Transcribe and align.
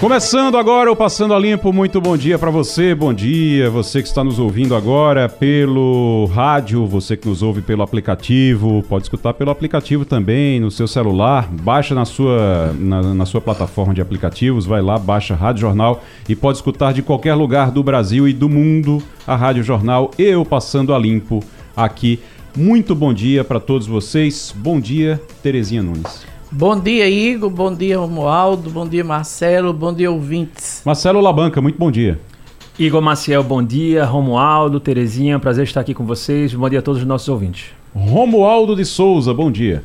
Começando 0.00 0.56
agora 0.56 0.92
o 0.92 0.94
Passando 0.94 1.34
a 1.34 1.38
Limpo, 1.40 1.72
muito 1.72 2.00
bom 2.00 2.16
dia 2.16 2.38
para 2.38 2.52
você, 2.52 2.94
bom 2.94 3.12
dia, 3.12 3.68
você 3.68 4.00
que 4.00 4.06
está 4.06 4.22
nos 4.22 4.38
ouvindo 4.38 4.76
agora 4.76 5.28
pelo 5.28 6.26
rádio, 6.32 6.86
você 6.86 7.16
que 7.16 7.26
nos 7.26 7.42
ouve 7.42 7.62
pelo 7.62 7.82
aplicativo, 7.82 8.84
pode 8.88 9.06
escutar 9.06 9.34
pelo 9.34 9.50
aplicativo 9.50 10.04
também 10.04 10.60
no 10.60 10.70
seu 10.70 10.86
celular, 10.86 11.48
baixa 11.50 11.96
na 11.96 12.04
sua, 12.04 12.72
na, 12.78 13.12
na 13.12 13.26
sua 13.26 13.40
plataforma 13.40 13.92
de 13.92 14.00
aplicativos, 14.00 14.64
vai 14.64 14.80
lá, 14.80 15.00
baixa 15.00 15.34
Rádio 15.34 15.62
Jornal 15.62 16.04
e 16.28 16.36
pode 16.36 16.58
escutar 16.58 16.94
de 16.94 17.02
qualquer 17.02 17.34
lugar 17.34 17.72
do 17.72 17.82
Brasil 17.82 18.28
e 18.28 18.32
do 18.32 18.48
mundo 18.48 19.02
a 19.26 19.34
Rádio 19.34 19.64
Jornal 19.64 20.12
Eu 20.16 20.44
Passando 20.44 20.94
a 20.94 20.98
Limpo 20.98 21.42
aqui. 21.76 22.20
Muito 22.56 22.94
bom 22.94 23.12
dia 23.12 23.42
para 23.42 23.58
todos 23.58 23.88
vocês, 23.88 24.54
bom 24.56 24.78
dia, 24.78 25.20
Terezinha 25.42 25.82
Nunes. 25.82 26.37
Bom 26.50 26.80
dia, 26.80 27.06
Igor. 27.06 27.50
Bom 27.50 27.74
dia, 27.74 27.98
Romualdo. 27.98 28.70
Bom 28.70 28.88
dia, 28.88 29.04
Marcelo. 29.04 29.70
Bom 29.74 29.92
dia, 29.92 30.10
ouvintes. 30.10 30.80
Marcelo 30.82 31.20
Labanca, 31.20 31.60
muito 31.60 31.78
bom 31.78 31.90
dia. 31.90 32.18
Igor 32.78 33.02
Maciel, 33.02 33.42
bom 33.42 33.62
dia. 33.62 34.06
Romualdo, 34.06 34.80
Terezinha, 34.80 35.38
prazer 35.38 35.64
estar 35.64 35.82
aqui 35.82 35.92
com 35.92 36.06
vocês. 36.06 36.54
Bom 36.54 36.70
dia 36.70 36.78
a 36.78 36.82
todos 36.82 37.02
os 37.02 37.06
nossos 37.06 37.28
ouvintes. 37.28 37.66
Romualdo 37.94 38.74
de 38.74 38.86
Souza, 38.86 39.34
bom 39.34 39.50
dia. 39.50 39.84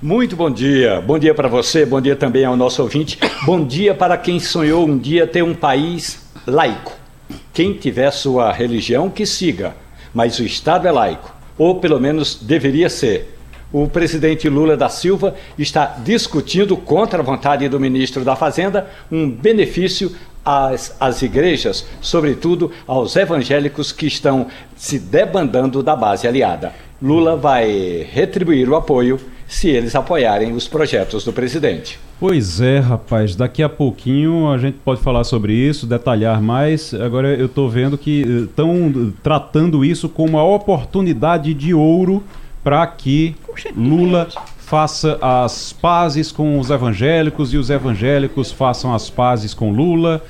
Muito 0.00 0.34
bom 0.34 0.50
dia. 0.50 0.98
Bom 0.98 1.18
dia 1.18 1.34
para 1.34 1.46
você, 1.46 1.84
bom 1.84 2.00
dia 2.00 2.16
também 2.16 2.46
ao 2.46 2.56
nosso 2.56 2.80
ouvinte. 2.80 3.18
Bom 3.44 3.62
dia 3.62 3.94
para 3.94 4.16
quem 4.16 4.40
sonhou 4.40 4.88
um 4.88 4.96
dia 4.96 5.26
ter 5.26 5.42
um 5.44 5.52
país 5.54 6.26
laico. 6.46 6.92
Quem 7.52 7.74
tiver 7.74 8.10
sua 8.12 8.50
religião, 8.50 9.10
que 9.10 9.26
siga. 9.26 9.76
Mas 10.14 10.38
o 10.38 10.44
Estado 10.44 10.88
é 10.88 10.90
laico, 10.90 11.34
ou 11.58 11.80
pelo 11.80 12.00
menos 12.00 12.38
deveria 12.40 12.88
ser 12.88 13.41
o 13.72 13.88
presidente 13.88 14.48
Lula 14.48 14.76
da 14.76 14.88
Silva 14.88 15.34
está 15.58 15.96
discutindo, 16.04 16.76
contra 16.76 17.20
a 17.20 17.24
vontade 17.24 17.68
do 17.68 17.80
ministro 17.80 18.24
da 18.24 18.36
Fazenda, 18.36 18.86
um 19.10 19.30
benefício 19.30 20.12
às, 20.44 20.94
às 21.00 21.22
igrejas, 21.22 21.86
sobretudo 22.00 22.70
aos 22.86 23.16
evangélicos 23.16 23.90
que 23.92 24.06
estão 24.06 24.48
se 24.76 24.98
debandando 24.98 25.82
da 25.82 25.96
base 25.96 26.28
aliada. 26.28 26.72
Lula 27.00 27.36
vai 27.36 28.06
retribuir 28.12 28.68
o 28.68 28.76
apoio 28.76 29.18
se 29.48 29.68
eles 29.68 29.94
apoiarem 29.94 30.52
os 30.52 30.66
projetos 30.66 31.24
do 31.24 31.32
presidente. 31.32 31.98
Pois 32.18 32.60
é, 32.60 32.78
rapaz, 32.78 33.34
daqui 33.34 33.62
a 33.62 33.68
pouquinho 33.68 34.48
a 34.48 34.56
gente 34.56 34.78
pode 34.84 35.00
falar 35.00 35.24
sobre 35.24 35.52
isso, 35.52 35.86
detalhar 35.86 36.40
mais. 36.40 36.94
Agora 36.94 37.34
eu 37.34 37.46
estou 37.46 37.68
vendo 37.68 37.98
que 37.98 38.22
estão 38.44 38.86
eh, 38.86 39.12
tratando 39.22 39.84
isso 39.84 40.08
como 40.08 40.38
uma 40.38 40.44
oportunidade 40.44 41.52
de 41.52 41.74
ouro 41.74 42.22
para 42.62 42.86
que 42.86 43.34
Lula 43.76 44.28
faça 44.58 45.18
as 45.20 45.72
pazes 45.72 46.32
com 46.32 46.58
os 46.58 46.70
evangélicos 46.70 47.52
e 47.52 47.58
os 47.58 47.68
evangélicos 47.68 48.50
façam 48.50 48.94
as 48.94 49.10
pazes 49.10 49.52
com 49.52 49.72
Lula. 49.72 50.24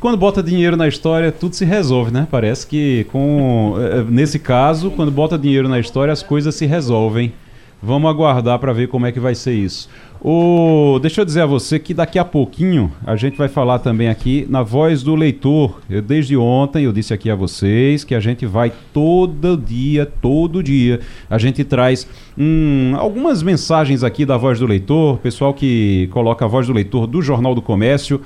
Quando 0.00 0.16
bota 0.16 0.42
dinheiro 0.42 0.76
na 0.76 0.88
história, 0.88 1.30
tudo 1.30 1.54
se 1.54 1.64
resolve, 1.64 2.10
né? 2.10 2.26
Parece 2.30 2.66
que 2.66 3.04
com 3.12 3.74
eh, 3.78 4.04
nesse 4.08 4.38
caso, 4.38 4.90
quando 4.92 5.10
bota 5.10 5.36
dinheiro 5.36 5.68
na 5.68 5.78
história, 5.78 6.12
as 6.12 6.22
coisas 6.22 6.54
se 6.54 6.64
resolvem. 6.64 7.32
Vamos 7.80 8.10
aguardar 8.10 8.58
para 8.58 8.72
ver 8.72 8.88
como 8.88 9.06
é 9.06 9.12
que 9.12 9.20
vai 9.20 9.36
ser 9.36 9.54
isso. 9.54 9.88
O, 10.20 10.98
deixa 11.00 11.20
eu 11.20 11.24
dizer 11.24 11.42
a 11.42 11.46
você 11.46 11.78
que 11.78 11.94
daqui 11.94 12.18
a 12.18 12.24
pouquinho 12.24 12.90
a 13.06 13.14
gente 13.14 13.38
vai 13.38 13.46
falar 13.46 13.78
também 13.78 14.08
aqui 14.08 14.44
na 14.50 14.64
voz 14.64 15.00
do 15.00 15.14
leitor. 15.14 15.80
Eu, 15.88 16.02
desde 16.02 16.36
ontem 16.36 16.84
eu 16.84 16.92
disse 16.92 17.14
aqui 17.14 17.30
a 17.30 17.36
vocês 17.36 18.02
que 18.02 18.16
a 18.16 18.20
gente 18.20 18.44
vai 18.44 18.72
todo 18.92 19.56
dia, 19.56 20.04
todo 20.04 20.60
dia, 20.60 20.98
a 21.30 21.38
gente 21.38 21.62
traz 21.62 22.08
hum, 22.36 22.94
algumas 22.96 23.44
mensagens 23.44 24.02
aqui 24.02 24.26
da 24.26 24.36
voz 24.36 24.58
do 24.58 24.66
leitor, 24.66 25.18
pessoal 25.18 25.54
que 25.54 26.08
coloca 26.10 26.44
a 26.44 26.48
voz 26.48 26.66
do 26.66 26.72
leitor 26.72 27.06
do 27.06 27.22
Jornal 27.22 27.54
do 27.54 27.62
Comércio. 27.62 28.20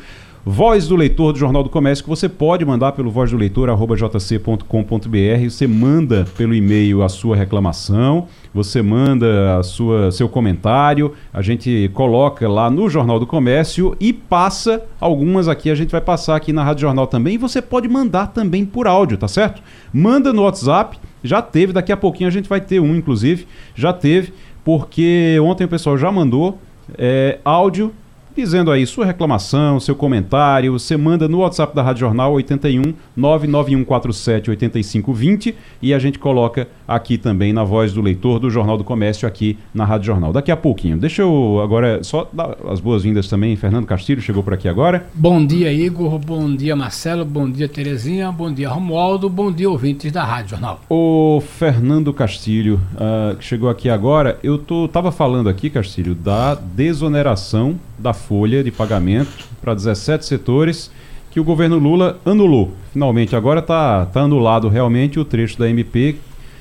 Voz 0.44 0.88
do 0.88 0.97
Leitor 0.97 1.32
do 1.32 1.38
Jornal 1.38 1.62
do 1.62 1.70
Comércio, 1.70 2.03
que 2.03 2.10
você 2.10 2.28
pode 2.28 2.64
mandar 2.64 2.91
pelo 2.92 3.12
voz 3.12 3.30
do 3.30 3.36
leitor, 3.36 3.69
jc.com.br. 3.70 5.44
Você 5.48 5.69
manda 5.69 6.26
pelo 6.36 6.53
e-mail 6.53 7.04
a 7.04 7.08
sua 7.08 7.36
reclamação, 7.36 8.26
você 8.53 8.82
manda 8.82 9.60
a 9.60 9.62
sua, 9.62 10.10
seu 10.10 10.28
comentário, 10.28 11.12
a 11.32 11.41
gente 11.42 11.88
coloca 11.94 12.48
lá 12.48 12.69
no 12.69 12.91
Jornal 12.91 13.20
do 13.20 13.26
Comércio 13.26 13.97
e 14.00 14.12
passa 14.12 14.82
algumas 14.98 15.47
aqui, 15.47 15.70
a 15.70 15.76
gente 15.76 15.92
vai 15.92 16.00
passar 16.00 16.34
aqui 16.34 16.53
na 16.53 16.64
Rádio 16.64 16.82
Jornal 16.82 17.06
também. 17.06 17.34
E 17.34 17.38
você 17.38 17.62
pode 17.62 17.88
mandar 17.88 18.26
também 18.26 18.66
por 18.66 18.88
áudio, 18.88 19.16
tá 19.16 19.28
certo? 19.28 19.62
Manda 19.94 20.32
no 20.32 20.42
WhatsApp, 20.42 20.98
já 21.22 21.41
teve, 21.41 21.72
daqui 21.72 21.92
a 21.92 21.97
pouquinho 21.97 22.26
a 22.26 22.32
gente 22.32 22.48
vai 22.48 22.60
ter 22.60 22.80
um, 22.80 22.97
inclusive, 22.97 23.47
já 23.76 23.92
teve, 23.92 24.32
porque 24.64 25.38
ontem 25.41 25.66
o 25.66 25.69
pessoal 25.69 25.97
já 25.97 26.10
mandou 26.10 26.59
é, 26.98 27.38
áudio 27.44 27.92
dizendo 28.34 28.70
aí 28.70 28.87
sua 28.87 29.04
reclamação, 29.04 29.78
seu 29.78 29.94
comentário, 29.94 30.72
você 30.72 30.97
manda 30.97 31.28
no 31.28 31.38
WhatsApp 31.38 31.75
da 31.75 31.82
Rádio 31.82 32.00
Jornal 32.00 32.32
81 32.32 32.94
99147 33.16 34.50
8520 34.50 35.54
e 35.81 35.93
a 35.93 35.98
gente 35.98 36.19
coloca 36.19 36.69
aqui 36.87 37.19
também 37.19 37.53
na 37.53 37.65
voz 37.65 37.92
do 37.92 38.00
leitor 38.00 38.38
do 38.38 38.50
Jornal 38.50 38.76
do 38.76 38.84
Comércio 38.84 39.26
aqui 39.28 39.59
na 39.75 39.84
Rádio 39.84 40.06
Jornal. 40.06 40.32
Daqui 40.32 40.50
a 40.50 40.56
pouquinho. 40.56 40.97
Deixa 40.97 41.22
eu 41.22 41.60
agora 41.62 42.03
só 42.03 42.28
dar 42.32 42.56
as 42.69 42.81
boas-vindas 42.81 43.28
também. 43.28 43.56
Fernando 43.56 43.87
Castilho 43.87 44.21
chegou 44.21 44.42
por 44.42 44.54
aqui 44.54 44.69
agora. 44.69 45.06
Bom 45.15 45.44
dia, 45.44 45.72
Igor. 45.72 46.19
Bom 46.19 46.54
dia, 46.54 46.75
Marcelo. 46.75 47.25
Bom 47.25 47.50
dia, 47.50 47.69
Terezinha. 47.69 48.31
Bom 48.32 48.53
dia, 48.53 48.69
Romualdo. 48.69 49.28
Bom 49.28 49.50
dia, 49.50 49.69
ouvintes 49.69 50.10
da 50.12 50.25
Rádio 50.25 50.50
Jornal. 50.50 50.81
O 50.88 51.42
Fernando 51.59 52.12
Castilho, 52.12 52.81
uh, 52.94 53.37
que 53.37 53.44
chegou 53.44 53.69
aqui 53.69 53.88
agora, 53.88 54.38
eu 54.42 54.59
tô, 54.59 54.88
tava 54.88 55.12
falando 55.12 55.48
aqui, 55.48 55.71
Castilho, 55.71 56.15
da 56.15 56.54
desoneração 56.54 57.78
da 57.98 58.12
folha 58.28 58.62
de 58.62 58.71
pagamento 58.71 59.47
para 59.60 59.75
17 59.75 60.25
setores 60.25 60.91
que 61.31 61.41
o 61.41 61.44
governo 61.44 61.78
Lula 61.78 62.19
anulou. 62.25 62.72
Finalmente, 62.93 63.34
agora 63.34 63.60
está 63.60 64.06
tá 64.06 64.21
anulado 64.21 64.69
realmente 64.69 65.19
o 65.19 65.25
trecho 65.25 65.59
da 65.59 65.69
MP 65.69 66.16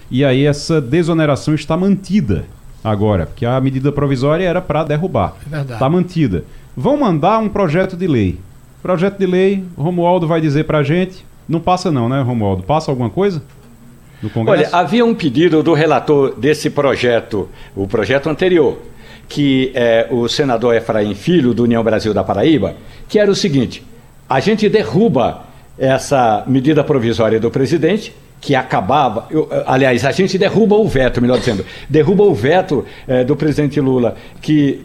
e 0.09 0.25
aí 0.25 0.45
essa 0.45 0.81
desoneração 0.81 1.53
está 1.53 1.77
mantida 1.77 2.45
agora, 2.83 3.25
porque 3.25 3.45
a 3.45 3.59
medida 3.61 3.91
provisória 3.91 4.43
era 4.45 4.61
para 4.61 4.83
derrubar. 4.83 5.35
É. 5.51 5.61
Está 5.61 5.89
mantida. 5.89 6.43
Vão 6.75 6.97
mandar 6.97 7.39
um 7.39 7.49
projeto 7.49 7.95
de 7.95 8.07
lei. 8.07 8.39
Projeto 8.81 9.19
de 9.19 9.25
lei, 9.25 9.63
Romualdo 9.77 10.27
vai 10.27 10.41
dizer 10.41 10.63
para 10.65 10.79
a 10.79 10.83
gente. 10.83 11.25
Não 11.47 11.59
passa 11.59 11.91
não, 11.91 12.09
né, 12.09 12.21
Romualdo? 12.21 12.63
Passa 12.63 12.91
alguma 12.91 13.09
coisa? 13.09 13.43
No 14.21 14.29
Congresso? 14.29 14.69
Olha, 14.73 14.83
havia 14.83 15.05
um 15.05 15.13
pedido 15.13 15.61
do 15.61 15.73
relator 15.73 16.33
desse 16.35 16.69
projeto, 16.69 17.49
o 17.75 17.87
projeto 17.87 18.29
anterior, 18.29 18.77
que 19.31 19.71
é 19.73 20.07
o 20.11 20.27
senador 20.27 20.75
Efraim 20.75 21.15
Filho, 21.15 21.53
do 21.53 21.63
União 21.63 21.81
Brasil 21.81 22.13
da 22.13 22.21
Paraíba, 22.21 22.75
que 23.07 23.17
era 23.17 23.31
o 23.31 23.35
seguinte: 23.35 23.81
a 24.29 24.41
gente 24.41 24.67
derruba 24.67 25.45
essa 25.79 26.43
medida 26.45 26.83
provisória 26.83 27.39
do 27.39 27.49
presidente, 27.49 28.13
que 28.41 28.53
acabava. 28.53 29.27
Eu, 29.31 29.47
aliás, 29.65 30.03
a 30.03 30.11
gente 30.11 30.37
derruba 30.37 30.75
o 30.75 30.85
veto, 30.85 31.21
melhor 31.21 31.39
dizendo, 31.39 31.65
derruba 31.89 32.23
o 32.23 32.35
veto 32.35 32.85
eh, 33.07 33.23
do 33.23 33.37
presidente 33.37 33.79
Lula, 33.79 34.15
que 34.41 34.81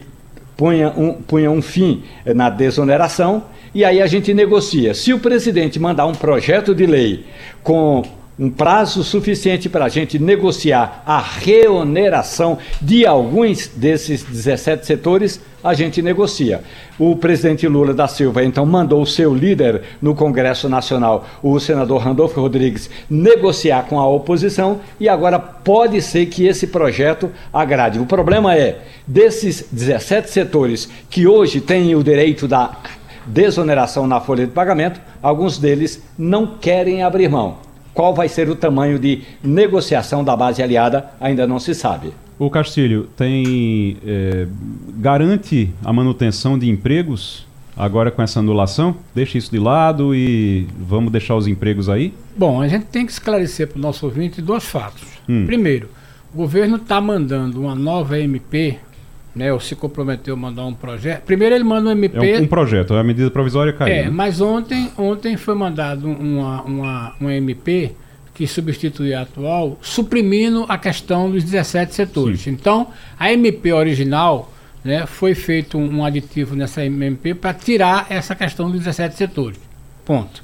punha 0.57 0.91
um, 0.97 1.15
punha 1.15 1.51
um 1.51 1.61
fim 1.61 2.05
na 2.25 2.49
desoneração, 2.49 3.43
e 3.75 3.85
aí 3.85 4.01
a 4.01 4.07
gente 4.07 4.33
negocia. 4.33 4.95
Se 4.95 5.13
o 5.13 5.19
presidente 5.19 5.81
mandar 5.81 6.07
um 6.07 6.15
projeto 6.15 6.73
de 6.73 6.87
lei 6.87 7.25
com 7.65 8.05
um 8.39 8.51
prazo 8.51 9.03
suficiente 9.03 9.69
para 9.69 9.87
a 9.87 9.89
gente 9.89 10.19
negociar 10.19 11.03
a 11.07 11.19
reoneração 11.19 12.59
de 12.83 13.07
alguns 13.07 13.69
desses 13.69 14.23
17 14.23 14.85
setores, 14.85 15.41
a 15.65 15.73
gente 15.73 16.03
negocia. 16.03 16.61
O 16.99 17.17
presidente 17.17 17.67
Lula 17.67 17.95
da 17.95 18.07
Silva 18.07 18.45
então 18.45 18.67
mandou 18.67 19.01
o 19.01 19.07
seu 19.07 19.35
líder 19.35 19.83
no 20.03 20.15
Congresso 20.15 20.69
Nacional, 20.69 21.27
o 21.43 21.59
senador 21.59 22.03
Randolfo 22.03 22.41
Rodrigues, 22.41 22.91
negociar 23.09 23.85
com 23.85 23.99
a 23.99 24.07
oposição 24.07 24.81
e 25.01 25.09
agora 25.09 25.39
pode 25.39 26.01
ser 26.03 26.27
que 26.27 26.47
esse 26.47 26.67
projeto 26.67 27.31
agrade. 27.53 27.99
O 27.99 28.07
problema 28.07 28.55
é, 28.55 28.81
desses 29.07 29.67
17 29.73 30.31
setores 30.31 30.89
que 31.09 31.27
hoje 31.27 31.61
têm 31.61 31.95
o 31.95 32.05
direito 32.05 32.47
da 32.47 32.77
desoneração 33.27 34.07
na 34.07 34.21
folha 34.21 34.47
de 34.47 34.53
pagamento, 34.53 35.01
alguns 35.23 35.59
deles 35.59 36.03
não 36.19 36.47
querem 36.47 37.03
abrir 37.03 37.29
mão. 37.29 37.66
Qual 37.97 38.15
vai 38.15 38.29
ser 38.29 38.49
o 38.51 38.55
tamanho 38.55 38.99
de 38.99 39.23
negociação 39.43 40.23
da 40.23 40.37
base 40.37 40.63
aliada 40.63 41.07
ainda 41.19 41.47
não 41.47 41.59
se 41.59 41.75
sabe. 41.75 42.13
O 42.39 42.51
Castilho 42.51 43.09
tem 43.17 43.97
é, 44.07 44.47
garante 44.99 45.71
a 45.83 45.91
manutenção 45.95 46.59
de 46.59 46.69
empregos 46.69 47.47
agora 47.75 48.11
com 48.11 48.21
essa 48.21 48.41
anulação? 48.41 48.95
Deixa 49.15 49.39
isso 49.39 49.51
de 49.51 49.59
lado 49.59 50.15
e 50.15 50.67
vamos 50.79 51.11
deixar 51.11 51.37
os 51.37 51.47
empregos 51.47 51.89
aí? 51.89 52.13
Bom, 52.37 52.61
a 52.61 52.69
gente 52.69 52.85
tem 52.85 53.07
que 53.07 53.13
esclarecer 53.13 53.67
para 53.69 53.79
o 53.79 53.81
nosso 53.81 54.05
ouvinte 54.05 54.43
dois 54.43 54.65
fatos. 54.65 55.03
Hum. 55.27 55.47
Primeiro, 55.47 55.89
O 56.35 56.37
governo 56.37 56.77
está 56.77 57.01
mandando 57.01 57.63
uma 57.63 57.75
nova 57.75 58.19
MP, 58.19 58.79
né? 59.37 59.53
Ou 59.53 59.61
se 59.61 59.77
comprometeu 59.77 60.33
a 60.33 60.37
mandar 60.37 60.65
um 60.65 60.73
projeto. 60.73 61.23
Primeiro 61.25 61.55
ele 61.55 61.63
manda 61.63 61.91
um 61.91 61.93
MP. 61.93 62.17
É 62.17 62.41
um, 62.41 62.45
um 62.45 62.47
projeto, 62.47 62.95
a 62.95 63.05
medida 63.05 63.31
provisória 63.31 63.73
caiu. 63.73 63.95
É, 63.95 64.03
né? 64.05 64.11
mas 64.11 64.41
ontem, 64.41 64.91
ontem 64.97 65.37
foi 65.37 65.55
mandado 65.55 66.09
uma, 66.09 66.63
uma, 66.63 67.15
uma 67.21 67.35
MP 67.35 67.93
que 68.33 68.47
substitui 68.47 69.15
a 69.15 69.23
atual, 69.23 69.79
suprimindo 69.83 70.65
a 70.69 70.79
questão 70.79 71.31
dos 71.31 71.45
17 71.45 71.95
setores. 71.95 72.41
Sim. 72.43 72.51
Então, 72.51 72.89
a 73.19 73.33
MP 73.33 73.73
original, 73.73 74.53
né, 74.83 75.07
foi 75.07 75.35
feito 75.35 75.79
um, 75.79 75.99
um 75.99 76.05
aditivo 76.05 76.57
nessa 76.57 76.85
MP 76.85 77.35
para 77.35 77.53
tirar 77.55 78.07
essa 78.09 78.35
questão 78.35 78.71
dos 78.71 78.81
17 78.81 79.17
setores. 79.17 79.59
Ponto. 80.05 80.43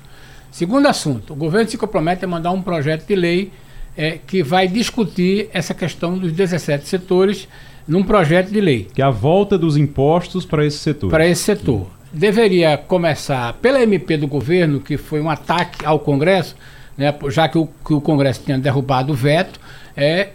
Segundo 0.50 0.86
assunto, 0.86 1.32
o 1.32 1.36
governo 1.36 1.68
se 1.70 1.78
compromete 1.78 2.24
a 2.24 2.28
mandar 2.28 2.50
um 2.50 2.60
projeto 2.60 3.06
de 3.06 3.14
lei 3.14 3.52
é, 3.96 4.18
que 4.26 4.42
vai 4.42 4.68
discutir 4.68 5.48
essa 5.52 5.72
questão 5.74 6.18
dos 6.18 6.32
17 6.32 6.86
setores 6.86 7.48
num 7.86 8.02
projeto 8.02 8.50
de 8.50 8.60
lei 8.60 8.88
Que 8.94 9.02
é 9.02 9.04
a 9.04 9.10
volta 9.10 9.58
dos 9.58 9.76
impostos 9.76 10.44
para 10.44 10.64
esse 10.64 10.78
setor. 10.78 11.10
para 11.10 11.26
esse 11.26 11.42
setor. 11.42 11.86
Deveria 12.12 12.76
começar 12.76 13.54
pela 13.54 13.82
MP 13.82 14.16
do 14.16 14.26
governo, 14.26 14.80
que 14.80 14.96
foi 14.96 15.20
um 15.20 15.30
ataque 15.30 15.84
ao 15.84 15.98
Congresso, 15.98 16.54
né, 16.96 17.14
já 17.28 17.48
que 17.48 17.56
o, 17.56 17.66
que 17.66 17.94
o 17.94 18.00
Congresso 18.00 18.42
tinha 18.44 18.58
derrubado 18.58 19.12
o 19.12 19.16
veto, 19.16 19.58
é, 19.96 20.30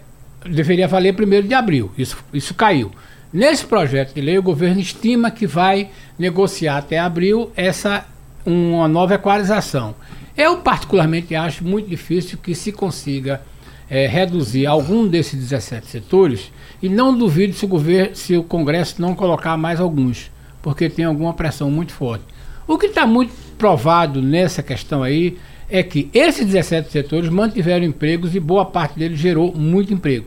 deveria 0.46 0.88
valer 0.88 1.16
1 1.16 1.48
de 1.48 1.54
abril. 1.54 1.92
Isso, 1.98 2.18
isso 2.34 2.54
caiu. 2.54 2.92
Nesse 3.32 3.66
projeto 3.66 4.14
de 4.16 4.22
lei, 4.22 4.38
o 4.38 4.44
governo 4.44 4.80
estima 4.80 5.30
que 5.30 5.46
vai 5.46 5.90
negociar 6.18 6.78
até 6.78 6.98
abril 6.98 7.52
essa 7.56 8.06
uma 8.46 8.88
nova 8.88 9.16
equalização. 9.16 9.94
Eu, 10.36 10.58
particularmente, 10.58 11.36
acho 11.36 11.64
muito 11.64 11.90
difícil 11.90 12.38
que 12.38 12.56
se 12.56 12.72
consiga 12.72 13.42
eh, 13.90 14.08
reduzir 14.08 14.66
algum 14.66 15.08
desses 15.08 15.38
17 15.38 15.88
setores 15.88 16.52
e 16.82 16.90
não 16.90 17.18
duvido 17.18 17.54
se 17.54 17.66
o, 17.66 17.68
governo, 17.68 18.16
se 18.16 18.38
o 18.38 18.44
Congresso 18.44 19.02
não 19.02 19.16
colocar 19.16 19.58
mais 19.58 19.80
alguns, 19.80 20.32
porque 20.62 20.90
tem 20.90 21.06
alguma 21.06 21.34
pressão 21.34 21.72
muito 21.72 21.92
forte. 21.92 22.24
O 22.68 22.78
que 22.78 22.88
está 22.88 23.06
muito 23.08 23.34
provado 23.58 24.22
nessa 24.22 24.62
questão 24.62 25.02
aí 25.02 25.38
é 25.70 25.84
que 25.84 26.10
esses 26.14 26.46
17 26.46 26.92
setores 26.92 27.30
mantiveram 27.30 27.86
empregos 27.86 28.36
e 28.36 28.40
boa 28.40 28.66
parte 28.66 28.98
deles 28.98 29.20
gerou 29.20 29.54
muito 29.54 29.94
emprego. 29.94 30.26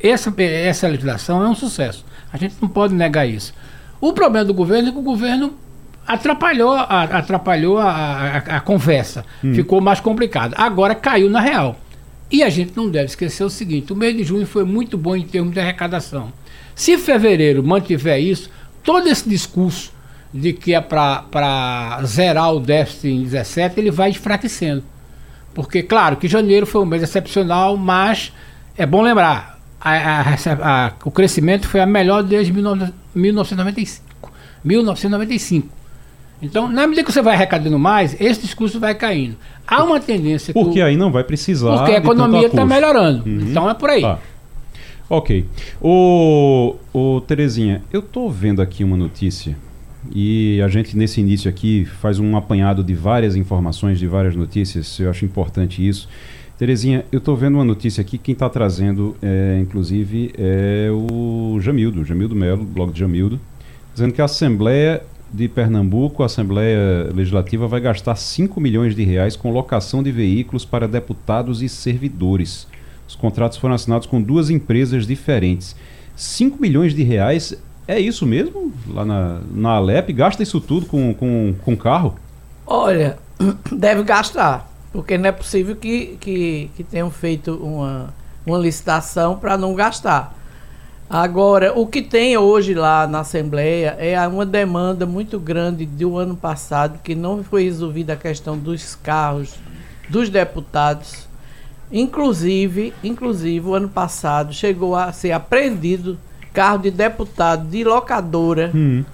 Essa, 0.00 0.32
essa 0.42 0.88
legislação 0.88 1.44
é 1.44 1.48
um 1.48 1.54
sucesso. 1.54 2.04
A 2.32 2.36
gente 2.36 2.56
não 2.60 2.68
pode 2.68 2.94
negar 2.94 3.26
isso. 3.26 3.54
O 4.00 4.12
problema 4.12 4.44
do 4.44 4.54
governo 4.54 4.88
é 4.88 4.92
que 4.92 4.98
o 4.98 5.02
governo 5.02 5.54
atrapalhou 6.06 6.72
a, 6.72 7.02
atrapalhou 7.04 7.78
a, 7.78 7.90
a, 7.90 8.36
a 8.36 8.60
conversa. 8.60 9.24
Ficou 9.54 9.80
mais 9.80 10.00
complicado. 10.00 10.54
Agora 10.56 10.94
caiu 10.94 11.30
na 11.30 11.40
real. 11.40 11.76
E 12.32 12.42
a 12.42 12.48
gente 12.48 12.72
não 12.74 12.88
deve 12.88 13.04
esquecer 13.04 13.44
o 13.44 13.50
seguinte: 13.50 13.92
o 13.92 13.96
mês 13.96 14.16
de 14.16 14.24
junho 14.24 14.46
foi 14.46 14.64
muito 14.64 14.96
bom 14.96 15.14
em 15.14 15.22
termos 15.26 15.52
de 15.52 15.60
arrecadação. 15.60 16.32
Se 16.74 16.96
fevereiro 16.96 17.62
mantiver 17.62 18.18
isso, 18.18 18.48
todo 18.82 19.06
esse 19.06 19.28
discurso 19.28 19.92
de 20.32 20.54
que 20.54 20.72
é 20.74 20.80
para 20.80 22.00
zerar 22.06 22.54
o 22.54 22.58
déficit 22.60 23.08
em 23.08 23.22
17, 23.24 23.78
ele 23.78 23.90
vai 23.90 24.10
enfraquecendo. 24.10 24.82
Porque, 25.52 25.82
claro, 25.82 26.16
que 26.16 26.26
janeiro 26.26 26.64
foi 26.64 26.80
um 26.80 26.86
mês 26.86 27.02
excepcional, 27.02 27.76
mas 27.76 28.32
é 28.78 28.86
bom 28.86 29.02
lembrar, 29.02 29.60
a- 29.78 30.22
a- 30.22 30.86
a- 30.86 30.92
o 31.04 31.10
crescimento 31.10 31.68
foi 31.68 31.80
a 31.80 31.86
melhor 31.86 32.22
desde 32.22 32.50
19- 32.50 32.94
1995. 33.14 34.32
1995. 34.64 35.68
Então, 36.42 36.68
na 36.68 36.86
medida 36.86 37.04
que 37.04 37.12
você 37.12 37.22
vai 37.22 37.34
arrecadando 37.34 37.78
mais, 37.78 38.20
esse 38.20 38.40
discurso 38.40 38.80
vai 38.80 38.94
caindo. 38.94 39.36
Há 39.66 39.84
uma 39.84 40.00
tendência 40.00 40.52
que 40.52 40.58
o- 40.58 40.64
Porque 40.64 40.80
aí 40.80 40.96
não 40.96 41.12
vai 41.12 41.22
precisar. 41.22 41.76
porque 41.78 41.92
a 41.92 41.98
economia 41.98 42.46
está 42.46 42.66
melhorando. 42.66 43.22
Uhum. 43.28 43.46
Então 43.50 43.70
é 43.70 43.74
por 43.74 43.88
aí. 43.90 44.02
Tá. 44.02 44.18
Ok. 45.08 45.44
Ô, 45.80 46.76
ô, 46.92 47.20
Terezinha, 47.20 47.82
eu 47.92 48.02
tô 48.02 48.28
vendo 48.28 48.60
aqui 48.62 48.82
uma 48.82 48.96
notícia 48.96 49.56
e 50.14 50.60
a 50.62 50.68
gente 50.68 50.96
nesse 50.96 51.20
início 51.20 51.48
aqui 51.48 51.84
faz 51.84 52.18
um 52.18 52.36
apanhado 52.36 52.82
de 52.82 52.94
várias 52.94 53.36
informações, 53.36 53.98
de 53.98 54.06
várias 54.06 54.34
notícias, 54.34 54.98
eu 54.98 55.10
acho 55.10 55.24
importante 55.24 55.86
isso. 55.86 56.08
Terezinha, 56.58 57.04
eu 57.12 57.20
tô 57.20 57.34
vendo 57.36 57.54
uma 57.54 57.64
notícia 57.64 58.00
aqui, 58.00 58.16
quem 58.18 58.32
está 58.32 58.48
trazendo, 58.48 59.16
é, 59.22 59.58
inclusive, 59.60 60.32
é 60.38 60.88
o 60.90 61.58
Jamildo, 61.60 62.04
Jamildo 62.04 62.34
Melo, 62.34 62.64
blog 62.64 62.92
de 62.92 63.00
Jamildo, 63.00 63.40
dizendo 63.92 64.12
que 64.14 64.20
a 64.22 64.24
Assembleia 64.26 65.02
de 65.32 65.48
Pernambuco, 65.48 66.22
a 66.22 66.26
Assembleia 66.26 67.10
Legislativa, 67.14 67.66
vai 67.66 67.80
gastar 67.80 68.14
5 68.16 68.60
milhões 68.60 68.94
de 68.94 69.02
reais 69.02 69.34
com 69.34 69.50
locação 69.50 70.02
de 70.02 70.12
veículos 70.12 70.64
para 70.64 70.86
deputados 70.86 71.62
e 71.62 71.68
servidores. 71.68 72.66
Os 73.08 73.14
contratos 73.14 73.56
foram 73.56 73.74
assinados 73.74 74.06
com 74.06 74.20
duas 74.20 74.50
empresas 74.50 75.06
diferentes. 75.06 75.74
5 76.14 76.60
milhões 76.60 76.94
de 76.94 77.02
reais, 77.02 77.54
é 77.88 77.98
isso 77.98 78.26
mesmo? 78.26 78.72
Lá 78.86 79.04
na, 79.04 79.40
na 79.54 79.70
Alep, 79.70 80.12
gasta 80.12 80.42
isso 80.42 80.60
tudo 80.60 80.86
com, 80.86 81.14
com, 81.14 81.54
com 81.64 81.76
carro? 81.76 82.16
Olha, 82.66 83.18
deve 83.72 84.02
gastar, 84.02 84.70
porque 84.92 85.16
não 85.16 85.28
é 85.28 85.32
possível 85.32 85.74
que, 85.74 86.18
que, 86.20 86.70
que 86.76 86.84
tenham 86.84 87.10
feito 87.10 87.54
uma, 87.54 88.14
uma 88.44 88.58
licitação 88.58 89.38
para 89.38 89.56
não 89.56 89.74
gastar. 89.74 90.36
Agora, 91.12 91.78
o 91.78 91.86
que 91.86 92.00
tem 92.00 92.38
hoje 92.38 92.72
lá 92.72 93.06
na 93.06 93.20
Assembleia 93.20 93.94
é 93.98 94.18
uma 94.26 94.46
demanda 94.46 95.04
muito 95.04 95.38
grande 95.38 95.84
do 95.84 96.16
ano 96.16 96.34
passado, 96.34 97.00
que 97.04 97.14
não 97.14 97.44
foi 97.44 97.64
resolvida 97.64 98.14
a 98.14 98.16
questão 98.16 98.56
dos 98.56 98.94
carros 98.94 99.56
dos 100.08 100.30
deputados. 100.30 101.28
Inclusive, 101.92 102.94
inclusive, 103.04 103.68
o 103.68 103.74
ano 103.74 103.90
passado 103.90 104.54
chegou 104.54 104.96
a 104.96 105.12
ser 105.12 105.32
apreendido 105.32 106.16
carro 106.50 106.78
de 106.78 106.90
deputado 106.90 107.68
de 107.68 107.84
locadora 107.84 108.70
Hum. 108.74 109.04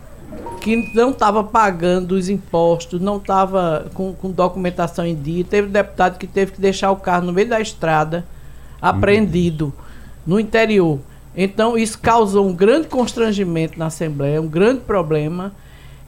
que 0.61 0.95
não 0.95 1.11
estava 1.11 1.43
pagando 1.43 2.12
os 2.12 2.29
impostos, 2.29 3.00
não 3.00 3.17
estava 3.17 3.87
com, 3.93 4.12
com 4.12 4.31
documentação 4.31 5.05
em 5.05 5.17
dia. 5.17 5.43
Teve 5.43 5.67
deputado 5.67 6.17
que 6.17 6.29
teve 6.29 6.53
que 6.53 6.61
deixar 6.61 6.93
o 6.93 6.97
carro 6.97 7.27
no 7.27 7.33
meio 7.33 7.49
da 7.49 7.61
estrada, 7.61 8.25
apreendido, 8.81 9.75
no 10.25 10.39
interior. 10.39 11.00
Então, 11.40 11.79
isso 11.79 11.96
causou 12.00 12.49
um 12.49 12.52
grande 12.52 12.88
constrangimento 12.88 13.79
na 13.79 13.87
Assembleia, 13.87 14.43
um 14.43 14.49
grande 14.49 14.81
problema. 14.81 15.52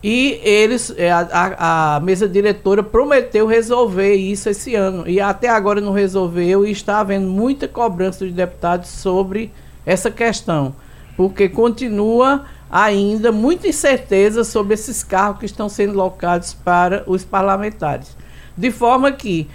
E 0.02 0.40
eles, 0.42 0.92
a, 0.98 1.28
a- 1.30 1.96
a 1.96 2.00
mesa 2.00 2.28
diretora 2.28 2.82
prometeu 2.82 3.46
resolver 3.46 4.14
isso 4.14 4.48
esse 4.48 4.74
ano. 4.74 5.08
E 5.08 5.20
até 5.20 5.48
agora 5.48 5.80
não 5.80 5.92
resolveu 5.92 6.66
e 6.66 6.72
está 6.72 6.98
havendo 6.98 7.28
muita 7.28 7.68
cobrança 7.68 8.24
dos 8.24 8.34
deputados 8.34 8.88
sobre 8.88 9.52
essa 9.86 10.10
questão. 10.10 10.74
Porque 11.16 11.48
continua 11.48 12.44
ainda 12.68 13.30
muita 13.30 13.68
incerteza 13.68 14.42
sobre 14.42 14.74
esses 14.74 15.04
carros 15.04 15.38
que 15.38 15.46
estão 15.46 15.68
sendo 15.68 15.92
locados 15.92 16.54
para 16.54 17.04
os 17.06 17.24
parlamentares. 17.24 18.16
De 18.56 18.70
forma 18.72 19.12
que, 19.12 19.48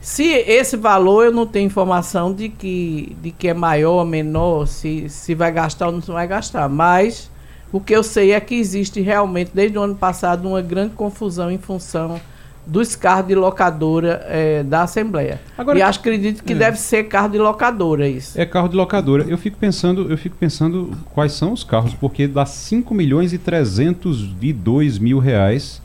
se 0.00 0.24
esse 0.24 0.76
valor 0.76 1.24
eu 1.26 1.32
não 1.32 1.46
tenho 1.46 1.66
informação 1.66 2.32
de 2.32 2.48
que, 2.48 3.16
de 3.20 3.30
que 3.30 3.48
é 3.48 3.54
maior 3.54 3.94
ou 4.00 4.04
menor, 4.04 4.66
se, 4.66 5.08
se 5.08 5.34
vai 5.34 5.50
gastar 5.52 5.86
ou 5.86 5.92
não 5.92 6.00
vai 6.00 6.26
gastar, 6.26 6.68
mas 6.68 7.30
o 7.72 7.80
que 7.80 7.94
eu 7.94 8.02
sei 8.02 8.32
é 8.32 8.40
que 8.40 8.54
existe 8.54 9.00
realmente, 9.00 9.50
desde 9.52 9.76
o 9.76 9.82
ano 9.82 9.94
passado, 9.94 10.48
uma 10.48 10.62
grande 10.62 10.94
confusão 10.94 11.50
em 11.50 11.58
função 11.58 12.20
dos 12.66 12.94
carros 12.94 13.26
de 13.28 13.34
locadora 13.34 14.22
eh, 14.26 14.62
da 14.62 14.82
Assembleia. 14.82 15.40
Agora- 15.56 15.78
e 15.78 15.82
acho 15.82 15.98
acredito 16.00 16.44
que 16.44 16.52
É. 16.52 16.56
deve 16.56 16.78
ser 16.78 17.04
carro 17.04 17.30
de 17.30 17.38
locadora 17.38 18.06
isso. 18.06 18.38
É 18.38 18.44
carro 18.44 18.68
de 18.68 18.76
locadora. 18.76 19.24
Eu 19.26 19.38
fico 19.38 19.56
pensando, 19.56 20.10
eu 20.10 20.18
fico 20.18 20.36
pensando 20.36 20.90
quais 21.14 21.32
são 21.32 21.52
os 21.54 21.64
carros, 21.64 21.94
porque 21.94 22.26
dá 22.28 22.44
5 22.44 22.94
milhões 22.94 23.32
e 23.32 23.38
302 23.38 24.98
mil 24.98 25.18
reais. 25.18 25.80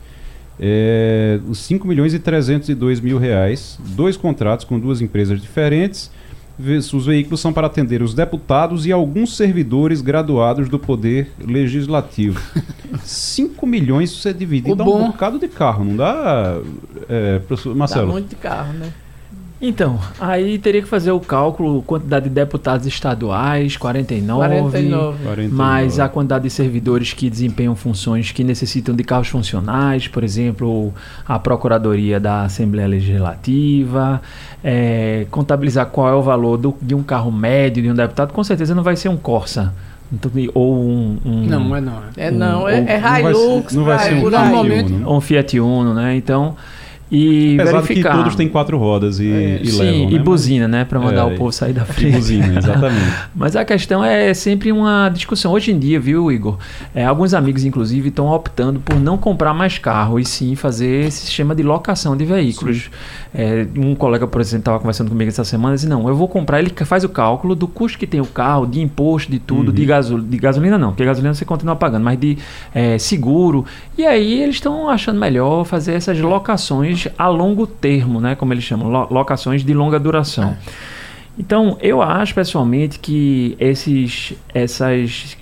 É, 0.58 1.40
os 1.48 1.58
5 1.58 1.86
milhões 1.86 2.14
e 2.14 2.18
302 2.18 3.00
mil 3.00 3.18
reais, 3.18 3.78
dois 3.96 4.16
contratos 4.16 4.64
com 4.64 4.78
duas 4.78 5.00
empresas 5.00 5.40
diferentes. 5.40 6.10
Os 6.92 7.06
veículos 7.06 7.40
são 7.40 7.52
para 7.52 7.66
atender 7.66 8.00
os 8.00 8.14
deputados 8.14 8.86
e 8.86 8.92
alguns 8.92 9.36
servidores 9.36 10.00
graduados 10.00 10.68
do 10.68 10.78
Poder 10.78 11.32
Legislativo. 11.44 12.40
5 13.02 13.66
milhões, 13.66 14.10
isso 14.12 14.28
é 14.28 14.32
dividido, 14.32 14.72
O 14.72 14.76
dá 14.76 14.84
bom- 14.84 15.02
um 15.02 15.06
bocado 15.10 15.36
de 15.40 15.48
carro, 15.48 15.84
não 15.84 15.96
dá, 15.96 16.56
é, 17.08 17.40
professor 17.40 17.70
Dá 17.70 17.78
Marcelo? 17.78 18.12
muito 18.12 18.28
de 18.28 18.36
carro, 18.36 18.72
né? 18.74 18.92
Então, 19.66 19.98
aí 20.20 20.58
teria 20.58 20.82
que 20.82 20.88
fazer 20.88 21.10
o 21.10 21.18
cálculo, 21.18 21.80
quantidade 21.82 22.28
de 22.28 22.34
deputados 22.34 22.86
estaduais, 22.86 23.78
49, 23.78 24.46
49. 24.58 25.18
49. 25.24 25.48
mais 25.56 25.98
a 25.98 26.06
quantidade 26.06 26.44
de 26.44 26.50
servidores 26.50 27.14
que 27.14 27.30
desempenham 27.30 27.74
funções 27.74 28.30
que 28.30 28.44
necessitam 28.44 28.94
de 28.94 29.02
carros 29.02 29.28
funcionais, 29.28 30.06
por 30.06 30.22
exemplo, 30.22 30.92
a 31.26 31.38
Procuradoria 31.38 32.20
da 32.20 32.42
Assembleia 32.42 32.86
Legislativa, 32.86 34.20
é, 34.62 35.26
contabilizar 35.30 35.86
qual 35.86 36.08
é 36.08 36.14
o 36.14 36.22
valor 36.22 36.58
do- 36.58 36.76
de 36.82 36.94
um 36.94 37.02
carro 37.02 37.32
médio 37.32 37.82
de 37.82 37.90
um 37.90 37.94
deputado, 37.94 38.32
com 38.34 38.44
certeza 38.44 38.74
não 38.74 38.82
vai 38.82 38.96
ser 38.96 39.08
um 39.08 39.16
Corsa. 39.16 39.72
Então, 40.12 40.30
ou 40.52 40.76
um, 40.76 41.18
um- 41.24 41.46
Não, 41.46 41.74
é 41.74 41.80
não. 41.80 41.92
É 42.18 42.30
não, 42.30 42.68
é, 42.68 42.72
ou- 42.74 42.78
é 42.86 43.00
não 43.00 43.00
vai 43.00 43.22
ser- 43.22 43.30
Hilux, 43.40 43.74
não 43.74 43.84
vai 43.84 43.96
vai 43.96 44.06
ser 44.08 44.14
um 44.14 44.16
aí. 44.18 44.30
Normalmente- 44.30 44.92
Uno, 44.92 44.98
né? 45.00 45.06
ou 45.06 45.16
um 45.16 45.20
Fiat 45.22 45.58
Uno, 45.60 45.94
né? 45.94 46.16
Então, 46.16 46.54
e 47.12 47.56
Apesar 47.60 47.80
verificar. 47.82 48.10
que 48.12 48.16
todos 48.18 48.34
têm 48.34 48.48
quatro 48.48 48.78
rodas 48.78 49.20
e, 49.20 49.30
É, 49.30 49.60
e 49.62 49.66
sim, 49.70 49.78
levam, 49.78 50.10
e 50.10 50.14
né? 50.14 50.18
buzina, 50.18 50.66
né? 50.68 50.84
Pra 50.84 50.98
mandar 50.98 51.22
É, 51.30 51.34
o 51.34 51.36
povo 51.36 51.52
sair 51.52 51.72
da 51.72 51.82
E 51.82 51.86
frente. 51.86 52.16
buzina, 52.16 52.58
exatamente. 52.58 53.14
Mas 53.36 53.54
a 53.54 53.64
questão 53.64 54.02
é 54.04 54.32
sempre 54.34 54.72
uma 54.72 55.08
discussão. 55.10 55.52
Hoje 55.52 55.70
em 55.70 55.78
dia, 55.78 56.00
viu, 56.00 56.32
Igor? 56.32 56.56
É, 56.94 57.04
alguns 57.04 57.34
amigos, 57.34 57.64
inclusive, 57.64 58.08
estão 58.08 58.28
optando 58.28 58.80
por 58.80 58.98
não 58.98 59.16
comprar 59.18 59.52
mais 59.54 59.78
carro 59.78 60.18
e 60.18 60.24
sim 60.24 60.54
fazer 60.54 61.06
esse 61.06 61.26
sistema 61.26 61.54
de 61.54 61.62
locação 61.62 62.16
de 62.16 62.24
veículos. 62.24 62.90
É, 63.34 63.66
um 63.76 63.94
colega, 63.94 64.26
por 64.26 64.40
exemplo, 64.40 64.60
estava 64.60 64.78
conversando 64.78 65.08
comigo 65.10 65.28
essa 65.28 65.44
semana 65.44 65.74
e 65.74 65.76
disse: 65.76 65.88
Não, 65.88 66.08
eu 66.08 66.14
vou 66.16 66.26
comprar. 66.28 66.58
Ele 66.58 66.70
faz 66.84 67.04
o 67.04 67.08
cálculo 67.08 67.54
do 67.54 67.66
custo 67.68 67.98
que 67.98 68.06
tem 68.06 68.20
o 68.20 68.26
carro, 68.26 68.66
de 68.66 68.80
imposto, 68.80 69.30
de 69.30 69.38
tudo, 69.38 69.72
de, 69.72 69.84
gasol 69.84 70.20
de 70.20 70.36
gasolina, 70.36 70.78
não, 70.78 70.90
porque 70.90 71.04
gasolina 71.04 71.34
você 71.34 71.44
continua 71.44 71.76
pagando, 71.76 72.02
mas 72.04 72.18
de 72.18 72.38
é, 72.74 72.96
seguro. 72.98 73.64
E 73.98 74.04
aí 74.06 74.40
eles 74.42 74.56
estão 74.56 74.88
achando 74.88 75.18
melhor 75.20 75.64
fazer 75.64 75.92
essas 75.94 76.18
locações 76.18 76.93
a 77.18 77.28
longo 77.28 77.66
termo, 77.66 78.20
né? 78.20 78.34
Como 78.34 78.52
eles 78.52 78.64
chamam, 78.64 78.88
lo- 78.88 79.08
locações 79.10 79.64
de 79.64 79.72
longa 79.74 79.98
duração. 79.98 80.56
Então, 81.38 81.76
eu 81.80 82.00
acho 82.00 82.34
pessoalmente 82.34 82.98
que 83.00 83.56
esses, 83.58 84.34
essas, 84.54 85.36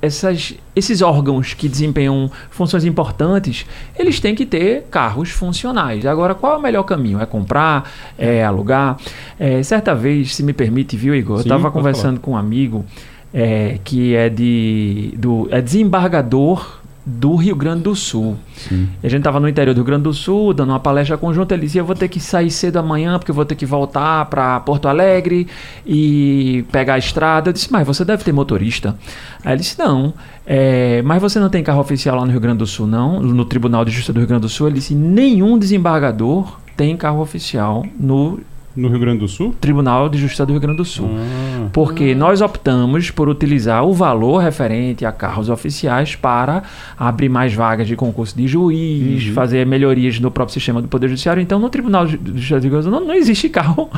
essas, 0.00 0.54
esses 0.76 1.02
órgãos 1.02 1.54
que 1.54 1.68
desempenham 1.68 2.30
funções 2.50 2.84
importantes, 2.84 3.66
eles 3.98 4.20
têm 4.20 4.34
que 4.34 4.46
ter 4.46 4.82
carros 4.90 5.30
funcionais. 5.30 6.06
Agora, 6.06 6.34
qual 6.36 6.54
é 6.54 6.56
o 6.58 6.62
melhor 6.62 6.84
caminho? 6.84 7.20
É 7.20 7.26
comprar? 7.26 7.90
É 8.16 8.44
alugar? 8.44 8.96
É, 9.38 9.60
certa 9.64 9.92
vez, 9.94 10.36
se 10.36 10.42
me 10.44 10.52
permite, 10.52 10.96
viu, 10.96 11.14
Igor? 11.14 11.38
Sim, 11.38 11.48
eu 11.48 11.56
estava 11.56 11.70
conversando 11.70 12.20
com 12.20 12.32
um 12.32 12.36
amigo 12.36 12.84
é, 13.32 13.78
que 13.82 14.14
é 14.14 14.28
de 14.28 15.14
do, 15.18 15.48
é 15.50 15.60
desembargador 15.60 16.78
do 17.06 17.34
Rio 17.36 17.54
Grande 17.54 17.82
do 17.82 17.94
Sul. 17.94 18.36
Sim. 18.56 18.88
A 19.02 19.08
gente 19.08 19.20
estava 19.20 19.38
no 19.38 19.48
interior 19.48 19.74
do 19.74 19.78
Rio 19.78 19.84
Grande 19.84 20.04
do 20.04 20.14
Sul, 20.14 20.54
dando 20.54 20.70
uma 20.70 20.80
palestra 20.80 21.18
conjunta. 21.18 21.54
Ele 21.54 21.66
disse: 21.66 21.76
Eu 21.76 21.84
vou 21.84 21.94
ter 21.94 22.08
que 22.08 22.18
sair 22.18 22.50
cedo 22.50 22.78
amanhã, 22.78 23.18
porque 23.18 23.30
eu 23.30 23.34
vou 23.34 23.44
ter 23.44 23.54
que 23.54 23.66
voltar 23.66 24.24
para 24.26 24.60
Porto 24.60 24.88
Alegre 24.88 25.46
e 25.86 26.64
pegar 26.72 26.94
a 26.94 26.98
estrada. 26.98 27.50
Eu 27.50 27.52
disse: 27.52 27.70
Mas 27.70 27.86
você 27.86 28.04
deve 28.04 28.24
ter 28.24 28.32
motorista. 28.32 28.96
Aí 29.44 29.52
ele 29.52 29.60
disse: 29.60 29.78
Não, 29.78 30.14
é, 30.46 31.02
mas 31.02 31.20
você 31.20 31.38
não 31.38 31.50
tem 31.50 31.62
carro 31.62 31.80
oficial 31.80 32.16
lá 32.16 32.24
no 32.24 32.30
Rio 32.30 32.40
Grande 32.40 32.58
do 32.58 32.66
Sul, 32.66 32.86
não? 32.86 33.20
No 33.20 33.44
Tribunal 33.44 33.84
de 33.84 33.90
Justiça 33.90 34.12
do 34.12 34.20
Rio 34.20 34.28
Grande 34.28 34.42
do 34.42 34.48
Sul. 34.48 34.68
Ele 34.68 34.76
disse: 34.76 34.94
Nenhum 34.94 35.58
desembargador 35.58 36.58
tem 36.76 36.96
carro 36.96 37.20
oficial 37.20 37.84
no 37.98 38.40
No 38.76 38.88
Rio 38.88 38.98
Grande 38.98 39.18
do 39.20 39.28
Sul? 39.28 39.54
Tribunal 39.60 40.08
de 40.08 40.18
Justiça 40.18 40.44
do 40.44 40.52
Rio 40.52 40.60
Grande 40.60 40.78
do 40.78 40.84
Sul. 40.84 41.08
Ah, 41.12 41.68
Porque 41.72 42.14
nós 42.14 42.40
optamos 42.40 43.10
por 43.10 43.28
utilizar 43.28 43.84
o 43.84 43.92
valor 43.92 44.38
referente 44.38 45.04
a 45.04 45.12
carros 45.12 45.48
oficiais 45.48 46.16
para 46.16 46.62
abrir 46.98 47.28
mais 47.28 47.54
vagas 47.54 47.86
de 47.86 47.94
concurso 47.94 48.36
de 48.36 48.48
juiz, 48.48 49.26
fazer 49.28 49.64
melhorias 49.64 50.18
no 50.18 50.30
próprio 50.30 50.54
sistema 50.54 50.82
do 50.82 50.88
Poder 50.88 51.08
Judiciário. 51.08 51.40
Então, 51.40 51.58
no 51.58 51.70
Tribunal 51.70 52.06
de 52.06 52.12
Justiça 52.40 52.58
do 52.60 52.62
Rio 52.62 52.70
Grande 52.72 52.86
do 52.86 52.90
Sul 52.90 53.00
não, 53.00 53.06
não 53.08 53.14
existe 53.14 53.48
carro, 53.48 53.88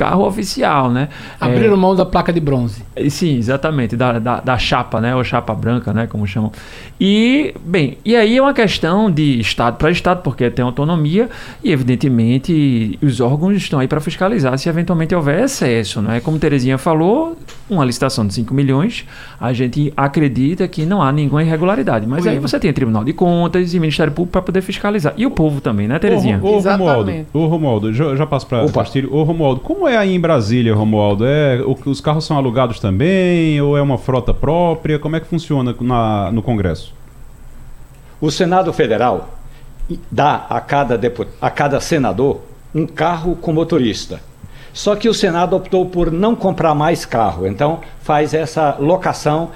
carro 0.00 0.26
oficial, 0.26 0.90
né? 0.90 1.10
Abriram 1.38 1.76
mão 1.76 1.94
da 1.94 2.06
placa 2.06 2.32
de 2.32 2.40
bronze. 2.40 2.82
É, 2.96 3.06
sim, 3.10 3.36
exatamente, 3.36 3.94
da, 3.94 4.18
da, 4.18 4.40
da 4.40 4.56
chapa, 4.56 4.98
né? 4.98 5.14
Ou 5.14 5.22
chapa 5.22 5.54
branca, 5.54 5.92
né? 5.92 6.06
Como 6.06 6.26
chamam. 6.26 6.50
E, 6.98 7.54
bem, 7.62 7.98
e 8.02 8.16
aí 8.16 8.38
é 8.38 8.42
uma 8.42 8.54
questão 8.54 9.10
de 9.10 9.38
Estado 9.38 9.76
para 9.76 9.90
Estado, 9.90 10.22
porque 10.22 10.50
tem 10.50 10.64
autonomia 10.64 11.28
e, 11.62 11.70
evidentemente, 11.70 12.98
os 13.02 13.20
órgãos 13.20 13.54
estão 13.56 13.78
aí 13.78 13.86
para 13.86 14.00
fiscalizar 14.00 14.58
se 14.58 14.70
eventualmente 14.70 15.14
houver 15.14 15.44
excesso, 15.44 16.00
né? 16.00 16.18
Como 16.20 16.38
Terezinha 16.38 16.78
falou, 16.78 17.36
uma 17.68 17.84
licitação 17.84 18.26
de 18.26 18.32
5 18.32 18.54
milhões, 18.54 19.06
a 19.38 19.52
gente 19.52 19.92
acredita 19.94 20.66
que 20.66 20.86
não 20.86 21.02
há 21.02 21.12
nenhuma 21.12 21.42
irregularidade. 21.42 22.06
Mas 22.06 22.26
aí 22.26 22.38
você 22.38 22.58
tem 22.58 22.72
Tribunal 22.72 23.04
de 23.04 23.12
Contas 23.12 23.74
e 23.74 23.78
Ministério 23.78 24.12
Público 24.12 24.32
para 24.32 24.42
poder 24.42 24.62
fiscalizar. 24.62 25.12
E 25.18 25.26
o 25.26 25.30
povo 25.30 25.60
também, 25.60 25.86
né, 25.86 25.98
Terezinha? 25.98 26.40
Ô, 26.42 26.56
ô, 26.56 26.58
Romualdo, 26.58 27.12
ô, 27.34 27.46
Romualdo, 27.46 27.92
já, 27.92 28.16
já 28.16 28.26
passo 28.26 28.46
para 28.46 28.62
Opa. 28.64 28.80
Castilho. 28.80 29.14
Ô, 29.14 29.22
Romualdo, 29.24 29.60
como 29.60 29.86
é 29.86 29.89
aí 29.96 30.14
em 30.14 30.20
Brasília, 30.20 30.74
Romualdo? 30.74 31.24
É, 31.26 31.60
os 31.86 32.00
carros 32.00 32.24
são 32.24 32.36
alugados 32.36 32.78
também? 32.80 33.60
Ou 33.60 33.76
é 33.76 33.82
uma 33.82 33.98
frota 33.98 34.32
própria? 34.34 34.98
Como 34.98 35.16
é 35.16 35.20
que 35.20 35.26
funciona 35.26 35.74
na- 35.80 36.30
no 36.32 36.42
Congresso? 36.42 36.94
O 38.20 38.30
Senado 38.30 38.72
Federal 38.72 39.30
dá 40.10 40.46
a 40.48 40.60
cada, 40.60 41.00
a 41.40 41.50
cada 41.50 41.80
senador 41.80 42.40
um 42.74 42.86
carro 42.86 43.34
com 43.36 43.52
motorista. 43.52 44.20
Só 44.72 44.94
que 44.94 45.08
o 45.08 45.14
Senado 45.14 45.56
optou 45.56 45.84
por 45.86 46.12
não 46.12 46.36
comprar 46.36 46.74
mais 46.74 47.04
carro, 47.04 47.46
então 47.46 47.80
faz 48.02 48.32
essa 48.32 48.76
locação 48.78 49.50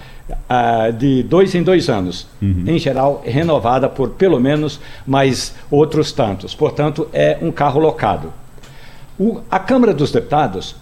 ah, 0.48 0.90
de 0.90 1.22
dois 1.22 1.54
em 1.54 1.62
dois 1.62 1.88
anos, 1.88 2.26
em 2.42 2.78
geral 2.78 3.22
renovada 3.24 3.88
por 3.88 4.10
pelo 4.10 4.40
menos 4.40 4.80
mais 5.06 5.54
outros 5.70 6.10
tantos. 6.10 6.54
Portanto, 6.54 7.06
é 7.12 7.38
um 7.40 7.52
carro 7.52 7.78
locado. 7.78 8.32
O- 9.18 9.40
a 9.50 9.58
Câmara 9.58 9.92
dos 9.94 10.10
Deputados 10.10 10.76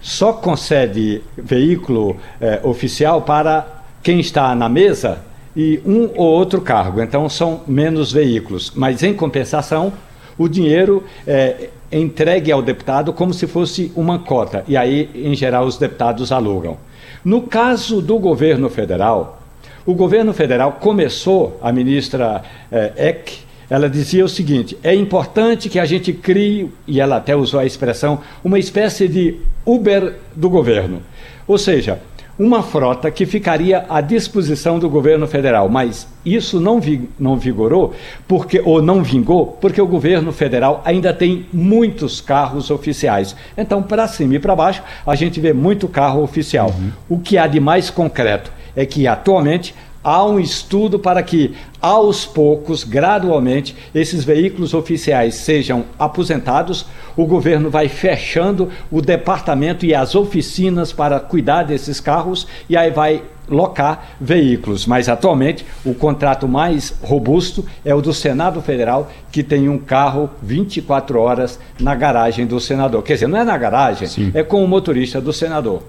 só 0.00 0.32
concede 0.32 1.22
veículo 1.36 2.16
eh, 2.40 2.60
oficial 2.62 3.22
para 3.22 3.66
quem 4.02 4.18
está 4.20 4.54
na 4.54 4.68
mesa 4.68 5.18
e 5.56 5.80
um 5.84 6.10
ou 6.16 6.26
outro 6.26 6.60
cargo. 6.60 7.02
Então 7.02 7.28
são 7.28 7.60
menos 7.66 8.12
veículos. 8.12 8.72
Mas 8.74 9.02
em 9.02 9.12
compensação, 9.14 9.92
o 10.38 10.48
dinheiro 10.48 11.04
é 11.26 11.68
entregue 11.92 12.50
ao 12.52 12.62
deputado 12.62 13.12
como 13.12 13.34
se 13.34 13.46
fosse 13.46 13.92
uma 13.96 14.18
cota. 14.20 14.64
E 14.68 14.76
aí, 14.76 15.10
em 15.14 15.34
geral, 15.34 15.66
os 15.66 15.76
deputados 15.76 16.30
alugam. 16.32 16.76
No 17.24 17.42
caso 17.42 18.00
do 18.00 18.18
governo 18.18 18.70
federal, 18.70 19.42
o 19.84 19.92
governo 19.92 20.32
federal 20.32 20.72
começou, 20.80 21.58
a 21.60 21.72
ministra 21.72 22.42
eh, 22.70 23.08
Eck, 23.08 23.38
ela 23.70 23.88
dizia 23.88 24.24
o 24.24 24.28
seguinte: 24.28 24.76
é 24.82 24.94
importante 24.94 25.68
que 25.68 25.78
a 25.78 25.84
gente 25.84 26.12
crie, 26.12 26.70
e 26.86 27.00
ela 27.00 27.16
até 27.16 27.34
usou 27.34 27.60
a 27.60 27.64
expressão, 27.64 28.20
uma 28.44 28.58
espécie 28.58 29.06
de 29.08 29.36
Uber 29.64 30.16
do 30.34 30.50
governo. 30.50 31.00
Ou 31.46 31.56
seja, 31.56 32.00
uma 32.40 32.62
frota 32.62 33.10
que 33.10 33.26
ficaria 33.26 33.84
à 33.86 34.00
disposição 34.00 34.78
do 34.78 34.88
governo 34.88 35.26
federal. 35.26 35.68
Mas 35.68 36.08
isso 36.24 36.58
não, 36.58 36.80
vi, 36.80 37.06
não 37.18 37.36
vigorou, 37.36 37.94
porque, 38.26 38.62
ou 38.64 38.80
não 38.80 39.02
vingou, 39.02 39.58
porque 39.60 39.78
o 39.78 39.86
governo 39.86 40.32
federal 40.32 40.80
ainda 40.82 41.12
tem 41.12 41.44
muitos 41.52 42.18
carros 42.22 42.70
oficiais. 42.70 43.36
Então, 43.58 43.82
para 43.82 44.08
cima 44.08 44.36
e 44.36 44.38
para 44.38 44.56
baixo, 44.56 44.82
a 45.06 45.14
gente 45.14 45.38
vê 45.38 45.52
muito 45.52 45.86
carro 45.86 46.22
oficial. 46.22 46.74
O 47.10 47.18
que 47.18 47.36
há 47.36 47.46
de 47.46 47.60
mais 47.60 47.90
concreto 47.90 48.50
é 48.74 48.86
que 48.86 49.06
atualmente 49.06 49.74
há 50.02 50.24
um 50.24 50.40
estudo 50.40 50.98
para 50.98 51.22
que, 51.22 51.54
aos 51.80 52.24
poucos, 52.24 52.84
gradualmente, 52.84 53.76
esses 53.94 54.24
veículos 54.24 54.74
oficiais 54.74 55.34
sejam 55.34 55.84
aposentados. 55.98 56.86
O 57.16 57.26
governo 57.26 57.70
vai 57.70 57.88
fechando 57.88 58.70
o 58.90 59.00
departamento 59.00 59.84
e 59.84 59.94
as 59.94 60.14
oficinas 60.14 60.92
para 60.92 61.20
cuidar 61.20 61.64
desses 61.64 62.00
carros 62.00 62.46
e 62.68 62.76
aí 62.76 62.90
vai 62.90 63.22
locar 63.48 64.14
veículos. 64.20 64.86
Mas 64.86 65.08
atualmente 65.08 65.66
o 65.84 65.92
contrato 65.92 66.46
mais 66.46 66.94
robusto 67.02 67.66
é 67.84 67.94
o 67.94 68.00
do 68.00 68.14
Senado 68.14 68.62
Federal, 68.62 69.10
que 69.32 69.42
tem 69.42 69.68
um 69.68 69.78
carro 69.78 70.30
24 70.40 71.20
horas 71.20 71.58
na 71.78 71.94
garagem 71.94 72.46
do 72.46 72.60
senador. 72.60 73.02
Quer 73.02 73.14
dizer, 73.14 73.26
não 73.26 73.38
é 73.38 73.44
na 73.44 73.58
garagem, 73.58 74.06
Sim. 74.06 74.30
é 74.32 74.42
com 74.42 74.64
o 74.64 74.68
motorista 74.68 75.20
do 75.20 75.32
senador. 75.32 75.82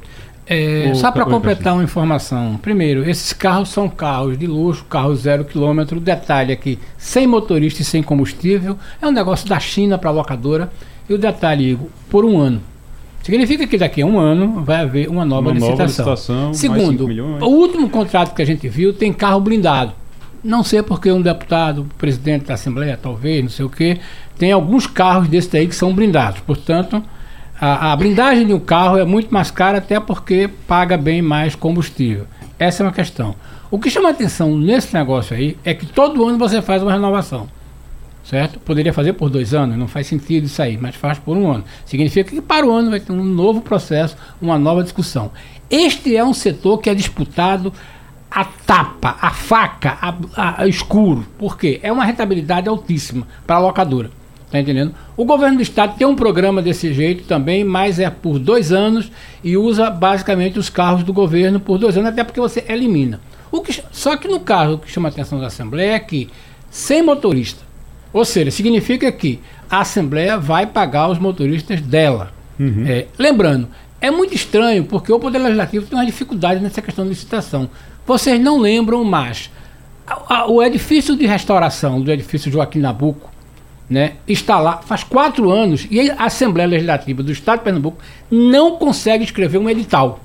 É, 0.48 0.92
só 0.96 1.12
para 1.12 1.24
Oi, 1.26 1.32
completar 1.32 1.74
uma 1.74 1.84
informação. 1.84 2.58
Primeiro, 2.62 3.08
esses 3.10 3.32
carros 3.32 3.70
são 3.70 3.88
carros 3.88 4.38
de 4.38 4.48
luxo, 4.48 4.84
carros 4.86 5.20
zero 5.22 5.46
quilômetro. 5.46 6.00
Detalhe 6.00 6.52
aqui, 6.52 6.78
sem 6.98 7.26
motorista 7.26 7.82
e 7.82 7.86
sem 7.86 8.04
combustível. 8.04 8.78
É 9.02 9.08
um 9.08 9.12
negócio 9.12 9.48
da 9.48 9.60
China 9.60 9.98
para 9.98 10.10
a 10.10 10.14
locadora. 10.14 10.72
E 11.08 11.14
o 11.14 11.18
detalhe, 11.18 11.72
Igor, 11.72 11.88
por 12.10 12.26
um 12.26 12.38
ano. 12.38 12.62
Significa 13.24 13.68
que 13.68 13.78
daqui 13.78 14.02
a 14.02 14.06
um 14.06 14.20
ano 14.20 14.64
vai 14.64 14.82
haver 14.82 15.08
uma 15.08 15.24
nova 15.24 15.52
Uma 15.52 15.60
nova 15.60 15.84
licitação. 15.84 16.06
licitação, 16.06 16.46
mais 16.46 16.58
Segundo, 16.58 17.06
o 17.06 17.46
último 17.48 17.90
contrato 17.90 18.34
que 18.34 18.42
a 18.42 18.46
gente 18.46 18.68
viu 18.68 18.94
tem 18.94 19.14
carro 19.14 19.40
blindado. 19.40 19.94
Não 20.44 20.64
sei 20.64 20.82
porque 20.82 21.12
um 21.12 21.22
deputado, 21.22 21.86
presidente 22.00 22.46
da 22.46 22.56
Assembleia, 22.56 22.98
talvez, 23.00 23.44
não 23.44 23.50
sei 23.50 23.64
o 23.64 23.70
quê, 23.70 24.00
tem 24.40 24.52
alguns 24.52 24.88
carros 24.88 25.28
desses 25.28 25.54
aí 25.54 25.68
que 25.68 25.76
são 25.76 25.94
blindados. 25.94 26.42
Portanto, 26.42 27.04
a, 27.62 27.92
a 27.92 27.96
blindagem 27.96 28.48
de 28.48 28.54
um 28.54 28.60
carro 28.60 28.98
é 28.98 29.06
muito 29.06 29.32
mais 29.34 29.52
cara, 29.52 29.78
até 29.78 30.00
porque 30.00 30.50
paga 30.68 30.98
bem 30.98 31.22
mais 31.22 31.54
combustível. 31.56 32.26
Essa 32.58 32.82
é 32.84 32.86
uma 32.88 32.92
questão. 32.92 33.36
O 33.70 33.80
que 33.80 33.90
chama 33.90 34.10
atenção 34.10 34.58
nesse 34.58 34.94
negócio 34.94 35.36
aí 35.36 35.56
é 35.64 35.74
que 35.74 35.86
todo 35.86 36.28
ano 36.28 36.38
você 36.38 36.62
faz 36.62 36.82
uma 36.84 36.92
renovação. 36.92 37.48
Certo? 38.24 38.60
Poderia 38.60 38.94
fazer 38.94 39.14
por 39.14 39.30
dois 39.30 39.54
anos, 39.54 39.78
não 39.78 39.88
faz 39.88 40.06
sentido 40.08 40.46
isso 40.46 40.62
aí, 40.62 40.78
mas 40.78 40.96
faz 40.96 41.18
por 41.18 41.36
um 41.36 41.52
ano. 41.52 41.64
Significa 41.86 42.30
que 42.30 42.42
para 42.42 42.66
o 42.66 42.72
ano 42.72 42.92
vai 42.92 43.00
ter 43.00 43.12
um 43.12 43.24
novo 43.24 43.62
processo, 43.62 44.16
uma 44.42 44.58
nova 44.60 44.84
discussão. 44.84 45.32
Este 45.70 46.16
é 46.16 46.24
um 46.24 46.34
setor 46.34 46.78
que 46.78 46.90
é 46.90 46.94
disputado 46.94 47.74
a 48.30 48.46
tapa, 48.46 49.18
a 49.22 49.32
faca, 49.32 49.98
a, 50.02 50.14
a- 50.36 50.62
a 50.64 50.68
escuro. 50.68 51.26
Por 51.38 51.58
quê? 51.58 51.80
É 51.82 51.92
uma 51.92 52.06
rentabilidade 52.06 52.70
altíssima 52.70 53.28
para 53.46 53.56
a 53.56 53.60
locadora. 53.60 54.12
Tá 54.52 54.60
entendendo? 54.60 54.94
O 55.16 55.24
governo 55.24 55.58
do 55.58 55.64
estado 55.64 55.96
tem 55.98 56.06
um 56.06 56.16
programa 56.16 56.62
desse 56.62 56.94
jeito 56.94 57.24
também, 57.24 57.64
mas 57.64 58.00
é 58.00 58.10
por 58.10 58.38
dois 58.38 58.74
anos 58.74 59.10
e 59.42 59.56
usa 59.56 59.90
basicamente 59.90 60.60
os 60.60 60.70
carros 60.70 61.04
do 61.04 61.14
governo 61.14 61.58
por 61.58 61.78
dois 61.78 61.96
anos, 61.98 62.10
até 62.10 62.22
porque 62.22 62.40
você 62.40 62.66
elimina. 62.68 63.22
O 63.50 63.62
que, 63.62 63.82
só 63.92 64.18
que 64.18 64.28
no 64.28 64.42
caso, 64.42 64.74
o 64.74 64.78
que 64.78 64.92
chama 64.92 65.08
a 65.08 65.12
atenção 65.12 65.40
da 65.40 65.48
Assembleia 65.48 65.94
é 65.94 66.00
que, 66.00 66.30
sem 66.70 67.02
motorista, 67.02 67.64
ou 68.12 68.26
seja, 68.26 68.52
significa 68.52 69.10
que 69.10 69.40
a 69.70 69.80
Assembleia 69.80 70.38
vai 70.38 70.68
pagar 70.68 71.10
os 71.10 71.18
motoristas 71.18 71.80
dela. 71.80 72.34
Uhum. 72.60 72.84
É, 72.86 73.08
lembrando, 73.18 73.70
é 74.02 74.12
muito 74.12 74.36
estranho 74.36 74.84
porque 74.84 75.14
o 75.14 75.20
Poder 75.20 75.40
Legislativo 75.40 75.86
tem 75.86 75.98
uma 75.98 76.06
dificuldade 76.06 76.60
nessa 76.60 76.82
questão 76.82 77.06
de 77.06 77.12
licitação. 77.12 77.70
Vocês 78.06 78.38
não 78.38 78.60
lembram 78.60 79.06
mais. 79.06 79.50
O 80.50 80.62
edifício 80.62 81.16
de 81.16 81.26
restauração 81.26 82.02
do 82.02 82.12
edifício 82.12 82.52
Joaquim 82.52 82.80
Nabuco 82.80 83.31
né, 83.92 84.14
está 84.26 84.58
lá 84.58 84.78
faz 84.78 85.04
quatro 85.04 85.52
anos 85.52 85.86
e 85.92 86.10
a 86.10 86.24
Assembleia 86.24 86.70
Legislativa 86.70 87.22
do 87.22 87.30
Estado 87.30 87.58
de 87.58 87.66
Pernambuco 87.66 87.98
não 88.32 88.78
consegue 88.78 89.26
escrever 89.26 89.58
um 89.58 89.70
edital. 89.70 90.22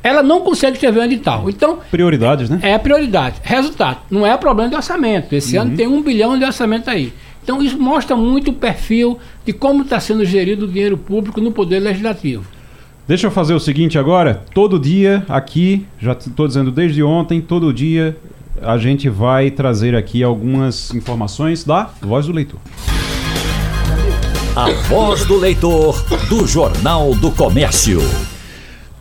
Ela 0.00 0.22
não 0.22 0.42
consegue 0.42 0.76
escrever 0.76 1.00
um 1.00 1.02
edital. 1.02 1.50
Então. 1.50 1.80
Prioridades, 1.90 2.48
né? 2.48 2.60
É 2.62 2.78
prioridade. 2.78 3.40
Resultado, 3.42 3.98
não 4.08 4.24
é 4.24 4.36
problema 4.36 4.70
de 4.70 4.76
orçamento. 4.76 5.34
Esse 5.34 5.56
uhum. 5.56 5.62
ano 5.62 5.76
tem 5.76 5.88
um 5.88 6.00
bilhão 6.00 6.38
de 6.38 6.44
orçamento 6.44 6.88
aí. 6.88 7.12
Então 7.42 7.60
isso 7.60 7.76
mostra 7.76 8.14
muito 8.14 8.52
o 8.52 8.54
perfil 8.54 9.18
de 9.44 9.52
como 9.52 9.82
está 9.82 9.98
sendo 9.98 10.24
gerido 10.24 10.66
o 10.66 10.68
dinheiro 10.68 10.96
público 10.96 11.40
no 11.40 11.50
Poder 11.50 11.80
Legislativo. 11.80 12.44
Deixa 13.08 13.26
eu 13.26 13.30
fazer 13.32 13.54
o 13.54 13.60
seguinte 13.60 13.98
agora. 13.98 14.44
Todo 14.54 14.78
dia 14.78 15.24
aqui, 15.28 15.84
já 15.98 16.12
estou 16.12 16.46
dizendo 16.46 16.70
desde 16.70 17.02
ontem, 17.02 17.40
todo 17.40 17.72
dia 17.72 18.16
a 18.62 18.78
gente 18.78 19.08
vai 19.08 19.50
trazer 19.50 19.94
aqui 19.94 20.22
algumas 20.22 20.92
informações 20.94 21.64
da 21.64 21.90
Voz 22.00 22.26
do 22.26 22.32
Leitor. 22.32 22.60
A 24.54 24.70
Voz 24.88 25.24
do 25.26 25.36
Leitor, 25.36 26.02
do 26.28 26.46
Jornal 26.46 27.14
do 27.14 27.30
Comércio. 27.30 28.00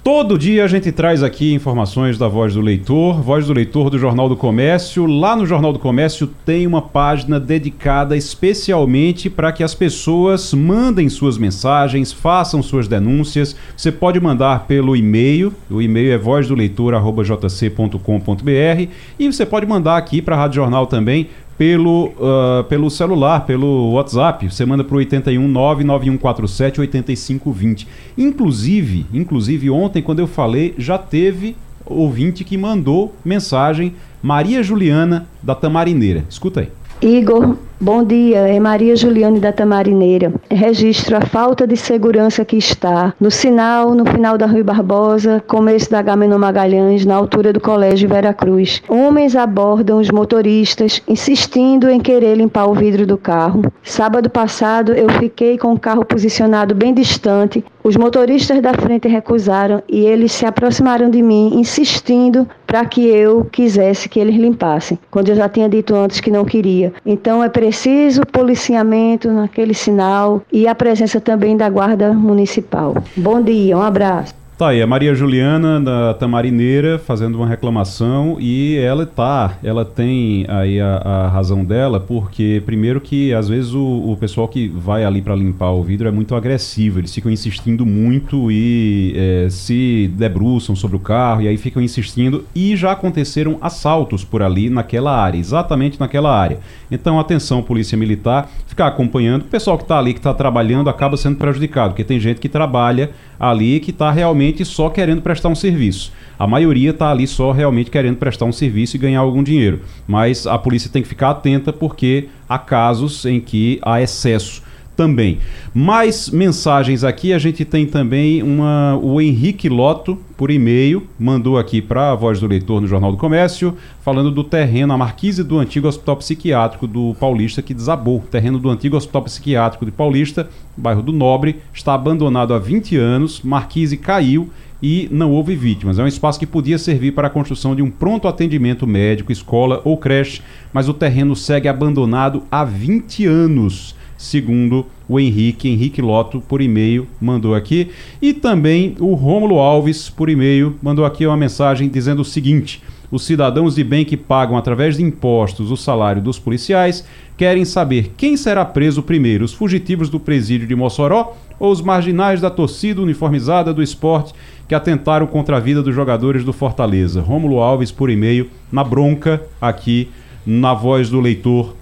Todo 0.05 0.37
dia 0.37 0.63
a 0.63 0.67
gente 0.67 0.91
traz 0.91 1.23
aqui 1.23 1.51
informações 1.51 2.15
da 2.15 2.27
Voz 2.27 2.53
do 2.53 2.61
Leitor, 2.61 3.23
Voz 3.23 3.47
do 3.47 3.53
Leitor 3.53 3.89
do 3.89 3.97
Jornal 3.97 4.29
do 4.29 4.35
Comércio. 4.35 5.07
Lá 5.07 5.35
no 5.35 5.47
Jornal 5.47 5.73
do 5.73 5.79
Comércio 5.79 6.27
tem 6.45 6.67
uma 6.67 6.79
página 6.79 7.39
dedicada 7.39 8.15
especialmente 8.15 9.31
para 9.31 9.51
que 9.51 9.63
as 9.63 9.73
pessoas 9.73 10.53
mandem 10.53 11.09
suas 11.09 11.39
mensagens, 11.39 12.13
façam 12.13 12.61
suas 12.61 12.87
denúncias. 12.87 13.55
Você 13.75 13.91
pode 13.91 14.19
mandar 14.19 14.67
pelo 14.67 14.95
e-mail, 14.95 15.51
o 15.71 15.81
e-mail 15.81 16.13
é 16.13 16.19
vozdoleitor@jc.com.br 16.19 18.91
e 19.17 19.25
você 19.25 19.43
pode 19.43 19.65
mandar 19.65 19.97
aqui 19.97 20.21
para 20.21 20.35
a 20.35 20.37
Rádio 20.37 20.57
Jornal 20.57 20.85
também 20.85 21.29
pelo, 21.57 22.07
uh, 22.07 22.63
pelo 22.65 22.89
celular, 22.89 23.45
pelo 23.45 23.93
WhatsApp. 23.93 24.49
Você 24.49 24.65
manda 24.65 24.83
para 24.83 24.95
o 24.95 24.97
81 24.97 25.47
99147 25.47 26.81
8520. 26.81 27.87
Inclusive, 28.17 29.05
inclusive 29.13 29.69
ontem 29.69 30.01
quando 30.01 30.19
eu 30.19 30.27
falei, 30.27 30.73
já 30.77 30.97
teve 30.97 31.55
ouvinte 31.85 32.43
que 32.43 32.57
mandou 32.57 33.15
mensagem 33.23 33.93
Maria 34.21 34.63
Juliana 34.63 35.27
da 35.41 35.53
Tamarineira. 35.53 36.25
Escuta 36.29 36.61
aí. 36.61 36.69
Igor, 37.01 37.57
bom 37.79 38.03
dia. 38.03 38.39
É 38.47 38.57
Maria 38.59 38.95
Juliane 38.95 39.39
da 39.39 39.51
Tamarineira. 39.51 40.33
Registro 40.49 41.17
a 41.17 41.21
falta 41.21 41.67
de 41.67 41.75
segurança 41.75 42.45
que 42.45 42.55
está 42.55 43.13
no 43.19 43.29
sinal, 43.29 43.93
no 43.93 44.05
final 44.05 44.37
da 44.37 44.45
Rui 44.45 44.63
Barbosa, 44.63 45.43
começo 45.45 45.91
da 45.91 46.01
Gamenon 46.01 46.39
Magalhães, 46.39 47.05
na 47.05 47.15
altura 47.15 47.51
do 47.51 47.59
Colégio 47.59 48.07
Vera 48.07 48.33
Cruz. 48.33 48.81
Homens 48.87 49.35
abordam 49.35 49.99
os 49.99 50.09
motoristas, 50.09 51.01
insistindo 51.07 51.89
em 51.89 51.99
querer 51.99 52.35
limpar 52.35 52.65
o 52.65 52.73
vidro 52.73 53.05
do 53.05 53.17
carro. 53.17 53.63
Sábado 53.83 54.29
passado, 54.29 54.93
eu 54.93 55.09
fiquei 55.09 55.57
com 55.57 55.73
o 55.73 55.79
carro 55.79 56.05
posicionado 56.05 56.73
bem 56.73 56.93
distante. 56.93 57.63
Os 57.85 57.95
motoristas 57.95 58.59
da 58.63 58.73
frente 58.73 59.07
recusaram 59.07 59.83
e 59.87 59.99
eles 59.99 60.31
se 60.31 60.43
aproximaram 60.43 61.07
de 61.07 61.21
mim, 61.21 61.51
insistindo 61.53 62.49
para 62.65 62.83
que 62.83 63.05
eu 63.05 63.45
quisesse 63.45 64.09
que 64.09 64.19
eles 64.19 64.35
limpassem, 64.35 64.97
quando 65.11 65.29
eu 65.29 65.35
já 65.35 65.47
tinha 65.47 65.69
dito 65.69 65.93
antes 65.93 66.19
que 66.19 66.31
não 66.31 66.43
queria. 66.43 66.91
Então 67.05 67.43
é 67.43 67.47
preciso 67.47 68.25
policiamento 68.25 69.31
naquele 69.31 69.75
sinal 69.75 70.41
e 70.51 70.67
a 70.67 70.73
presença 70.73 71.21
também 71.21 71.55
da 71.55 71.69
Guarda 71.69 72.11
Municipal. 72.11 72.95
Bom 73.15 73.39
dia, 73.39 73.77
um 73.77 73.83
abraço. 73.83 74.33
Tá 74.57 74.69
aí, 74.69 74.81
a 74.81 74.87
Maria 74.87 75.13
Juliana 75.13 75.81
da 75.81 76.13
Tamarineira 76.13 76.97
fazendo 76.97 77.35
uma 77.35 77.45
reclamação 77.45 78.37
e 78.39 78.77
ela 78.77 79.05
tá, 79.05 79.57
ela 79.61 79.83
tem 79.83 80.45
aí 80.47 80.79
a, 80.79 80.95
a 80.95 81.27
razão 81.27 81.65
dela, 81.65 81.99
porque 81.99 82.63
primeiro 82.65 83.01
que 83.01 83.33
às 83.33 83.49
vezes 83.49 83.73
o, 83.73 83.83
o 83.83 84.15
pessoal 84.17 84.47
que 84.47 84.69
vai 84.69 85.03
ali 85.03 85.21
para 85.21 85.35
limpar 85.35 85.71
o 85.71 85.83
vidro 85.83 86.07
é 86.07 86.11
muito 86.11 86.33
agressivo, 86.35 86.99
eles 86.99 87.13
ficam 87.13 87.29
insistindo 87.29 87.85
muito 87.85 88.49
e 88.49 89.13
é, 89.17 89.49
se 89.49 90.09
debruçam 90.15 90.73
sobre 90.73 90.95
o 90.95 91.01
carro 91.01 91.41
e 91.41 91.49
aí 91.49 91.57
ficam 91.57 91.83
insistindo 91.83 92.45
e 92.55 92.77
já 92.77 92.93
aconteceram 92.93 93.57
assaltos 93.59 94.23
por 94.23 94.41
ali 94.41 94.69
naquela 94.69 95.21
área, 95.21 95.37
exatamente 95.37 95.99
naquela 95.99 96.33
área. 96.33 96.59
Então 96.89 97.19
atenção 97.19 97.61
polícia 97.61 97.97
militar, 97.97 98.49
ficar 98.67 98.87
acompanhando, 98.87 99.41
o 99.41 99.49
pessoal 99.49 99.77
que 99.77 99.83
está 99.83 99.99
ali, 99.99 100.13
que 100.13 100.19
está 100.19 100.33
trabalhando 100.33 100.89
acaba 100.89 101.17
sendo 101.17 101.35
prejudicado, 101.35 101.89
porque 101.89 102.05
tem 102.05 102.21
gente 102.21 102.39
que 102.39 102.47
trabalha 102.47 103.09
ali 103.37 103.81
que 103.81 103.91
está 103.91 104.11
realmente 104.11 104.44
só 104.65 104.89
querendo 104.89 105.21
prestar 105.21 105.49
um 105.49 105.55
serviço. 105.55 106.11
A 106.37 106.45
maioria 106.45 106.91
está 106.91 107.09
ali 107.09 107.25
só 107.25 107.51
realmente 107.51 107.89
querendo 107.89 108.17
prestar 108.17 108.45
um 108.45 108.51
serviço 108.51 108.95
e 108.95 108.99
ganhar 108.99 109.21
algum 109.21 109.41
dinheiro. 109.41 109.81
Mas 110.05 110.45
a 110.45 110.57
polícia 110.57 110.89
tem 110.91 111.01
que 111.01 111.07
ficar 111.07 111.31
atenta 111.31 111.71
porque 111.71 112.27
há 112.47 112.59
casos 112.59 113.25
em 113.25 113.39
que 113.39 113.79
há 113.81 114.01
excesso 114.01 114.61
também. 114.95 115.39
Mais 115.73 116.29
mensagens 116.29 117.03
aqui, 117.03 117.33
a 117.33 117.37
gente 117.37 117.65
tem 117.65 117.85
também 117.85 118.41
uma, 118.41 118.97
o 119.01 119.19
Henrique 119.19 119.69
Loto, 119.69 120.17
por 120.37 120.51
e-mail, 120.51 121.07
mandou 121.17 121.57
aqui 121.57 121.81
para 121.81 122.11
a 122.11 122.15
Voz 122.15 122.39
do 122.39 122.47
Leitor 122.47 122.81
no 122.81 122.87
Jornal 122.87 123.11
do 123.11 123.17
Comércio, 123.17 123.75
falando 124.01 124.31
do 124.31 124.43
terreno, 124.43 124.93
a 124.93 124.97
marquise 124.97 125.43
do 125.43 125.59
antigo 125.59 125.87
Hospital 125.87 126.17
Psiquiátrico 126.17 126.87
do 126.87 127.15
Paulista 127.19 127.61
que 127.61 127.73
desabou. 127.73 128.17
O 128.17 128.27
terreno 128.27 128.59
do 128.59 128.69
antigo 128.69 128.97
Hospital 128.97 129.23
Psiquiátrico 129.23 129.85
de 129.85 129.91
Paulista, 129.91 130.49
bairro 130.75 131.01
do 131.01 131.13
Nobre, 131.13 131.61
está 131.73 131.93
abandonado 131.93 132.53
há 132.53 132.59
20 132.59 132.97
anos, 132.97 133.41
marquise 133.41 133.97
caiu 133.97 134.49
e 134.81 135.07
não 135.11 135.31
houve 135.31 135.55
vítimas. 135.55 135.99
É 135.99 136.03
um 136.03 136.07
espaço 136.07 136.39
que 136.39 136.45
podia 136.45 136.77
servir 136.77 137.11
para 137.11 137.27
a 137.27 137.31
construção 137.31 137.75
de 137.75 137.81
um 137.81 137.89
pronto 137.89 138.27
atendimento 138.27 138.85
médico, 138.85 139.31
escola 139.31 139.81
ou 139.83 139.97
creche, 139.97 140.41
mas 140.73 140.89
o 140.89 140.93
terreno 140.93 141.35
segue 141.35 141.67
abandonado 141.67 142.43
há 142.51 142.63
20 142.63 143.25
anos 143.25 143.95
segundo 144.25 144.85
o 145.07 145.19
Henrique, 145.19 145.69
Henrique 145.69 146.01
Loto, 146.01 146.41
por 146.41 146.61
e-mail, 146.61 147.07
mandou 147.21 147.55
aqui. 147.55 147.91
E 148.21 148.33
também 148.33 148.95
o 148.99 149.13
Rômulo 149.13 149.59
Alves, 149.59 150.09
por 150.09 150.29
e-mail, 150.29 150.75
mandou 150.81 151.05
aqui 151.05 151.25
uma 151.25 151.37
mensagem 151.37 151.87
dizendo 151.87 152.21
o 152.21 152.25
seguinte: 152.25 152.81
os 153.11 153.23
cidadãos 153.23 153.75
de 153.75 153.83
bem 153.83 154.03
que 154.03 154.17
pagam 154.17 154.57
através 154.57 154.97
de 154.97 155.03
impostos 155.03 155.71
o 155.71 155.77
salário 155.77 156.21
dos 156.21 156.39
policiais 156.39 157.05
querem 157.37 157.63
saber 157.63 158.13
quem 158.17 158.35
será 158.35 158.65
preso 158.65 159.03
primeiro, 159.03 159.45
os 159.45 159.53
fugitivos 159.53 160.09
do 160.09 160.19
presídio 160.19 160.67
de 160.67 160.75
Mossoró 160.75 161.35
ou 161.59 161.71
os 161.71 161.81
marginais 161.81 162.41
da 162.41 162.49
torcida 162.49 163.01
uniformizada 163.01 163.73
do 163.73 163.83
esporte 163.83 164.33
que 164.67 164.75
atentaram 164.75 165.27
contra 165.27 165.57
a 165.57 165.59
vida 165.59 165.83
dos 165.83 165.93
jogadores 165.93 166.43
do 166.43 166.51
Fortaleza. 166.51 167.21
Rômulo 167.21 167.59
Alves, 167.59 167.91
por 167.91 168.09
e-mail, 168.09 168.49
na 168.71 168.83
bronca, 168.83 169.41
aqui 169.61 170.09
na 170.45 170.73
voz 170.73 171.09
do 171.09 171.19
leitor 171.21 171.75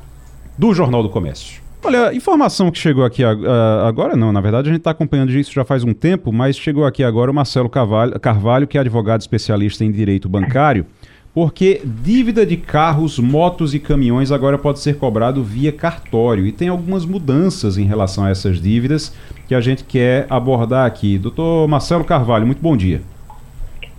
do 0.58 0.74
Jornal 0.74 1.02
do 1.02 1.10
Comércio. 1.10 1.63
Olha, 1.86 2.14
informação 2.14 2.72
que 2.72 2.78
chegou 2.80 3.04
aqui 3.04 3.24
agora, 3.24 4.16
não, 4.16 4.32
na 4.32 4.40
verdade 4.40 4.70
a 4.70 4.72
gente 4.72 4.80
está 4.80 4.92
acompanhando 4.92 5.32
isso 5.32 5.52
já 5.52 5.66
faz 5.66 5.84
um 5.84 5.94
tempo, 5.94 6.32
mas 6.32 6.58
chegou 6.58 6.86
aqui 6.86 7.04
agora 7.04 7.30
o 7.30 7.34
Marcelo 7.34 7.68
Carvalho, 7.70 8.18
Carvalho, 8.22 8.66
que 8.66 8.78
é 8.78 8.82
advogado 8.82 9.20
especialista 9.20 9.84
em 9.84 9.92
direito 9.92 10.30
bancário, 10.30 10.86
porque 11.34 11.82
dívida 11.84 12.46
de 12.46 12.56
carros, 12.56 13.20
motos 13.20 13.74
e 13.74 13.80
caminhões 13.80 14.32
agora 14.32 14.58
pode 14.58 14.80
ser 14.80 14.98
cobrado 14.98 15.44
via 15.44 15.74
cartório 15.74 16.46
e 16.46 16.54
tem 16.54 16.70
algumas 16.70 17.06
mudanças 17.06 17.78
em 17.78 17.84
relação 17.84 18.24
a 18.24 18.30
essas 18.30 18.62
dívidas 18.62 19.14
que 19.46 19.54
a 19.54 19.60
gente 19.60 19.84
quer 19.84 20.26
abordar 20.30 20.86
aqui. 20.86 21.18
Doutor 21.18 21.68
Marcelo 21.68 22.06
Carvalho, 22.06 22.46
muito 22.46 22.62
bom 22.62 22.78
dia. 22.78 23.02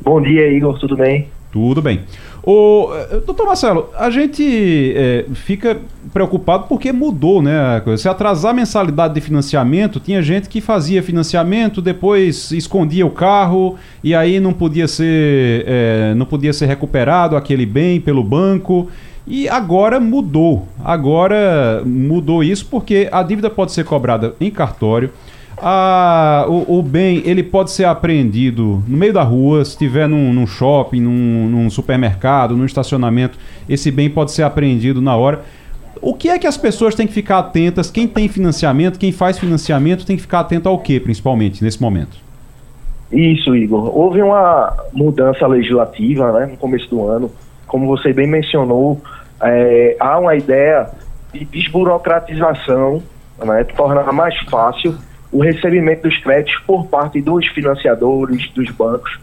Bom 0.00 0.22
dia, 0.22 0.50
Igor, 0.50 0.78
tudo 0.78 0.96
bem? 0.96 1.28
Tudo 1.52 1.82
bem. 1.82 2.00
O, 2.46 2.90
eh, 2.94 3.22
doutor 3.24 3.46
Marcelo, 3.46 3.88
a 3.96 4.10
gente 4.10 4.92
é, 4.94 5.24
fica 5.32 5.78
preocupado 6.12 6.66
porque 6.68 6.92
mudou, 6.92 7.40
né? 7.40 7.82
Se 7.96 8.08
atrasar 8.08 8.50
a 8.50 8.54
mensalidade 8.54 9.14
de 9.14 9.20
financiamento, 9.20 9.98
tinha 9.98 10.22
gente 10.22 10.48
que 10.48 10.60
fazia 10.60 11.02
financiamento, 11.02 11.80
depois 11.80 12.50
escondia 12.52 13.06
o 13.06 13.10
carro 13.10 13.76
e 14.02 14.14
aí 14.14 14.38
não 14.40 14.52
podia 14.52 14.86
ser, 14.86 15.64
é, 15.66 16.14
não 16.14 16.26
podia 16.26 16.52
ser 16.52 16.66
recuperado 16.66 17.36
aquele 17.36 17.64
bem 17.64 18.00
pelo 18.00 18.22
banco. 18.22 18.90
E 19.26 19.48
agora 19.48 19.98
mudou. 19.98 20.68
Agora 20.84 21.82
mudou 21.86 22.44
isso 22.44 22.66
porque 22.66 23.08
a 23.10 23.22
dívida 23.22 23.48
pode 23.48 23.72
ser 23.72 23.84
cobrada 23.84 24.34
em 24.38 24.50
cartório 24.50 25.10
a, 25.58 26.46
o, 26.48 26.78
o, 26.78 26.82
bem 26.82 27.22
ele 27.24 27.42
pode 27.42 27.70
ser 27.70 27.84
apreendido 27.84 28.82
no 28.86 28.96
meio 28.96 29.12
da 29.12 29.22
rua, 29.22 29.64
se 29.64 29.72
estiver 29.72 30.08
num, 30.08 30.32
num 30.32 30.46
shopping, 30.46 31.00
num, 31.00 31.48
num, 31.48 31.70
supermercado, 31.70 32.56
num 32.56 32.64
estacionamento, 32.64 33.38
esse 33.68 33.90
bem 33.90 34.10
pode 34.10 34.32
ser 34.32 34.42
apreendido 34.42 35.00
na 35.00 35.16
hora. 35.16 35.42
O 36.00 36.12
que 36.12 36.28
é 36.28 36.38
que 36.38 36.46
as 36.46 36.56
pessoas 36.56 36.94
têm 36.94 37.06
que 37.06 37.12
ficar 37.12 37.38
atentas? 37.38 37.90
Quem 37.90 38.06
tem 38.06 38.28
financiamento, 38.28 38.98
quem 38.98 39.12
faz 39.12 39.38
financiamento, 39.38 40.04
tem 40.04 40.16
que 40.16 40.22
ficar 40.22 40.40
atento 40.40 40.68
ao 40.68 40.78
que, 40.78 40.98
principalmente, 41.00 41.62
nesse 41.62 41.80
momento? 41.80 42.18
Isso, 43.10 43.54
Igor. 43.54 43.96
Houve 43.96 44.20
uma 44.20 44.76
mudança 44.92 45.46
legislativa 45.46 46.32
né, 46.32 46.46
no 46.46 46.56
começo 46.56 46.90
do 46.90 47.06
ano. 47.06 47.30
Como 47.66 47.86
você 47.86 48.12
bem 48.12 48.26
mencionou, 48.26 49.00
é, 49.40 49.96
há 50.00 50.18
uma 50.18 50.34
ideia 50.34 50.88
de 51.32 51.44
desburocratização 51.44 53.02
né, 53.42 53.64
tornar 53.64 54.12
mais 54.12 54.36
fácil 54.50 54.96
o 55.34 55.42
recebimento 55.42 56.08
dos 56.08 56.16
créditos 56.18 56.62
por 56.64 56.86
parte 56.86 57.20
dos 57.20 57.44
financiadores, 57.48 58.48
dos 58.52 58.70
bancos, 58.70 59.18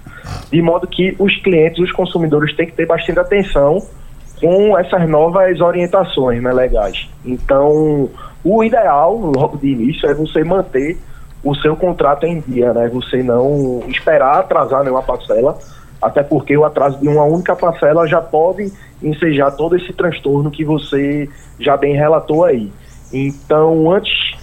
de 0.52 0.62
modo 0.62 0.86
que 0.86 1.15
os 1.17 1.34
clientes, 1.38 1.80
os 1.80 1.91
consumidores 1.93 2.54
têm 2.54 2.65
que 2.65 2.74
ter 2.74 2.86
bastante 2.86 3.17
atenção 3.17 3.82
com 4.41 4.78
essas 4.78 5.08
novas 5.08 5.62
orientações 5.62 6.43
né, 6.43 6.52
legais. 6.52 7.10
Então, 7.24 8.10
o 8.43 8.62
ideal, 8.62 9.15
logo 9.15 9.58
de 9.58 9.69
início, 9.69 10.10
é 10.10 10.13
você 10.13 10.43
manter 10.43 10.97
o 11.41 11.56
seu 11.56 11.78
contrato 11.78 12.26
em 12.26 12.41
dia, 12.41 12.74
né? 12.74 12.89
Você 12.89 13.24
não 13.24 13.82
esperar 13.88 14.39
atrasar 14.39 14.84
nenhuma 14.84 15.02
parcela, 15.02 15.58
até 16.02 16.21
porque 16.21 16.58
o 16.58 16.65
atraso 16.65 17.00
de 17.00 17.08
uma 17.08 17.24
única 17.24 17.56
parcela 17.56 18.06
já 18.06 18.19
pode 18.19 18.69
ensejar 19.02 19.52
todo 19.52 19.78
esse 19.78 19.93
transtorno 19.93 20.52
que 20.52 20.65
você 20.65 21.30
já 21.58 21.78
bem 21.78 21.95
relatou 21.95 22.43
aí. 22.43 22.69
Então, 23.13 23.91
antes 23.91 24.40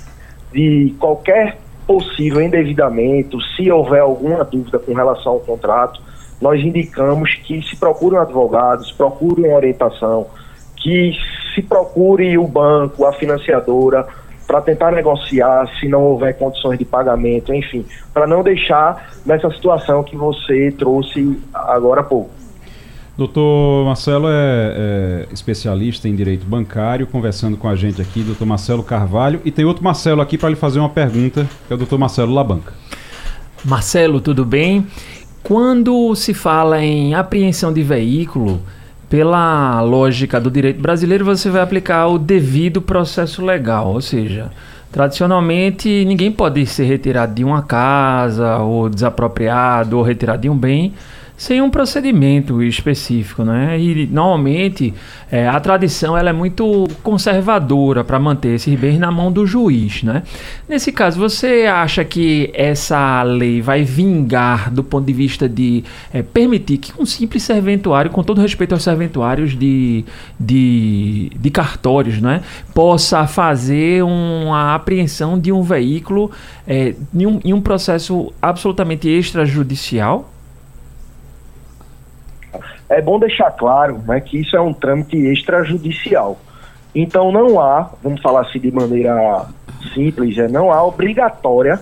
de 0.52 0.94
qualquer 0.98 1.58
possível 1.87 2.40
endividamento, 2.40 3.40
se 3.56 3.70
houver 3.70 4.00
alguma 4.00 4.44
dúvida 4.44 4.78
com 4.78 4.92
relação 4.92 5.32
ao 5.32 5.40
contrato, 5.40 6.00
nós 6.40 6.61
indicamos 6.61 7.34
que 7.34 7.62
se 7.62 7.76
procure 7.76 8.16
um 8.16 8.20
advogado, 8.20 8.84
se 8.84 8.94
procure 8.94 9.42
uma 9.42 9.56
orientação, 9.56 10.26
que 10.76 11.12
se 11.54 11.62
procure 11.62 12.37
o 12.38 12.46
banco, 12.46 13.04
a 13.04 13.12
financiadora, 13.12 14.06
para 14.46 14.62
tentar 14.62 14.92
negociar 14.92 15.68
se 15.78 15.88
não 15.88 16.02
houver 16.04 16.37
condições 16.38 16.78
de 16.78 16.84
pagamento, 16.84 17.52
enfim, 17.52 17.84
para 18.14 18.26
não 18.26 18.42
deixar 18.42 19.11
nessa 19.26 19.50
situação 19.50 20.02
que 20.02 20.16
você 20.16 20.72
trouxe 20.72 21.38
agora 21.52 22.00
há 22.00 22.04
pouco. 22.04 22.30
Doutor 23.18 23.85
Marcelo 23.85 24.28
é, 24.28 24.33
é, 24.33 25.26
especialista 25.33 26.09
em 26.09 26.14
direito 26.14 26.46
bancário, 26.46 27.04
conversando 27.04 27.57
com 27.57 27.68
a 27.68 27.74
gente 27.74 28.00
aqui, 28.00 28.22
doutor 28.22 28.46
Marcelo 28.46 28.81
Carvalho. 28.85 29.40
E 29.44 29.50
tem 29.50 29.64
outro 29.64 29.83
Marcelo 29.83 30.20
aqui 30.20 30.38
para 30.38 30.50
lhe 30.50 30.54
fazer 30.54 30.78
uma 30.78 30.88
pergunta, 30.88 31.44
que 31.66 31.72
é 31.72 31.74
o 31.74 31.76
doutor 31.76 31.98
Marcelo 31.98 32.33
Labanca. 32.33 32.72
Marcelo, 33.64 34.20
tudo 34.20 34.44
bem? 34.44 34.87
Quando 35.42 36.14
se 36.14 36.33
fala 36.33 36.81
em 36.81 37.12
apreensão 37.12 37.72
de 37.72 37.83
veículo, 37.83 38.62
pela 39.11 39.81
lógica 39.81 40.40
do 40.40 40.48
direito 40.48 40.81
brasileiro, 40.81 41.24
você 41.24 41.50
vai 41.50 41.62
aplicar 41.62 42.07
o 42.07 42.20
devido 42.20 42.81
processo 42.81 43.44
legal, 43.44 43.94
ou 43.94 44.00
seja, 44.00 44.52
tradicionalmente 44.92 46.04
ninguém 46.04 46.31
pode 46.31 46.64
ser 46.66 46.85
retirado 46.85 47.35
de 47.35 47.42
uma 47.42 47.62
casa, 47.62 48.59
ou 48.59 48.88
desapropriado, 48.88 49.98
ou 49.98 50.04
retirado 50.04 50.42
de 50.42 50.48
um 50.48 50.57
bem 50.57 50.94
sem 51.38 51.62
um 51.62 51.70
procedimento 51.70 52.61
específico, 52.61 53.44
né? 53.44 53.79
E 53.81 54.09
normalmente 54.09 54.92
é, 55.31 55.46
a 55.46 55.61
tradição 55.61 56.18
ela 56.18 56.31
é 56.31 56.33
muito 56.33 56.88
conservadora 57.01 58.03
para 58.03 58.18
manter 58.18 58.57
esses 58.57 58.77
bens 58.79 58.98
na 58.98 59.12
mão 59.12 59.31
do 59.31 59.46
juiz, 59.46 60.03
né? 60.03 60.24
Nesse 60.68 60.90
caso, 60.90 61.16
você 61.16 61.64
acha 61.72 62.05
que 62.05 62.51
essa 62.53 63.22
lei 63.22 63.62
vai 63.62 63.85
vingar 63.85 64.68
do 64.72 64.83
ponto 64.83 65.07
de 65.07 65.12
vista 65.12 65.48
de 65.48 65.85
é, 66.12 66.22
permitir 66.22 66.79
que 66.79 66.92
um 67.01 67.07
simples 67.07 67.44
serventuário, 67.44 68.11
com 68.11 68.24
todo 68.24 68.40
respeito 68.40 68.72
aos 68.72 68.83
serventuários 68.83 69.57
de, 69.57 70.05
de, 70.40 71.31
de 71.38 71.51
cartórios, 71.51 72.20
né, 72.20 72.42
possa 72.74 73.29
fazer 73.29 74.03
uma 74.03 74.74
apreensão 74.74 75.38
de 75.38 75.53
um 75.53 75.62
veículo 75.62 76.33
é, 76.66 76.96
em, 77.14 77.27
um, 77.27 77.40
em 77.44 77.53
um 77.53 77.61
processo 77.61 78.33
absolutamente 78.42 79.09
extrajudicial? 79.09 80.33
É 82.88 83.03
bom 83.03 83.18
deixar 83.18 83.51
claro 83.51 84.01
né, 84.07 84.20
que 84.20 84.40
isso 84.40 84.57
é 84.57 84.61
um 84.61 84.72
trâmite 84.72 85.16
extrajudicial. 85.16 86.38
Então 86.94 87.31
não 87.31 87.61
há, 87.61 87.90
vamos 88.03 88.20
falar 88.22 88.42
assim 88.42 88.59
de 88.59 88.70
maneira 88.72 89.46
simples, 89.94 90.38
é, 90.38 90.48
não 90.48 90.72
há 90.72 90.83
obrigatória, 90.83 91.79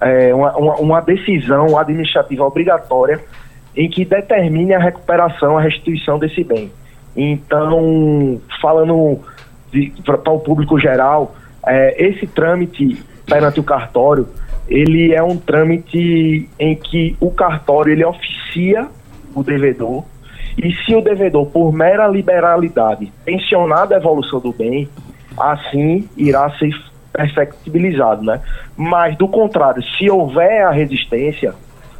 é, 0.00 0.34
uma, 0.34 0.56
uma, 0.56 0.74
uma, 0.76 1.00
decisão 1.00 1.78
administrativa 1.78 2.44
obrigatória 2.44 3.20
em 3.74 3.88
que 3.88 4.04
determine 4.04 4.74
a 4.74 4.78
recuperação, 4.78 5.56
a 5.56 5.60
restituição 5.62 6.18
desse 6.18 6.44
bem. 6.44 6.70
Então, 7.16 8.40
falando 8.60 9.20
para 10.04 10.32
o 10.32 10.38
público 10.38 10.78
geral, 10.78 11.34
é, 11.66 12.06
esse 12.06 12.26
trâmite 12.26 13.02
perante 13.26 13.58
o 13.58 13.64
cartório, 13.64 14.28
ele 14.68 15.14
é 15.14 15.22
um 15.22 15.36
trâmite 15.36 16.48
em 16.58 16.76
que 16.76 17.16
o 17.20 17.30
cartório 17.30 17.92
ele 17.92 18.04
oficia 18.04 18.86
o 19.34 19.42
devedor 19.42 20.04
e 20.56 20.72
se 20.84 20.94
o 20.94 21.02
devedor, 21.02 21.46
por 21.46 21.72
mera 21.72 22.08
liberalidade, 22.08 23.12
pensionar 23.24 23.80
a 23.80 23.86
devolução 23.86 24.40
do 24.40 24.52
bem, 24.52 24.88
assim 25.36 26.08
irá 26.16 26.50
ser 26.58 26.70
perfectibilizado, 27.12 28.22
né? 28.22 28.40
Mas, 28.76 29.16
do 29.16 29.28
contrário, 29.28 29.82
se 29.82 30.10
houver 30.10 30.64
a 30.64 30.70
resistência, 30.70 31.54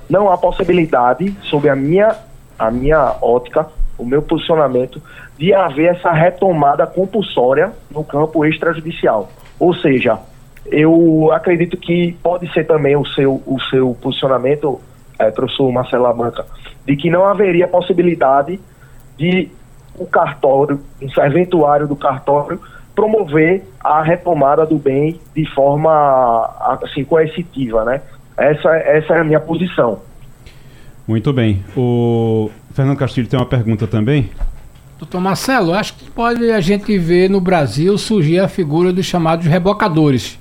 não 0.08 0.30
há 0.30 0.38
possibilidade, 0.38 1.34
sob 1.42 1.68
a 1.68 1.76
minha, 1.76 2.14
a 2.58 2.70
minha 2.70 3.16
ótica, 3.20 3.66
o 3.98 4.04
meu 4.04 4.22
posicionamento, 4.22 5.02
de 5.38 5.52
haver 5.52 5.94
essa 5.94 6.12
retomada 6.12 6.86
compulsória 6.86 7.72
no 7.90 8.04
campo 8.04 8.44
extrajudicial. 8.44 9.30
Ou 9.58 9.74
seja, 9.74 10.18
eu 10.66 11.30
acredito 11.32 11.76
que 11.76 12.16
pode 12.22 12.50
ser 12.52 12.66
também 12.66 12.96
o 12.96 13.04
seu, 13.06 13.42
o 13.46 13.58
seu 13.70 13.96
posicionamento, 14.00 14.80
é, 15.18 15.30
professor 15.30 15.70
Marcelo 15.72 16.04
Lamanca, 16.04 16.44
de 16.86 16.96
que 16.96 17.10
não 17.10 17.26
haveria 17.26 17.66
possibilidade 17.66 18.60
de 19.16 19.50
o 19.98 20.06
cartório, 20.06 20.80
um 21.00 21.08
serventuário 21.10 21.88
do 21.88 21.96
cartório, 21.96 22.60
promover 22.94 23.62
a 23.82 24.02
retomada 24.02 24.64
do 24.66 24.76
bem 24.76 25.20
de 25.34 25.44
forma 25.46 26.50
assim 26.82 27.04
coercitiva, 27.04 27.84
né? 27.84 28.02
Essa, 28.36 28.76
essa 28.76 29.14
é 29.14 29.20
a 29.20 29.24
minha 29.24 29.40
posição. 29.40 30.00
Muito 31.06 31.32
bem. 31.32 31.64
O 31.76 32.50
Fernando 32.74 32.98
Castilho 32.98 33.28
tem 33.28 33.38
uma 33.38 33.46
pergunta 33.46 33.86
também. 33.86 34.30
Doutor 34.98 35.20
Marcelo, 35.20 35.74
acho 35.74 35.94
que 35.94 36.10
pode 36.10 36.50
a 36.50 36.60
gente 36.60 36.98
ver 36.98 37.28
no 37.28 37.40
Brasil 37.40 37.96
surgir 37.98 38.40
a 38.40 38.48
figura 38.48 38.92
dos 38.92 39.06
chamados 39.06 39.46
rebocadores. 39.46 40.38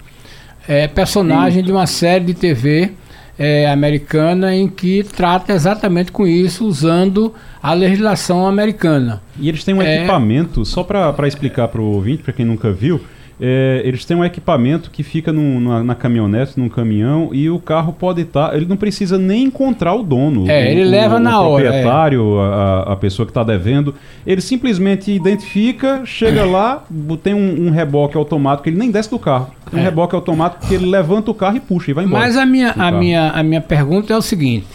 É, 0.67 0.88
personagem 0.88 1.59
Sim. 1.59 1.65
de 1.65 1.71
uma 1.71 1.85
série 1.85 2.25
de 2.25 2.33
TV 2.33 2.91
é, 3.37 3.69
americana 3.69 4.55
em 4.55 4.67
que 4.67 5.03
trata 5.03 5.53
exatamente 5.53 6.11
com 6.11 6.25
isso, 6.25 6.65
usando 6.65 7.33
a 7.61 7.73
legislação 7.73 8.47
americana. 8.47 9.21
E 9.39 9.49
eles 9.49 9.63
têm 9.63 9.73
um 9.73 9.81
é... 9.81 9.97
equipamento, 9.97 10.65
só 10.65 10.83
para 10.83 11.27
explicar 11.27 11.67
para 11.67 11.81
o 11.81 11.85
ouvinte, 11.85 12.23
para 12.23 12.33
quem 12.33 12.45
nunca 12.45 12.71
viu, 12.71 13.01
é, 13.39 13.81
eles 13.83 14.05
têm 14.05 14.15
um 14.15 14.23
equipamento 14.23 14.89
que 14.89 15.03
fica 15.03 15.33
num, 15.33 15.59
na, 15.59 15.83
na, 15.83 15.95
caminhonete, 15.95 16.57
num 16.57 16.69
caminhão, 16.69 17.29
e 17.33 17.49
o 17.49 17.59
carro 17.59 17.91
pode 17.91 18.21
estar. 18.21 18.49
Tá, 18.49 18.55
ele 18.55 18.65
não 18.65 18.77
precisa 18.77 19.17
nem 19.17 19.43
encontrar 19.43 19.93
o 19.93 20.03
dono. 20.03 20.49
É, 20.49 20.63
o, 20.63 20.67
ele 20.67 20.83
leva 20.85 21.17
o, 21.17 21.19
na 21.19 21.41
o 21.41 21.51
hora. 21.51 21.63
O 21.63 21.67
proprietário, 21.67 22.39
é. 22.39 22.43
a, 22.43 22.93
a, 22.93 22.95
pessoa 22.95 23.25
que 23.25 23.31
está 23.31 23.43
devendo. 23.43 23.93
Ele 24.25 24.39
simplesmente 24.39 25.11
identifica, 25.11 26.01
chega 26.05 26.45
lá, 26.45 26.83
tem 27.21 27.33
um, 27.33 27.67
um, 27.67 27.71
reboque 27.71 28.15
automático, 28.15 28.69
ele 28.69 28.77
nem 28.77 28.89
desce 28.89 29.09
do 29.09 29.19
carro. 29.19 29.51
Tem 29.69 29.79
um 29.79 29.83
é. 29.83 29.85
reboque 29.85 30.15
automático 30.15 30.65
que 30.67 30.73
ele 30.73 30.85
levanta 30.85 31.29
o 31.29 31.33
carro 31.33 31.57
e 31.57 31.59
puxa 31.59 31.91
e 31.91 31.93
vai 31.93 32.05
embora. 32.05 32.23
Mas 32.23 32.37
a 32.37 32.45
minha, 32.45 32.71
a 32.71 32.91
minha, 32.91 33.31
a 33.31 33.43
minha 33.43 33.61
pergunta 33.61 34.13
é 34.13 34.17
o 34.17 34.21
seguinte: 34.21 34.67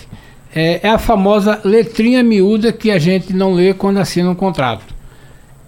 é, 0.54 0.86
é 0.86 0.90
a 0.90 0.98
famosa 0.98 1.60
letrinha 1.64 2.22
miúda 2.22 2.72
que 2.72 2.90
a 2.90 2.98
gente 2.98 3.32
não 3.32 3.54
lê 3.54 3.72
quando 3.72 3.98
assina 3.98 4.28
um 4.28 4.34
contrato. 4.34 4.99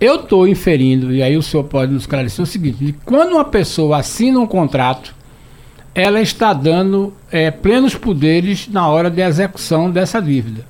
Eu 0.02 0.16
estou 0.16 0.48
inferindo, 0.48 1.14
e 1.14 1.22
aí 1.22 1.36
o 1.36 1.42
senhor 1.42 1.62
pode 1.62 1.92
nos 1.92 2.02
esclarecer 2.02 2.42
o 2.42 2.46
seguinte: 2.46 2.92
quando 3.04 3.34
uma 3.34 3.44
pessoa 3.44 3.98
assina 3.98 4.40
um 4.40 4.48
contrato, 4.48 5.14
ela 5.94 6.20
está 6.20 6.52
dando 6.52 7.14
é, 7.30 7.52
plenos 7.52 7.94
poderes 7.94 8.66
na 8.66 8.88
hora 8.88 9.08
de 9.08 9.22
execução 9.22 9.88
dessa 9.88 10.20
dívida. 10.20 10.66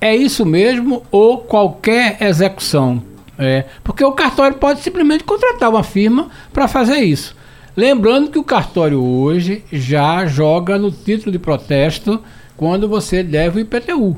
É 0.00 0.16
isso 0.16 0.44
mesmo 0.44 1.04
ou 1.12 1.38
qualquer 1.38 2.20
execução? 2.20 3.00
É, 3.38 3.64
porque 3.84 4.04
o 4.04 4.10
cartório 4.10 4.56
pode 4.56 4.80
simplesmente 4.80 5.22
contratar 5.22 5.70
uma 5.70 5.84
firma 5.84 6.28
para 6.52 6.66
fazer 6.66 6.98
isso. 6.98 7.36
Lembrando 7.76 8.28
que 8.28 8.40
o 8.40 8.44
cartório 8.44 9.00
hoje 9.00 9.62
já 9.72 10.26
joga 10.26 10.76
no 10.76 10.90
título 10.90 11.30
de 11.30 11.38
protesto 11.38 12.20
quando 12.56 12.88
você 12.88 13.22
deve 13.22 13.58
o 13.58 13.60
IPTU. 13.60 14.16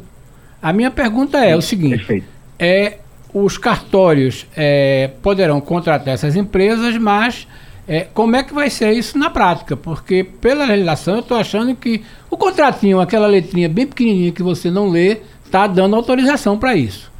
A 0.62 0.72
minha 0.72 0.90
pergunta 0.90 1.44
é 1.44 1.54
o 1.54 1.60
seguinte: 1.60 1.98
perfeito. 1.98 2.26
é 2.58 3.00
os 3.44 3.58
cartórios 3.58 4.46
é, 4.56 5.10
poderão 5.22 5.60
contratar 5.60 6.14
essas 6.14 6.36
empresas, 6.36 6.96
mas 6.96 7.46
é, 7.86 8.06
como 8.14 8.34
é 8.34 8.42
que 8.42 8.54
vai 8.54 8.70
ser 8.70 8.92
isso 8.92 9.18
na 9.18 9.28
prática? 9.28 9.76
Porque 9.76 10.24
pela 10.24 10.64
legislação 10.64 11.16
eu 11.16 11.20
estou 11.20 11.36
achando 11.36 11.76
que 11.76 12.02
o 12.30 12.36
contratinho, 12.38 12.98
aquela 12.98 13.26
letrinha 13.26 13.68
bem 13.68 13.86
pequenininha 13.86 14.32
que 14.32 14.42
você 14.42 14.70
não 14.70 14.88
lê, 14.88 15.20
está 15.44 15.66
dando 15.66 15.94
autorização 15.94 16.58
para 16.58 16.74
isso. 16.74 17.12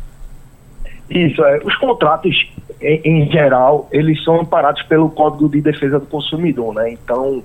Isso, 1.11 1.45
é, 1.45 1.59
os 1.63 1.77
contratos 1.77 2.51
em, 2.81 3.01
em, 3.05 3.31
geral, 3.31 3.87
eles 3.93 4.25
são 4.25 4.41
amparados 4.41 4.83
pelo 4.85 5.11
Código 5.11 5.51
de 5.51 5.61
Defesa 5.61 6.01
do 6.01 6.07
Consumidor, 6.07 6.75
né? 6.75 6.93
Então 6.93 7.43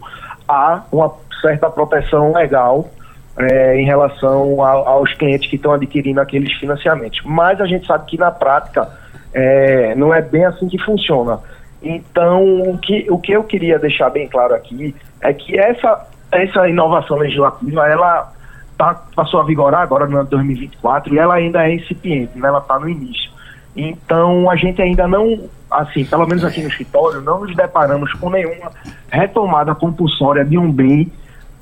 há 0.47 0.83
uma 0.89 1.13
certa 1.41 1.69
proteção 1.69 2.33
legal 2.33 2.89
é, 3.37 3.79
em 3.79 3.85
relação 3.85 4.63
a, 4.63 4.71
aos 4.71 5.13
clientes 5.13 5.49
que 5.49 5.55
estão 5.55 5.73
adquirindo 5.73 6.19
aqueles 6.19 6.53
financiamentos. 6.53 7.21
Mas 7.23 7.59
a 7.61 7.65
gente 7.65 7.87
sabe 7.87 8.05
que 8.05 8.17
na 8.17 8.31
prática 8.31 8.89
é, 9.33 9.95
não 9.95 10.13
é 10.13 10.21
bem 10.21 10.45
assim 10.45 10.67
que 10.67 10.77
funciona. 10.79 11.39
Então, 11.81 12.61
o 12.61 12.77
que, 12.77 13.07
o 13.09 13.17
que 13.17 13.31
eu 13.31 13.43
queria 13.43 13.79
deixar 13.79 14.09
bem 14.09 14.27
claro 14.27 14.53
aqui 14.53 14.95
é 15.19 15.33
que 15.33 15.57
essa, 15.57 16.07
essa 16.31 16.69
inovação 16.69 17.17
legislativa, 17.17 17.87
ela 17.87 18.31
tá, 18.77 19.01
passou 19.15 19.39
a 19.39 19.43
vigorar 19.43 19.81
agora 19.81 20.05
no 20.05 20.17
ano 20.17 20.29
2024 20.29 21.13
e 21.13 21.17
ela 21.17 21.35
ainda 21.35 21.65
é 21.67 21.73
incipiente, 21.73 22.37
né? 22.37 22.47
ela 22.47 22.59
está 22.59 22.79
no 22.79 22.87
início. 22.87 23.31
Então, 23.75 24.49
a 24.49 24.55
gente 24.55 24.81
ainda 24.81 25.07
não, 25.07 25.49
assim, 25.71 26.05
pelo 26.05 26.27
menos 26.27 26.43
aqui 26.43 26.61
no 26.61 26.67
escritório, 26.67 27.21
não 27.21 27.39
nos 27.39 27.55
deparamos 27.55 28.11
com 28.13 28.29
nenhuma 28.29 28.71
retomada 29.09 29.73
compulsória 29.73 30.43
de 30.43 30.57
um 30.57 30.71
bem 30.71 31.11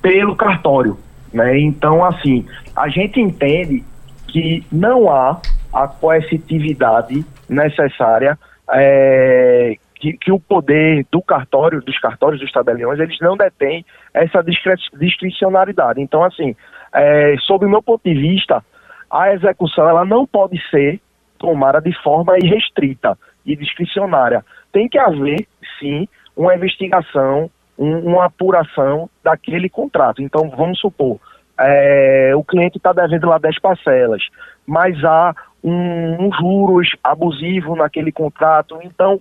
pelo 0.02 0.34
cartório. 0.34 0.98
Né? 1.32 1.58
Então, 1.60 2.04
assim, 2.04 2.46
a 2.74 2.88
gente 2.88 3.20
entende 3.20 3.84
que 4.28 4.64
não 4.70 5.10
há 5.10 5.40
a 5.72 5.86
coercitividade 5.86 7.24
necessária 7.48 8.38
é, 8.72 9.76
que, 9.96 10.14
que, 10.14 10.32
o 10.32 10.40
poder 10.40 11.06
do 11.10 11.20
cartório, 11.22 11.82
dos 11.82 11.98
cartórios 11.98 12.40
dos 12.40 12.50
tabeliões, 12.50 12.98
eles 12.98 13.18
não 13.20 13.36
detêm 13.36 13.84
essa 14.14 14.42
discricionariedade. 14.42 16.00
Então, 16.00 16.24
assim, 16.24 16.56
é, 16.92 17.34
sob 17.46 17.66
o 17.66 17.68
meu 17.68 17.82
ponto 17.82 18.02
de 18.04 18.14
vista, 18.14 18.64
a 19.10 19.32
execução 19.32 19.88
ela 19.88 20.04
não 20.04 20.26
pode 20.26 20.60
ser 20.70 21.00
tomada 21.38 21.80
de 21.80 21.92
forma 22.02 22.36
irrestrita 22.38 23.18
e 23.44 23.56
discricionária. 23.56 24.44
Tem 24.72 24.88
que 24.88 24.98
haver, 24.98 25.46
sim, 25.78 26.06
uma 26.36 26.54
investigação, 26.54 27.50
um, 27.80 27.98
uma 28.00 28.26
apuração 28.26 29.08
daquele 29.24 29.70
contrato. 29.70 30.20
Então, 30.20 30.50
vamos 30.50 30.78
supor, 30.78 31.18
é, 31.58 32.32
o 32.36 32.44
cliente 32.44 32.76
está 32.76 32.92
devendo 32.92 33.26
lá 33.26 33.38
10 33.38 33.58
parcelas, 33.58 34.22
mas 34.66 35.02
há 35.02 35.34
um, 35.64 36.26
um 36.26 36.32
juros 36.32 36.90
abusivo 37.02 37.74
naquele 37.74 38.12
contrato. 38.12 38.78
Então, 38.82 39.18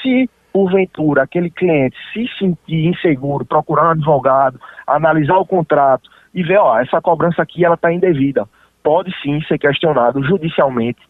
se 0.00 0.28
porventura 0.52 1.22
aquele 1.22 1.50
cliente 1.50 1.96
se 2.12 2.26
sentir 2.38 2.86
inseguro, 2.86 3.44
procurar 3.44 3.88
um 3.88 3.90
advogado, 3.90 4.58
analisar 4.86 5.36
o 5.36 5.46
contrato 5.46 6.10
e 6.34 6.42
ver, 6.42 6.58
ó, 6.58 6.80
essa 6.80 7.00
cobrança 7.00 7.42
aqui 7.42 7.64
ela 7.64 7.76
está 7.76 7.92
indevida, 7.92 8.48
pode 8.82 9.14
sim 9.22 9.40
ser 9.42 9.58
questionado 9.58 10.24
judicialmente 10.24 11.00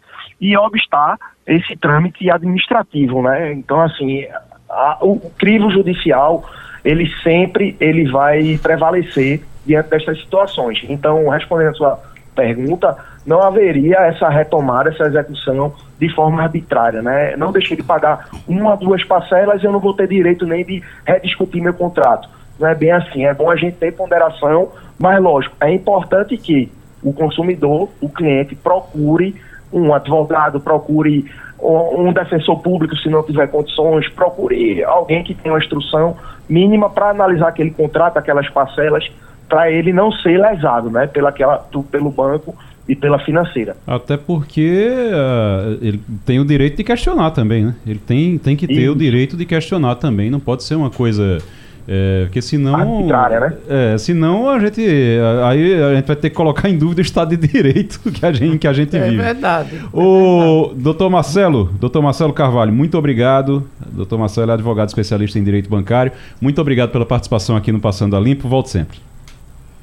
e 0.40 0.56
obstar 0.56 1.16
esse 1.46 1.74
trâmite 1.76 2.30
administrativo, 2.30 3.22
né? 3.22 3.52
Então, 3.52 3.80
assim, 3.80 4.26
a, 4.68 4.98
o 5.00 5.18
crivo 5.38 5.70
judicial 5.70 6.44
ele 6.84 7.08
sempre 7.22 7.76
ele 7.80 8.10
vai 8.10 8.58
prevalecer 8.62 9.42
diante 9.64 9.90
destas 9.90 10.18
situações. 10.20 10.84
Então, 10.88 11.28
respondendo 11.28 11.70
a 11.70 11.74
sua 11.74 12.00
pergunta, 12.34 12.96
não 13.26 13.42
haveria 13.42 13.96
essa 13.98 14.28
retomada, 14.28 14.90
essa 14.90 15.04
execução 15.04 15.74
de 15.98 16.08
forma 16.14 16.42
arbitrária, 16.42 17.02
né? 17.02 17.36
Não 17.36 17.52
deixei 17.52 17.76
de 17.76 17.82
pagar 17.82 18.28
uma, 18.48 18.76
duas 18.76 19.04
parcelas, 19.04 19.62
eu 19.62 19.70
não 19.70 19.80
vou 19.80 19.94
ter 19.94 20.08
direito 20.08 20.46
nem 20.46 20.64
de 20.64 20.82
rediscutir 21.06 21.62
meu 21.62 21.74
contrato. 21.74 22.28
Não 22.58 22.68
é 22.68 22.74
bem 22.74 22.92
assim, 22.92 23.26
é 23.26 23.34
bom 23.34 23.50
a 23.50 23.56
gente 23.56 23.76
ter 23.76 23.92
ponderação, 23.92 24.70
mas 24.98 25.22
lógico, 25.22 25.54
é 25.60 25.72
importante 25.72 26.36
que 26.36 26.70
o 27.02 27.12
consumidor, 27.12 27.88
o 28.00 28.08
cliente, 28.08 28.54
procure 28.54 29.34
um 29.72 29.94
advogado, 29.94 30.60
procure 30.60 31.30
um 31.62 32.12
defensor 32.12 32.60
público 32.60 32.96
se 32.96 33.08
não 33.08 33.22
tiver 33.22 33.46
condições, 33.48 34.08
procure 34.08 34.82
alguém 34.84 35.22
que 35.22 35.34
tenha 35.34 35.52
uma 35.52 35.58
instrução 35.58 36.16
mínima 36.48 36.88
para 36.90 37.10
analisar 37.10 37.48
aquele 37.48 37.70
contrato, 37.70 38.16
aquelas 38.16 38.48
parcelas, 38.48 39.10
para 39.48 39.70
ele 39.70 39.92
não 39.92 40.10
ser 40.12 40.38
lesado, 40.38 40.90
né, 40.90 41.06
pela 41.06 41.28
aquela, 41.28 41.58
pelo 41.90 42.10
banco 42.10 42.54
e 42.88 42.96
pela 42.96 43.18
financeira. 43.18 43.76
Até 43.86 44.16
porque 44.16 44.88
uh, 44.90 45.78
ele 45.80 46.00
tem 46.24 46.40
o 46.40 46.44
direito 46.44 46.76
de 46.76 46.84
questionar 46.84 47.30
também, 47.30 47.66
né? 47.66 47.74
Ele 47.86 47.98
tem, 47.98 48.38
tem 48.38 48.56
que 48.56 48.66
ter 48.66 48.82
e... 48.82 48.88
o 48.88 48.96
direito 48.96 49.36
de 49.36 49.44
questionar 49.44 49.96
também, 49.96 50.30
não 50.30 50.40
pode 50.40 50.64
ser 50.64 50.74
uma 50.74 50.90
coisa 50.90 51.38
é, 51.88 52.24
porque 52.24 52.42
senão. 52.42 52.76
Arbitrária, 52.76 53.40
né? 53.40 53.54
É, 53.68 53.98
senão 53.98 54.48
a 54.48 54.58
gente. 54.58 54.80
Aí 55.44 55.82
a 55.82 55.94
gente 55.94 56.06
vai 56.06 56.16
ter 56.16 56.30
que 56.30 56.36
colocar 56.36 56.68
em 56.68 56.76
dúvida 56.76 57.00
o 57.00 57.02
Estado 57.02 57.36
de 57.36 57.48
Direito 57.48 58.00
que 58.12 58.24
a 58.24 58.32
gente, 58.32 58.58
que 58.58 58.66
a 58.66 58.72
gente 58.72 58.96
é 58.96 59.02
vive. 59.02 59.16
Verdade, 59.16 59.74
o 59.92 60.00
é 60.00 60.58
verdade. 60.64 60.82
doutor 60.82 61.10
Marcelo, 61.10 61.70
doutor 61.80 62.02
Marcelo 62.02 62.32
Carvalho, 62.32 62.72
muito 62.72 62.96
obrigado. 62.96 63.66
Doutor 63.92 64.18
Marcelo 64.18 64.50
é 64.50 64.54
advogado 64.54 64.88
especialista 64.88 65.38
em 65.38 65.44
direito 65.44 65.68
bancário. 65.68 66.12
Muito 66.40 66.60
obrigado 66.60 66.90
pela 66.90 67.04
participação 67.04 67.56
aqui 67.56 67.72
no 67.72 67.80
Passando 67.80 68.16
a 68.16 68.20
Limpo. 68.20 68.48
Volte 68.48 68.70
sempre. 68.70 69.09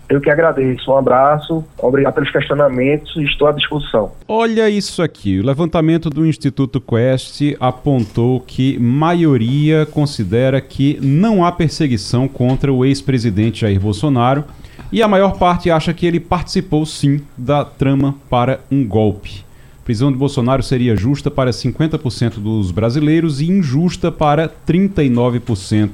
Eu 0.09 0.21
que 0.21 0.29
agradeço. 0.29 0.89
Um 0.89 0.97
abraço, 0.97 1.63
obrigado 1.77 2.13
pelos 2.13 2.31
questionamentos 2.31 3.15
e 3.17 3.23
estou 3.23 3.47
à 3.47 3.51
disposição. 3.51 4.11
Olha 4.27 4.69
isso 4.69 5.01
aqui. 5.01 5.39
O 5.39 5.45
levantamento 5.45 6.09
do 6.09 6.25
Instituto 6.25 6.79
Quest 6.79 7.41
apontou 7.59 8.39
que 8.39 8.79
maioria 8.79 9.85
considera 9.85 10.61
que 10.61 10.97
não 11.01 11.43
há 11.43 11.51
perseguição 11.51 12.27
contra 12.27 12.71
o 12.71 12.85
ex-presidente 12.85 13.61
Jair 13.61 13.79
Bolsonaro 13.79 14.45
e 14.91 15.01
a 15.01 15.07
maior 15.07 15.37
parte 15.37 15.69
acha 15.69 15.93
que 15.93 16.05
ele 16.05 16.19
participou 16.19 16.85
sim 16.85 17.21
da 17.37 17.65
trama 17.65 18.15
para 18.29 18.61
um 18.71 18.87
golpe. 18.87 19.45
A 19.81 19.85
prisão 19.87 20.11
de 20.11 20.17
Bolsonaro 20.17 20.63
seria 20.63 20.95
justa 20.95 21.29
para 21.29 21.51
50% 21.51 22.39
dos 22.39 22.71
brasileiros 22.71 23.41
e 23.41 23.49
injusta 23.49 24.11
para 24.11 24.49
39%, 24.67 25.89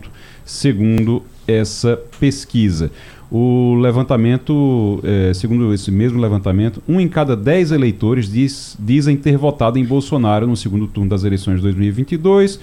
segundo 0.45 1.23
essa 1.47 1.99
pesquisa. 2.19 2.91
O 3.35 3.73
levantamento, 3.73 4.99
é, 5.03 5.33
segundo 5.33 5.73
esse 5.73 5.89
mesmo 5.89 6.21
levantamento, 6.21 6.83
um 6.87 7.01
em 7.01 7.07
cada 7.07 7.35
dez 7.35 7.71
eleitores 7.71 8.31
diz, 8.31 8.77
dizem 8.79 9.17
ter 9.17 9.39
votado 9.39 9.79
em 9.79 9.83
Bolsonaro 9.83 10.45
no 10.45 10.55
segundo 10.55 10.85
turno 10.85 11.09
das 11.09 11.23
eleições 11.23 11.55
de 11.55 11.63
2022. 11.63 12.59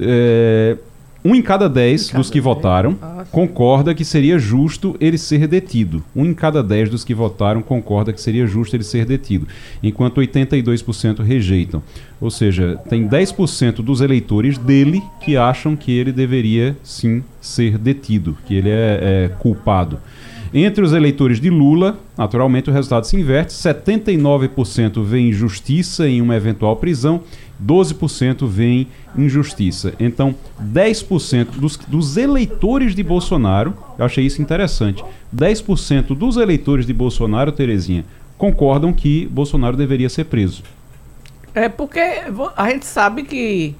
É, 0.00 0.76
um 1.28 1.34
em 1.34 1.42
cada 1.42 1.68
dez 1.68 2.08
dos 2.08 2.30
que 2.30 2.40
votaram 2.40 2.96
ah, 3.02 3.26
concorda 3.30 3.94
que 3.94 4.02
seria 4.02 4.38
justo 4.38 4.96
ele 4.98 5.18
ser 5.18 5.46
detido. 5.46 6.02
Um 6.16 6.24
em 6.24 6.32
cada 6.32 6.62
dez 6.62 6.88
dos 6.88 7.04
que 7.04 7.12
votaram 7.12 7.60
concorda 7.60 8.14
que 8.14 8.20
seria 8.20 8.46
justo 8.46 8.74
ele 8.74 8.82
ser 8.82 9.04
detido, 9.04 9.46
enquanto 9.82 10.22
82% 10.22 11.22
rejeitam. 11.22 11.82
Ou 12.18 12.30
seja, 12.30 12.80
tem 12.88 13.06
10% 13.06 13.82
dos 13.82 14.00
eleitores 14.00 14.56
dele 14.56 15.02
que 15.20 15.36
acham 15.36 15.76
que 15.76 15.92
ele 15.92 16.12
deveria 16.12 16.74
sim 16.82 17.22
ser 17.42 17.76
detido, 17.76 18.34
que 18.46 18.54
ele 18.54 18.70
é, 18.70 19.26
é 19.26 19.28
culpado. 19.38 19.98
Entre 20.52 20.82
os 20.82 20.94
eleitores 20.94 21.38
de 21.38 21.50
Lula, 21.50 21.98
naturalmente 22.16 22.70
o 22.70 22.72
resultado 22.72 23.04
se 23.04 23.16
inverte: 23.16 23.52
79% 23.52 25.04
veem 25.04 25.30
justiça 25.30 26.08
em 26.08 26.22
uma 26.22 26.36
eventual 26.36 26.76
prisão 26.76 27.22
12% 27.64 28.46
veem 28.46 28.88
injustiça. 29.16 29.94
Então, 29.98 30.34
10% 30.62 31.46
dos, 31.56 31.76
dos 31.76 32.16
eleitores 32.16 32.94
de 32.94 33.02
Bolsonaro, 33.02 33.74
eu 33.98 34.04
achei 34.04 34.24
isso 34.24 34.40
interessante, 34.40 35.04
10% 35.34 36.16
dos 36.16 36.36
eleitores 36.36 36.86
de 36.86 36.92
Bolsonaro, 36.92 37.52
Terezinha, 37.52 38.04
concordam 38.36 38.92
que 38.92 39.26
Bolsonaro 39.26 39.76
deveria 39.76 40.08
ser 40.08 40.24
preso. 40.24 40.62
É 41.54 41.68
porque 41.68 42.00
a 42.56 42.70
gente 42.70 42.86
sabe 42.86 43.24
que 43.24 43.74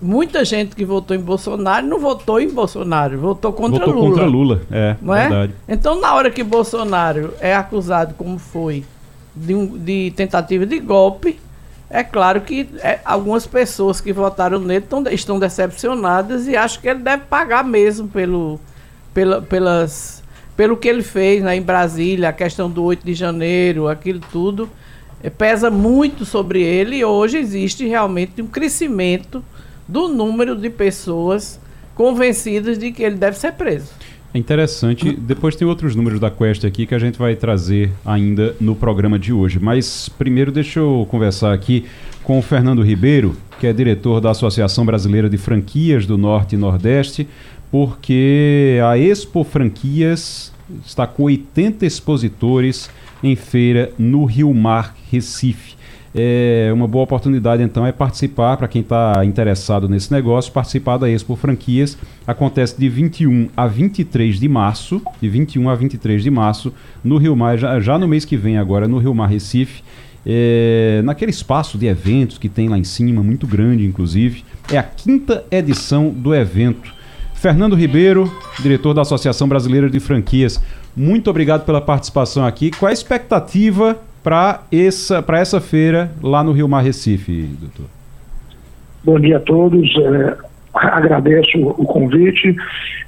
muita 0.00 0.44
gente 0.44 0.74
que 0.74 0.84
votou 0.84 1.16
em 1.16 1.20
Bolsonaro 1.20 1.86
não 1.86 2.00
votou 2.00 2.40
em 2.40 2.48
Bolsonaro, 2.48 3.18
votou 3.18 3.52
contra 3.52 3.78
votou 3.78 3.94
Lula. 3.94 4.10
contra 4.10 4.26
Lula, 4.26 4.62
é, 4.70 4.96
não 5.00 5.14
é? 5.14 5.28
verdade. 5.28 5.54
Então, 5.68 6.00
na 6.00 6.14
hora 6.14 6.30
que 6.30 6.42
Bolsonaro 6.42 7.32
é 7.40 7.54
acusado, 7.54 8.14
como 8.14 8.38
foi, 8.38 8.84
de, 9.34 9.54
um, 9.54 9.66
de 9.78 10.12
tentativa 10.16 10.66
de 10.66 10.78
golpe, 10.80 11.38
é 11.90 12.04
claro 12.04 12.42
que 12.42 12.68
é, 12.80 13.00
algumas 13.04 13.46
pessoas 13.46 14.00
que 14.00 14.12
votaram 14.12 14.58
nele 14.58 14.84
tão, 14.88 15.02
estão 15.10 15.38
decepcionadas 15.38 16.46
e 16.46 16.54
acham 16.54 16.82
que 16.82 16.88
ele 16.88 17.00
deve 17.00 17.24
pagar 17.24 17.64
mesmo 17.64 18.08
pelo, 18.08 18.60
pela, 19.14 19.40
pelas, 19.40 20.22
pelo 20.54 20.76
que 20.76 20.86
ele 20.86 21.02
fez 21.02 21.42
né, 21.42 21.56
em 21.56 21.62
Brasília, 21.62 22.28
a 22.28 22.32
questão 22.32 22.68
do 22.68 22.84
8 22.84 23.04
de 23.04 23.14
janeiro, 23.14 23.88
aquilo 23.88 24.20
tudo. 24.30 24.68
É, 25.22 25.30
pesa 25.30 25.70
muito 25.70 26.26
sobre 26.26 26.62
ele 26.62 26.96
e 26.96 27.04
hoje 27.04 27.38
existe 27.38 27.86
realmente 27.86 28.42
um 28.42 28.46
crescimento 28.46 29.42
do 29.88 30.08
número 30.08 30.54
de 30.54 30.68
pessoas 30.68 31.58
convencidas 31.94 32.78
de 32.78 32.92
que 32.92 33.02
ele 33.02 33.16
deve 33.16 33.38
ser 33.38 33.52
preso. 33.52 33.90
É 34.32 34.38
interessante. 34.38 35.12
Depois 35.12 35.56
tem 35.56 35.66
outros 35.66 35.94
números 35.94 36.20
da 36.20 36.30
Quest 36.30 36.64
aqui 36.64 36.86
que 36.86 36.94
a 36.94 36.98
gente 36.98 37.18
vai 37.18 37.34
trazer 37.34 37.90
ainda 38.04 38.54
no 38.60 38.76
programa 38.76 39.18
de 39.18 39.32
hoje. 39.32 39.58
Mas 39.58 40.08
primeiro 40.08 40.52
deixa 40.52 40.80
eu 40.80 41.06
conversar 41.10 41.52
aqui 41.54 41.86
com 42.22 42.38
o 42.38 42.42
Fernando 42.42 42.82
Ribeiro, 42.82 43.34
que 43.58 43.66
é 43.66 43.72
diretor 43.72 44.20
da 44.20 44.30
Associação 44.30 44.84
Brasileira 44.84 45.30
de 45.30 45.38
Franquias 45.38 46.04
do 46.04 46.18
Norte 46.18 46.56
e 46.56 46.58
Nordeste, 46.58 47.26
porque 47.70 48.78
a 48.86 48.98
Expo 48.98 49.44
Franquias 49.44 50.52
está 50.84 51.06
com 51.06 51.22
80 51.22 51.86
expositores 51.86 52.90
em 53.22 53.34
feira 53.34 53.92
no 53.98 54.26
Rio 54.26 54.52
Mar, 54.52 54.94
Recife. 55.10 55.77
É 56.14 56.70
uma 56.72 56.88
boa 56.88 57.04
oportunidade, 57.04 57.62
então, 57.62 57.86
é 57.86 57.92
participar, 57.92 58.56
para 58.56 58.66
quem 58.66 58.80
está 58.80 59.24
interessado 59.24 59.88
nesse 59.88 60.10
negócio, 60.12 60.50
participar 60.50 60.96
da 60.96 61.08
Expo 61.08 61.36
Franquias. 61.36 61.98
Acontece 62.26 62.78
de 62.78 62.88
21 62.88 63.48
a 63.56 63.66
23 63.66 64.40
de 64.40 64.48
março, 64.48 65.02
de 65.20 65.28
21 65.28 65.68
a 65.68 65.74
23 65.74 66.22
de 66.22 66.30
março, 66.30 66.72
no 67.04 67.18
Rio 67.18 67.36
Mar, 67.36 67.58
já, 67.58 67.78
já 67.78 67.98
no 67.98 68.08
mês 68.08 68.24
que 68.24 68.36
vem 68.36 68.56
agora, 68.56 68.88
no 68.88 68.98
Rio 68.98 69.14
Mar 69.14 69.28
Recife. 69.28 69.82
é, 70.26 71.00
naquele 71.04 71.30
espaço 71.30 71.78
de 71.78 71.86
eventos 71.86 72.38
que 72.38 72.48
tem 72.48 72.68
lá 72.68 72.78
em 72.78 72.84
cima, 72.84 73.22
muito 73.22 73.46
grande 73.46 73.86
inclusive. 73.86 74.44
É 74.70 74.78
a 74.78 74.82
quinta 74.82 75.44
edição 75.50 76.10
do 76.10 76.34
evento. 76.34 76.92
Fernando 77.34 77.76
Ribeiro, 77.76 78.30
diretor 78.60 78.92
da 78.92 79.02
Associação 79.02 79.48
Brasileira 79.48 79.88
de 79.88 80.00
Franquias, 80.00 80.60
muito 80.96 81.30
obrigado 81.30 81.64
pela 81.64 81.80
participação 81.80 82.44
aqui. 82.44 82.72
Qual 82.72 82.88
a 82.88 82.92
expectativa 82.92 83.96
para 84.28 84.60
essa, 84.70 85.24
essa 85.26 85.58
feira 85.58 86.10
lá 86.22 86.44
no 86.44 86.52
Rio 86.52 86.68
Mar 86.68 86.84
Recife, 86.84 87.48
doutor? 87.58 87.86
Bom 89.02 89.18
dia 89.18 89.38
a 89.38 89.40
todos. 89.40 89.88
É, 89.96 90.36
agradeço 90.74 91.56
o 91.56 91.86
convite. 91.86 92.54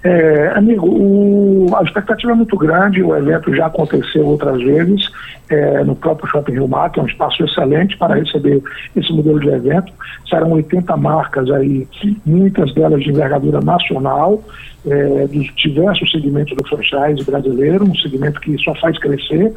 É, 0.02 0.50
amigo, 0.56 0.86
o, 0.88 1.76
a 1.76 1.82
expectativa 1.82 2.32
é 2.32 2.34
muito 2.34 2.56
grande, 2.56 3.02
o 3.02 3.14
evento 3.14 3.54
já 3.54 3.66
aconteceu 3.66 4.24
outras 4.24 4.62
vezes 4.62 5.10
é, 5.50 5.84
no 5.84 5.94
próprio 5.94 6.26
Shopping 6.26 6.52
Rio 6.52 6.66
Mar, 6.66 6.90
que 6.90 6.98
é 6.98 7.02
um 7.02 7.06
espaço 7.06 7.44
excelente 7.44 7.98
para 7.98 8.14
receber 8.14 8.62
esse 8.96 9.12
modelo 9.12 9.40
de 9.40 9.50
evento. 9.50 9.92
Serão 10.26 10.52
80 10.52 10.96
marcas 10.96 11.50
aí, 11.50 11.86
muitas 12.24 12.72
delas 12.72 13.02
de 13.02 13.10
envergadura 13.10 13.60
nacional, 13.60 14.42
é, 14.86 15.26
dos 15.26 15.54
diversos 15.56 16.10
segmentos 16.10 16.56
do 16.56 16.66
franchise 16.66 17.24
brasileiro, 17.24 17.84
um 17.84 17.94
segmento 17.94 18.40
que 18.40 18.56
só 18.58 18.74
faz 18.76 18.98
crescer, 18.98 19.52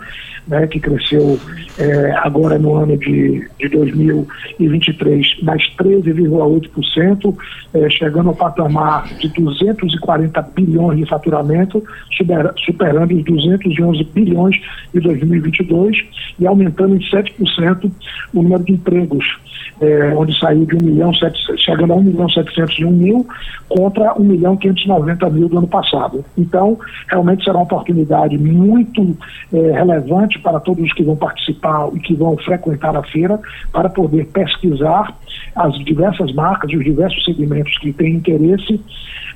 né, 0.48 0.68
que 0.68 0.80
cresceu 0.80 1.40
é, 1.78 2.12
agora 2.18 2.60
no 2.60 2.76
ano 2.76 2.98
de, 2.98 3.48
de 3.60 3.70
2023 3.70 5.42
mais 5.44 5.64
13,8%, 5.78 7.36
é, 7.74 7.90
chegando 7.90 8.30
ao 8.30 8.36
patamar 8.36 9.08
de 9.16 9.30
240 9.30 10.42
bilhões 10.56 11.00
de 11.00 11.06
faturamento, 11.06 11.84
super, 12.12 12.54
superando 12.66 13.16
os 13.16 13.24
211 13.24 14.04
bilhões 14.14 14.60
de 14.94 15.00
2022 15.00 15.98
e 16.40 16.46
aumentando 16.46 16.96
em 16.96 17.00
7% 17.00 17.92
o 18.34 18.42
número 18.42 18.64
de 18.64 18.74
empregos 18.74 19.43
é, 19.84 20.13
onde 20.15 20.38
saiu 20.39 20.65
de 20.65 20.76
1 20.76 20.86
milhão, 20.86 21.12
chegando 21.58 21.93
a 21.93 21.96
1 21.96 22.04
milhão 22.04 22.30
701 22.30 22.91
mil 22.91 23.28
contra 23.67 24.13
1 24.19 24.24
milhão 24.24 24.56
590 24.56 25.30
mil 25.30 25.50
do 25.50 25.58
ano 25.58 25.67
passado. 25.67 26.24
Então, 26.38 26.78
realmente 27.10 27.43
será 27.43 27.58
uma 27.58 27.63
oportunidade 27.63 28.38
muito 28.38 29.17
é, 29.54 29.58
relevante 29.72 30.39
para 30.39 30.60
todos 30.60 30.84
os 30.84 30.93
que 30.93 31.04
vão 31.04 31.15
participar 31.15 31.89
e 31.93 32.00
que 32.00 32.15
vão 32.15 32.38
frequentar 32.38 32.96
a 32.96 33.04
feira 33.04 33.39
para 33.72 33.89
poder 33.89 34.28
pesquisar 34.28 35.13
as 35.56 35.78
diversas 35.80 36.34
marcas 36.34 36.72
e 36.72 36.78
os 36.78 36.84
diversos 36.84 37.24
segmentos 37.26 37.78
que 37.80 37.91
têm 37.91 38.15
interesse 38.15 38.80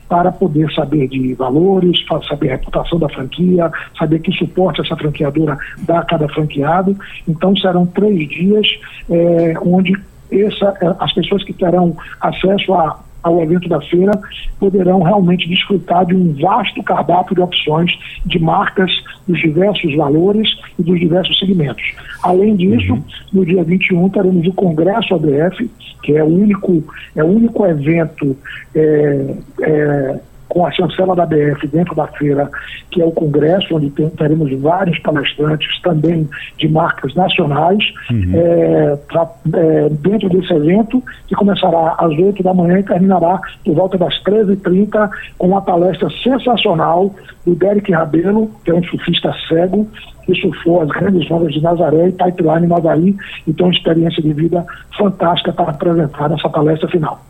para 0.08 0.32
poder 0.32 0.72
saber 0.74 1.08
de 1.08 1.34
valores, 1.34 2.04
saber 2.28 2.50
a 2.50 2.52
reputação 2.54 2.98
da 2.98 3.10
franquia, 3.10 3.70
saber 3.98 4.20
que 4.20 4.32
suporte 4.32 4.82
essa 4.82 4.96
franqueadora 4.96 5.58
dá 5.80 6.00
a 6.00 6.06
cada 6.06 6.28
franqueado. 6.30 6.98
Então 7.28 7.56
serão 7.56 7.86
três 7.86 8.28
dias 8.30 8.68
é, 9.10 9.54
onde 9.62 9.94
essa, 10.32 10.78
eh, 10.82 10.96
as 11.00 11.14
pessoas 11.14 11.44
que 11.44 11.54
terão 11.54 11.96
acesso 12.22 12.74
a, 12.74 13.00
ao 13.24 13.42
evento 13.42 13.68
da 13.68 13.82
feira 13.82 14.12
poderão 14.60 15.02
realmente 15.02 15.48
desfrutar 15.48 16.06
de 16.06 16.16
um 16.16 16.34
vasto 16.34 16.82
cardápio 16.84 17.36
de 17.36 17.42
opções 17.42 17.92
de 18.26 18.40
marcas 18.40 18.92
dos 19.28 19.40
diversos 19.40 19.96
valores 19.96 20.50
e 20.80 20.84
dos 20.84 21.00
diversos 21.00 21.38
segmentos. 21.40 21.84
Além 22.24 22.56
disso, 22.56 22.94
uhum. 22.94 23.04
no 23.34 23.46
dia 23.46 23.64
21 23.64 24.10
teremos 24.10 24.48
o 24.48 24.54
Congresso 24.54 25.16
ABF, 25.16 25.70
que 26.04 26.16
é 26.16 26.24
o 26.24 26.28
único, 26.28 26.84
é 27.16 27.24
o 27.24 27.28
único 27.28 27.66
evento 27.66 28.36
é, 28.76 29.36
é, 29.62 30.20
com 30.50 30.66
a 30.66 30.72
chancela 30.72 31.16
da 31.16 31.26
BF 31.26 31.68
dentro 31.68 31.96
da 31.96 32.08
feira, 32.08 32.50
que 32.90 33.02
é 33.02 33.06
o 33.06 33.12
congresso, 33.12 33.76
onde 33.76 33.90
tem, 33.90 34.10
teremos 34.10 34.52
vários 34.60 34.98
palestrantes 35.00 35.82
também 35.82 36.28
de 36.58 36.68
marcas 36.68 37.14
nacionais, 37.16 37.84
uhum. 38.10 38.32
é, 38.34 38.96
pra, 39.08 39.30
é, 39.54 39.90
dentro 39.90 40.30
desse 40.30 40.54
evento, 40.54 41.04
que 41.28 41.36
começará 41.36 41.96
às 41.98 42.12
8 42.12 42.42
da 42.44 42.54
manhã 42.54 42.80
e 42.80 42.84
terminará 42.84 43.40
por 43.64 43.76
volta 43.76 43.98
das 43.98 44.22
13h30, 44.24 45.10
com 45.38 45.48
uma 45.48 45.62
palestra 45.62 46.10
sensacional 46.24 47.14
do 47.46 47.56
Derek 47.56 47.92
Rabelo, 47.92 48.50
que 48.64 48.72
é 48.72 48.74
um 48.74 48.84
surfista 48.84 49.34
cego, 49.48 49.88
que 50.26 50.36
surfou 50.36 50.82
as 50.82 50.90
grandes 50.90 51.30
ondas 51.32 51.54
de 51.54 51.62
Nazaré 51.62 52.10
e 52.10 52.12
Pipeline 52.12 52.68
no 52.68 52.76
Havaí, 52.76 53.16
então 53.48 53.68
uma 53.68 53.74
experiência 53.74 54.22
de 54.22 54.34
vida 54.34 54.66
fantástica 54.98 55.54
para 55.54 55.72
apresentar 55.72 56.30
nessa 56.30 56.50
palestra 56.50 56.88
final. 56.90 57.22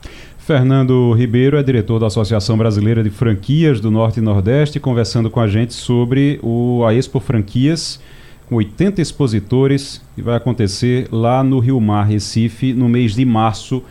Fernando 0.47 1.11
Ribeiro 1.11 1.57
é 1.57 1.61
diretor 1.61 1.99
da 1.99 2.07
Associação 2.07 2.57
Brasileira 2.57 3.03
de 3.03 3.09
Franquias 3.09 3.81
do 3.81 3.91
Norte 3.91 4.21
e 4.21 4.23
Nordeste, 4.23 4.79
conversando 4.79 5.29
com 5.29 5.41
a 5.41 5.47
gente 5.47 5.73
sobre 5.73 6.39
o, 6.41 6.85
a 6.85 6.93
Expo 6.93 7.19
Franquias, 7.19 7.99
com 8.47 8.55
80 8.55 9.01
expositores, 9.01 10.01
que 10.15 10.21
vai 10.21 10.37
acontecer 10.37 11.09
lá 11.11 11.43
no 11.43 11.59
Rio 11.59 11.81
Mar, 11.81 12.05
Recife, 12.05 12.71
no 12.71 12.87
mês 12.87 13.13
de 13.13 13.25
março. 13.25 13.83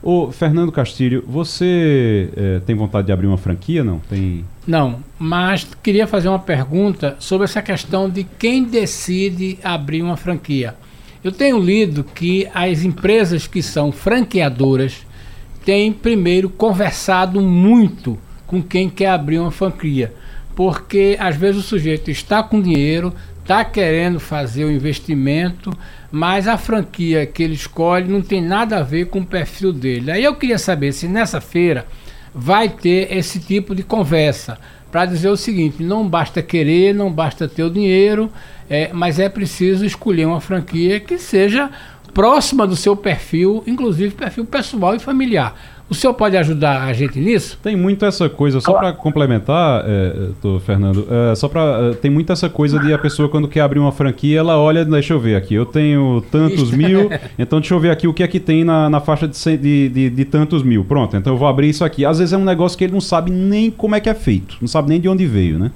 Ô, 0.00 0.30
Fernando 0.30 0.70
Castilho, 0.70 1.24
você 1.26 2.30
é, 2.36 2.60
tem 2.60 2.76
vontade 2.76 3.08
de 3.08 3.12
abrir 3.12 3.26
uma 3.26 3.36
franquia, 3.36 3.82
não? 3.82 3.98
Tem... 4.08 4.44
Não, 4.64 5.00
mas 5.18 5.66
queria 5.82 6.06
fazer 6.06 6.28
uma 6.28 6.38
pergunta 6.38 7.16
sobre 7.18 7.46
essa 7.46 7.60
questão 7.60 8.08
de 8.08 8.22
quem 8.22 8.62
decide 8.62 9.58
abrir 9.64 10.00
uma 10.00 10.16
franquia. 10.16 10.76
Eu 11.24 11.32
tenho 11.32 11.58
lido 11.58 12.04
que 12.04 12.46
as 12.54 12.84
empresas 12.84 13.48
que 13.48 13.60
são 13.60 13.90
franqueadoras 13.90 15.04
tem 15.64 15.92
primeiro 15.92 16.48
conversado 16.50 17.40
muito 17.40 18.18
com 18.46 18.62
quem 18.62 18.88
quer 18.90 19.08
abrir 19.08 19.38
uma 19.38 19.50
franquia, 19.50 20.12
porque 20.54 21.16
às 21.18 21.36
vezes 21.36 21.60
o 21.60 21.66
sujeito 21.66 22.10
está 22.10 22.42
com 22.42 22.60
dinheiro, 22.60 23.12
está 23.40 23.64
querendo 23.64 24.20
fazer 24.20 24.64
o 24.64 24.70
investimento, 24.70 25.76
mas 26.10 26.46
a 26.46 26.56
franquia 26.56 27.26
que 27.26 27.42
ele 27.42 27.54
escolhe 27.54 28.10
não 28.10 28.22
tem 28.22 28.40
nada 28.40 28.78
a 28.78 28.82
ver 28.82 29.06
com 29.06 29.20
o 29.20 29.26
perfil 29.26 29.72
dele. 29.72 30.10
Aí 30.10 30.22
eu 30.22 30.34
queria 30.34 30.58
saber 30.58 30.92
se 30.92 31.08
nessa 31.08 31.40
feira 31.40 31.86
vai 32.34 32.68
ter 32.68 33.12
esse 33.12 33.38
tipo 33.40 33.74
de 33.74 33.82
conversa 33.82 34.58
para 34.90 35.06
dizer 35.06 35.28
o 35.28 35.36
seguinte: 35.36 35.82
não 35.82 36.08
basta 36.08 36.40
querer, 36.40 36.94
não 36.94 37.10
basta 37.10 37.48
ter 37.48 37.64
o 37.64 37.70
dinheiro, 37.70 38.30
é, 38.70 38.90
mas 38.92 39.18
é 39.18 39.28
preciso 39.28 39.84
escolher 39.84 40.26
uma 40.26 40.40
franquia 40.40 41.00
que 41.00 41.18
seja 41.18 41.70
próxima 42.14 42.66
do 42.66 42.76
seu 42.76 42.96
perfil, 42.96 43.62
inclusive 43.66 44.14
perfil 44.14 44.46
pessoal 44.46 44.94
e 44.94 44.98
familiar. 45.00 45.54
O 45.90 45.94
senhor 45.94 46.14
pode 46.14 46.34
ajudar 46.36 46.84
a 46.84 46.92
gente 46.94 47.20
nisso? 47.20 47.58
Tem 47.62 47.76
muito 47.76 48.06
essa 48.06 48.26
coisa, 48.26 48.58
só 48.58 48.72
para 48.72 48.94
complementar, 48.94 49.84
é, 49.86 50.30
tô, 50.40 50.58
Fernando, 50.58 51.06
é, 51.10 51.34
só 51.34 51.46
para 51.46 51.90
é, 51.90 51.94
tem 51.94 52.10
muito 52.10 52.32
essa 52.32 52.48
coisa 52.48 52.78
de 52.78 52.92
a 52.94 52.98
pessoa 52.98 53.28
quando 53.28 53.46
quer 53.46 53.60
abrir 53.60 53.80
uma 53.80 53.92
franquia, 53.92 54.38
ela 54.38 54.58
olha, 54.58 54.82
deixa 54.82 55.12
eu 55.12 55.20
ver 55.20 55.36
aqui, 55.36 55.54
eu 55.54 55.66
tenho 55.66 56.24
tantos 56.30 56.70
mil, 56.70 57.10
então 57.38 57.60
deixa 57.60 57.74
eu 57.74 57.80
ver 57.80 57.90
aqui 57.90 58.08
o 58.08 58.14
que 58.14 58.22
é 58.22 58.28
que 58.28 58.40
tem 58.40 58.64
na, 58.64 58.88
na 58.88 58.98
faixa 58.98 59.28
de, 59.28 59.56
de, 59.58 59.88
de, 59.90 60.10
de, 60.10 60.24
tantos 60.24 60.62
mil. 60.62 60.84
Pronto, 60.84 61.18
então 61.18 61.34
eu 61.34 61.36
vou 61.36 61.46
abrir 61.46 61.68
isso 61.68 61.84
aqui. 61.84 62.06
Às 62.06 62.18
vezes 62.18 62.32
é 62.32 62.36
um 62.38 62.44
negócio 62.44 62.78
que 62.78 62.84
ele 62.84 62.94
não 62.94 63.00
sabe 63.00 63.30
nem 63.30 63.70
como 63.70 63.94
é 63.94 64.00
que 64.00 64.08
é 64.08 64.14
feito, 64.14 64.56
não 64.62 64.68
sabe 64.68 64.88
nem 64.88 64.98
de 64.98 65.08
onde 65.08 65.26
veio, 65.26 65.58
né? 65.58 65.70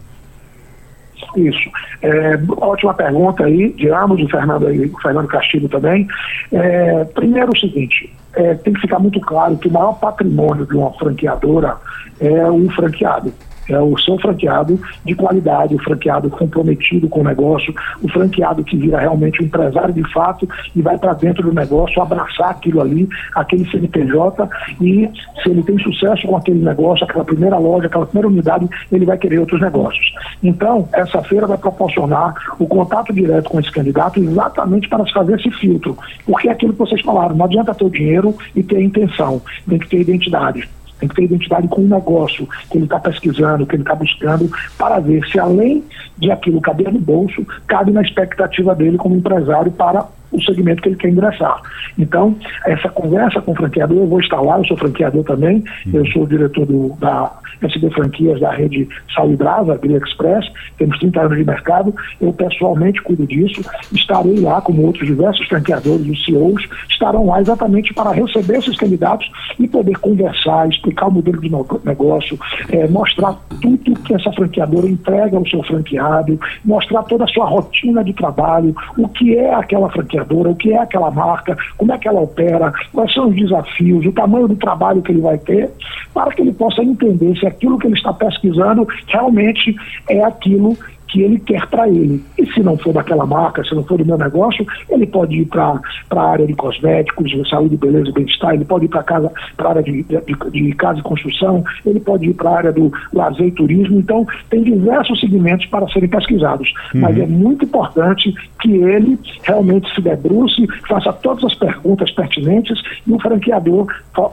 Isso. 1.37 1.71
É, 2.03 2.39
ótima 2.59 2.95
pergunta 2.95 3.45
aí, 3.45 3.73
de 3.73 3.89
ambos, 3.91 4.23
o 4.23 4.29
Fernando 4.29 4.73
e 4.73 4.87
o 4.87 4.99
Fernando 5.01 5.29
Castilho 5.29 5.69
também. 5.69 6.07
É, 6.53 7.05
primeiro 7.05 7.53
o 7.53 7.59
seguinte, 7.59 8.13
é, 8.35 8.55
tem 8.55 8.73
que 8.73 8.81
ficar 8.81 8.99
muito 8.99 9.21
claro 9.21 9.57
que 9.59 9.69
o 9.69 9.73
maior 9.73 9.99
patrimônio 9.99 10.67
de 10.67 10.77
uma 10.77 10.93
franqueadora 10.95 11.77
é 12.21 12.51
o 12.51 12.69
franqueado 12.71 13.33
é 13.69 13.81
o 13.81 13.97
seu 13.99 14.19
franqueado 14.19 14.81
de 15.05 15.15
qualidade, 15.15 15.75
o 15.75 15.83
franqueado 15.83 16.31
comprometido 16.31 17.09
com 17.09 17.21
o 17.21 17.25
negócio, 17.25 17.75
o 18.03 18.09
franqueado 18.09 18.65
que 18.65 18.77
vira 18.77 18.99
realmente 18.99 19.43
um 19.43 19.47
empresário 19.47 19.93
de 19.93 20.13
fato 20.13 20.49
e 20.75 20.83
vai 20.83 20.99
para 20.99 21.13
dentro 21.15 21.43
do 21.43 21.53
negócio 21.53 22.01
abraçar 22.01 22.51
aquilo 22.51 22.81
ali, 22.81 23.09
aquele 23.35 23.69
CNPJ 23.71 24.49
e 24.81 25.11
se 25.43 25.51
ele 25.51 25.63
tem 25.63 25.79
sucesso 25.79 26.27
com 26.27 26.37
aquele 26.37 26.65
negócio, 26.65 27.05
aquela 27.05 27.25
primeira 27.25 27.59
loja, 27.59 27.87
aquela 27.87 28.07
primeira 28.07 28.29
unidade, 28.29 28.69
ele 28.91 29.05
vai 29.05 29.19
querer 29.19 29.39
outros 29.39 29.61
negócios. 29.61 30.13
Então, 30.43 30.89
essa 30.93 31.23
feira 31.23 31.47
vai 31.47 31.59
proporcionar 31.59 32.35
o 32.59 32.67
contato 32.67 33.13
direto 33.13 33.51
com 33.51 33.61
esse 33.61 33.71
candidato 33.71 34.21
exatamente 34.21 34.89
para 34.89 35.05
se 35.05 35.13
fazer 35.13 35.39
esse 35.39 35.51
filtro. 35.53 35.97
Porque 36.25 36.49
é 36.49 36.53
aquilo 36.53 36.73
que 36.73 36.79
vocês 36.79 37.01
falaram, 37.03 37.35
não 37.37 37.45
adianta 37.45 37.75
ter 37.75 37.85
o 37.85 37.91
dinheiro 37.91 38.35
e 38.55 38.63
ter 38.63 38.77
a 38.77 38.83
intenção, 38.83 39.41
tem 39.69 39.79
que 39.79 39.89
ter 39.89 40.01
identidade. 40.01 40.69
Tem 40.99 41.09
que 41.09 41.15
ter 41.15 41.25
identidade 41.25 41.69
com 41.69 41.83
o 41.83 41.89
negócio 41.89 42.49
que 42.71 42.79
ele 42.79 42.85
está 42.85 42.99
pesquisando, 42.99 43.67
que 43.67 43.77
ele 43.77 43.83
está 43.83 43.95
buscando, 43.95 44.51
para 44.77 44.99
ver 44.99 45.25
se 45.27 45.39
além 45.39 45.85
de 46.19 46.31
aquilo 46.31 46.61
caber 46.61 46.93
no 46.93 46.99
bolso, 46.99 47.47
cabe 47.67 47.91
na 47.91 48.03
expectativa 48.03 48.75
dele 48.75 48.99
como 48.99 49.17
empresário 49.17 49.71
para 49.73 50.07
o 50.31 50.43
segmento 50.43 50.83
que 50.83 50.91
ele 50.91 50.97
quer 50.97 51.09
ingressar. 51.09 51.61
Então, 51.99 52.37
essa 52.67 52.89
conversa 52.89 53.41
com 53.41 53.53
o 53.53 53.57
franqueador, 53.57 53.99
eu 53.99 54.07
vou 54.07 54.21
estar 54.21 54.41
lá, 54.41 54.59
eu 54.59 54.65
sou 54.65 54.77
franqueador 54.77 55.25
também, 55.25 55.65
eu 55.93 56.05
sou 56.07 56.25
o 56.25 56.27
diretor 56.27 56.67
do, 56.67 56.95
da 56.99 57.33
SD 57.63 57.91
Franquias 57.91 58.41
da 58.41 58.51
rede 58.51 58.89
Saúde 59.15 59.37
Brava, 59.37 59.77
Vila 59.77 59.99
Express, 59.99 60.47
temos 60.77 60.99
30 60.99 61.21
anos 61.21 61.39
de 61.39 61.45
mercado, 61.45 61.95
eu 62.21 62.33
pessoalmente 62.33 63.03
cuido 63.03 63.27
disso, 63.27 63.63
estarei 63.93 64.41
lá, 64.41 64.61
como 64.61 64.87
outros 64.87 65.07
diversos 65.07 65.47
franqueadores 65.49 66.07
e 66.07 66.25
CEOs, 66.25 66.69
estarão 66.89 67.27
lá 67.27 67.41
exatamente 67.41 67.93
para 67.95 68.13
receber 68.13 68.59
esses 68.59 68.77
candidatos 68.77 69.31
e 69.59 69.67
poder 69.67 69.97
conversar, 69.99 70.69
explicar 70.69 71.09
o 71.09 71.13
modelo 71.13 71.41
de 71.41 71.51
negócio, 71.85 72.39
é, 72.71 72.87
mostrar 72.89 73.35
tudo 73.61 73.95
que 74.03 74.15
essa 74.15 74.33
franqueadora 74.33 74.89
entrega 74.89 75.37
ao 75.37 75.47
seu 75.47 75.63
franqueado, 75.63 76.39
mostrar 76.65 77.03
toda 77.05 77.25
a 77.25 77.29
sua 77.29 77.47
rotina 77.47 78.03
de 78.05 78.13
trabalho, 78.13 78.75
o 78.97 79.09
que 79.09 79.37
é 79.37 79.55
aquela 79.55 79.91
franqueadora, 79.91 80.51
o 80.51 80.57
que 80.57 80.73
é 80.73 80.79
aquela 80.79 81.11
marca, 81.11 81.57
como 81.77 81.93
é 81.93 81.99
que 81.99 82.09
ela 82.09 82.21
opera, 82.21 82.73
quais 82.93 83.13
são 83.13 83.29
os 83.29 83.37
desafios, 83.37 84.07
o 84.07 84.13
tamanho 84.13 84.49
do 84.49 84.57
trabalho 84.57 85.03
que 85.03 85.13
ele 85.13 85.21
vai 85.21 85.39
ter, 85.39 85.71
para 86.15 86.33
que 86.33 86.43
ele 86.43 86.53
possa 86.53 86.83
entender 86.83 87.37
se 87.39 87.47
aquilo 87.49 87.79
que 87.79 87.87
ele 87.87 87.95
está 87.95 88.13
pesquisando 88.13 88.87
realmente 89.07 89.75
é 90.09 90.23
aquilo 90.23 90.77
que 91.09 91.23
ele 91.23 91.39
quer 91.41 91.67
para 91.67 91.89
ele. 91.89 92.23
E 92.39 92.47
se 92.53 92.61
não 92.61 92.77
for 92.77 92.93
daquela 92.93 93.27
marca, 93.27 93.65
se 93.65 93.75
não 93.75 93.83
for 93.83 93.99
do 93.99 94.05
meu 94.05 94.19
negócio, 94.19 94.65
ele 94.91 95.07
pode 95.07 95.37
ir 95.37 95.47
para 95.47 95.81
a 96.11 96.21
área 96.21 96.47
de 96.47 96.55
cosméticos, 96.55 97.33
saúde, 97.49 97.77
beleza 97.77 98.09
e 98.09 98.13
bem-estar, 98.13 98.55
ele 98.55 98.65
pode 98.65 98.85
ir 98.85 98.89
para 98.89 99.03
casa, 99.03 99.33
para 99.57 99.69
a 99.69 99.71
área 99.71 99.83
de, 99.83 100.03
de, 100.03 100.51
de, 100.51 100.73
casa 100.75 101.01
e 101.01 101.03
construção, 101.03 101.65
ele 101.85 102.01
pode 102.01 102.29
ir 102.29 102.35
para 102.35 102.51
a 102.51 102.57
área 102.57 102.73
do 102.73 102.93
lazer 103.13 103.47
e 103.47 103.53
turismo. 103.53 103.99
Então, 103.99 104.27
tem 104.51 104.63
diversos 104.63 105.19
segmentos 105.21 105.67
para 105.67 105.89
serem 105.89 106.09
pesquisados. 106.09 106.73
Uhum. 106.95 107.01
Mas 107.01 107.19
é 107.19 107.27
muito 107.27 107.65
importante 107.65 108.35
que 108.61 108.77
ele 108.77 109.19
realmente 109.43 109.93
se 109.95 110.01
debruce, 110.01 110.67
faça 110.89 111.13
todas 111.13 111.45
as 111.45 111.55
perguntas 111.55 112.11
pertinentes 112.11 112.81
e 113.07 113.13
o 113.13 113.19
franqueador 113.19 113.87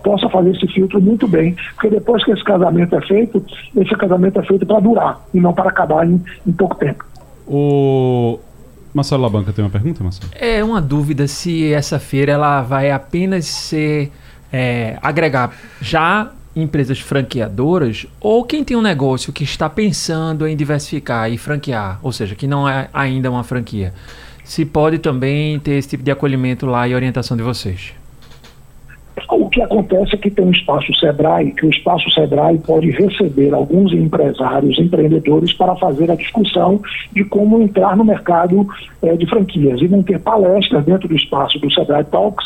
possa 0.04 0.28
fazer 0.30 0.52
esse 0.52 0.68
filtro 0.68 1.02
muito 1.02 1.28
bem. 1.28 1.56
Porque 1.74 1.90
depois 1.90 2.24
que 2.24 2.32
esse 2.32 2.44
casamento 2.44 2.96
é 2.96 3.02
feito, 3.02 3.44
esse 3.76 3.96
casamento 3.96 4.40
é 4.40 4.44
feito 4.44 4.66
para 4.66 4.80
durar 4.80 5.20
e 5.34 5.40
não 5.40 5.54
para 5.54 5.70
acabar 5.70 6.06
em, 6.08 6.22
em 6.46 6.52
pouco 6.66 6.76
tempo. 6.76 7.06
O 7.48 8.40
Marcelo 8.94 9.22
Labanca 9.22 9.54
tem 9.54 9.64
uma 9.64 9.70
pergunta, 9.70 10.04
Marcelo? 10.04 10.32
É 10.34 10.64
uma 10.64 10.82
dúvida 10.82 11.28
se 11.28 11.72
essa 11.72 12.00
feira 12.00 12.32
ela 12.32 12.62
vai 12.62 12.92
apenas 12.92 13.46
ser 13.46 14.12
é, 14.52 14.98
agregar 15.02 15.54
já 15.80 16.32
empresas 16.56 17.00
franqueadoras 17.00 18.08
ou 18.20 18.44
quem 18.44 18.64
tem 18.64 18.76
um 18.76 18.82
negócio 18.82 19.34
que 19.34 19.44
está 19.44 19.70
pensando 19.70 20.48
em 20.48 20.56
diversificar 20.56 21.30
e 21.30 21.38
franquear, 21.38 22.00
ou 22.02 22.12
seja, 22.12 22.34
que 22.34 22.48
não 22.48 22.68
é 22.68 22.90
ainda 22.94 23.30
uma 23.30 23.44
franquia. 23.44 23.94
Se 24.44 24.64
pode 24.64 25.00
também 25.00 25.60
ter 25.60 25.72
esse 25.72 25.90
tipo 25.90 26.04
de 26.04 26.12
acolhimento 26.12 26.66
lá 26.66 26.88
e 26.88 26.96
orientação 26.96 27.36
de 27.36 27.44
vocês. 27.44 27.94
O 29.30 29.50
que 29.50 29.62
acontece 29.62 30.16
é 30.16 30.18
que 30.18 30.30
tem 30.30 30.46
um 30.46 30.52
espaço 30.52 30.94
Sebrae, 30.96 31.52
que 31.52 31.66
o 31.66 31.70
espaço 31.70 32.10
Sebrae 32.12 32.58
pode 32.60 32.92
receber 32.92 33.54
alguns 33.54 33.94
empresários, 33.94 34.78
empreendedores, 34.78 35.54
para 35.54 35.76
fazer 35.76 36.12
a 36.12 36.16
discussão 36.16 36.82
de 37.14 37.24
como 37.24 37.62
entrar 37.62 37.96
no 37.96 38.04
mercado 38.04 38.68
é, 39.02 39.16
de 39.16 39.26
franquias. 39.26 39.82
E 39.82 39.88
vão 39.88 40.04
ter 40.04 40.20
palestras 40.20 40.84
dentro 40.84 41.08
do 41.08 41.16
espaço 41.16 41.58
do 41.60 41.72
Sebrae 41.72 42.04
Talks, 42.06 42.46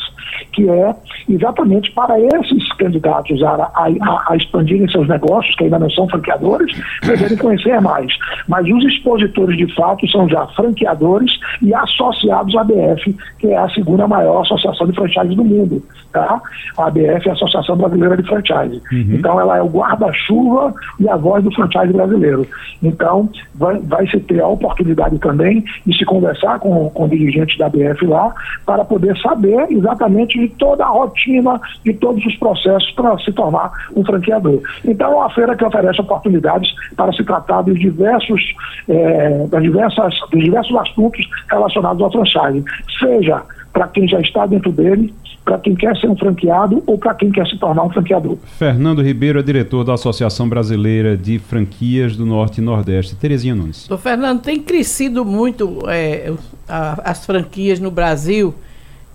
que 0.51 0.69
é 0.69 0.95
exatamente 1.27 1.91
para 1.91 2.19
esses 2.19 2.71
candidatos 2.73 3.41
a, 3.43 3.71
a, 3.73 4.25
a 4.29 4.35
expandirem 4.35 4.87
seus 4.89 5.07
negócios, 5.07 5.55
que 5.55 5.63
ainda 5.63 5.79
não 5.79 5.89
são 5.89 6.07
franqueadores, 6.07 6.71
poderem 7.01 7.37
conhecer 7.37 7.81
mais. 7.81 8.13
Mas 8.47 8.67
os 8.67 8.85
expositores, 8.85 9.57
de 9.57 9.73
fato, 9.73 10.07
são 10.07 10.29
já 10.29 10.45
franqueadores 10.47 11.39
e 11.61 11.73
associados 11.73 12.55
à 12.55 12.63
BF, 12.63 13.15
que 13.39 13.47
é 13.47 13.57
a 13.57 13.69
segunda 13.69 14.07
maior 14.07 14.41
associação 14.41 14.87
de 14.87 14.93
franchise 14.93 15.35
do 15.35 15.43
mundo. 15.43 15.83
Tá? 16.11 16.41
A 16.77 16.87
ABF 16.87 17.27
é 17.27 17.29
a 17.29 17.33
Associação 17.33 17.77
Brasileira 17.77 18.17
de 18.17 18.23
Franchise. 18.23 18.81
Uhum. 18.91 19.15
Então, 19.15 19.39
ela 19.39 19.57
é 19.57 19.61
o 19.61 19.67
guarda-chuva 19.67 20.73
e 20.99 21.09
a 21.09 21.15
voz 21.15 21.43
do 21.43 21.51
franchise 21.53 21.93
brasileiro. 21.93 22.47
Então, 22.81 23.29
vai, 23.55 23.79
vai 23.79 24.07
se 24.07 24.19
ter 24.19 24.41
a 24.41 24.47
oportunidade 24.47 25.17
também 25.19 25.63
de 25.85 25.97
se 25.97 26.05
conversar 26.05 26.59
com, 26.59 26.89
com 26.89 27.07
dirigentes 27.07 27.57
da 27.57 27.67
ABF 27.67 28.05
lá, 28.05 28.33
para 28.65 28.85
poder 28.85 29.17
saber 29.17 29.67
exatamente 29.69 30.39
de 30.39 30.49
toda 30.55 30.85
a 30.85 30.89
rotina, 30.89 31.59
de 31.83 31.93
todos 31.93 32.25
os 32.25 32.35
processos 32.35 32.91
para 32.91 33.17
se 33.19 33.31
tornar 33.31 33.71
um 33.95 34.03
franqueador. 34.03 34.61
Então, 34.85 35.11
é 35.11 35.15
uma 35.15 35.29
feira 35.29 35.55
que 35.55 35.65
oferece 35.65 36.01
oportunidades 36.01 36.73
para 36.95 37.11
se 37.13 37.23
tratar 37.23 37.61
dos 37.61 37.79
diversos, 37.79 38.41
é, 38.87 39.47
das 39.47 39.61
diversas, 39.61 40.19
dos 40.31 40.43
diversos 40.43 40.75
assuntos 40.75 41.27
relacionados 41.49 42.01
ao 42.01 42.11
franchise, 42.11 42.63
seja 42.99 43.43
para 43.73 43.87
quem 43.87 44.07
já 44.07 44.19
está 44.19 44.45
dentro 44.45 44.71
dele, 44.71 45.13
para 45.49 45.57
quem 45.57 45.73
quer 45.73 45.97
ser 45.97 46.07
um 46.07 46.15
franqueado 46.15 46.83
ou 46.85 46.95
para 46.95 47.15
quem 47.15 47.31
quer 47.31 47.47
se 47.47 47.57
tornar 47.57 47.81
um 47.81 47.89
franqueador. 47.89 48.37
Fernando 48.59 49.01
Ribeiro 49.01 49.39
é 49.39 49.41
diretor 49.41 49.83
da 49.83 49.95
Associação 49.95 50.47
Brasileira 50.47 51.17
de 51.17 51.39
Franquias 51.39 52.15
do 52.15 52.23
Norte 52.23 52.59
e 52.59 52.63
Nordeste. 52.63 53.15
Terezinha 53.15 53.55
Nunes. 53.55 53.87
Doutor 53.87 54.03
Fernando, 54.03 54.41
tem 54.41 54.59
crescido 54.59 55.25
muito 55.25 55.79
é, 55.89 56.31
a, 56.67 57.09
as 57.09 57.25
franquias 57.25 57.79
no 57.79 57.89
Brasil 57.89 58.53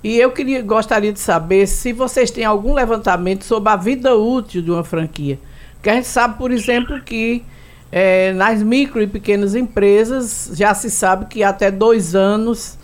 e 0.03 0.18
eu 0.18 0.32
queria, 0.32 0.61
gostaria 0.61 1.12
de 1.12 1.20
saber 1.20 1.68
se 1.68 1.93
vocês 1.93 2.32
têm 2.32 2.45
algum 2.45 2.74
levantamento 2.74 3.45
sobre 3.45 3.70
a 3.70 3.76
vida 3.76 4.16
útil 4.16 4.61
de 4.61 4.72
uma 4.72 4.82
franquia. 4.82 5.39
Porque 5.74 5.89
a 5.89 5.95
gente 5.95 6.09
sabe, 6.09 6.37
por 6.37 6.51
exemplo, 6.51 7.01
que 7.01 7.45
é, 7.93 8.32
nas 8.32 8.61
micro 8.61 9.01
e 9.01 9.07
pequenas 9.07 9.55
empresas 9.55 10.51
já 10.53 10.74
se 10.74 10.91
sabe 10.91 11.26
que 11.26 11.45
até 11.45 11.70
dois 11.70 12.16
anos 12.16 12.76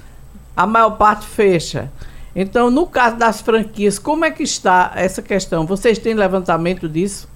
a 0.56 0.68
maior 0.68 0.90
parte 0.90 1.26
fecha. 1.26 1.90
Então, 2.34 2.70
no 2.70 2.86
caso 2.86 3.16
das 3.16 3.40
franquias, 3.40 3.98
como 3.98 4.24
é 4.24 4.30
que 4.30 4.42
está 4.42 4.92
essa 4.94 5.20
questão? 5.20 5.66
Vocês 5.66 5.98
têm 5.98 6.14
levantamento 6.14 6.88
disso? 6.88 7.28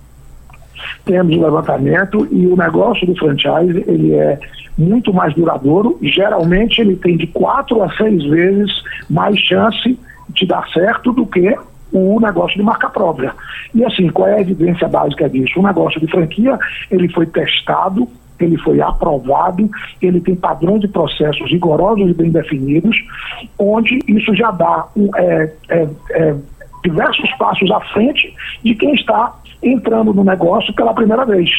Temos 1.05 1.37
levantamento 1.37 2.27
e 2.31 2.47
o 2.47 2.57
negócio 2.57 3.07
do 3.07 3.17
franchise 3.17 3.85
ele 3.87 4.15
é 4.15 4.39
muito 4.77 5.13
mais 5.13 5.35
duradouro. 5.35 5.99
Geralmente 6.03 6.81
ele 6.81 6.97
tem 6.97 7.17
de 7.17 7.27
quatro 7.27 7.83
a 7.83 7.91
seis 7.97 8.23
vezes 8.25 8.71
mais 9.09 9.39
chance 9.39 9.99
de 10.29 10.47
dar 10.47 10.69
certo 10.71 11.13
do 11.13 11.27
que 11.27 11.57
o 11.93 12.19
negócio 12.21 12.57
de 12.57 12.63
marca 12.63 12.89
própria. 12.91 13.35
E 13.75 13.85
assim, 13.85 14.09
qual 14.09 14.29
é 14.29 14.35
a 14.35 14.41
evidência 14.41 14.89
básica 14.89 15.29
disso? 15.29 15.61
O 15.61 15.63
negócio 15.63 16.01
de 16.01 16.07
franquia, 16.09 16.59
ele 16.91 17.09
foi 17.09 17.27
testado, 17.27 18.09
ele 18.41 18.57
foi 18.59 18.81
aprovado, 18.81 19.71
ele 20.01 20.21
tem 20.21 20.35
padrões 20.35 20.81
de 20.81 20.89
processos 20.89 21.51
rigorosos 21.51 22.11
e 22.11 22.15
bem 22.15 22.31
definidos, 22.31 22.97
onde 23.59 24.01
isso 24.09 24.35
já 24.35 24.51
dá 24.51 24.87
é, 25.17 25.53
é, 25.69 25.89
é, 26.11 26.35
diversos 26.83 27.31
passos 27.39 27.71
à 27.71 27.81
frente 27.81 28.35
de 28.63 28.75
quem 28.75 28.95
está 28.95 29.35
entrando 29.63 30.13
no 30.13 30.25
negócio 30.25 30.73
pela 30.75 30.93
primeira 30.93 31.25
vez. 31.25 31.51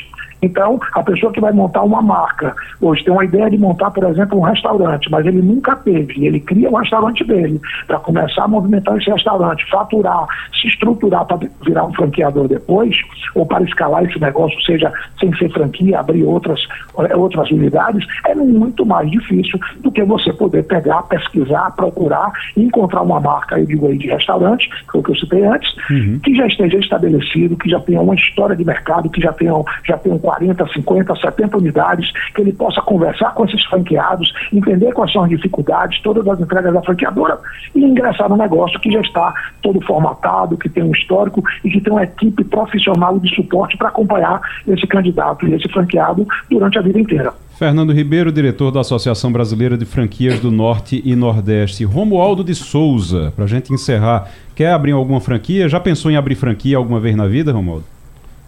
Então, 0.42 0.80
a 0.94 1.04
pessoa 1.04 1.32
que 1.32 1.42
vai 1.42 1.52
montar 1.52 1.84
uma 1.84 2.02
marca, 2.02 2.56
hoje 2.82 3.04
tem 3.04 3.14
uma 3.14 3.26
ideia 3.26 3.50
de 3.50 3.58
montar, 3.58 3.92
por 3.92 4.04
exemplo, 4.04 4.38
um 4.38 4.44
restaurante, 4.44 5.10
mas 5.10 5.26
ele 5.26 5.42
nunca 5.42 5.76
teve, 5.76 6.26
ele 6.26 6.40
cria 6.40 6.70
um 6.70 6.76
restaurante 6.76 7.24
dele, 7.24 7.60
para 7.88 8.00
começar 8.00 8.44
a 8.44 8.48
movimentar 8.48 8.98
esse 8.98 9.10
restaurante, 9.10 9.66
faturar, 9.70 10.26
se 10.60 10.68
estruturar 10.68 11.26
para 11.26 11.48
virar 11.66 11.86
um 11.86 11.94
franqueador 11.94 12.48
depois, 12.48 12.96
ou 13.34 13.46
para 13.46 13.64
escalar 13.64 14.04
esse 14.04 14.20
negócio, 14.20 14.60
seja 14.62 14.92
sem 15.20 15.34
ser 15.36 15.52
franquia, 15.52 16.00
abrir 16.00 16.24
outras, 16.24 16.60
eh, 17.00 17.16
outras 17.16 17.50
unidades, 17.52 18.06
é 18.26 18.36
muito 18.36 18.86
mais 18.86 19.10
difícil 19.10 19.60
do 19.82 19.92
que 19.92 20.04
você 20.04 20.32
poder 20.34 20.64
pegar, 20.64 21.04
pesquisar, 21.04 21.72
procurar 21.76 22.32
e 22.56 22.64
encontrar 22.64 23.02
uma 23.02 23.20
marca, 23.20 23.60
eu 23.60 23.66
digo 23.66 23.88
aí, 23.88 23.98
de 23.98 24.08
restaurante, 24.08 24.70
que 24.70 24.92
foi 24.92 25.02
o 25.02 25.04
que 25.04 25.12
eu 25.12 25.16
citei 25.16 25.46
antes, 25.46 25.76
uhum. 25.90 26.20
que 26.24 26.36
já 26.36 26.48
esteja 26.48 26.78
estabelecido, 26.78 27.58
que 27.58 27.70
já 27.70 27.80
tenha 27.80 28.02
uma 28.02 28.16
história 28.16 28.56
de 28.56 28.64
mercado, 28.64 29.10
que 29.10 29.22
já 29.22 29.32
tenha, 29.34 29.54
já 29.86 29.98
tenha 29.98 30.16
um 30.16 30.20
40, 30.26 30.68
50, 30.74 31.16
70 31.18 31.58
unidades, 31.58 32.12
que 32.34 32.42
ele 32.42 32.52
possa 32.52 32.82
conversar 32.82 33.36
com 33.36 33.46
esses 33.46 33.64
franqueados, 33.66 34.34
entender 34.52 34.92
quais 34.92 35.12
são 35.14 35.24
as 35.24 35.30
dificuldades, 35.30 36.02
todas 36.02 36.28
as 36.28 36.40
entregas 36.40 36.74
da 36.74 36.82
franqueadora 36.82 37.38
e 37.76 37.84
ingressar 37.84 38.28
no 38.28 38.36
negócio 38.36 38.80
que 38.80 38.92
já 38.92 39.02
está 39.02 39.32
todo 39.62 39.80
formatado, 39.82 40.58
que 40.58 40.68
tem 40.68 40.82
um 40.82 40.92
histórico 40.92 41.44
e 41.64 41.70
que 41.70 41.80
tem 41.80 41.94
uma 41.94 42.04
equipe 42.04 42.44
profissional 42.44 43.20
de 43.20 43.30
suporte 43.36 43.78
para 43.78 43.90
acompanhar 43.90 44.42
esse 44.68 44.88
candidato 44.88 45.48
e 45.48 45.54
esse 45.54 45.70
franqueado 45.70 46.28
durante 46.50 46.80
a 46.80 46.82
vida 46.82 47.00
inteira. 47.00 47.32
Fernando 47.56 47.94
Ribeiro, 47.94 48.32
diretor 48.32 48.72
da 48.72 48.82
Associação 48.82 49.32
Brasileira 49.32 49.78
de 49.78 49.86
Franquias 49.86 50.40
do 50.40 50.52
Norte 50.52 51.02
e 51.06 51.16
Nordeste. 51.16 51.86
Romualdo 51.86 52.44
de 52.44 52.56
Souza, 52.56 53.32
para 53.36 53.46
a 53.46 53.48
gente 53.48 53.72
encerrar, 53.72 54.28
quer 54.56 54.72
abrir 54.72 54.92
alguma 54.92 55.22
franquia? 55.22 55.70
Já 55.70 55.80
pensou 55.80 56.10
em 56.10 56.18
abrir 56.18 56.36
franquia 56.36 56.78
alguma 56.78 57.00
vez 57.00 57.16
na 57.16 57.28
vida, 57.28 57.54
Romualdo? 57.54 57.95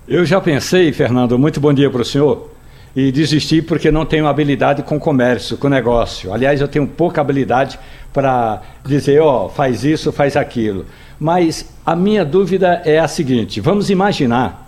Eu 0.07 0.25
já 0.25 0.39
pensei, 0.39 0.93
Fernando, 0.93 1.37
muito 1.37 1.59
bom 1.59 1.73
dia 1.73 1.89
para 1.89 2.01
o 2.01 2.05
senhor, 2.05 2.49
e 2.95 3.11
desisti 3.11 3.61
porque 3.61 3.91
não 3.91 4.05
tenho 4.05 4.25
habilidade 4.25 4.81
com 4.81 4.97
comércio, 4.97 5.57
com 5.57 5.67
negócio. 5.67 6.33
Aliás, 6.33 6.61
eu 6.61 6.67
tenho 6.69 6.87
pouca 6.87 7.19
habilidade 7.19 7.77
para 8.13 8.61
dizer, 8.85 9.21
ó, 9.21 9.47
oh, 9.47 9.49
faz 9.49 9.83
isso, 9.83 10.13
faz 10.13 10.37
aquilo. 10.37 10.85
Mas 11.19 11.73
a 11.85 11.93
minha 11.93 12.23
dúvida 12.23 12.81
é 12.85 12.97
a 12.97 13.07
seguinte: 13.07 13.59
vamos 13.59 13.89
imaginar 13.89 14.66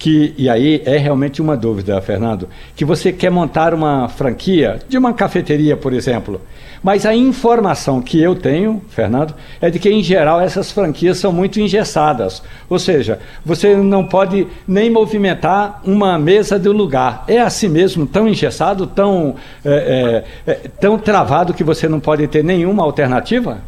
que, 0.00 0.34
e 0.38 0.48
aí 0.48 0.82
é 0.86 0.96
realmente 0.96 1.42
uma 1.42 1.54
dúvida, 1.54 2.00
Fernando, 2.00 2.48
que 2.74 2.86
você 2.86 3.12
quer 3.12 3.30
montar 3.30 3.74
uma 3.74 4.08
franquia 4.08 4.78
de 4.88 4.96
uma 4.96 5.12
cafeteria, 5.12 5.76
por 5.76 5.92
exemplo. 5.92 6.40
Mas 6.82 7.04
a 7.04 7.14
informação 7.14 8.00
que 8.00 8.18
eu 8.18 8.34
tenho, 8.34 8.80
Fernando, 8.88 9.34
é 9.60 9.68
de 9.68 9.78
que, 9.78 9.90
em 9.90 10.02
geral, 10.02 10.40
essas 10.40 10.72
franquias 10.72 11.18
são 11.18 11.30
muito 11.30 11.60
engessadas. 11.60 12.42
Ou 12.70 12.78
seja, 12.78 13.18
você 13.44 13.76
não 13.76 14.02
pode 14.02 14.46
nem 14.66 14.88
movimentar 14.88 15.82
uma 15.84 16.18
mesa 16.18 16.58
do 16.58 16.72
lugar. 16.72 17.24
É 17.28 17.38
assim 17.38 17.68
mesmo, 17.68 18.06
tão 18.06 18.26
engessado, 18.26 18.86
tão, 18.86 19.36
é, 19.62 20.24
é, 20.46 20.50
é, 20.50 20.54
tão 20.80 20.98
travado 20.98 21.52
que 21.52 21.62
você 21.62 21.86
não 21.86 22.00
pode 22.00 22.26
ter 22.26 22.42
nenhuma 22.42 22.82
alternativa? 22.82 23.58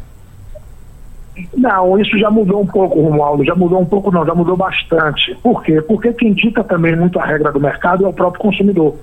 Não, 1.55 1.99
isso 1.99 2.17
já 2.17 2.29
mudou 2.29 2.61
um 2.61 2.67
pouco, 2.67 3.01
Romualdo. 3.01 3.43
Já 3.43 3.55
mudou 3.55 3.81
um 3.81 3.85
pouco, 3.85 4.11
não, 4.11 4.25
já 4.25 4.35
mudou 4.35 4.55
bastante. 4.55 5.35
Por 5.41 5.63
quê? 5.63 5.81
Porque 5.81 6.13
quem 6.13 6.33
dita 6.33 6.63
também 6.63 6.95
muito 6.95 7.19
a 7.19 7.25
regra 7.25 7.51
do 7.51 7.59
mercado 7.59 8.05
é 8.05 8.07
o 8.07 8.13
próprio 8.13 8.41
consumidor. 8.41 8.95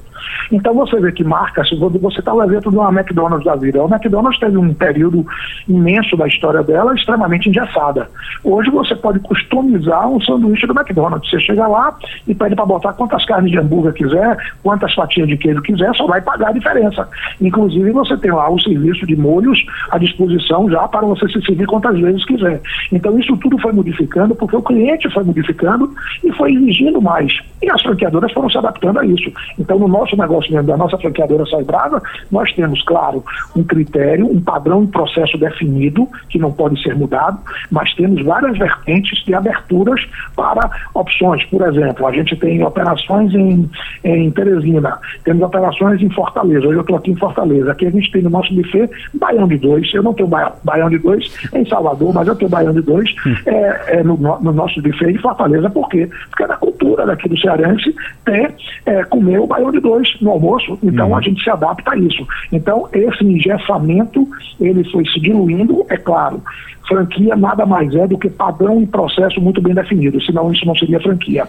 Então 0.51 0.75
você 0.75 0.99
vê 1.01 1.12
que 1.12 1.25
marcas, 1.25 1.68
você 1.71 2.18
está 2.18 2.33
no 2.33 2.43
evento 2.43 2.71
de 2.71 2.77
uma 2.77 2.91
McDonald's 2.91 3.45
da 3.45 3.57
vida. 3.57 3.81
A 3.81 3.85
McDonald's 3.85 4.39
teve 4.41 4.57
um 4.57 4.75
período 4.75 5.25
imenso 5.68 6.16
da 6.16 6.27
história 6.27 6.62
dela 6.62 6.95
extremamente 6.95 7.49
engessada. 7.49 8.09
Hoje 8.43 8.71
você 8.71 8.95
pode 8.95 9.18
customizar 9.21 10.09
um 10.09 10.21
sanduíche 10.21 10.66
do 10.66 10.79
McDonald's. 10.79 11.31
Você 11.31 11.41
chega 11.41 11.66
lá 11.66 11.97
e 12.27 12.35
pede 12.35 12.55
para 12.55 12.66
botar 12.66 12.93
quantas 12.95 13.25
carnes 13.25 13.51
de 13.51 13.59
hambúrguer 13.59 13.93
quiser, 13.93 14.37
quantas 14.62 14.95
fatias 14.95 15.29
de 15.29 15.37
queijo 15.37 15.62
quiser, 15.62 15.95
só 15.95 16.07
vai 16.07 16.21
pagar 16.21 16.49
a 16.49 16.53
diferença. 16.53 17.09
Inclusive 17.41 17.91
você 17.93 18.16
tem 18.16 18.33
lá 18.33 18.51
o 18.51 18.61
serviço 18.61 19.07
de 19.07 19.16
molhos 19.16 19.64
à 19.91 19.99
disposição 19.99 20.71
já 20.71 20.87
para 20.89 21.07
você 21.07 21.29
se 21.29 21.41
servir 21.45 21.66
quantas 21.66 21.99
vezes 21.99 22.25
quiser. 22.25 22.61
Então 22.93 23.18
isso 23.18 23.37
tudo 23.37 23.59
foi 23.59 23.73
modificando 23.73 24.35
porque 24.35 24.57
o 24.57 24.62
cliente 24.62 25.11
foi 25.11 25.25
modificando 25.25 25.93
e 26.25 26.33
foi 26.33 26.53
exigindo 26.53 27.01
mais. 27.01 27.33
E 27.62 27.71
as 27.71 27.83
franqueadoras 27.83 28.33
foram 28.33 28.49
se 28.49 28.59
adaptando 28.59 28.99
a 28.99 29.07
isso. 29.07 29.33
Então 29.59 29.79
no 29.79 29.89
nosso 29.89 30.10
negócio 30.17 30.53
mesmo 30.53 30.67
da 30.67 30.77
nossa 30.77 30.99
franqueadora 30.99 31.47
Sai 31.47 31.65
Brava, 31.65 32.03
nós 32.31 32.53
temos, 32.53 32.83
claro, 32.83 33.25
um 33.55 33.63
critério, 33.63 34.27
um 34.27 34.41
padrão, 34.41 34.81
um 34.81 34.87
processo 34.87 35.37
definido, 35.39 36.09
que 36.29 36.39
não 36.39 36.53
pode 36.53 36.81
ser 36.83 36.95
mudado, 36.95 37.39
mas 37.71 37.93
temos 37.95 38.23
várias 38.25 38.57
vertentes 38.59 39.25
de 39.25 39.35
aberturas 39.35 40.01
para 40.37 40.71
opções. 40.95 41.45
Por 41.45 41.63
exemplo, 41.63 42.07
a 42.07 42.13
gente 42.13 42.37
tem 42.37 42.63
operações 42.63 43.35
em, 43.35 43.69
em 44.05 44.31
Teresina, 44.31 44.99
temos 45.25 45.43
operações 45.43 46.01
em 46.03 46.11
Fortaleza. 46.11 46.67
Hoje 46.67 46.77
eu 46.77 46.81
estou 46.81 46.97
aqui 46.97 47.11
em 47.11 47.17
Fortaleza. 47.17 47.73
Aqui 47.73 47.87
a 47.87 47.91
gente 47.91 48.11
tem 48.11 48.23
no 48.23 48.31
nosso 48.31 48.55
buffet 48.55 48.89
Baião 49.15 49.47
de 49.49 49.59
Dois. 49.59 49.93
Eu 49.93 50.03
não 50.03 50.15
tenho 50.15 50.29
Baião 50.29 50.89
de 50.89 50.99
Dois 50.99 51.33
em 51.55 51.65
Salvador, 51.67 52.15
mas 52.15 52.27
eu 52.29 52.37
tenho 52.37 52.51
Baião 52.51 52.73
de 52.73 52.83
Dois 52.83 53.15
hum. 53.27 53.35
é, 53.47 53.99
é 53.99 54.03
no, 54.03 54.17
no, 54.17 54.53
nosso 54.53 54.81
buffet 54.83 55.11
em 55.11 55.19
Fortaleza. 55.19 55.71
Por 55.71 55.89
quê? 55.89 56.09
Porque 56.29 56.45
é 56.45 56.47
da 56.47 56.57
cultura 56.57 57.07
daqui 57.07 57.29
do 57.29 57.39
Cearense 57.39 57.95
ter, 58.25 58.55
é, 58.87 59.05
comer 59.05 59.41
o 59.41 59.47
Baião 59.47 59.71
de 59.71 59.81
Dois 59.81 60.00
no 60.21 60.31
almoço, 60.31 60.79
então 60.83 61.09
uhum. 61.09 61.17
a 61.17 61.21
gente 61.21 61.43
se 61.43 61.51
adapta 61.51 61.93
a 61.93 61.97
isso. 61.97 62.27
Então, 62.53 62.89
esse 62.93 63.25
engessamento, 63.25 64.27
ele 64.61 64.85
foi 64.91 65.05
se 65.07 65.21
diluindo, 65.21 65.85
é 65.89 65.97
claro. 65.97 66.43
Franquia 66.89 67.37
nada 67.37 67.65
mais 67.65 67.95
é 67.95 68.07
do 68.07 68.19
que 68.19 68.29
padrão 68.29 68.81
e 68.81 68.87
processo 68.87 69.41
muito 69.41 69.61
bem 69.61 69.75
definido, 69.75 70.21
senão 70.23 70.51
isso 70.51 70.67
não 70.67 70.75
seria 70.75 71.01
franquia. 71.01 71.47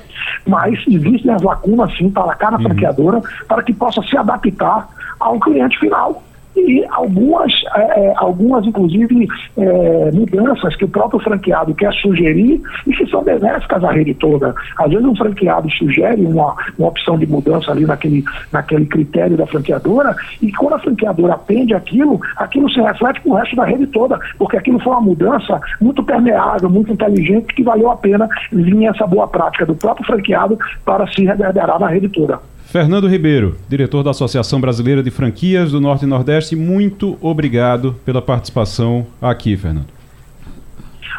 Mas 0.47 0.79
existem 0.87 1.31
as 1.31 1.41
lacunas, 1.41 1.95
sim, 1.97 2.09
para 2.09 2.35
cada 2.35 2.57
uhum. 2.57 2.63
franqueadora, 2.63 3.21
para 3.47 3.63
que 3.63 3.73
possa 3.73 4.01
se 4.03 4.15
adaptar 4.15 4.87
ao 5.19 5.39
cliente 5.39 5.79
final 5.79 6.23
e 6.55 6.85
algumas, 6.89 7.51
é, 7.75 7.81
é, 7.81 8.13
algumas 8.17 8.65
inclusive, 8.65 9.27
é, 9.57 10.11
mudanças 10.11 10.75
que 10.75 10.85
o 10.85 10.89
próprio 10.89 11.19
franqueado 11.19 11.73
quer 11.73 11.93
sugerir 11.93 12.61
e 12.85 12.91
que 12.93 13.05
são 13.07 13.23
benéficas 13.23 13.83
à 13.83 13.91
rede 13.91 14.13
toda. 14.13 14.53
Às 14.77 14.89
vezes 14.89 15.05
um 15.05 15.15
franqueado 15.15 15.69
sugere 15.71 16.25
uma, 16.25 16.55
uma 16.77 16.87
opção 16.89 17.17
de 17.17 17.25
mudança 17.25 17.71
ali 17.71 17.85
naquele, 17.85 18.23
naquele 18.51 18.85
critério 18.85 19.37
da 19.37 19.47
franqueadora 19.47 20.15
e 20.41 20.51
quando 20.51 20.73
a 20.73 20.79
franqueadora 20.79 21.33
atende 21.33 21.73
aquilo, 21.73 22.19
aquilo 22.37 22.69
se 22.69 22.81
reflete 22.81 23.21
com 23.21 23.31
o 23.31 23.35
resto 23.35 23.55
da 23.55 23.65
rede 23.65 23.87
toda, 23.87 24.19
porque 24.37 24.57
aquilo 24.57 24.79
foi 24.79 24.91
uma 24.91 25.01
mudança 25.01 25.59
muito 25.79 26.03
permeável, 26.03 26.69
muito 26.69 26.91
inteligente, 26.91 27.53
que 27.53 27.63
valeu 27.63 27.89
a 27.89 27.95
pena 27.95 28.27
vir 28.51 28.85
essa 28.85 29.05
boa 29.05 29.27
prática 29.27 29.65
do 29.65 29.75
próprio 29.75 30.05
franqueado 30.05 30.57
para 30.85 31.07
se 31.07 31.25
reverberar 31.25 31.79
na 31.79 31.87
rede 31.87 32.09
toda. 32.09 32.39
Fernando 32.71 33.05
Ribeiro, 33.05 33.57
diretor 33.67 34.01
da 34.01 34.11
Associação 34.11 34.61
Brasileira 34.61 35.03
de 35.03 35.11
Franquias 35.11 35.73
do 35.73 35.81
Norte 35.81 36.05
e 36.05 36.07
Nordeste, 36.07 36.55
muito 36.55 37.17
obrigado 37.19 37.97
pela 38.05 38.21
participação 38.21 39.05
aqui, 39.21 39.57
Fernando. 39.57 39.87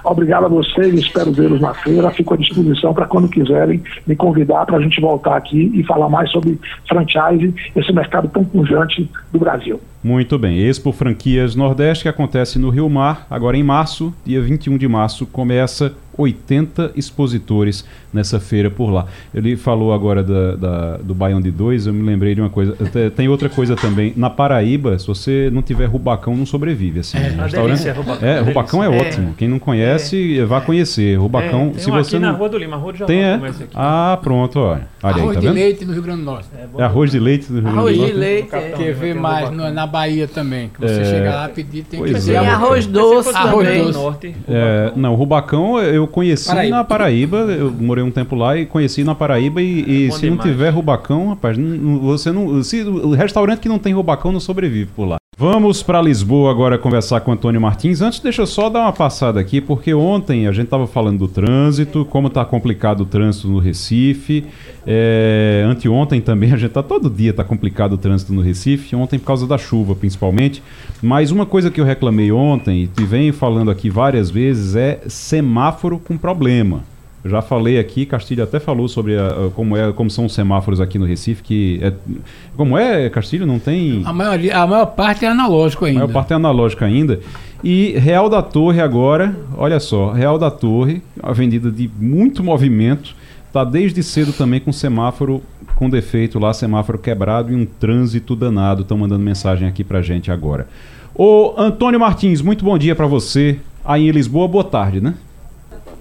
Obrigado 0.03 0.47
a 0.47 0.49
vocês, 0.49 0.95
espero 0.95 1.31
vê-los 1.31 1.61
na 1.61 1.75
feira. 1.75 2.11
Fico 2.11 2.33
à 2.33 2.39
disposição 2.39 2.95
para 2.95 3.05
quando 3.05 3.29
quiserem 3.29 3.83
me 4.07 4.17
convidar 4.17 4.65
para 4.65 4.79
a 4.79 4.81
gente 4.81 4.99
voltar 4.99 5.37
aqui 5.37 5.71
e 5.75 5.85
falar 5.85 6.09
mais 6.09 6.31
sobre 6.31 6.59
franchise, 6.89 7.55
esse 7.77 7.93
mercado 7.93 8.29
tão 8.29 8.45
pujante 8.45 9.09
do 9.31 9.39
Brasil. 9.39 9.79
Muito 10.03 10.39
bem. 10.39 10.59
Expo 10.59 10.91
Franquias 10.91 11.55
Nordeste, 11.55 12.05
que 12.05 12.09
acontece 12.09 12.59
no 12.59 12.71
Rio 12.71 12.89
Mar, 12.89 13.27
agora 13.31 13.59
em 13.59 13.63
março, 13.63 14.13
dia 14.25 14.41
21 14.41 14.79
de 14.79 14.89
março, 14.89 15.27
começa 15.27 15.93
80 16.17 16.93
expositores 16.97 17.85
nessa 18.13 18.39
feira 18.39 18.71
por 18.71 18.91
lá. 18.91 19.07
Ele 19.35 19.57
falou 19.57 19.93
agora 19.93 20.23
da, 20.23 20.55
da, 20.55 20.97
do 20.99 21.15
Baião 21.15 21.41
de 21.41 21.51
Dois, 21.51 21.87
eu 21.87 21.93
me 21.93 22.03
lembrei 22.03 22.35
de 22.35 22.41
uma 22.41 22.51
coisa. 22.51 22.77
Tem 23.17 23.29
outra 23.29 23.49
coisa 23.49 23.75
também. 23.75 24.13
Na 24.17 24.29
Paraíba, 24.29 24.99
se 24.99 25.07
você 25.07 25.51
não 25.53 25.63
tiver 25.63 25.87
rubacão, 25.87 26.37
não 26.37 26.45
sobrevive. 26.45 27.01
Assim, 27.01 27.17
é, 27.17 27.29
restaurante. 27.29 27.55
Delícia, 27.55 27.93
rubacão, 27.93 28.29
é, 28.29 28.41
rubacão 28.41 28.85
é, 28.85 28.87
é, 28.87 29.01
ótimo. 29.01 29.35
Quem 29.37 29.49
não 29.49 29.59
conhece, 29.59 30.39
é. 30.39 30.45
vá 30.45 30.61
conhecer. 30.61 31.19
Rubacão, 31.19 31.73
é, 31.75 31.79
se 31.79 31.91
você 31.91 32.17
aqui 32.17 32.25
não. 32.25 32.33
na 32.33 32.39
Rua 32.39 32.49
do 32.49 32.59
Lima, 32.59 32.77
Rua 32.77 32.93
de 32.93 33.05
tem, 33.05 33.23
é? 33.23 33.41
Ah, 33.75 34.19
pronto, 34.23 34.59
olha. 34.59 34.87
olha 35.03 35.15
arroz 35.15 35.37
aí, 35.37 35.43
tá 35.43 35.49
de 35.49 35.49
leite 35.49 35.85
no 35.85 35.93
Rio 35.93 36.03
Grande 36.03 36.21
do 36.21 36.25
Norte. 36.25 36.49
É, 36.79 36.83
arroz 36.83 37.11
de 37.11 37.19
leite 37.19 37.51
no 37.51 37.61
Rio 37.61 37.73
Grande 37.73 37.77
do 37.77 37.83
Norte. 37.83 37.99
Arroz 37.99 38.13
de 38.13 38.19
leite. 38.19 38.49
Quer 38.51 38.95
ver 38.95 39.15
mais 39.15 39.51
no, 39.51 39.71
na 39.71 39.87
Bahia 39.87 40.29
também. 40.29 40.69
Que 40.69 40.81
você 40.81 41.05
chega 41.05 41.35
lá 41.35 41.49
pedir, 41.49 41.85
tem 41.85 42.01
pois 42.01 42.13
que 42.13 42.21
ser. 42.21 42.37
arroz 42.37 42.87
doce 42.87 43.35
arroz 43.35 43.67
também. 43.67 43.85
doce. 43.85 43.99
Norte, 43.99 44.37
é, 44.49 44.93
não, 44.97 45.15
Rubacão 45.15 45.79
eu 45.81 46.02
conheci 46.07 46.49
Paraíba. 46.49 46.77
na 46.77 46.85
Paraíba, 46.85 47.37
eu 47.39 47.71
morei 47.71 48.03
um 48.05 48.11
tempo 48.11 48.35
lá 48.35 48.57
e 48.57 48.67
conheci 48.67 49.05
na 49.05 49.15
Paraíba 49.15 49.61
e, 49.63 49.85
e 49.87 50.07
é 50.09 50.11
se 50.11 50.21
demais. 50.21 50.39
não 50.39 50.45
tiver 50.45 50.71
Rubacão, 50.71 51.29
rapaz, 51.31 51.57
não, 51.57 51.99
você 52.01 52.31
não, 52.33 52.63
se 52.63 52.83
o 52.83 53.13
restaurante 53.15 53.61
que 53.61 53.69
não 53.69 53.79
tem 53.79 53.93
Rubacão 53.93 54.33
não 54.33 54.41
sobrevive 54.41 54.91
por 54.95 55.07
lá. 55.07 55.22
Vamos 55.43 55.83
para 55.83 56.01
Lisboa 56.01 56.53
agora 56.53 56.79
conversar 56.79 57.21
com 57.21 57.33
Antônio 57.33 57.61
Martins. 57.61 58.01
Antes, 58.01 58.21
deixa 58.21 58.43
eu 58.43 58.47
só 58.47 58.71
dar 58.71 58.83
uma 58.83 58.93
passada 58.93 59.41
aqui, 59.41 59.61
porque 59.61 59.93
ontem 59.93 60.47
a 60.47 60.53
gente 60.53 60.67
estava 60.67 60.87
falando 60.87 61.19
do 61.19 61.27
trânsito, 61.27 62.05
como 62.05 62.29
está 62.29 62.45
complicado 62.45 63.01
o 63.01 63.05
trânsito 63.05 63.49
no 63.49 63.59
Recife. 63.59 64.45
É, 64.87 65.65
anteontem 65.67 66.21
também, 66.21 66.53
a 66.53 66.57
gente 66.57 66.71
tá 66.71 66.81
todo 66.81 67.11
dia 67.11 67.31
está 67.31 67.43
complicado 67.43 67.95
o 67.95 67.99
trânsito 67.99 68.33
no 68.33 68.41
Recife, 68.41 68.95
ontem 68.95 69.19
por 69.19 69.27
causa 69.27 69.45
da 69.45 69.59
chuva 69.59 69.97
principalmente. 69.97 70.63
Mas 71.03 71.33
uma 71.33 71.45
coisa 71.45 71.73
que 71.73 71.81
eu 71.81 71.85
reclamei 71.85 72.31
ontem 72.31 72.89
e 72.97 73.05
venho 73.05 73.33
falando 73.33 73.69
aqui 73.69 73.91
várias 73.91 74.31
vezes 74.31 74.77
é 74.77 75.01
semáforo 75.09 75.99
com 75.99 76.17
problema. 76.17 76.85
Já 77.25 77.41
falei 77.41 77.79
aqui, 77.79 78.05
Castilho 78.05 78.43
até 78.43 78.59
falou 78.59 78.89
sobre 78.89 79.17
a, 79.17 79.27
a, 79.29 79.51
como, 79.51 79.77
é, 79.77 79.93
como 79.93 80.11
são 80.11 80.27
os 80.27 80.35
semáforos 80.35 80.81
aqui 80.81 80.99
no 80.99 81.05
Recife, 81.05 81.43
que 81.43 81.79
é, 81.81 81.93
como 82.57 82.77
é, 82.77 83.09
Castilho, 83.11 83.47
não 83.47 83.59
tem... 83.59 84.03
A, 84.05 84.13
maioria, 84.13 84.59
a 84.59 84.67
maior 84.67 84.87
parte 84.87 85.25
é 85.25 85.29
analógico 85.29 85.85
ainda. 85.85 86.01
A 86.01 86.03
maior 86.03 86.13
parte 86.13 86.33
é 86.33 86.37
analógica 86.37 86.85
ainda. 86.85 87.21
E 87.63 87.93
Real 87.99 88.29
da 88.29 88.43
Torre 88.43 88.81
agora, 88.81 89.37
olha 89.57 89.79
só, 89.79 90.11
Real 90.11 90.37
da 90.37 90.51
Torre, 90.51 91.01
avenida 91.23 91.71
de 91.71 91.89
muito 91.97 92.43
movimento, 92.43 93.15
está 93.47 93.63
desde 93.63 94.03
cedo 94.03 94.33
também 94.33 94.59
com 94.59 94.73
semáforo 94.73 95.43
com 95.77 95.89
defeito 95.91 96.39
lá, 96.39 96.53
semáforo 96.53 96.99
quebrado 96.99 97.53
e 97.53 97.57
um 97.57 97.67
trânsito 97.67 98.35
danado. 98.37 98.83
Estão 98.83 98.97
mandando 98.97 99.23
mensagem 99.23 99.67
aqui 99.67 99.85
pra 99.85 100.03
gente 100.03 100.31
agora. 100.31 100.69
Ô 101.15 101.55
Antônio 101.57 102.01
Martins, 102.01 102.41
muito 102.41 102.65
bom 102.65 102.79
dia 102.79 102.95
para 102.95 103.07
você 103.07 103.59
aí 103.85 104.09
em 104.09 104.11
Lisboa, 104.11 104.49
boa 104.49 104.65
tarde, 104.65 105.01
né? 105.01 105.15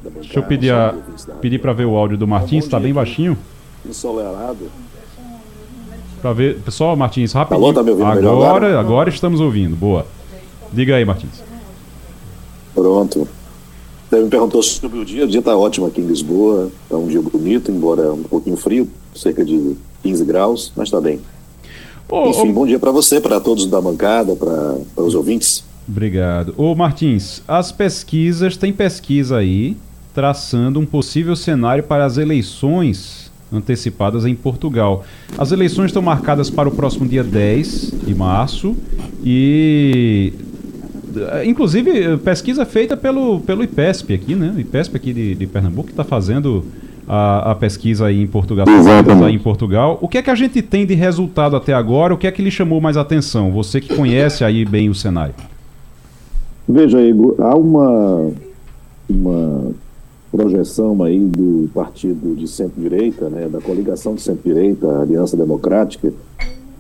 Deixa 0.04 0.40
eu 0.40 0.44
pedir, 0.44 0.72
a, 0.72 0.96
pedir 1.40 1.60
para 1.60 1.74
ver 1.74 1.86
o 1.86 1.96
áudio 1.96 2.18
do 2.18 2.28
Martins, 2.28 2.64
está 2.64 2.80
bem 2.80 2.94
baixinho. 2.94 3.38
Ensolarado. 3.86 4.72
Para 6.22 6.34
ver, 6.34 6.60
pessoal, 6.62 6.96
Martins, 6.96 7.34
rapidinho. 7.34 7.66
Alô, 7.66 7.74
tá 7.74 7.84
me 7.84 7.92
ouvindo 7.92 8.08
agora, 8.08 8.28
agora, 8.28 8.80
agora 8.80 9.10
estamos 9.10 9.40
ouvindo. 9.40 9.76
Boa. 9.76 10.06
Diga 10.74 10.96
aí, 10.96 11.06
Martins. 11.06 11.44
Pronto. 12.74 13.28
Você 14.10 14.22
me 14.22 14.30
perguntou 14.30 14.62
sobre 14.64 15.00
o 15.00 15.06
dia. 15.06 15.26
O 15.26 15.28
dia 15.28 15.40
está 15.40 15.56
ótimo 15.56 15.88
aqui 15.88 16.02
em 16.02 16.06
Lisboa. 16.06 16.72
Está 16.84 16.98
um 16.98 17.08
dia 17.08 17.22
bonito, 17.22 17.72
embora 17.72 18.14
um 18.14 18.24
pouquinho 18.24 18.58
frio, 18.58 18.90
cerca 19.16 19.46
de 19.46 19.76
15 20.04 20.26
graus, 20.26 20.72
mas 20.76 20.88
está 20.88 21.00
bem. 21.00 21.20
Ô, 22.10 22.28
Enfim, 22.30 22.50
ô... 22.50 22.54
bom 22.54 22.66
dia 22.66 22.80
para 22.80 22.92
você, 22.92 23.22
para 23.22 23.40
todos 23.40 23.66
da 23.68 23.80
bancada, 23.80 24.36
para 24.36 25.04
os 25.04 25.16
ouvintes. 25.16 25.64
Obrigado. 25.88 26.54
Ô 26.58 26.76
Martins, 26.76 27.42
as 27.48 27.72
pesquisas, 27.72 28.58
tem 28.58 28.72
pesquisa 28.72 29.38
aí 29.38 29.78
traçando 30.14 30.80
um 30.80 30.86
possível 30.86 31.36
cenário 31.36 31.84
para 31.84 32.06
as 32.06 32.18
eleições 32.18 33.32
antecipadas 33.52 34.26
em 34.26 34.34
Portugal. 34.34 35.04
As 35.38 35.52
eleições 35.52 35.88
estão 35.88 36.02
marcadas 36.02 36.50
para 36.50 36.70
o 36.70 36.72
próximo 36.72 37.08
dia 37.08 37.24
10 37.24 37.94
de 38.06 38.16
março 38.16 38.76
e 39.24 40.34
inclusive 41.46 42.18
pesquisa 42.20 42.66
feita 42.66 42.96
pelo, 42.96 43.42
pelo 43.42 43.64
IPESP 43.64 44.14
aqui, 44.14 44.36
né? 44.36 44.54
O 44.56 44.60
IPESP 44.60 44.96
aqui 44.96 45.14
de, 45.14 45.36
de 45.36 45.48
Pernambuco 45.48 45.88
que 45.88 45.94
está 45.94 46.06
fazendo 46.06 46.64
a, 47.08 47.52
a 47.52 47.56
pesquisa 47.56 48.06
aí 48.06 48.22
em 48.22 48.28
Portugal, 48.28 48.66
aí 49.26 49.36
em 49.36 49.40
Portugal. 49.40 49.98
O 50.02 50.08
que 50.08 50.18
é 50.18 50.22
que 50.22 50.30
a 50.30 50.36
gente 50.36 50.62
tem 50.62 50.86
de 50.86 50.94
resultado 50.94 51.56
até 51.56 51.74
agora? 51.74 52.14
O 52.14 52.18
que 52.18 52.28
é 52.28 52.32
que 52.32 52.42
lhe 52.42 52.52
chamou 52.52 52.80
mais 52.80 52.96
atenção? 52.96 53.52
Você 53.52 53.82
que 53.82 53.94
conhece 53.94 54.46
aí 54.46 54.64
bem 54.64 54.90
o 54.90 54.96
Senai. 54.96 55.32
Veja, 56.68 57.02
Igor, 57.02 57.36
há 57.40 57.56
uma, 57.56 58.32
uma 59.10 59.72
projeção 60.32 61.04
aí 61.04 61.20
do 61.20 61.70
partido 61.74 62.34
de 62.36 62.48
centro-direita, 62.48 63.30
né, 63.30 63.50
da 63.50 63.60
coligação 63.60 64.16
de 64.16 64.22
centro-direita, 64.22 65.02
Aliança 65.02 65.36
Democrática, 65.36 66.14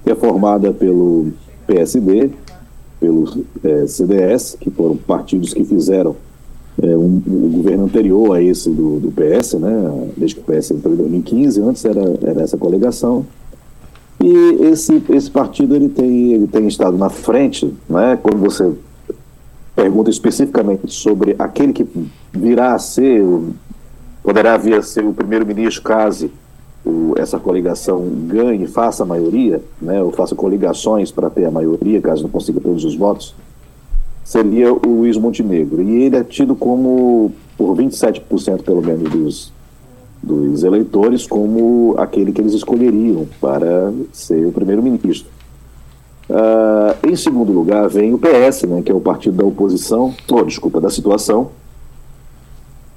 que 0.03 0.09
é 0.09 0.15
formada 0.15 0.71
pelo 0.71 1.31
PSD, 1.67 2.31
pelo 2.99 3.43
é, 3.63 3.85
CDS, 3.87 4.55
que 4.59 4.69
foram 4.69 4.95
partidos 4.95 5.53
que 5.53 5.65
fizeram 5.65 6.15
é, 6.81 6.95
um, 6.95 7.21
um, 7.27 7.49
governo 7.51 7.85
anterior 7.85 8.35
a 8.35 8.41
esse 8.41 8.69
do, 8.69 8.99
do, 8.99 9.11
PS, 9.11 9.53
né, 9.55 10.11
desde 10.15 10.37
que 10.37 10.41
o 10.41 10.55
PS 10.55 10.71
entrou 10.71 10.93
em 10.93 10.97
2015, 10.97 11.61
antes 11.61 11.83
era, 11.83 12.01
era 12.23 12.41
essa 12.41 12.57
coligação. 12.57 13.25
E 14.23 14.65
esse, 14.65 15.01
esse 15.09 15.29
partido 15.29 15.75
ele 15.75 15.89
tem, 15.89 16.33
ele 16.33 16.47
tem 16.47 16.67
estado 16.67 16.97
na 16.97 17.09
frente, 17.09 17.73
né, 17.89 18.17
quando 18.21 18.37
você 18.37 18.71
pergunta 19.75 20.09
especificamente 20.09 20.93
sobre 20.93 21.35
aquele 21.39 21.73
que 21.73 21.87
virá 22.31 22.73
a 22.73 22.79
ser, 22.79 23.23
poderá 24.23 24.57
vir 24.57 24.75
a 24.75 24.81
ser 24.81 25.05
o 25.05 25.13
primeiro-ministro 25.13 25.81
caso 25.81 26.29
o, 26.85 27.13
essa 27.17 27.39
coligação 27.39 28.03
ganhe, 28.27 28.67
faça 28.67 29.03
a 29.03 29.05
maioria, 29.05 29.61
né, 29.81 30.01
ou 30.01 30.11
faça 30.11 30.35
coligações 30.35 31.11
para 31.11 31.29
ter 31.29 31.45
a 31.45 31.51
maioria, 31.51 32.01
caso 32.01 32.23
não 32.23 32.29
consiga 32.29 32.59
todos 32.59 32.83
os 32.83 32.95
votos, 32.95 33.35
seria 34.23 34.73
o 34.73 34.79
Luiz 34.85 35.17
Montenegro. 35.17 35.81
E 35.81 36.03
ele 36.03 36.15
é 36.15 36.23
tido 36.23 36.55
como, 36.55 37.31
por 37.57 37.75
27% 37.75 38.63
pelo 38.63 38.81
menos 38.81 39.09
dos, 39.09 39.53
dos 40.21 40.63
eleitores, 40.63 41.27
como 41.27 41.95
aquele 41.97 42.31
que 42.31 42.41
eles 42.41 42.53
escolheriam 42.53 43.27
para 43.39 43.93
ser 44.11 44.45
o 44.45 44.51
primeiro-ministro. 44.51 45.29
Uh, 46.31 47.09
em 47.09 47.15
segundo 47.17 47.51
lugar 47.51 47.89
vem 47.89 48.13
o 48.13 48.17
PS, 48.17 48.63
né, 48.63 48.81
que 48.81 48.89
é 48.89 48.95
o 48.95 49.01
partido 49.01 49.35
da 49.35 49.43
oposição, 49.43 50.15
oh, 50.31 50.43
desculpa, 50.43 50.79
da 50.79 50.89
situação, 50.89 51.51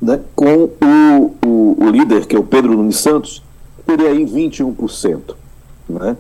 né, 0.01 0.21
com 0.37 0.71
o, 0.81 1.35
o, 1.45 1.77
o, 1.85 1.89
líder, 1.91 2.27
que 2.27 2.37
é 2.37 2.39
o 2.39 2.45
Pedro 2.45 2.77
Nunes 2.77 2.99
Santos, 2.99 3.43
teria 3.85 4.11
aí 4.11 4.25
21%. 4.25 5.35
Né? 5.89 6.17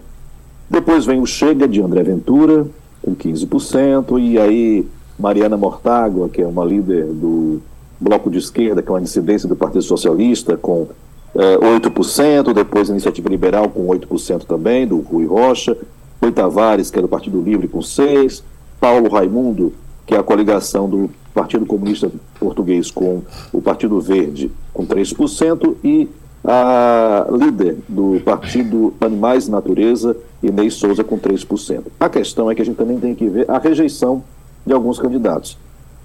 Depois 0.68 1.06
vem 1.06 1.20
o 1.20 1.26
Chega 1.26 1.68
de 1.68 1.80
André 1.80 2.02
Ventura, 2.02 2.66
com 3.00 3.14
15%, 3.14 4.20
e 4.20 4.36
aí 4.36 4.84
Mariana 5.16 5.56
Mortágua, 5.56 6.28
que 6.28 6.42
é 6.42 6.46
uma 6.46 6.64
líder 6.64 7.04
do 7.04 7.60
Bloco 8.00 8.28
de 8.28 8.38
Esquerda, 8.38 8.82
que 8.82 8.88
é 8.88 8.92
uma 8.92 9.00
dissidência 9.00 9.48
do 9.48 9.54
Partido 9.54 9.82
Socialista, 9.82 10.56
com 10.56 10.88
é, 11.36 11.54
eh, 11.54 11.78
8%, 11.78 12.52
depois 12.52 12.90
a 12.90 12.92
Iniciativa 12.92 13.28
Liberal 13.28 13.68
com 13.68 13.86
8% 13.86 14.46
também, 14.46 14.84
do 14.84 14.98
Rui 14.98 15.26
Rocha, 15.26 15.76
Rui 16.24 16.32
Tavares, 16.32 16.90
que 16.90 16.98
é 16.98 17.02
do 17.02 17.08
Partido 17.08 17.40
Livre, 17.40 17.68
com 17.68 17.80
6%, 17.80 18.42
Paulo 18.80 19.08
Raimundo, 19.08 19.72
que 20.06 20.14
é 20.14 20.18
a 20.18 20.22
coligação 20.22 20.88
do 20.88 21.10
Partido 21.32 21.64
Comunista 21.66 22.10
Português 22.38 22.90
com 22.90 23.22
o 23.52 23.60
Partido 23.60 24.00
Verde, 24.00 24.50
com 24.72 24.86
3%, 24.86 25.74
e 25.82 26.08
a 26.44 27.26
líder 27.30 27.78
do 27.88 28.20
Partido 28.24 28.92
Animais 29.00 29.48
e 29.48 29.50
Natureza, 29.50 30.16
Inês 30.42 30.74
Souza, 30.74 31.02
com 31.02 31.18
3%. 31.18 31.84
A 31.98 32.08
questão 32.08 32.50
é 32.50 32.54
que 32.54 32.62
a 32.62 32.64
gente 32.64 32.76
também 32.76 32.98
tem 32.98 33.14
que 33.14 33.26
ver 33.26 33.50
a 33.50 33.58
rejeição 33.58 34.22
de 34.66 34.72
alguns 34.72 34.98
candidatos. 34.98 35.56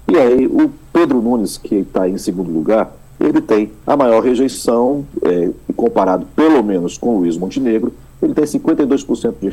E 0.08 0.16
aí, 0.16 0.46
o 0.46 0.70
Pedro 0.92 1.20
Nunes, 1.20 1.58
que 1.58 1.76
está 1.76 2.08
em 2.08 2.16
segundo 2.16 2.50
lugar, 2.50 2.94
ele 3.18 3.40
tem 3.40 3.70
a 3.86 3.96
maior 3.96 4.22
rejeição, 4.22 5.04
é, 5.22 5.50
comparado 5.76 6.26
pelo 6.34 6.62
menos 6.62 6.96
com 6.96 7.16
o 7.16 7.18
Luiz 7.20 7.36
Montenegro, 7.36 7.92
ele 8.22 8.34
tem 8.34 8.44
52% 8.44 9.34
de 9.40 9.48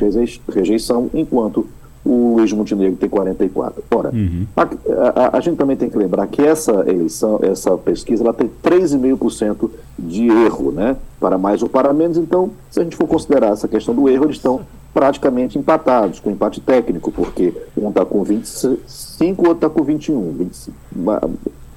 rejeição, 0.51 1.09
enquanto 1.13 1.67
o 2.07 2.35
Luiz 2.37 2.53
Montenegro 2.53 2.97
tem 2.97 3.09
44. 3.09 3.83
Ora, 3.91 4.11
uhum. 4.13 4.45
a, 4.55 4.61
a, 4.61 5.37
a, 5.37 5.41
gente 5.41 5.57
também 5.57 5.75
tem 5.75 5.89
que 5.89 5.97
lembrar 5.97 6.25
que 6.27 6.41
essa 6.41 6.71
eleição, 6.87 7.39
essa 7.41 7.77
pesquisa, 7.77 8.23
ela 8.23 8.33
tem 8.33 8.49
3,5% 8.63 9.69
de 9.99 10.27
erro, 10.27 10.71
né? 10.71 10.95
Para 11.19 11.37
mais 11.37 11.61
ou 11.61 11.67
para 11.67 11.91
menos. 11.91 12.17
Então, 12.17 12.51
se 12.71 12.79
a 12.79 12.83
gente 12.83 12.95
for 12.95 13.07
considerar 13.07 13.51
essa 13.51 13.67
questão 13.67 13.93
do 13.93 14.07
erro, 14.07 14.25
eles 14.25 14.37
estão 14.37 14.61
praticamente 14.93 15.59
empatados, 15.59 16.19
com 16.19 16.31
empate 16.31 16.61
técnico, 16.61 17.11
porque 17.11 17.53
um 17.77 17.89
está 17.89 18.05
com 18.05 18.23
25, 18.23 19.43
o 19.43 19.47
outro 19.49 19.67
está 19.67 19.69
com 19.69 19.83
21. 19.83 20.31
25, 20.31 20.77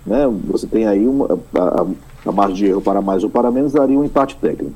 né? 0.06 0.26
Você 0.48 0.66
tem 0.66 0.86
aí 0.86 1.06
uma, 1.06 1.38
a, 1.54 1.86
a 2.24 2.32
margem 2.32 2.56
de 2.56 2.66
erro 2.66 2.80
para 2.80 3.02
mais 3.02 3.24
ou 3.24 3.30
para 3.30 3.50
menos 3.50 3.72
daria 3.72 3.98
um 3.98 4.04
empate 4.04 4.36
técnico. 4.36 4.74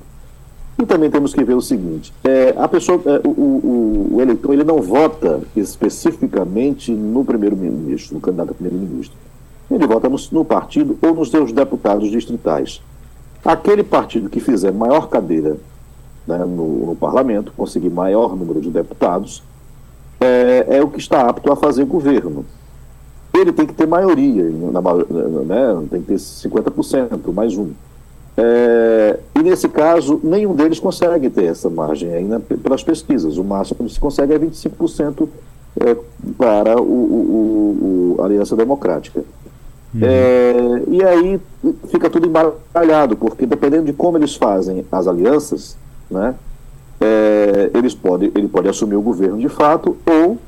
E 0.79 0.85
também 0.85 1.09
temos 1.09 1.33
que 1.33 1.45
ver 1.45 1.55
o 1.55 1.61
seguinte: 1.61 2.13
é, 2.25 2.55
a 2.57 2.67
pessoa, 2.67 3.01
é, 3.07 3.21
o, 3.27 3.31
o, 3.31 4.15
o, 4.15 4.21
eleitor, 4.21 4.53
ele 4.53 4.65
não 4.65 4.83
vota 4.83 5.41
especificamente 5.57 6.93
no 6.93 7.25
primeiro-ministro, 7.25 8.15
no 8.15 8.21
candidato 8.21 8.51
a 8.51 8.55
primeiro-ministro. 8.55 9.17
Ele 9.71 9.87
vota 9.87 10.09
no, 10.09 10.17
no, 10.33 10.45
partido 10.45 10.99
ou 11.01 11.15
nos 11.15 11.31
seus 11.31 11.53
deputados 11.53 12.11
distritais. 12.11 12.83
Aquele 13.45 13.85
partido 13.85 14.29
que 14.29 14.41
fizer 14.41 14.73
maior 14.73 15.09
cadeira 15.09 15.57
né, 16.27 16.39
no, 16.39 16.87
no, 16.87 16.97
parlamento, 16.97 17.53
conseguir 17.57 17.91
maior 17.91 18.37
número 18.37 18.61
de 18.61 18.71
deputados, 18.71 19.43
é, 20.21 20.67
é, 20.69 20.83
o 20.83 20.89
que 20.89 20.99
está 20.99 21.29
apto 21.29 21.53
a 21.53 21.57
fazer 21.57 21.85
governo. 21.85 22.45
Ele 23.33 23.53
tem 23.53 23.67
que 23.67 23.75
ter 23.75 23.87
maioria, 23.87 24.45
na, 24.73 24.81
né, 24.81 25.87
tem 25.91 26.01
que 26.01 26.07
ter 26.09 26.17
50%, 26.17 27.33
mais 27.33 27.57
um. 27.57 27.73
É, 28.37 29.19
e 29.37 29.43
nesse 29.43 29.69
caso, 29.69 30.21
nenhum 30.23 30.55
deles 30.55 30.81
consegue 30.81 31.31
ter 31.31 31.45
essa 31.45 31.71
margem 31.71 32.13
ainda 32.13 32.41
pelas 32.41 32.83
pesquisas. 32.83 33.37
O 33.37 33.45
máximo 33.45 33.87
que 33.87 33.93
se 33.93 34.01
consegue 34.01 34.35
é 34.35 34.39
25% 34.39 35.29
é, 35.81 35.97
para 36.37 36.81
o, 36.81 36.85
o, 36.85 38.17
o, 38.19 38.23
a 38.23 38.25
Aliança 38.25 38.57
Democrática. 38.57 39.25
Uhum. 39.95 40.01
É, 40.03 40.83
e 40.89 41.05
aí 41.05 41.41
fica 41.89 42.11
tudo 42.11 42.27
embaralhado, 42.27 43.17
porque 43.17 43.47
dependendo 43.47 43.85
de 43.85 43.93
como 43.93 44.19
eles 44.19 44.35
fazem 44.35 44.85
as 44.91 45.07
alianças, 45.07 45.77
né, 46.11 46.35
é, 47.01 47.71
eles 47.73 47.95
pode, 47.95 48.33
ele 48.35 48.49
pode 48.49 48.69
assumir 48.69 48.97
o 48.97 49.03
governo 49.03 49.39
de 49.39 49.49
fato, 49.49 49.97
ou 50.05 50.39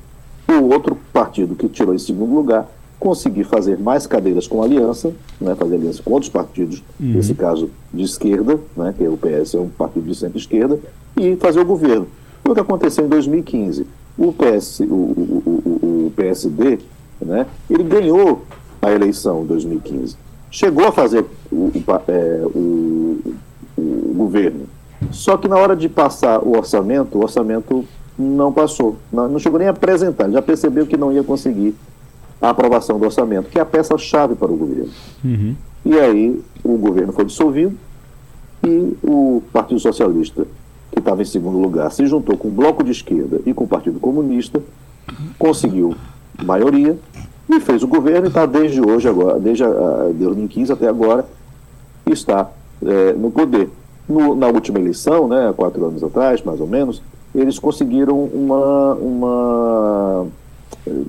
o 0.49 0.73
outro 0.73 0.97
partido 1.13 1.55
que 1.55 1.69
tirou 1.69 1.95
em 1.95 1.99
segundo 1.99 2.35
lugar 2.35 2.69
conseguir 2.99 3.45
fazer 3.45 3.79
mais 3.79 4.07
cadeiras 4.07 4.47
com 4.47 4.63
a 4.63 4.65
aliança, 4.65 5.13
né, 5.41 5.55
fazer 5.55 5.75
aliança 5.77 6.03
com 6.03 6.13
outros 6.13 6.31
partidos, 6.31 6.83
uhum. 6.99 7.13
nesse 7.13 7.35
caso 7.35 7.71
de 7.93 8.03
esquerda, 8.03 8.59
né, 8.77 8.95
que 8.97 9.05
é 9.05 9.09
o 9.09 9.17
PS 9.17 9.55
é 9.55 9.61
um 9.61 9.69
partido 9.69 10.07
de 10.07 10.15
centro-esquerda, 10.15 10.79
e 11.17 11.37
fazer 11.37 11.61
o 11.61 11.65
governo. 11.65 12.07
Foi 12.43 12.53
o 12.53 12.55
que 12.55 12.61
aconteceu 12.61 13.05
em 13.05 13.09
2015. 13.09 13.87
O, 14.17 14.33
PS, 14.33 14.81
o, 14.81 14.85
o, 14.85 16.07
o, 16.07 16.13
PSD, 16.17 16.79
né, 17.21 17.47
ele 17.69 17.83
ganhou 17.83 18.43
a 18.81 18.91
eleição 18.91 19.43
em 19.43 19.47
2015. 19.47 20.17
Chegou 20.51 20.87
a 20.87 20.93
fazer 20.93 21.25
o, 21.53 21.71
é, 22.09 22.43
o, 22.47 23.19
governo. 24.15 24.67
Só 25.11 25.37
que 25.37 25.47
na 25.47 25.57
hora 25.57 25.77
de 25.77 25.89
passar 25.89 26.43
o 26.43 26.57
orçamento, 26.57 27.19
o 27.19 27.23
orçamento 27.23 27.85
não 28.19 28.53
passou. 28.53 28.97
Não, 29.13 29.29
não 29.29 29.39
chegou 29.39 29.59
nem 29.59 29.69
a 29.69 29.73
apresentar. 29.73 30.31
Já 30.31 30.41
percebeu 30.41 30.87
que 30.87 30.97
não 30.97 31.13
ia 31.13 31.23
conseguir 31.23 31.75
a 32.41 32.51
aprovação 32.51 32.99
do 32.99 33.05
orçamento, 33.05 33.49
que 33.49 33.59
é 33.59 33.63
a 33.63 33.67
peça-chave 33.67 34.35
para 34.35 34.53
o 34.53 34.57
governo. 34.57 34.91
Uhum. 35.25 35.55
E 35.85 35.99
aí 35.99 36.43
o 36.63 36.77
governo 36.77 37.13
foi 37.13 37.25
dissolvido 37.25 37.77
e 38.65 38.97
o 39.03 39.43
Partido 39.53 39.81
Socialista, 39.81 40.47
que 40.91 40.99
estava 40.99 41.23
em 41.23 41.25
segundo 41.25 41.59
lugar, 41.59 41.91
se 41.91 42.07
juntou 42.07 42.37
com 42.37 42.49
o 42.49 42.51
Bloco 42.51 42.83
de 42.83 42.91
Esquerda 42.91 43.41
e 43.47 43.55
com 43.55 43.65
o 43.65 43.69
Partido 43.69 44.01
Comunista, 44.01 44.61
conseguiu 45.39 45.95
maioria 46.45 46.99
e 47.49 47.61
fez 47.61 47.83
o 47.83 47.89
governo 47.89 48.27
e 48.27 48.29
está 48.29 48.45
desde 48.45 48.81
hoje, 48.81 49.09
agora, 49.09 49.39
desde 49.39 49.65
a, 49.65 49.69
a, 49.69 50.13
2015 50.13 50.73
até 50.73 50.89
agora, 50.89 51.25
está 52.07 52.51
é, 52.85 53.13
no 53.13 53.31
poder. 53.31 53.71
No, 54.09 54.35
na 54.35 54.49
última 54.49 54.79
eleição, 54.79 55.29
né, 55.29 55.53
quatro 55.57 55.85
anos 55.85 56.03
atrás, 56.03 56.43
mais 56.43 56.61
ou 56.61 56.67
menos, 56.67 57.03
eles 57.35 57.59
conseguiram 57.59 58.19
uma, 58.25 58.95
uma 58.95 60.27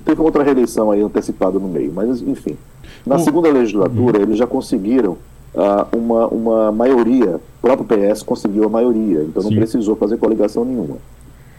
Teve 0.06 0.22
outra 0.22 0.44
reeleição 0.44 0.92
aí 0.92 1.02
antecipada 1.02 1.60
no 1.60 1.68
meio, 1.68 1.92
mas 1.94 2.22
enfim. 2.22 2.58
Na 3.06 3.20
segunda 3.20 3.50
legislatura, 3.50 4.22
eles 4.22 4.38
já 4.38 4.48
conseguiram 4.48 5.18
uh, 5.54 5.98
uma, 5.98 6.28
uma 6.28 6.72
maioria, 6.72 7.36
o 7.36 7.62
próprio 7.62 7.86
PS 7.86 8.24
conseguiu 8.24 8.66
a 8.66 8.70
maioria, 8.70 9.22
então 9.22 9.44
não 9.44 9.50
Sim. 9.50 9.56
precisou 9.56 9.96
fazer 9.96 10.18
coligação 10.18 10.66
nenhuma. 10.66 10.98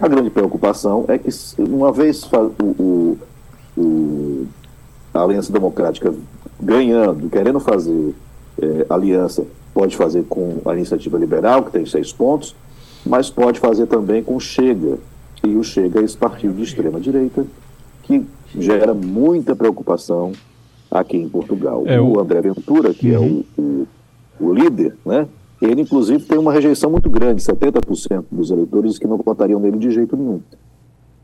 A 0.01 0.07
grande 0.07 0.31
preocupação 0.31 1.05
é 1.09 1.19
que, 1.19 1.29
uma 1.59 1.93
vez 1.93 2.23
o, 2.33 2.73
o, 2.83 3.19
o 3.77 4.47
a 5.13 5.23
Aliança 5.23 5.53
Democrática 5.53 6.15
ganhando, 6.61 7.29
querendo 7.29 7.59
fazer 7.59 8.15
eh, 8.61 8.87
aliança, 8.89 9.45
pode 9.75 9.97
fazer 9.97 10.25
com 10.29 10.59
a 10.65 10.75
Iniciativa 10.75 11.19
Liberal, 11.19 11.65
que 11.65 11.73
tem 11.73 11.87
seis 11.87 12.13
pontos, 12.13 12.55
mas 13.05 13.31
pode 13.31 13.59
fazer 13.59 13.87
também 13.87 14.23
com 14.23 14.37
o 14.37 14.41
Chega. 14.41 14.99
E 15.43 15.57
o 15.57 15.63
Chega 15.65 16.01
é 16.01 16.05
esse 16.05 16.17
partido 16.17 16.55
de 16.55 16.63
extrema-direita 16.63 17.45
que 18.09 18.27
gera 18.57 18.95
muita 18.95 19.55
preocupação 19.55 20.33
aqui 20.91 21.19
em 21.19 21.29
Portugal. 21.29 21.85
É 21.87 22.01
o... 22.01 22.17
o 22.17 22.21
André 22.21 22.41
Ventura, 22.41 22.95
que 22.95 23.13
uhum. 23.13 23.45
é 23.59 23.61
o, 23.61 23.63
o, 23.63 23.89
o, 24.41 24.53
líder, 24.55 24.97
né? 25.05 25.29
Ele, 25.61 25.83
inclusive, 25.83 26.25
tem 26.25 26.39
uma 26.39 26.53
rejeição 26.53 26.91
muito 26.91 27.11
grande, 27.11 27.43
70% 27.43 28.25
dos 28.31 28.51
eleitores 28.51 28.99
que 28.99 29.07
não 29.07 29.19
votariam 29.19 29.61
nele 29.61 29.77
de 29.77 29.91
jeito 29.91 30.17
nenhum. 30.17 30.41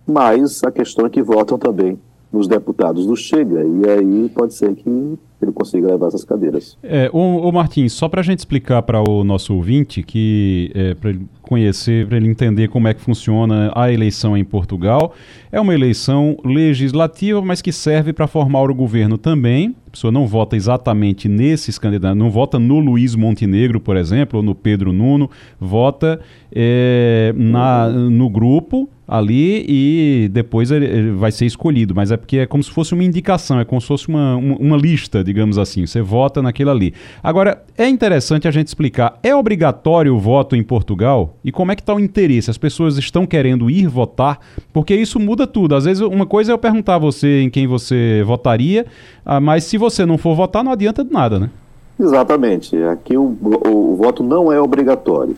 Mas 0.07 0.63
a 0.63 0.71
questão 0.71 1.07
é 1.07 1.09
que 1.09 1.23
votam 1.23 1.57
também 1.57 1.99
nos 2.35 2.49
deputados 2.49 3.07
do 3.07 3.17
Chega, 3.17 3.65
e 3.65 3.89
aí 3.89 4.29
pode 4.35 4.55
ser 4.55 4.75
que 4.75 5.19
ele 5.41 5.53
consiga 5.53 5.87
levar 5.89 6.09
essas 6.09 6.25
cadeiras. 6.25 6.77
É, 6.83 7.09
o, 7.13 7.19
o 7.19 7.53
Martins, 7.53 7.93
só 7.93 8.09
para 8.09 8.21
a 8.21 8.25
gente 8.25 8.41
explicar 8.41 8.83
para 8.83 9.01
o 9.01 9.23
nosso 9.23 9.55
ouvinte, 9.55 10.03
que 10.03 10.71
é, 10.75 10.95
para 10.95 11.11
ele 11.11 11.27
conhecer, 11.43 12.07
para 12.07 12.17
ele 12.17 12.29
entender 12.29 12.69
como 12.69 12.89
é 12.89 12.95
que 12.95 13.01
funciona 13.01 13.71
a 13.75 13.93
eleição 13.93 14.37
em 14.37 14.45
Portugal, 14.45 15.15
é 15.53 15.61
uma 15.61 15.75
eleição 15.75 16.37
legislativa, 16.45 17.41
mas 17.41 17.63
que 17.63 17.73
serve 17.73 18.13
para 18.13 18.27
formar 18.27 18.71
o 18.71 18.75
governo 18.75 19.17
também. 19.17 19.75
Pessoa 19.95 20.11
não 20.11 20.27
vota 20.27 20.57
exatamente 20.57 21.29
nesses 21.29 21.79
candidatos, 21.79 22.19
não 22.19 22.29
vota 22.29 22.59
no 22.59 22.81
Luiz 22.81 23.15
Montenegro, 23.15 23.79
por 23.79 23.97
exemplo, 23.97 24.41
ou 24.41 24.43
no 24.43 24.53
Pedro 24.53 24.93
Nuno, 24.93 25.31
vota 25.61 26.21
é, 26.53 27.33
na, 27.37 27.89
no 27.89 28.29
grupo 28.29 28.89
ali 29.07 29.65
e 29.69 30.29
depois 30.33 30.71
ele 30.71 31.13
vai 31.13 31.31
ser 31.31 31.47
escolhido, 31.47 31.95
mas 31.95 32.11
é 32.11 32.17
porque 32.17 32.39
é 32.39 32.47
como 32.47 32.63
se 32.63 32.71
fosse 32.71 32.95
uma 32.95 33.05
indicação, 33.05 33.61
é 33.61 33.65
como 33.65 33.81
se 33.81 33.87
fosse 33.87 34.09
uma, 34.09 34.37
uma, 34.37 34.57
uma, 34.57 34.77
lista, 34.77 35.23
digamos 35.23 35.59
assim, 35.59 35.87
você 35.87 36.01
vota 36.01 36.41
naquilo 36.41 36.71
ali. 36.71 36.95
Agora, 37.23 37.63
é 37.77 37.87
interessante 37.87 38.49
a 38.49 38.51
gente 38.51 38.69
explicar, 38.69 39.19
é 39.23 39.35
obrigatório 39.35 40.15
o 40.15 40.19
voto 40.19 40.57
em 40.57 40.63
Portugal? 40.63 41.37
E 41.45 41.53
como 41.53 41.71
é 41.71 41.77
que 41.77 41.83
está 41.83 41.95
o 41.95 42.01
interesse? 42.01 42.51
As 42.51 42.59
pessoas 42.59 42.97
estão 42.97 43.27
querendo 43.27 43.71
ir 43.71 43.87
votar? 43.89 44.41
Porque 44.73 44.95
isso 44.95 45.21
muda 45.21 45.47
tudo. 45.47 45.75
Às 45.75 45.85
vezes 45.85 46.03
uma 46.03 46.27
coisa 46.27 46.53
é 46.53 46.55
eu 46.55 46.59
perguntar 46.59 46.95
a 46.95 46.99
você 46.99 47.43
em 47.43 47.51
quem 47.51 47.67
você 47.67 48.23
votaria, 48.25 48.87
ah, 49.25 49.41
mas 49.41 49.65
se 49.65 49.79
você 49.79 50.05
não 50.05 50.19
for 50.19 50.35
votar, 50.35 50.63
não 50.63 50.73
adianta 50.73 51.05
de 51.05 51.13
nada, 51.13 51.39
né? 51.39 51.51
Exatamente. 51.99 52.77
Aqui 52.85 53.17
o, 53.17 53.37
o, 53.43 53.93
o 53.93 53.97
voto 53.97 54.23
não 54.23 54.53
é 54.53 54.61
obrigatório. 54.61 55.37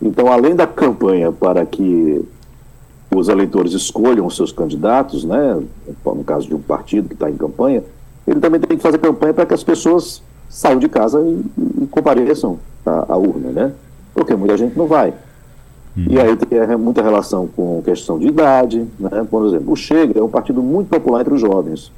Então, 0.00 0.30
além 0.30 0.54
da 0.54 0.66
campanha 0.66 1.30
para 1.30 1.64
que 1.64 2.24
os 3.14 3.28
eleitores 3.28 3.72
escolham 3.72 4.26
os 4.26 4.34
seus 4.34 4.50
candidatos, 4.50 5.22
né, 5.24 5.62
no 6.04 6.24
caso 6.24 6.48
de 6.48 6.54
um 6.54 6.60
partido 6.60 7.08
que 7.08 7.14
está 7.14 7.30
em 7.30 7.36
campanha, 7.36 7.82
ele 8.26 8.40
também 8.40 8.60
tem 8.60 8.76
que 8.76 8.82
fazer 8.82 8.98
campanha 8.98 9.34
para 9.34 9.46
que 9.46 9.54
as 9.54 9.62
pessoas 9.62 10.22
saiam 10.48 10.78
de 10.78 10.88
casa 10.88 11.20
e, 11.20 11.44
e 11.82 11.86
compareçam 11.86 12.58
à, 12.84 13.12
à, 13.12 13.16
urna, 13.16 13.50
né? 13.50 13.72
Porque 14.14 14.34
muita 14.34 14.56
gente 14.56 14.76
não 14.76 14.86
vai. 14.86 15.14
Uhum. 15.96 16.06
E 16.08 16.20
aí 16.20 16.36
tem 16.36 16.76
muita 16.76 17.02
relação 17.02 17.46
com 17.46 17.82
questão 17.82 18.18
de 18.18 18.26
idade, 18.26 18.86
né? 18.98 19.26
Por 19.30 19.46
exemplo, 19.46 19.72
o 19.72 19.76
Chega 19.76 20.18
é 20.18 20.22
um 20.22 20.28
partido 20.28 20.62
muito 20.62 20.88
popular 20.88 21.20
entre 21.20 21.34
os 21.34 21.40
jovens. 21.40 21.92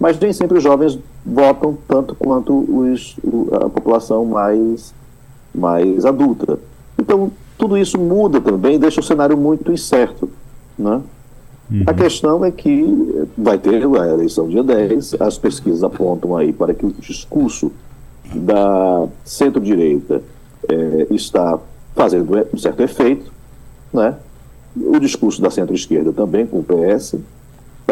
Mas 0.00 0.18
nem 0.18 0.32
sempre 0.32 0.56
os 0.56 0.64
jovens 0.64 0.98
votam 1.24 1.76
tanto 1.86 2.14
quanto 2.14 2.54
os, 2.54 3.16
a 3.52 3.68
população 3.68 4.24
mais, 4.24 4.94
mais 5.54 6.06
adulta. 6.06 6.58
Então, 6.98 7.30
tudo 7.58 7.76
isso 7.76 7.98
muda 7.98 8.40
também, 8.40 8.78
deixa 8.78 9.00
o 9.00 9.04
cenário 9.04 9.36
muito 9.36 9.70
incerto. 9.70 10.30
Né? 10.78 11.02
Uhum. 11.70 11.82
A 11.86 11.92
questão 11.92 12.42
é 12.42 12.50
que 12.50 13.26
vai 13.36 13.58
ter 13.58 13.84
a 13.84 14.08
eleição 14.08 14.48
dia 14.48 14.62
10, 14.62 15.20
as 15.20 15.36
pesquisas 15.36 15.84
apontam 15.84 16.34
aí 16.34 16.50
para 16.50 16.72
que 16.72 16.86
o 16.86 16.92
discurso 16.92 17.70
da 18.34 19.06
centro-direita 19.22 20.22
é, 20.66 21.06
está 21.10 21.58
fazendo 21.94 22.48
um 22.54 22.58
certo 22.58 22.80
efeito, 22.80 23.30
né? 23.92 24.16
o 24.76 24.98
discurso 24.98 25.42
da 25.42 25.50
centro-esquerda 25.50 26.12
também, 26.12 26.46
com 26.46 26.60
o 26.60 26.64
PS, 26.64 27.16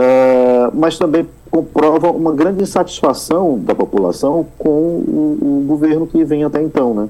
ah, 0.00 0.70
mas 0.72 0.98
também 0.98 1.26
comprova 1.50 2.10
uma 2.10 2.32
grande 2.32 2.62
insatisfação 2.62 3.58
da 3.58 3.74
população 3.74 4.46
com 4.58 4.68
o, 4.70 5.38
o 5.40 5.64
governo 5.66 6.06
que 6.06 6.24
vem 6.24 6.44
até 6.44 6.62
então, 6.62 6.94
né? 6.94 7.08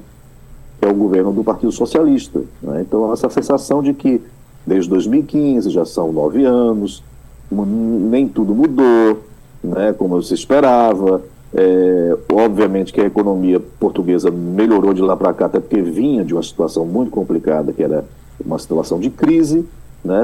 que 0.79 0.85
é 0.85 0.89
o 0.89 0.93
governo 0.93 1.31
do 1.31 1.43
Partido 1.43 1.71
Socialista. 1.71 2.41
Né? 2.61 2.81
Então, 2.81 3.11
essa 3.11 3.29
sensação 3.29 3.83
de 3.83 3.93
que 3.93 4.21
desde 4.65 4.89
2015 4.89 5.69
já 5.69 5.85
são 5.85 6.11
nove 6.11 6.45
anos, 6.45 7.03
nem 7.51 8.27
tudo 8.27 8.53
mudou, 8.55 9.19
né, 9.63 9.93
como 9.97 10.21
se 10.21 10.33
esperava. 10.33 11.21
É, 11.51 12.15
obviamente 12.31 12.93
que 12.93 13.01
a 13.01 13.05
economia 13.05 13.59
portuguesa 13.79 14.29
melhorou 14.29 14.93
de 14.93 15.01
lá 15.01 15.17
para 15.17 15.33
cá, 15.33 15.47
até 15.47 15.59
porque 15.59 15.81
vinha 15.81 16.23
de 16.23 16.33
uma 16.33 16.43
situação 16.43 16.85
muito 16.85 17.09
complicada, 17.09 17.73
que 17.73 17.81
era 17.81 18.05
uma 18.45 18.59
situação 18.59 18.99
de 18.99 19.09
crise, 19.09 19.65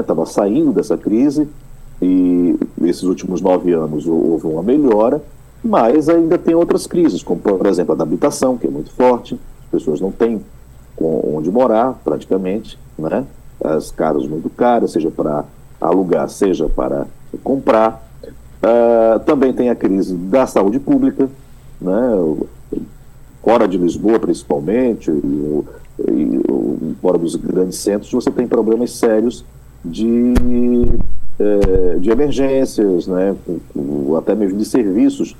estava 0.00 0.20
né, 0.20 0.26
saindo 0.26 0.72
dessa 0.72 0.96
crise, 0.96 1.48
e 2.00 2.58
nesses 2.76 3.04
últimos 3.04 3.40
nove 3.40 3.72
anos 3.72 4.06
houve 4.06 4.46
uma 4.46 4.62
melhora, 4.62 5.22
mas 5.64 6.08
ainda 6.08 6.38
tem 6.38 6.54
outras 6.54 6.86
crises, 6.86 7.22
como 7.22 7.40
por 7.40 7.66
exemplo 7.66 7.92
a 7.92 7.96
da 7.96 8.04
habitação, 8.04 8.56
que 8.56 8.66
é 8.66 8.70
muito 8.70 8.90
forte, 8.90 9.38
as 9.64 9.70
pessoas 9.70 10.00
não 10.00 10.12
têm 10.12 10.40
onde 10.98 11.50
morar, 11.50 11.98
praticamente, 12.04 12.78
né? 12.98 13.24
As 13.62 13.90
casas 13.90 14.26
muito 14.26 14.48
caras, 14.48 14.92
seja 14.92 15.10
para 15.10 15.44
alugar, 15.80 16.28
seja 16.28 16.68
para 16.68 17.06
comprar. 17.42 18.02
Uh, 18.62 19.18
também 19.20 19.52
tem 19.52 19.68
a 19.68 19.74
crise 19.74 20.14
da 20.14 20.46
saúde 20.46 20.78
pública, 20.78 21.28
né? 21.80 22.36
Fora 23.42 23.68
de 23.68 23.76
Lisboa, 23.76 24.18
principalmente, 24.18 25.10
e, 25.10 25.64
e, 26.08 26.96
fora 27.00 27.16
dos 27.18 27.36
grandes 27.36 27.78
centros, 27.78 28.10
você 28.10 28.30
tem 28.30 28.46
problemas 28.46 28.92
sérios 28.92 29.44
de, 29.86 30.84
eh, 31.38 31.98
de 32.00 32.10
emergências, 32.10 33.06
né? 33.06 33.34
até 34.18 34.34
mesmo 34.34 34.58
de 34.58 34.64
serviços 34.64 35.36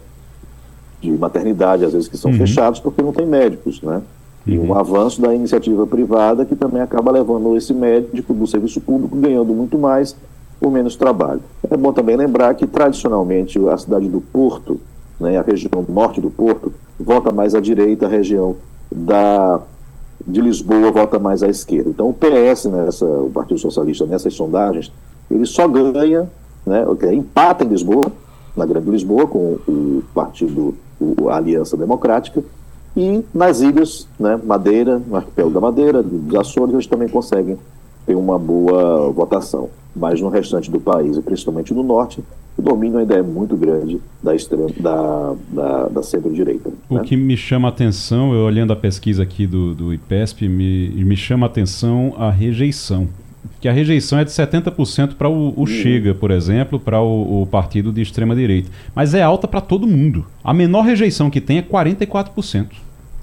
de 1.00 1.10
maternidade, 1.12 1.84
às 1.84 1.92
vezes, 1.92 2.08
que 2.08 2.16
são 2.16 2.30
uhum. 2.30 2.38
fechados 2.38 2.80
porque 2.80 3.02
não 3.02 3.12
tem 3.12 3.26
médicos, 3.26 3.82
né? 3.82 4.02
E 4.46 4.56
um 4.58 4.68
uhum. 4.68 4.78
avanço 4.78 5.20
da 5.20 5.34
iniciativa 5.34 5.86
privada 5.86 6.44
que 6.44 6.54
também 6.54 6.80
acaba 6.80 7.10
levando 7.10 7.56
esse 7.56 7.74
médico 7.74 8.32
do 8.32 8.46
serviço 8.46 8.80
público 8.80 9.16
ganhando 9.16 9.52
muito 9.52 9.76
mais 9.76 10.16
por 10.60 10.70
menos 10.70 10.94
trabalho. 10.96 11.40
É 11.68 11.76
bom 11.76 11.92
também 11.92 12.16
lembrar 12.16 12.54
que, 12.54 12.66
tradicionalmente, 12.66 13.58
a 13.68 13.76
cidade 13.76 14.08
do 14.08 14.20
Porto, 14.20 14.80
né, 15.18 15.36
a 15.36 15.42
região 15.42 15.84
norte 15.88 16.20
do 16.20 16.30
Porto, 16.30 16.72
vota 16.98 17.32
mais 17.32 17.54
à 17.54 17.60
direita, 17.60 18.06
a 18.06 18.08
região 18.08 18.56
da, 18.90 19.60
de 20.26 20.40
Lisboa 20.40 20.90
vota 20.90 21.18
mais 21.18 21.42
à 21.42 21.48
esquerda. 21.48 21.90
Então, 21.90 22.08
o 22.08 22.14
PS, 22.14 22.64
nessa, 22.66 23.06
o 23.06 23.30
Partido 23.30 23.58
Socialista, 23.58 24.06
nessas 24.06 24.34
sondagens, 24.34 24.92
ele 25.30 25.46
só 25.46 25.68
ganha, 25.68 26.28
né, 26.66 26.84
empata 27.12 27.64
em 27.64 27.68
Lisboa, 27.68 28.10
na 28.56 28.66
Grande 28.66 28.90
Lisboa, 28.90 29.26
com 29.26 29.58
o 29.68 30.02
partido, 30.14 30.74
a 31.28 31.36
Aliança 31.36 31.76
Democrática, 31.76 32.42
e 32.96 33.22
nas 33.32 33.60
ilhas, 33.60 34.08
né, 34.18 34.40
Madeira, 34.42 35.00
no 35.06 35.16
arquipélago 35.16 35.54
da 35.54 35.60
Madeira, 35.60 36.02
dos 36.02 36.34
Açores, 36.34 36.72
eles 36.72 36.86
também 36.86 37.08
conseguem 37.08 37.58
ter 38.06 38.14
uma 38.14 38.38
boa 38.38 39.10
votação. 39.10 39.68
Mas 39.94 40.20
no 40.20 40.28
restante 40.28 40.70
do 40.70 40.78
país, 40.78 41.16
e 41.16 41.22
principalmente 41.22 41.74
no 41.74 41.82
norte, 41.82 42.22
o 42.56 42.62
domínio 42.62 42.98
ainda 42.98 43.14
é 43.14 43.22
muito 43.22 43.56
grande 43.56 44.00
da, 44.22 44.34
extrema, 44.34 44.68
da, 44.78 45.34
da, 45.48 45.88
da 45.88 46.02
centro-direita. 46.02 46.70
O 46.88 46.96
né? 46.96 47.02
que 47.04 47.16
me 47.16 47.36
chama 47.36 47.68
a 47.68 47.70
atenção, 47.70 48.32
eu 48.32 48.44
olhando 48.44 48.72
a 48.72 48.76
pesquisa 48.76 49.22
aqui 49.22 49.46
do, 49.46 49.74
do 49.74 49.92
IPESP, 49.92 50.48
me, 50.48 50.88
me 50.88 51.16
chama 51.16 51.46
a 51.46 51.48
atenção 51.48 52.14
a 52.16 52.30
rejeição 52.30 53.08
que 53.60 53.68
a 53.68 53.72
rejeição 53.72 54.18
é 54.18 54.24
de 54.24 54.30
70% 54.30 55.14
para 55.14 55.28
o, 55.28 55.54
o 55.56 55.66
Chega, 55.66 56.14
por 56.14 56.30
exemplo, 56.30 56.78
para 56.78 57.00
o, 57.00 57.42
o, 57.42 57.46
partido 57.46 57.92
de 57.92 58.02
extrema 58.02 58.34
direita. 58.34 58.70
Mas 58.94 59.14
é 59.14 59.22
alta 59.22 59.48
para 59.48 59.60
todo 59.60 59.86
mundo. 59.86 60.26
A 60.44 60.52
menor 60.52 60.82
rejeição 60.82 61.30
que 61.30 61.40
tem 61.40 61.58
é 61.58 61.62
44%. 61.62 62.66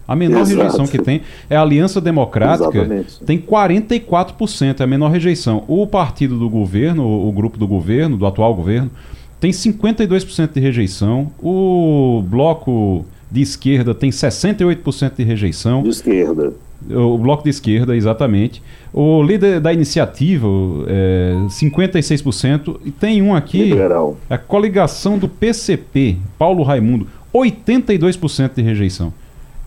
A 0.08 0.16
menor 0.16 0.42
Exato. 0.42 0.58
rejeição 0.58 0.88
que 0.88 0.98
tem 0.98 1.22
é 1.50 1.56
a 1.56 1.62
Aliança 1.62 2.02
Democrática, 2.02 2.78
Exatamente. 2.78 3.20
tem 3.26 3.40
44%, 3.40 4.82
é 4.82 4.84
a 4.84 4.88
menor 4.88 5.10
rejeição. 5.10 5.64
O 5.68 5.88
partido 5.88 6.38
do 6.38 6.50
governo, 6.50 7.06
o, 7.06 7.32
grupo 7.32 7.58
do 7.58 7.68
governo, 7.68 8.18
do 8.18 8.26
atual 8.26 8.54
governo, 8.54 8.92
tem 9.40 9.52
52% 9.52 10.54
de 10.54 10.60
rejeição. 10.60 11.32
O 11.42 12.24
bloco 12.28 13.06
de 13.32 13.42
esquerda 13.42 13.96
tem 13.96 14.10
68% 14.10 15.14
de 15.18 15.24
rejeição. 15.24 15.84
De 15.84 15.90
esquerda. 15.90 16.54
O 16.90 17.18
bloco 17.18 17.44
de 17.44 17.50
esquerda, 17.50 17.96
exatamente. 17.96 18.62
O 18.92 19.24
líder 19.24 19.62
da 19.62 19.72
iniciativa, 19.72 20.48
é, 20.88 21.34
56%. 21.48 22.80
E 22.84 22.92
tem 22.92 23.22
um 23.22 23.34
aqui, 23.34 23.64
Liberal. 23.64 24.18
a 24.30 24.38
coligação 24.38 25.18
do 25.18 25.30
PCP, 25.30 26.18
Paulo 26.38 26.62
Raimundo, 26.62 27.08
82% 27.34 28.52
de 28.56 28.62
rejeição 28.62 29.14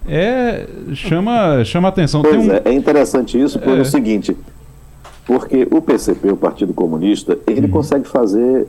é 0.09 0.67
chama 0.95 1.65
chama 1.65 1.89
atenção. 1.89 2.23
Pois 2.23 2.37
um... 2.37 2.53
é, 2.53 2.63
é 2.65 2.73
interessante 2.73 3.41
isso 3.41 3.59
por 3.59 3.79
é. 3.79 3.85
seguinte, 3.85 4.37
porque 5.27 5.67
o 5.71 5.83
PCP, 5.83 6.31
o 6.31 6.37
Partido 6.37 6.73
Comunista, 6.73 7.39
ele 7.47 7.67
uhum. 7.67 7.73
consegue 7.73 8.07
fazer 8.07 8.67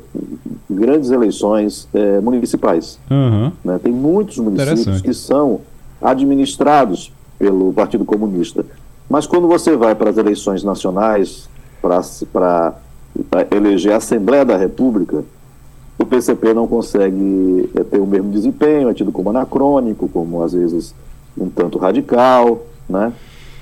grandes 0.69 1.11
eleições 1.11 1.87
é, 1.93 2.19
municipais. 2.19 2.99
Uhum. 3.09 3.51
Né? 3.63 3.79
Tem 3.83 3.91
muitos 3.91 4.37
municípios 4.39 5.01
que 5.01 5.13
são 5.13 5.61
administrados 6.01 7.11
pelo 7.37 7.71
Partido 7.73 8.03
Comunista. 8.03 8.65
Mas 9.09 9.25
quando 9.25 9.47
você 9.47 9.77
vai 9.77 9.95
para 9.95 10.09
as 10.09 10.17
eleições 10.17 10.63
nacionais, 10.63 11.47
para 11.81 12.75
eleger 13.51 13.93
a 13.93 13.97
Assembleia 13.97 14.43
da 14.43 14.57
República, 14.57 15.23
o 15.97 16.05
PCP 16.05 16.53
não 16.53 16.67
consegue 16.67 17.69
é, 17.75 17.83
ter 17.83 17.99
o 17.99 18.05
mesmo 18.05 18.31
desempenho, 18.31 18.89
é 18.89 18.93
tido 18.93 19.11
como 19.11 19.29
anacrônico, 19.29 20.07
como 20.07 20.43
às 20.43 20.53
vezes 20.53 20.93
um 21.37 21.49
tanto 21.49 21.77
radical, 21.77 22.65
né? 22.89 23.13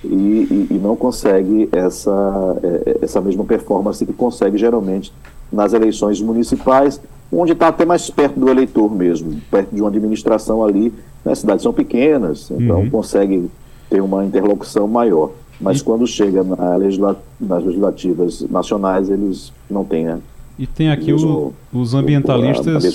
E, 0.04 0.08
e, 0.08 0.68
e 0.72 0.74
não 0.76 0.96
consegue 0.96 1.68
essa, 1.72 2.58
é, 2.64 3.00
essa 3.02 3.20
mesma 3.22 3.44
performance 3.44 4.06
que 4.06 4.14
consegue 4.14 4.58
geralmente 4.58 5.12
nas 5.52 5.74
eleições 5.74 6.22
municipais, 6.22 7.02
onde 7.32 7.54
está 7.54 7.70
até 7.70 7.86
mais 7.86 8.10
perto 8.10 8.40
do 8.40 8.50
eleitor 8.50 8.94
mesmo, 8.94 9.40
perto 9.50 9.74
de 9.74 9.82
uma 9.82 9.90
administração 9.90 10.64
ali. 10.64 10.94
Né? 11.24 11.32
As 11.32 11.40
cidades 11.40 11.64
são 11.64 11.74
pequenas, 11.74 12.52
então 12.52 12.82
uhum. 12.82 12.90
consegue 12.90 13.50
ter 13.90 14.02
uma 14.02 14.24
interlocução 14.24 14.88
maior. 14.88 15.32
Mas 15.60 15.80
e... 15.80 15.84
quando 15.84 16.06
chega 16.06 16.44
na 16.44 16.76
legisla... 16.76 17.20
nas 17.40 17.64
legislativas 17.64 18.42
nacionais, 18.50 19.10
eles 19.10 19.52
não 19.70 19.84
têm 19.84 20.06
né? 20.06 20.20
E 20.58 20.66
tem 20.66 20.90
aqui 20.90 21.12
o, 21.12 21.52
os 21.74 21.94
ambientalistas. 21.94 22.86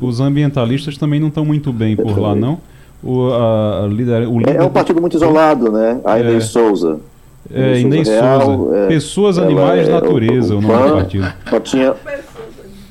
Os 0.00 0.20
ambientalistas 0.20 0.96
também 0.96 1.20
não 1.20 1.28
estão 1.28 1.44
muito 1.44 1.72
bem 1.72 1.94
por 1.94 2.18
lá, 2.18 2.34
não? 2.34 2.58
O, 3.02 3.30
a, 3.32 3.84
a 3.84 3.86
líder, 3.88 4.28
o 4.28 4.38
líder 4.38 4.56
é, 4.56 4.58
é 4.58 4.62
um 4.62 4.70
partido 4.70 5.00
muito 5.00 5.16
isolado, 5.16 5.72
né? 5.72 6.00
A 6.04 6.18
é, 6.18 6.40
Souza. 6.40 7.00
É, 7.52 7.80
Inês 7.80 8.08
Souza. 8.08 8.76
É, 8.76 8.86
Pessoas, 8.86 9.38
Animais, 9.38 9.88
é, 9.88 9.92
Natureza, 9.92 10.54
o, 10.54 10.58
o, 10.58 10.60
o 10.60 10.62
nome 10.62 10.88
do 10.88 10.94
partido. 10.94 11.32
Só 11.50 11.60
tinha, 11.60 11.94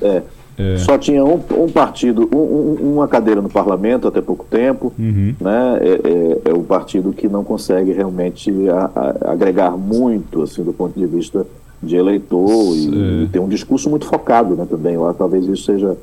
é, 0.02 0.22
é. 0.58 0.76
Só 0.76 0.98
tinha 0.98 1.24
um, 1.24 1.40
um 1.58 1.68
partido, 1.68 2.28
um, 2.32 2.92
uma 2.92 3.08
cadeira 3.08 3.40
no 3.40 3.48
parlamento 3.48 4.06
até 4.06 4.20
pouco 4.20 4.44
tempo, 4.44 4.92
uhum. 4.98 5.34
né? 5.40 5.78
É, 5.80 5.88
é, 5.88 6.50
é, 6.50 6.54
o 6.54 6.62
partido 6.62 7.12
que 7.12 7.26
não 7.26 7.42
consegue 7.42 7.92
realmente 7.92 8.52
a, 8.68 8.90
a, 8.94 9.32
agregar 9.32 9.70
muito, 9.70 10.42
assim, 10.42 10.62
do 10.62 10.72
ponto 10.72 10.98
de 10.98 11.06
vista 11.06 11.46
de 11.82 11.96
eleitor 11.96 12.76
e, 12.76 13.24
e 13.24 13.28
tem 13.32 13.40
um 13.40 13.48
discurso 13.48 13.88
muito 13.88 14.06
focado, 14.06 14.54
né? 14.54 14.66
Também 14.68 14.96
lá, 14.96 15.14
talvez 15.14 15.46
isso 15.46 15.64
seja 15.64 15.96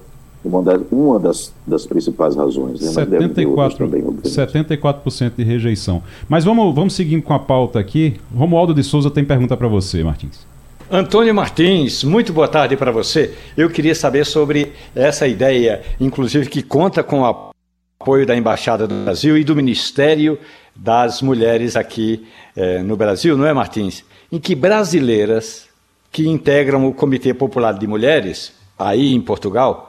uma 0.44 0.62
das, 0.64 0.82
uma 0.92 1.20
das, 1.20 1.54
das 1.68 1.86
principais 1.86 2.36
razões. 2.36 2.80
Né? 2.80 2.88
74, 2.88 3.78
também, 3.78 4.02
74% 4.02 5.34
de 5.38 5.44
rejeição. 5.44 6.02
Mas 6.28 6.46
vamos, 6.46 6.74
vamos 6.74 6.94
seguindo 6.94 7.22
com 7.22 7.34
a 7.34 7.40
pauta 7.40 7.80
aqui. 7.80 8.16
Romualdo 8.34 8.74
de 8.74 8.84
Souza 8.84 9.12
tem 9.12 9.26
pergunta 9.26 9.58
para 9.58 9.68
você, 9.68 10.04
Martins. 10.04 10.48
Antônio 10.92 11.36
Martins, 11.36 12.04
muito 12.04 12.34
boa 12.34 12.48
tarde 12.48 12.76
para 12.76 12.92
você. 12.92 13.36
Eu 13.56 13.70
queria 13.70 13.94
saber 13.94 14.26
sobre 14.26 14.74
essa 14.96 15.28
ideia, 15.28 15.84
inclusive 16.00 16.50
que 16.50 16.64
conta 16.64 17.04
com 17.04 17.22
o 17.22 17.26
apoio 17.26 18.26
da 18.26 18.36
Embaixada 18.36 18.88
do 18.88 19.04
Brasil 19.04 19.38
e 19.38 19.44
do 19.44 19.56
Ministério 19.56 20.40
das 20.76 21.22
Mulheres 21.22 21.76
aqui 21.76 22.26
eh, 22.56 22.82
no 22.82 22.96
Brasil, 22.96 23.38
não 23.38 23.46
é, 23.46 23.54
Martins? 23.54 24.04
Em 24.32 24.40
que 24.40 24.56
brasileiras 24.56 25.68
que 26.12 26.28
integram 26.28 26.88
o 26.88 26.94
Comitê 26.94 27.34
Popular 27.34 27.74
de 27.74 27.86
Mulheres, 27.86 28.52
aí 28.78 29.14
em 29.14 29.22
Portugal, 29.22 29.89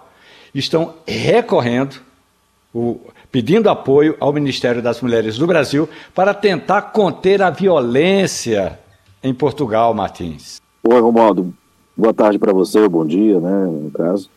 estão 0.54 0.94
recorrendo, 1.06 1.96
o, 2.74 3.00
pedindo 3.30 3.68
apoio 3.68 4.16
ao 4.20 4.32
Ministério 4.32 4.82
das 4.82 5.00
Mulheres 5.00 5.38
do 5.38 5.46
Brasil 5.46 5.88
para 6.14 6.34
tentar 6.34 6.82
conter 6.82 7.42
a 7.42 7.50
violência 7.50 8.78
em 9.22 9.34
Portugal, 9.34 9.92
Martins. 9.94 10.60
Oi, 10.82 11.00
Romualdo. 11.00 11.52
Boa 11.96 12.14
tarde 12.14 12.38
para 12.38 12.52
você, 12.52 12.88
bom 12.88 13.04
dia, 13.04 13.38
né, 13.38 13.66
no 13.66 13.90
caso. 13.90 14.30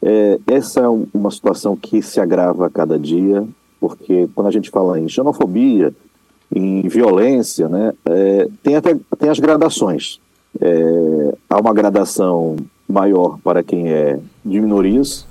É, 0.00 0.38
essa 0.46 0.80
é 0.80 0.88
uma 1.12 1.30
situação 1.30 1.76
que 1.76 2.00
se 2.00 2.20
agrava 2.20 2.66
a 2.66 2.70
cada 2.70 2.98
dia, 2.98 3.44
porque 3.80 4.28
quando 4.34 4.46
a 4.46 4.52
gente 4.52 4.70
fala 4.70 4.98
em 4.98 5.08
xenofobia, 5.08 5.92
em 6.54 6.82
violência, 6.88 7.68
né, 7.68 7.92
é, 8.06 8.48
tem 8.62 8.76
até 8.76 8.96
tem 9.18 9.28
as 9.28 9.40
gradações. 9.40 10.20
É, 10.60 11.34
há 11.50 11.60
uma 11.60 11.74
gradação 11.74 12.56
maior 12.88 13.38
para 13.42 13.62
quem 13.62 13.90
é 13.90 14.18
de 14.44 14.60
minorias, 14.60 15.26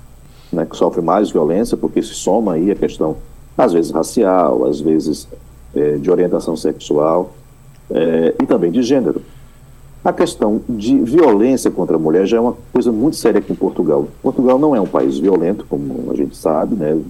né, 0.52 0.66
que 0.66 0.76
sofre 0.76 1.00
mais 1.02 1.30
violência, 1.30 1.76
porque 1.76 2.02
se 2.02 2.14
soma 2.14 2.54
aí 2.54 2.70
a 2.70 2.74
questão, 2.74 3.16
às 3.56 3.72
vezes 3.72 3.90
racial, 3.90 4.64
às 4.64 4.80
vezes 4.80 5.28
é, 5.74 5.96
de 5.96 6.10
orientação 6.10 6.56
sexual 6.56 7.32
é, 7.90 8.34
e 8.42 8.46
também 8.46 8.70
de 8.70 8.82
gênero. 8.82 9.22
A 10.04 10.12
questão 10.12 10.60
de 10.68 10.98
violência 11.00 11.70
contra 11.70 11.96
a 11.96 11.98
mulher 11.98 12.24
já 12.24 12.36
é 12.36 12.40
uma 12.40 12.54
coisa 12.72 12.90
muito 12.92 13.16
séria 13.16 13.40
aqui 13.40 13.52
em 13.52 13.56
Portugal. 13.56 14.06
Portugal 14.22 14.58
não 14.58 14.74
é 14.74 14.80
um 14.80 14.86
país 14.86 15.18
violento, 15.18 15.66
como 15.68 16.10
a 16.10 16.14
gente 16.14 16.36
sabe, 16.36 16.76
né? 16.76 17.00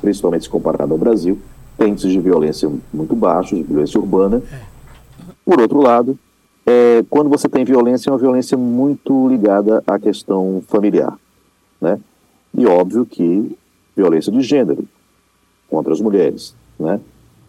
principalmente 0.00 0.44
se 0.44 0.48
comparado 0.48 0.92
ao 0.92 0.98
Brasil. 0.98 1.38
Tem 1.76 1.90
índices 1.90 2.10
de 2.10 2.20
violência 2.20 2.70
muito 2.92 3.14
baixos, 3.14 3.58
de 3.58 3.64
violência 3.64 4.00
urbana. 4.00 4.42
Por 5.44 5.60
outro 5.60 5.80
lado, 5.80 6.18
é, 6.64 7.04
quando 7.10 7.28
você 7.28 7.48
tem 7.48 7.64
violência, 7.64 8.08
é 8.08 8.12
uma 8.12 8.18
violência 8.18 8.56
muito 8.56 9.28
ligada 9.28 9.84
à 9.86 9.98
questão 9.98 10.62
familiar. 10.66 11.16
Né? 11.80 12.00
E 12.56 12.66
óbvio 12.66 13.04
que 13.04 13.56
violência 13.96 14.32
de 14.32 14.40
gênero 14.40 14.84
contra 15.68 15.92
as 15.92 16.00
mulheres. 16.00 16.54
Né? 16.78 17.00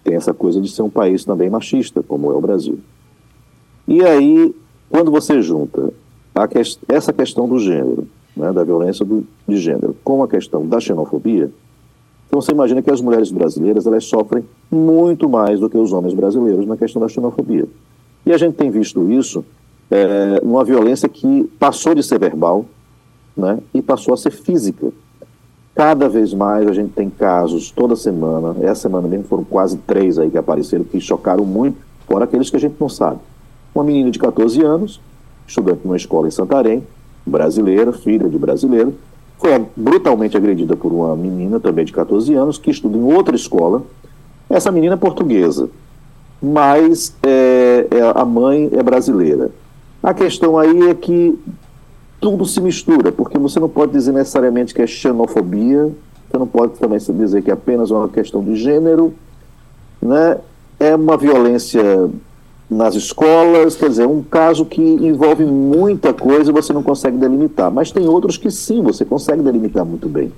Tem 0.04 0.16
essa 0.16 0.34
coisa 0.34 0.60
de 0.60 0.70
ser 0.70 0.82
um 0.82 0.90
país 0.90 1.24
também 1.24 1.50
machista, 1.50 2.04
como 2.04 2.32
é 2.32 2.36
o 2.36 2.42
Brasil. 2.42 2.80
E 3.88 4.04
aí, 4.04 4.54
quando 4.90 5.12
você 5.12 5.42
junta 5.42 5.94
que, 6.50 6.94
essa 6.94 7.14
questão 7.14 7.48
do 7.48 7.58
gênero, 7.58 8.08
né, 8.36 8.52
da 8.52 8.64
violência 8.64 9.06
do, 9.06 9.26
de 9.48 9.58
gênero, 9.58 9.96
com 10.04 10.22
a 10.22 10.28
questão 10.28 10.68
da 10.68 10.80
xenofobia, 10.80 11.50
então 12.28 12.42
você 12.42 12.52
imagina 12.52 12.82
que 12.82 12.92
as 12.92 13.02
mulheres 13.02 13.32
brasileiras 13.32 13.88
elas 13.88 14.04
sofrem 14.04 14.44
muito 14.70 15.30
mais 15.30 15.60
do 15.60 15.70
que 15.70 15.78
os 15.78 15.94
homens 15.94 16.14
brasileiros 16.14 16.66
na 16.66 16.76
questão 16.76 17.02
da 17.02 17.08
xenofobia. 17.08 17.66
E 18.26 18.34
a 18.34 18.38
gente 18.38 18.56
tem 18.56 18.70
visto 18.70 19.10
isso 19.10 19.46
é, 19.90 20.42
uma 20.44 20.64
violência 20.66 21.08
que 21.08 21.46
passou 21.58 21.96
de 21.96 22.04
ser 22.04 22.20
verbal 22.20 22.66
né, 23.38 23.60
e 23.74 23.82
passou 23.82 24.14
a 24.14 24.18
ser 24.18 24.32
física. 24.32 24.92
Cada 25.76 26.10
vez 26.10 26.34
mais 26.34 26.68
a 26.68 26.74
gente 26.74 26.92
tem 26.94 27.10
casos 27.10 27.70
toda 27.70 27.96
semana, 27.96 28.56
essa 28.62 28.82
semana 28.82 29.08
mesmo 29.08 29.26
foram 29.26 29.44
quase 29.44 29.78
três 29.78 30.18
aí 30.18 30.30
que 30.30 30.38
apareceram, 30.38 30.84
que 30.84 31.00
chocaram 31.00 31.46
muito, 31.46 31.78
fora 32.08 32.24
aqueles 32.24 32.50
que 32.50 32.56
a 32.56 32.60
gente 32.60 32.76
não 32.80 32.90
sabe. 32.90 33.20
Uma 33.76 33.84
menina 33.84 34.10
de 34.10 34.18
14 34.18 34.62
anos, 34.64 35.00
estudante 35.48 35.82
numa 35.84 35.96
escola 35.96 36.28
em 36.28 36.32
Santarém, 36.32 36.84
brasileira, 37.26 37.94
filha 37.94 38.28
de 38.28 38.38
brasileiro, 38.40 38.96
foi 39.38 39.66
brutalmente 39.76 40.36
agredida 40.36 40.76
por 40.76 40.92
uma 40.92 41.16
menina 41.16 41.60
também 41.60 41.86
de 41.86 41.94
14 41.94 42.34
anos, 42.34 42.58
que 42.58 42.72
estuda 42.72 42.98
em 42.98 43.14
outra 43.14 43.36
escola. 43.36 43.84
Essa 44.50 44.72
menina 44.72 44.96
é 44.96 44.98
portuguesa, 44.98 45.70
mas 46.42 47.16
é, 47.22 47.88
é, 47.92 48.12
a 48.16 48.26
mãe 48.26 48.70
é 48.74 48.82
brasileira. 48.82 49.52
A 50.02 50.14
questão 50.14 50.58
aí 50.58 50.90
é 50.90 50.96
que 50.96 51.38
tudo 52.20 52.46
se 52.46 52.60
mistura, 52.60 53.12
porque 53.12 53.38
você 53.38 53.60
não 53.60 53.70
pode 53.70 53.92
dizer 53.92 54.12
necessariamente 54.12 54.74
que 54.74 54.82
é 54.82 54.88
xenofobia, 54.88 55.92
você 56.30 56.38
não 56.38 56.48
pode 56.48 56.74
também 56.74 56.98
dizer 56.98 57.42
que 57.42 57.50
é 57.50 57.54
apenas 57.54 57.92
uma 57.92 58.10
questão 58.10 58.44
de 58.44 58.56
gênero, 58.56 59.14
né? 60.02 60.38
É 60.80 60.96
uma 60.96 61.18
violência 61.18 62.10
nas 62.70 62.96
escolas, 62.96 63.76
quer 63.76 63.90
dizer, 63.90 64.08
um 64.08 64.22
caso 64.22 64.66
que 64.66 64.82
envolve 64.82 65.46
muita 65.46 66.14
coisa 66.14 66.52
e 66.52 66.54
você 66.54 66.74
não 66.74 66.84
consegue 66.84 67.18
delimitar. 67.18 67.72
Mas 67.72 67.92
tem 67.92 68.08
outros 68.08 68.38
que 68.38 68.52
sim, 68.52 68.82
você 68.82 69.06
consegue 69.06 69.42
delimitar 69.42 69.86
muito 69.86 70.10
bem. 70.10 70.32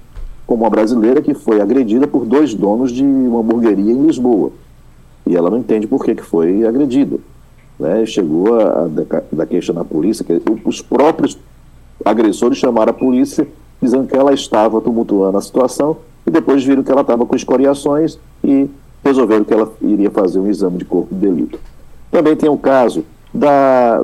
Como 0.46 0.64
uma 0.64 0.70
brasileira 0.70 1.22
que 1.22 1.34
foi 1.34 1.60
agredida 1.60 2.08
por 2.08 2.26
dois 2.26 2.54
donos 2.54 2.92
de 2.92 3.04
uma 3.04 3.40
hamburgueria 3.40 3.92
em 3.92 4.06
Lisboa. 4.06 4.52
E 5.26 5.36
ela 5.36 5.50
não 5.50 5.58
entende 5.58 5.88
por 5.88 6.04
que, 6.06 6.16
que 6.16 6.24
foi 6.24 6.66
agredida. 6.66 7.18
Né? 7.80 8.06
Chegou 8.06 8.60
a, 8.60 8.84
a 8.84 8.88
da 9.32 9.46
queixa 9.46 9.74
na 9.74 9.84
polícia, 9.84 10.24
que 10.24 10.42
os 10.64 10.82
próprios 10.82 11.38
agressores 12.04 12.58
chamaram 12.58 12.92
a 12.92 12.94
polícia 12.94 13.48
dizendo 13.82 14.08
que 14.08 14.16
ela 14.16 14.34
estava 14.34 14.82
tumultuando 14.82 15.38
a 15.38 15.42
situação 15.42 15.98
e 16.26 16.32
depois 16.32 16.64
viram 16.64 16.84
que 16.84 16.92
ela 16.92 17.02
estava 17.02 17.26
com 17.26 17.36
escoriações 17.36 18.18
e 18.44 18.70
resolveram 19.04 19.44
que 19.44 19.54
ela 19.54 19.72
iria 19.82 20.12
fazer 20.12 20.40
um 20.40 20.50
exame 20.50 20.78
de 20.78 20.86
corpo 20.86 21.14
de 21.14 21.22
delito. 21.22 21.60
Também 22.12 22.36
tem 22.36 22.50
o 22.50 22.58
caso 22.58 23.06
da, 23.34 24.02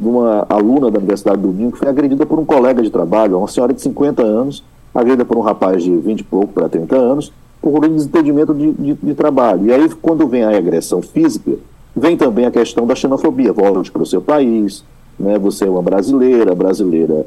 uma 0.00 0.46
aluna 0.48 0.90
da 0.90 0.98
Universidade 0.98 1.38
do 1.38 1.48
Domingo 1.48 1.72
que 1.72 1.78
foi 1.78 1.88
agredida 1.88 2.24
por 2.26 2.38
um 2.38 2.44
colega 2.44 2.82
de 2.82 2.90
trabalho, 2.90 3.38
uma 3.38 3.48
senhora 3.48 3.72
de 3.72 3.80
50 3.82 4.22
anos, 4.22 4.64
agredida 4.94 5.24
por 5.24 5.36
um 5.36 5.42
rapaz 5.42 5.82
de 5.82 5.94
20 5.94 6.20
e 6.20 6.24
pouco 6.24 6.52
para 6.52 6.68
30 6.68 6.96
anos, 6.96 7.32
por 7.60 7.84
um 7.84 7.88
desentendimento 7.88 8.54
de, 8.54 8.72
de, 8.72 8.94
de, 8.94 9.14
trabalho. 9.14 9.66
E 9.66 9.72
aí, 9.72 9.88
quando 10.00 10.26
vem 10.26 10.44
a 10.44 10.56
agressão 10.56 11.02
física, 11.02 11.52
vem 11.94 12.16
também 12.16 12.46
a 12.46 12.50
questão 12.50 12.86
da 12.86 12.94
xenofobia. 12.94 13.52
Volte 13.52 13.90
para 13.90 14.02
o 14.02 14.06
seu 14.06 14.22
país, 14.22 14.84
né, 15.18 15.38
você 15.38 15.64
é 15.64 15.70
uma 15.70 15.82
brasileira, 15.82 16.54
brasileira 16.54 17.26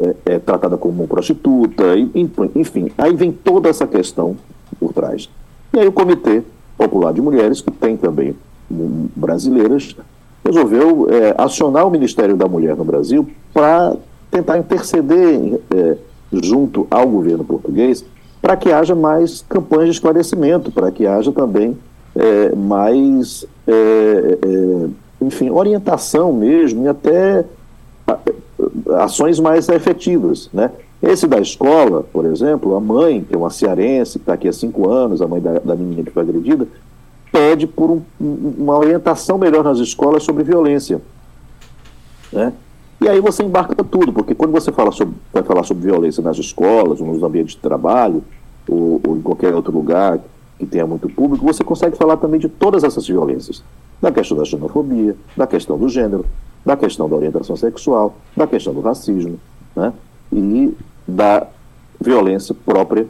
é, 0.00 0.14
é 0.26 0.38
tratada 0.38 0.76
como 0.76 1.06
prostituta, 1.06 1.84
enfim. 2.54 2.90
Aí 2.98 3.14
vem 3.14 3.32
toda 3.32 3.68
essa 3.68 3.86
questão 3.86 4.36
por 4.78 4.92
trás. 4.92 5.28
E 5.72 5.78
aí 5.78 5.86
o 5.86 5.92
Comitê 5.92 6.42
Popular 6.76 7.12
de 7.12 7.20
Mulheres, 7.20 7.60
que 7.60 7.70
tem 7.70 7.96
também 7.96 8.34
brasileiras, 8.68 9.96
resolveu 10.44 11.08
é, 11.10 11.34
acionar 11.38 11.86
o 11.86 11.90
Ministério 11.90 12.36
da 12.36 12.46
Mulher 12.46 12.76
no 12.76 12.84
Brasil 12.84 13.28
para 13.52 13.96
tentar 14.30 14.58
interceder 14.58 15.60
é, 15.74 15.96
junto 16.32 16.86
ao 16.90 17.08
governo 17.08 17.44
português 17.44 18.04
para 18.40 18.56
que 18.56 18.70
haja 18.70 18.94
mais 18.94 19.44
campanhas 19.48 19.86
de 19.86 19.92
esclarecimento, 19.92 20.70
para 20.70 20.90
que 20.90 21.06
haja 21.06 21.32
também 21.32 21.76
é, 22.14 22.54
mais, 22.54 23.44
é, 23.66 24.38
é, 24.40 24.88
enfim, 25.20 25.50
orientação 25.50 26.32
mesmo 26.32 26.84
e 26.84 26.88
até 26.88 27.44
ações 28.98 29.38
mais 29.40 29.68
efetivas, 29.68 30.48
né? 30.52 30.70
Esse 31.02 31.26
da 31.26 31.38
escola, 31.38 32.02
por 32.02 32.24
exemplo, 32.24 32.74
a 32.74 32.80
mãe, 32.80 33.22
que 33.22 33.34
é 33.34 33.38
uma 33.38 33.50
cearense, 33.50 34.18
que 34.18 34.22
está 34.22 34.32
aqui 34.32 34.48
há 34.48 34.52
cinco 34.52 34.88
anos, 34.88 35.20
a 35.20 35.28
mãe 35.28 35.40
da, 35.40 35.58
da 35.58 35.76
menina 35.76 36.02
que 36.02 36.10
foi 36.10 36.22
agredida, 36.22 36.66
pede 37.30 37.66
por 37.66 37.90
um, 37.90 38.02
uma 38.18 38.78
orientação 38.78 39.36
melhor 39.36 39.62
nas 39.62 39.78
escolas 39.78 40.22
sobre 40.22 40.42
violência. 40.42 41.02
Né? 42.32 42.52
E 43.00 43.08
aí 43.08 43.20
você 43.20 43.42
embarca 43.42 43.84
tudo, 43.84 44.10
porque 44.10 44.34
quando 44.34 44.52
você 44.52 44.72
fala 44.72 44.90
sobre, 44.90 45.14
vai 45.32 45.42
falar 45.42 45.64
sobre 45.64 45.84
violência 45.84 46.22
nas 46.22 46.38
escolas, 46.38 46.98
nos 46.98 47.22
ambientes 47.22 47.54
de 47.54 47.60
trabalho, 47.60 48.24
ou, 48.66 49.00
ou 49.06 49.16
em 49.16 49.20
qualquer 49.20 49.54
outro 49.54 49.72
lugar 49.72 50.18
que 50.58 50.66
tenha 50.66 50.86
muito 50.86 51.08
público, 51.08 51.44
você 51.44 51.62
consegue 51.62 51.96
falar 51.96 52.16
também 52.16 52.40
de 52.40 52.48
todas 52.48 52.84
essas 52.84 53.06
violências. 53.06 53.62
Da 54.00 54.12
questão 54.12 54.36
da 54.36 54.44
xenofobia, 54.44 55.16
da 55.36 55.46
questão 55.46 55.78
do 55.78 55.88
gênero, 55.88 56.24
da 56.64 56.76
questão 56.76 57.08
da 57.08 57.16
orientação 57.16 57.56
sexual, 57.56 58.16
da 58.36 58.46
questão 58.46 58.74
do 58.74 58.80
racismo, 58.80 59.38
né? 59.74 59.92
e 60.32 60.74
da 61.06 61.46
violência 62.00 62.54
própria 62.54 63.06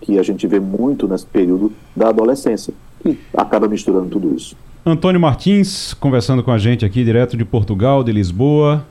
que 0.00 0.18
a 0.18 0.22
gente 0.22 0.46
vê 0.46 0.58
muito 0.58 1.06
nesse 1.06 1.26
período 1.26 1.72
da 1.94 2.08
adolescência, 2.08 2.72
que 3.02 3.18
acaba 3.36 3.68
misturando 3.68 4.08
tudo 4.08 4.34
isso. 4.34 4.56
Antônio 4.84 5.20
Martins, 5.20 5.92
conversando 5.92 6.42
com 6.42 6.50
a 6.50 6.56
gente 6.56 6.86
aqui, 6.86 7.04
direto 7.04 7.36
de 7.36 7.44
Portugal, 7.44 8.02
de 8.02 8.12
Lisboa. 8.12 8.84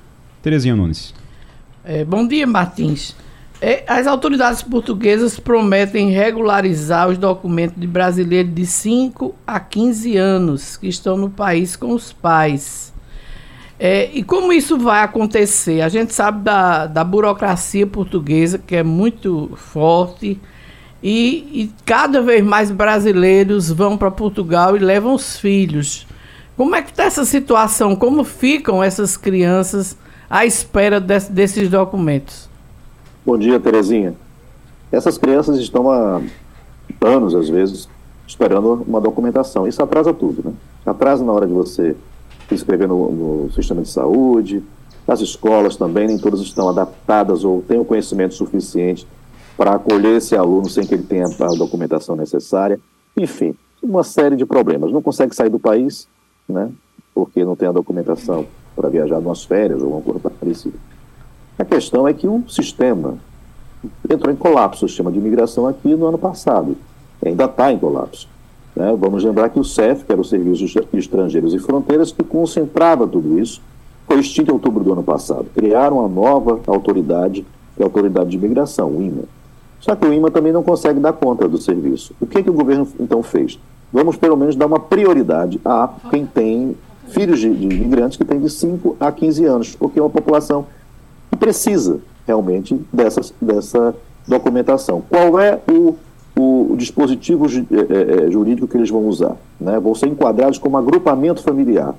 Terezinha 0.43 0.75
Nunes. 0.75 1.13
É, 1.83 2.05
bom 2.05 2.27
dia, 2.27 2.45
Martins. 2.45 3.15
É, 3.61 3.83
as 3.87 4.07
autoridades 4.07 4.61
portuguesas 4.61 5.37
prometem 5.37 6.11
regularizar 6.11 7.09
os 7.09 7.17
documentos 7.17 7.77
de 7.77 7.85
brasileiros 7.85 8.53
de 8.53 8.65
5 8.65 9.35
a 9.45 9.59
15 9.59 10.15
anos 10.15 10.77
que 10.77 10.87
estão 10.87 11.17
no 11.17 11.29
país 11.29 11.75
com 11.75 11.93
os 11.93 12.13
pais. 12.13 12.93
É, 13.77 14.09
e 14.13 14.23
como 14.23 14.53
isso 14.53 14.77
vai 14.77 15.03
acontecer? 15.03 15.81
A 15.81 15.89
gente 15.89 16.13
sabe 16.13 16.43
da, 16.43 16.85
da 16.85 17.03
burocracia 17.03 17.85
portuguesa, 17.85 18.57
que 18.57 18.77
é 18.77 18.83
muito 18.83 19.51
forte, 19.55 20.39
e, 21.03 21.49
e 21.53 21.71
cada 21.85 22.21
vez 22.21 22.43
mais 22.43 22.71
brasileiros 22.71 23.69
vão 23.69 23.97
para 23.97 24.11
Portugal 24.11 24.75
e 24.75 24.79
levam 24.79 25.13
os 25.13 25.37
filhos. 25.37 26.07
Como 26.55 26.75
é 26.75 26.81
que 26.81 26.91
está 26.91 27.05
essa 27.05 27.23
situação? 27.23 27.95
Como 27.95 28.23
ficam 28.23 28.83
essas 28.83 29.15
crianças 29.15 29.97
à 30.29 30.45
espera 30.45 30.99
de, 30.99 31.17
desses 31.29 31.69
documentos? 31.69 32.48
Bom 33.25 33.37
dia, 33.37 33.59
Terezinha. 33.59 34.15
Essas 34.91 35.17
crianças 35.17 35.59
estão 35.59 35.91
há 35.91 36.21
anos, 37.01 37.35
às 37.35 37.49
vezes, 37.49 37.89
esperando 38.25 38.85
uma 38.87 39.01
documentação. 39.01 39.67
Isso 39.67 39.83
atrasa 39.83 40.13
tudo, 40.13 40.41
né? 40.43 40.53
Atrasa 40.85 41.23
na 41.23 41.33
hora 41.33 41.45
de 41.45 41.53
você 41.53 41.97
se 42.47 42.55
inscrever 42.55 42.87
no, 42.87 43.11
no 43.11 43.51
sistema 43.51 43.81
de 43.81 43.89
saúde, 43.89 44.63
as 45.05 45.19
escolas 45.19 45.75
também, 45.75 46.07
nem 46.07 46.17
todas 46.17 46.39
estão 46.39 46.69
adaptadas 46.69 47.43
ou 47.43 47.61
têm 47.61 47.77
o 47.77 47.85
conhecimento 47.85 48.35
suficiente 48.35 49.05
para 49.57 49.71
acolher 49.71 50.15
esse 50.15 50.35
aluno 50.35 50.69
sem 50.69 50.85
que 50.85 50.93
ele 50.93 51.03
tenha 51.03 51.25
a 51.25 51.55
documentação 51.57 52.15
necessária. 52.15 52.79
Enfim, 53.17 53.53
uma 53.83 54.03
série 54.03 54.37
de 54.37 54.45
problemas. 54.45 54.93
Não 54.93 55.01
consegue 55.01 55.35
sair 55.35 55.49
do 55.49 55.59
país, 55.59 56.07
né? 56.47 56.71
Porque 57.13 57.43
não 57.43 57.55
tem 57.55 57.67
a 57.67 57.73
documentação 57.73 58.45
para 58.75 58.87
viajar 58.87 59.19
nas 59.19 59.43
férias 59.43 59.81
ou 59.81 59.93
alguma 59.93 60.19
coisa 60.19 60.29
parecida. 60.29 60.77
A 61.59 61.65
questão 61.65 62.07
é 62.07 62.13
que 62.13 62.25
o 62.25 62.41
sistema 62.47 63.17
entrou 64.09 64.33
em 64.33 64.37
colapso, 64.37 64.85
o 64.85 64.87
sistema 64.87 65.11
de 65.11 65.19
imigração 65.19 65.67
aqui 65.67 65.93
no 65.93 66.05
ano 66.07 66.17
passado. 66.17 66.77
Ainda 67.23 67.43
está 67.43 67.69
em 67.69 67.77
colapso. 67.77 68.29
Né? 68.73 68.95
Vamos 68.97 69.25
lembrar 69.25 69.49
que 69.49 69.59
o 69.59 69.63
CEF, 69.63 70.05
que 70.05 70.11
era 70.13 70.21
o 70.21 70.23
Serviço 70.23 70.65
de 70.65 70.97
Estrangeiros 70.97 71.53
e 71.53 71.59
Fronteiras, 71.59 72.13
que 72.13 72.23
concentrava 72.23 73.05
tudo 73.05 73.37
isso, 73.37 73.61
foi 74.07 74.21
extinto 74.21 74.51
em 74.51 74.53
outubro 74.53 74.85
do 74.85 74.93
ano 74.93 75.03
passado. 75.03 75.47
Criaram 75.53 75.97
uma 75.99 76.07
nova 76.07 76.61
autoridade, 76.65 77.45
que 77.75 77.81
é 77.81 77.83
a 77.83 77.87
Autoridade 77.87 78.29
de 78.29 78.37
Imigração, 78.37 78.89
o 78.91 79.03
IMA. 79.03 79.23
Só 79.81 79.97
que 79.97 80.07
o 80.07 80.13
IMA 80.13 80.31
também 80.31 80.53
não 80.53 80.63
consegue 80.63 81.01
dar 81.01 81.11
conta 81.11 81.45
do 81.45 81.57
serviço. 81.57 82.15
O 82.21 82.25
que, 82.25 82.41
que 82.41 82.49
o 82.49 82.53
governo 82.53 82.87
então 82.97 83.21
fez? 83.21 83.59
Vamos 83.91 84.15
pelo 84.15 84.37
menos 84.37 84.55
dar 84.55 84.65
uma 84.65 84.79
prioridade 84.79 85.59
a 85.65 85.89
quem 86.09 86.25
tem 86.25 86.77
filhos 87.09 87.39
de, 87.39 87.53
de 87.53 87.65
imigrantes 87.65 88.17
que 88.17 88.23
têm 88.23 88.39
de 88.39 88.49
5 88.49 88.95
a 88.97 89.11
15 89.11 89.43
anos, 89.43 89.75
porque 89.75 89.99
é 89.99 90.01
uma 90.01 90.09
população 90.09 90.65
que 91.29 91.37
precisa 91.37 91.99
realmente 92.25 92.79
dessa, 92.91 93.21
dessa 93.41 93.95
documentação. 94.27 95.01
Qual 95.09 95.39
é 95.39 95.59
o, 95.67 95.95
o, 96.39 96.75
dispositivo 96.77 97.45
é, 97.47 98.27
é, 98.27 98.31
jurídico 98.31 98.67
que 98.67 98.77
eles 98.77 98.89
vão 98.89 99.07
usar? 99.07 99.35
Né? 99.59 99.79
Vão 99.79 99.95
ser 99.95 100.07
enquadrados 100.07 100.57
como 100.57 100.77
agrupamento 100.77 101.41
familiar. 101.41 101.95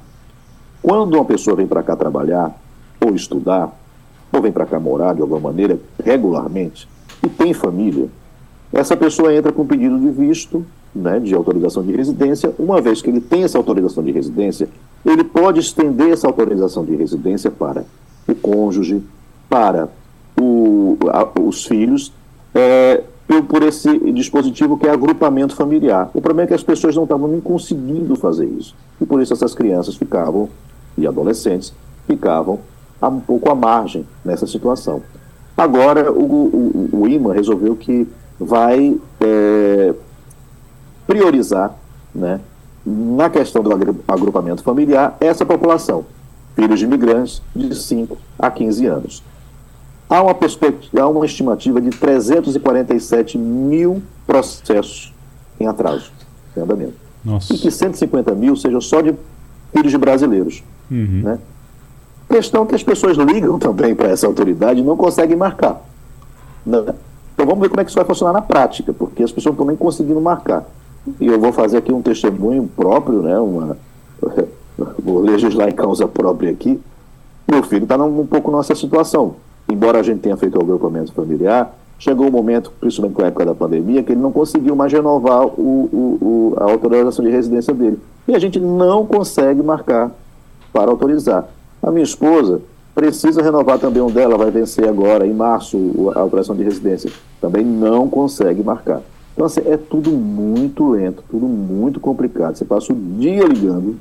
Quando 0.82 1.14
uma 1.14 1.24
pessoa 1.24 1.56
vem 1.56 1.66
para 1.66 1.82
cá 1.82 1.96
trabalhar, 1.96 2.54
ou 3.00 3.14
estudar, 3.14 3.76
ou 4.32 4.40
vem 4.40 4.52
para 4.52 4.66
cá 4.66 4.78
morar 4.78 5.14
de 5.14 5.22
alguma 5.22 5.40
maneira, 5.40 5.78
regularmente, 6.02 6.88
e 7.22 7.28
tem 7.28 7.52
família, 7.52 8.08
essa 8.72 8.96
pessoa 8.96 9.34
entra 9.34 9.52
com 9.52 9.66
pedido 9.66 9.98
de 9.98 10.10
visto, 10.10 10.64
né, 10.94 11.18
de 11.18 11.34
autorização 11.34 11.82
de 11.82 11.92
residência. 11.92 12.54
Uma 12.58 12.80
vez 12.80 13.02
que 13.02 13.10
ele 13.10 13.20
tem 13.20 13.42
essa 13.42 13.58
autorização 13.58 14.02
de 14.02 14.12
residência, 14.12 14.68
ele 15.04 15.24
pode 15.24 15.60
estender 15.60 16.10
essa 16.10 16.26
autorização 16.26 16.84
de 16.84 16.94
residência 16.94 17.50
para 17.50 17.84
o 18.28 18.34
cônjuge, 18.34 19.02
para 19.50 19.88
o, 20.40 20.96
a, 21.08 21.28
os 21.40 21.66
filhos, 21.66 22.12
é, 22.54 23.02
por 23.48 23.62
esse 23.62 23.98
dispositivo 24.12 24.78
que 24.78 24.86
é 24.86 24.90
agrupamento 24.90 25.54
familiar. 25.54 26.10
O 26.14 26.20
problema 26.20 26.46
é 26.46 26.48
que 26.48 26.54
as 26.54 26.62
pessoas 26.62 26.96
não 26.96 27.02
estavam 27.02 27.28
nem 27.28 27.40
conseguindo 27.40 28.16
fazer 28.16 28.46
isso. 28.46 28.74
E 29.00 29.04
por 29.04 29.20
isso 29.20 29.32
essas 29.32 29.54
crianças 29.54 29.96
ficavam, 29.96 30.48
e 30.96 31.06
adolescentes, 31.06 31.72
ficavam 32.06 32.58
um 33.02 33.20
pouco 33.20 33.50
à 33.50 33.54
margem 33.54 34.06
nessa 34.24 34.46
situação. 34.46 35.02
Agora, 35.56 36.10
o, 36.10 36.22
o, 36.22 36.88
o 37.02 37.08
IMA 37.08 37.34
resolveu 37.34 37.76
que 37.76 38.08
vai 38.38 38.96
é, 39.20 39.94
priorizar, 41.06 41.74
né, 42.14 42.40
na 42.84 43.28
questão 43.28 43.62
do 43.62 43.70
agrupamento 44.08 44.62
familiar, 44.62 45.16
essa 45.20 45.44
população, 45.44 46.04
filhos 46.56 46.78
de 46.78 46.84
imigrantes 46.84 47.42
de 47.54 47.74
5 47.74 48.16
a 48.38 48.50
15 48.50 48.86
anos. 48.86 49.22
Há 50.10 50.20
uma, 50.20 50.34
perspectiva, 50.34 51.02
há 51.02 51.08
uma 51.08 51.24
estimativa 51.24 51.80
de 51.80 51.90
347 51.90 53.38
mil 53.38 54.02
processos 54.26 55.14
em 55.60 55.68
atraso, 55.68 56.10
em 56.56 56.60
andamento. 56.60 56.94
Nossa. 57.24 57.54
E 57.54 57.58
que 57.58 57.70
150 57.70 58.34
mil 58.34 58.56
sejam 58.56 58.80
só 58.80 59.00
de 59.00 59.14
filhos 59.72 59.92
de 59.92 59.96
brasileiros. 59.96 60.64
Uhum. 60.90 61.22
Né? 61.22 61.38
Questão 62.28 62.66
que 62.66 62.74
as 62.74 62.82
pessoas 62.82 63.16
ligam 63.16 63.56
também 63.56 63.94
para 63.94 64.08
essa 64.08 64.26
autoridade 64.26 64.80
e 64.80 64.82
não 64.82 64.96
conseguem 64.96 65.36
marcar. 65.36 65.80
Né? 66.66 66.92
Então 67.34 67.46
vamos 67.46 67.60
ver 67.60 67.68
como 67.68 67.80
é 67.80 67.84
que 67.84 67.90
isso 67.90 67.98
vai 67.98 68.04
funcionar 68.04 68.32
na 68.32 68.42
prática, 68.42 68.92
porque 68.92 69.22
as 69.22 69.30
pessoas 69.30 69.54
não 69.56 69.62
estão 69.62 69.66
nem 69.66 69.76
conseguindo 69.76 70.20
marcar. 70.20 70.66
E 71.20 71.26
eu 71.28 71.38
vou 71.38 71.52
fazer 71.52 71.78
aqui 71.78 71.92
um 71.92 72.02
testemunho 72.02 72.68
próprio, 72.74 73.22
né? 73.22 73.38
Uma, 73.38 73.76
vou 74.98 75.20
legislar 75.20 75.68
em 75.68 75.72
causa 75.72 76.08
própria 76.08 76.50
aqui. 76.50 76.80
Meu 77.48 77.62
filho 77.62 77.84
está 77.84 77.96
um 77.96 78.26
pouco 78.26 78.54
nessa 78.56 78.74
situação. 78.74 79.36
Embora 79.70 80.00
a 80.00 80.02
gente 80.02 80.20
tenha 80.20 80.36
feito 80.36 80.58
o 80.58 80.62
agrupamento 80.62 81.12
familiar, 81.12 81.74
chegou 81.98 82.26
um 82.26 82.30
momento, 82.30 82.72
principalmente 82.80 83.14
com 83.14 83.22
a 83.22 83.26
época 83.26 83.44
da 83.44 83.54
pandemia, 83.54 84.02
que 84.02 84.12
ele 84.12 84.20
não 84.20 84.32
conseguiu 84.32 84.74
mais 84.74 84.92
renovar 84.92 85.46
o, 85.46 85.50
o, 85.60 86.18
o, 86.20 86.54
a 86.56 86.64
autorização 86.64 87.24
de 87.24 87.30
residência 87.30 87.72
dele. 87.72 87.98
E 88.26 88.34
a 88.34 88.38
gente 88.38 88.58
não 88.58 89.06
consegue 89.06 89.62
marcar 89.62 90.10
para 90.72 90.90
autorizar. 90.90 91.48
A 91.82 91.90
minha 91.90 92.02
esposa 92.02 92.60
precisa 92.94 93.42
renovar 93.42 93.78
também 93.78 94.02
um 94.02 94.10
dela, 94.10 94.36
vai 94.36 94.50
vencer 94.50 94.88
agora, 94.88 95.26
em 95.26 95.32
março, 95.32 95.78
a 96.14 96.24
operação 96.24 96.56
de 96.56 96.64
residência. 96.64 97.10
Também 97.40 97.64
não 97.64 98.08
consegue 98.08 98.62
marcar. 98.62 99.02
Então, 99.34 99.46
assim, 99.46 99.62
é 99.64 99.76
tudo 99.76 100.10
muito 100.10 100.90
lento, 100.90 101.22
tudo 101.30 101.46
muito 101.46 102.00
complicado. 102.00 102.56
Você 102.56 102.64
passa 102.64 102.92
o 102.92 102.96
dia 102.96 103.44
ligando, 103.44 103.96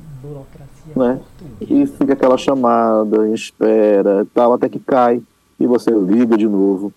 né? 0.96 1.20
E 1.60 1.86
fica 1.86 2.14
aquela 2.14 2.36
chamada, 2.36 3.28
espera, 3.28 4.26
tal, 4.34 4.52
até 4.52 4.68
que 4.68 4.78
cai, 4.78 5.22
e 5.60 5.66
você 5.66 5.90
liga 5.90 6.36
de 6.36 6.48
novo. 6.48 6.92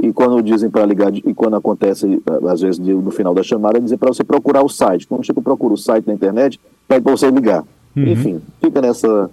E 0.00 0.12
quando 0.12 0.40
dizem 0.40 0.70
para 0.70 0.86
ligar, 0.86 1.12
e 1.12 1.34
quando 1.34 1.56
acontece, 1.56 2.22
às 2.48 2.60
vezes 2.60 2.78
no 2.78 3.10
final 3.10 3.34
da 3.34 3.42
chamada, 3.42 3.80
dizem 3.80 3.98
para 3.98 4.08
você 4.08 4.22
procurar 4.22 4.62
o 4.62 4.68
site. 4.68 5.08
Quando 5.08 5.26
você 5.26 5.32
procura 5.34 5.74
o 5.74 5.76
site 5.76 6.06
na 6.06 6.14
internet, 6.14 6.60
pede 6.86 7.02
para 7.02 7.10
você 7.10 7.28
ligar. 7.28 7.64
Uhum. 7.96 8.06
Enfim, 8.06 8.40
fica 8.62 8.80
nessa, 8.80 9.28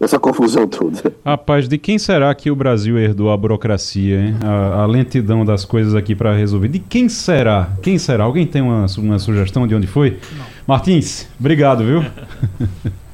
essa 0.00 0.18
confusão 0.18 0.66
toda. 0.66 1.14
Rapaz, 1.24 1.68
de 1.68 1.78
quem 1.78 1.96
será 1.96 2.34
que 2.34 2.50
o 2.50 2.56
Brasil 2.56 2.98
herdou 2.98 3.30
a 3.30 3.36
burocracia, 3.36 4.20
hein? 4.20 4.34
A, 4.42 4.82
a 4.82 4.86
lentidão 4.86 5.44
das 5.44 5.64
coisas 5.64 5.94
aqui 5.94 6.12
para 6.12 6.34
resolver. 6.34 6.66
De 6.66 6.80
quem 6.80 7.08
será? 7.08 7.70
Quem 7.80 7.98
será? 7.98 8.24
Alguém 8.24 8.48
tem 8.48 8.60
uma, 8.60 8.86
uma 8.98 9.18
sugestão 9.20 9.64
de 9.64 9.76
onde 9.76 9.86
foi? 9.86 10.18
Não. 10.36 10.44
Martins, 10.66 11.28
obrigado, 11.38 11.84
viu? 11.84 12.02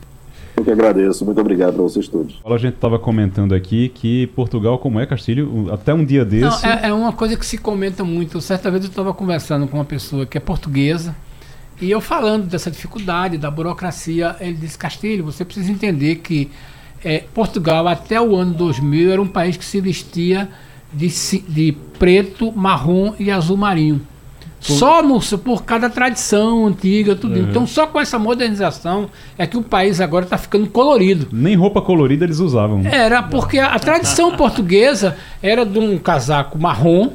Eu 0.56 0.64
que 0.64 0.70
agradeço, 0.70 1.24
muito 1.24 1.40
obrigado 1.40 1.74
para 1.74 1.82
vocês 1.82 2.06
todos. 2.06 2.40
A 2.44 2.56
gente 2.56 2.74
estava 2.74 2.98
comentando 2.98 3.54
aqui 3.54 3.88
que 3.88 4.28
Portugal, 4.28 4.78
como 4.78 5.00
é, 5.00 5.06
Castilho, 5.06 5.68
até 5.72 5.92
um 5.92 6.04
dia 6.04 6.24
desse. 6.24 6.64
Não, 6.64 6.72
é, 6.72 6.88
é 6.88 6.92
uma 6.92 7.12
coisa 7.12 7.36
que 7.36 7.44
se 7.44 7.58
comenta 7.58 8.04
muito. 8.04 8.40
Certa 8.40 8.70
vez 8.70 8.84
eu 8.84 8.90
estava 8.90 9.12
conversando 9.12 9.66
com 9.66 9.78
uma 9.78 9.84
pessoa 9.84 10.24
que 10.24 10.38
é 10.38 10.40
portuguesa 10.40 11.14
e 11.80 11.90
eu 11.90 12.00
falando 12.00 12.46
dessa 12.46 12.70
dificuldade, 12.70 13.36
da 13.36 13.50
burocracia, 13.50 14.36
ele 14.40 14.54
disse: 14.54 14.78
Castilho, 14.78 15.24
você 15.24 15.44
precisa 15.44 15.70
entender 15.70 16.16
que 16.16 16.50
é, 17.04 17.24
Portugal, 17.34 17.86
até 17.88 18.20
o 18.20 18.36
ano 18.36 18.54
2000, 18.54 19.12
era 19.12 19.20
um 19.20 19.26
país 19.26 19.56
que 19.56 19.64
se 19.64 19.80
vestia 19.80 20.48
de, 20.92 21.08
de 21.48 21.76
preto, 21.98 22.52
marrom 22.52 23.14
e 23.18 23.30
azul 23.30 23.56
marinho. 23.56 24.00
Só 24.72 25.02
por 25.36 25.64
cada 25.64 25.90
tradição 25.90 26.66
antiga, 26.66 27.14
tudo. 27.14 27.38
Uhum. 27.38 27.50
Então, 27.50 27.66
só 27.66 27.86
com 27.86 28.00
essa 28.00 28.18
modernização 28.18 29.10
é 29.36 29.46
que 29.46 29.58
o 29.58 29.62
país 29.62 30.00
agora 30.00 30.24
está 30.24 30.38
ficando 30.38 30.66
colorido. 30.68 31.28
Nem 31.30 31.54
roupa 31.54 31.82
colorida 31.82 32.24
eles 32.24 32.38
usavam. 32.38 32.82
Era, 32.86 33.22
porque 33.22 33.58
a, 33.58 33.74
a 33.74 33.78
tradição 33.78 34.32
portuguesa 34.36 35.16
era 35.42 35.66
de 35.66 35.78
um 35.78 35.98
casaco 35.98 36.58
marrom, 36.58 37.10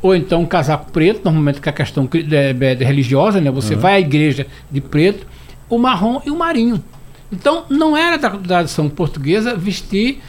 ou 0.00 0.14
então 0.14 0.42
um 0.42 0.46
casaco 0.46 0.90
preto, 0.90 1.24
normalmente 1.24 1.60
com 1.60 1.68
a 1.68 1.72
questão 1.72 2.06
de, 2.06 2.22
de, 2.22 2.74
de 2.74 2.84
religiosa, 2.84 3.40
né? 3.40 3.50
Você 3.50 3.74
uhum. 3.74 3.80
vai 3.80 3.94
à 3.94 4.00
igreja 4.00 4.46
de 4.70 4.80
preto, 4.80 5.26
o 5.68 5.78
marrom 5.78 6.22
e 6.24 6.30
o 6.30 6.38
marinho. 6.38 6.82
Então, 7.30 7.64
não 7.68 7.96
era 7.96 8.16
da 8.16 8.30
tradição 8.30 8.88
portuguesa 8.88 9.56
vestir 9.56 10.20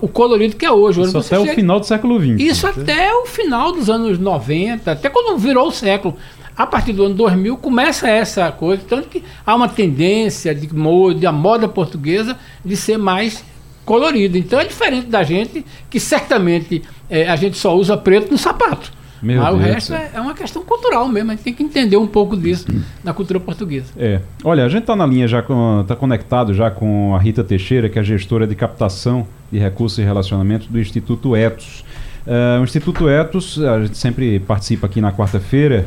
o 0.00 0.08
colorido 0.08 0.56
que 0.56 0.64
é 0.64 0.70
hoje. 0.70 1.00
Isso 1.02 1.18
até 1.18 1.36
chega... 1.36 1.52
o 1.52 1.54
final 1.54 1.80
do 1.80 1.86
século 1.86 2.20
XX. 2.20 2.40
Isso 2.40 2.66
até 2.66 3.12
o 3.14 3.26
final 3.26 3.72
dos 3.72 3.90
anos 3.90 4.18
90, 4.18 4.92
até 4.92 5.08
quando 5.08 5.36
virou 5.38 5.68
o 5.68 5.72
século. 5.72 6.16
A 6.56 6.66
partir 6.66 6.92
do 6.92 7.04
ano 7.04 7.14
2000 7.16 7.56
começa 7.56 8.08
essa 8.08 8.52
coisa, 8.52 8.80
tanto 8.88 9.08
que 9.08 9.24
há 9.44 9.54
uma 9.56 9.68
tendência 9.68 10.54
de 10.54 10.72
moda, 10.72 11.28
a 11.28 11.32
moda 11.32 11.66
portuguesa 11.66 12.38
de 12.64 12.76
ser 12.76 12.96
mais 12.96 13.44
colorida. 13.84 14.38
Então 14.38 14.60
é 14.60 14.64
diferente 14.64 15.08
da 15.08 15.24
gente, 15.24 15.66
que 15.90 15.98
certamente 15.98 16.82
é, 17.10 17.28
a 17.28 17.34
gente 17.34 17.58
só 17.58 17.76
usa 17.76 17.96
preto 17.96 18.30
no 18.30 18.38
sapato. 18.38 18.92
Meu 19.24 19.40
Mas 19.40 19.54
Deus 19.54 19.58
o 19.58 19.72
resto 19.72 19.94
é, 19.94 20.10
é, 20.14 20.20
uma 20.20 20.34
questão 20.34 20.62
cultural 20.62 21.08
mesmo. 21.08 21.30
A 21.30 21.34
gente 21.34 21.44
tem 21.44 21.54
que 21.54 21.62
entender 21.62 21.96
um 21.96 22.06
pouco 22.06 22.36
disso 22.36 22.66
na 23.02 23.14
cultura 23.14 23.40
portuguesa. 23.40 23.86
É. 23.96 24.20
Olha, 24.44 24.64
a 24.64 24.68
gente 24.68 24.82
está 24.82 24.94
na 24.94 25.06
linha 25.06 25.26
já, 25.26 25.42
está 25.80 25.96
conectado 25.96 26.52
já 26.52 26.70
com 26.70 27.14
a 27.16 27.18
Rita 27.18 27.42
Teixeira, 27.42 27.88
que 27.88 27.98
é 27.98 28.02
a 28.02 28.04
gestora 28.04 28.46
de 28.46 28.54
captação 28.54 29.26
de 29.50 29.58
recursos 29.58 29.98
e 29.98 30.02
relacionamento 30.02 30.70
do 30.70 30.78
Instituto 30.78 31.34
Etos. 31.34 31.84
Uh, 32.26 32.60
o 32.60 32.64
Instituto 32.64 33.08
Etos, 33.08 33.62
a 33.62 33.82
gente 33.82 33.98
sempre 33.98 34.38
participa 34.40 34.86
aqui 34.86 35.00
na 35.00 35.12
quarta-feira, 35.12 35.86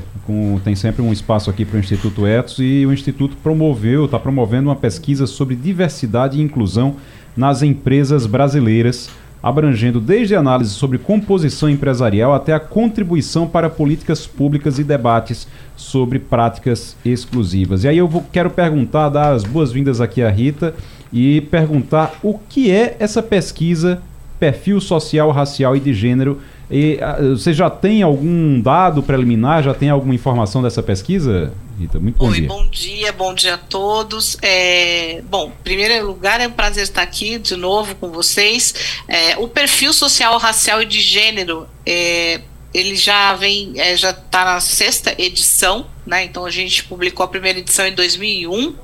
tem 0.63 0.75
sempre 0.75 1.01
um 1.01 1.11
espaço 1.11 1.49
aqui 1.49 1.65
para 1.65 1.77
o 1.77 1.79
Instituto 1.79 2.27
Etos 2.27 2.59
e 2.59 2.85
o 2.85 2.93
Instituto 2.93 3.35
promoveu, 3.37 4.05
está 4.05 4.19
promovendo 4.19 4.69
uma 4.69 4.75
pesquisa 4.75 5.25
sobre 5.25 5.55
diversidade 5.55 6.37
e 6.37 6.41
inclusão 6.41 6.95
nas 7.35 7.63
empresas 7.63 8.25
brasileiras 8.25 9.09
abrangendo 9.47 9.99
desde 9.99 10.35
análise 10.35 10.71
sobre 10.71 10.97
composição 10.97 11.69
empresarial 11.69 12.33
até 12.33 12.53
a 12.53 12.59
contribuição 12.59 13.47
para 13.47 13.69
políticas 13.69 14.27
públicas 14.27 14.79
e 14.79 14.83
debates 14.83 15.47
sobre 15.75 16.19
práticas 16.19 16.95
exclusivas. 17.05 17.83
E 17.83 17.87
aí 17.87 17.97
eu 17.97 18.07
vou, 18.07 18.25
quero 18.31 18.49
perguntar, 18.49 19.09
dar 19.09 19.33
as 19.33 19.43
boas-vindas 19.43 20.01
aqui 20.01 20.21
à 20.21 20.29
Rita 20.29 20.73
e 21.11 21.41
perguntar 21.41 22.13
o 22.21 22.37
que 22.37 22.71
é 22.71 22.95
essa 22.99 23.23
pesquisa 23.23 24.01
perfil 24.39 24.79
social, 24.79 25.31
racial 25.31 25.75
e 25.75 25.79
de 25.79 25.93
gênero. 25.93 26.39
E, 26.69 26.99
uh, 27.01 27.35
você 27.35 27.53
já 27.53 27.69
tem 27.69 28.03
algum 28.03 28.59
dado 28.59 29.01
preliminar, 29.01 29.63
já 29.63 29.73
tem 29.73 29.89
alguma 29.89 30.13
informação 30.13 30.61
dessa 30.61 30.83
pesquisa? 30.83 31.51
Rita, 31.77 31.99
muito 31.99 32.17
bom 32.17 32.29
Oi, 32.29 32.39
dia. 32.39 32.47
bom 32.47 32.67
dia, 32.69 33.11
bom 33.11 33.33
dia 33.35 33.53
a 33.53 33.57
todos. 33.57 34.35
É, 34.41 35.21
bom, 35.29 35.49
em 35.59 35.63
primeiro 35.63 36.07
lugar, 36.07 36.41
é 36.41 36.47
um 36.47 36.51
prazer 36.51 36.81
estar 36.81 37.03
aqui 37.03 37.37
de 37.37 37.55
novo 37.55 37.93
com 37.95 38.09
vocês. 38.09 38.73
É, 39.07 39.37
o 39.37 39.47
perfil 39.47 39.93
social, 39.93 40.39
racial 40.39 40.81
e 40.81 40.87
de 40.87 40.99
gênero, 40.99 41.67
é, 41.85 42.41
ele 42.73 42.95
já 42.95 43.35
vem, 43.35 43.73
é, 43.75 43.95
já 43.95 44.09
está 44.09 44.43
na 44.43 44.59
sexta 44.59 45.13
edição, 45.21 45.85
né? 46.03 46.23
Então 46.23 46.45
a 46.45 46.49
gente 46.49 46.83
publicou 46.83 47.23
a 47.23 47.27
primeira 47.27 47.59
edição 47.59 47.85
em 47.85 47.93
2001 47.93 48.75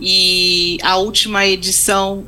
e 0.00 0.78
a 0.84 0.96
última 0.96 1.44
edição, 1.44 2.24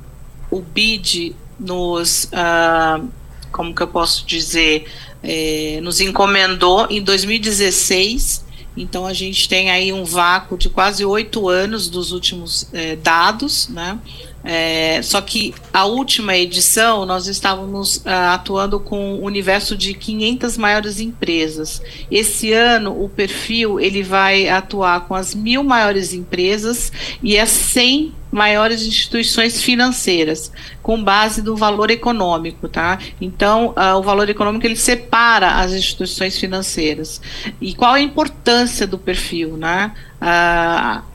o 0.51 0.61
BID, 0.61 1.37
nos, 1.57 2.25
uh, 2.25 3.09
como 3.53 3.73
que 3.73 3.81
eu 3.81 3.89
posso 3.89 4.27
dizer, 4.27 4.91
é, 5.23 5.79
nos 5.81 6.01
encomendou 6.01 6.89
em 6.91 7.01
2016 7.01 8.50
então 8.81 9.07
a 9.07 9.13
gente 9.13 9.49
tem 9.49 9.71
aí 9.71 9.93
um 9.93 10.05
vácuo 10.05 10.57
de 10.57 10.69
quase 10.69 11.05
oito 11.05 11.49
anos 11.49 11.89
dos 11.89 12.13
últimos 12.13 12.69
é, 12.73 12.97
dados, 12.97 13.69
né? 13.69 13.99
É, 14.43 15.01
só 15.03 15.21
que 15.21 15.55
a 15.73 15.85
última 15.85 16.37
edição 16.37 17.05
nós 17.05 17.27
estávamos 17.27 17.97
uh, 17.99 18.33
atuando 18.33 18.81
com 18.81 19.15
o 19.17 19.25
universo 19.25 19.77
de 19.77 19.93
500 19.93 20.57
maiores 20.57 20.99
empresas. 20.99 21.83
Esse 22.11 22.53
ano 22.53 23.05
o 23.05 23.09
perfil 23.09 23.79
ele 23.79 24.03
vai 24.03 24.49
atuar 24.49 25.07
com 25.07 25.15
as 25.15 25.35
mil 25.35 25.63
maiores 25.63 26.15
empresas 26.15 26.91
e 27.23 27.39
as 27.39 27.51
100 27.51 28.15
maiores 28.33 28.87
instituições 28.87 29.61
financeiras, 29.61 30.53
com 30.83 31.03
base 31.03 31.43
do 31.43 31.57
valor 31.57 31.91
econômico, 31.91 32.69
tá? 32.69 32.99
Então, 33.21 33.75
uh, 33.77 33.99
o 33.99 34.03
valor 34.03 34.29
econômico 34.29 34.65
ele 34.65 34.77
separa 34.77 35.57
as 35.57 35.73
instituições 35.73 36.39
financeiras. 36.39 37.21
E 37.61 37.75
qual 37.75 37.95
a 37.95 38.01
importância 38.01 38.87
do 38.87 38.97
perfil, 38.97 39.57
né? 39.57 39.93
Uh, 40.23 41.10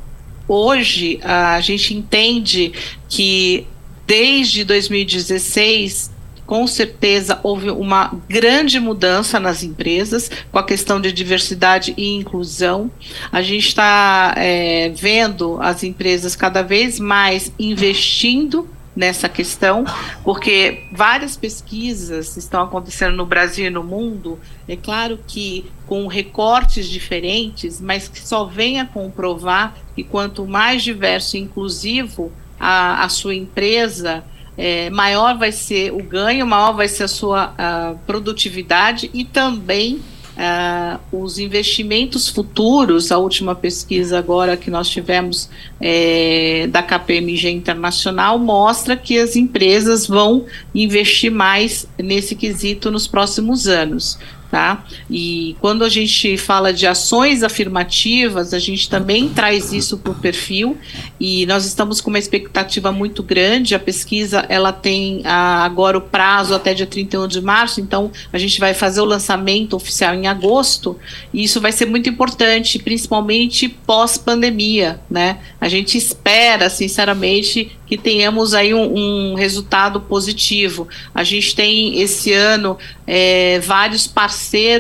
hoje 0.48 1.20
a 1.24 1.60
gente 1.62 1.93
entende 1.93 2.72
que 3.10 3.66
desde 4.06 4.64
2016 4.64 6.14
com 6.46 6.68
certeza 6.68 7.39
houve 7.41 7.72
uma 7.72 8.14
grande 8.30 8.80
mudança 8.80 9.39
nas 9.39 9.64
empresas 9.64 10.30
com 10.52 10.60
a 10.60 10.64
questão 10.64 11.02
de 11.02 11.12
diversidade 11.12 11.93
e 11.98 12.14
inclusão. 12.14 12.91
A 13.32 13.41
gente 13.41 13.68
está 13.68 14.34
é, 14.38 14.89
vendo 14.89 15.58
as 15.62 15.84
empresas 15.84 16.36
cada 16.36 16.62
vez 16.62 17.00
mais 17.00 17.52
investindo 17.58 18.70
nessa 18.96 19.28
questão, 19.28 19.84
porque 20.24 20.86
várias 20.91 21.36
pesquisas 21.36 22.38
estão 22.38 22.64
acontecendo 22.64 23.16
no 23.16 23.26
Brasil 23.26 23.68
e 23.68 23.70
no 23.70 23.84
mundo, 23.84 24.39
é 24.68 24.76
claro 24.76 25.20
que 25.28 25.66
com 25.86 26.08
recortes 26.08 26.88
diferentes, 26.88 27.82
mas 27.82 28.08
que 28.08 28.20
só 28.20 28.46
vem 28.46 28.80
a 28.80 28.86
comprovar 28.86 29.76
que 29.96 30.04
quanto 30.04 30.48
mais 30.48 30.82
diverso 30.82 31.36
e 31.36 31.41
inclusivo 31.41 32.32
a, 32.60 33.04
a 33.04 33.10
sua 33.10 33.36
empresa, 33.36 34.24
é, 34.58 34.89
maior 34.89 35.38
vai 35.38 35.52
ser 35.52 35.91
o 35.91 36.02
ganho, 36.02 36.48
maior 36.48 36.72
vai 36.72 36.88
ser 36.88 37.04
a 37.04 37.08
sua 37.08 37.54
a 37.58 37.96
produtividade 38.06 39.10
e 39.14 39.26
também 39.26 40.02
Uh, 40.36 41.24
os 41.24 41.40
investimentos 41.40 42.28
futuros, 42.28 43.10
a 43.10 43.18
última 43.18 43.56
pesquisa 43.56 44.20
agora 44.20 44.58
que 44.58 44.70
nós 44.70 44.90
tivemos 44.90 45.50
é, 45.80 46.68
da 46.70 46.84
KPMG 46.84 47.50
Internacional 47.52 48.38
mostra 48.38 48.98
que 48.98 49.18
as 49.18 49.38
empresas 49.38 50.06
vão 50.06 50.46
investir 50.74 51.32
mais 51.32 51.88
nesse 51.98 52.36
quesito 52.36 52.92
nos 52.92 53.08
próximos 53.08 53.66
anos 53.66 54.20
tá? 54.50 54.86
E 55.10 55.56
quando 55.60 55.84
a 55.84 55.89
gente 55.89 56.38
fala 56.38 56.72
de 56.72 56.88
ações 56.88 57.43
afirmativas, 57.43 58.54
a 58.54 58.60
gente 58.60 58.89
também 58.89 59.28
traz 59.30 59.74
isso 59.74 59.98
para 59.98 60.12
o 60.12 60.16
perfil 60.16 60.78
e 61.20 61.46
nós 61.46 61.66
estamos 61.66 62.00
com 62.00 62.10
uma 62.10 62.20
expectativa 62.20 62.91
muito 62.91 63.22
grande. 63.22 63.76
A 63.76 63.80
pesquisa 63.80 64.46
ela 64.48 64.72
tem 64.72 65.22
ah, 65.26 65.64
agora 65.64 65.98
o 65.98 66.02
prazo 66.02 66.54
até 66.54 66.74
dia 66.74 66.86
31 66.86 67.28
de 67.28 67.41
março, 67.41 67.82
então 67.82 68.12
a 68.32 68.38
gente 68.38 68.60
vai 68.60 68.74
fazer 68.74 69.02
o 69.02 69.06
lançamento 69.06 69.76
oficial 69.76 70.14
em 70.14 70.28
agosto 70.28 70.98
e 71.34 71.43
isso 71.43 71.60
vai 71.60 71.72
ser 71.72 71.86
muito 71.86 72.10
importante, 72.10 72.80
principalmente 72.80 73.68
pós-pandemia, 73.68 75.00
né? 75.10 75.39
A 75.60 75.68
gente 75.68 75.98
espera, 75.98 76.70
sinceramente, 76.70 77.72
que 77.88 77.98
tenhamos 77.98 78.54
aí 78.54 78.74
um, 78.74 79.32
um, 79.32 79.36
resultado 79.36 80.02
positivo. 80.02 80.88
A 81.14 81.24
gente 81.24 81.56
tem 81.56 82.00
esse 82.02 82.32
ano 82.34 82.78
é, 83.06 83.60
vários 83.60 84.08
parceiros 84.08 84.35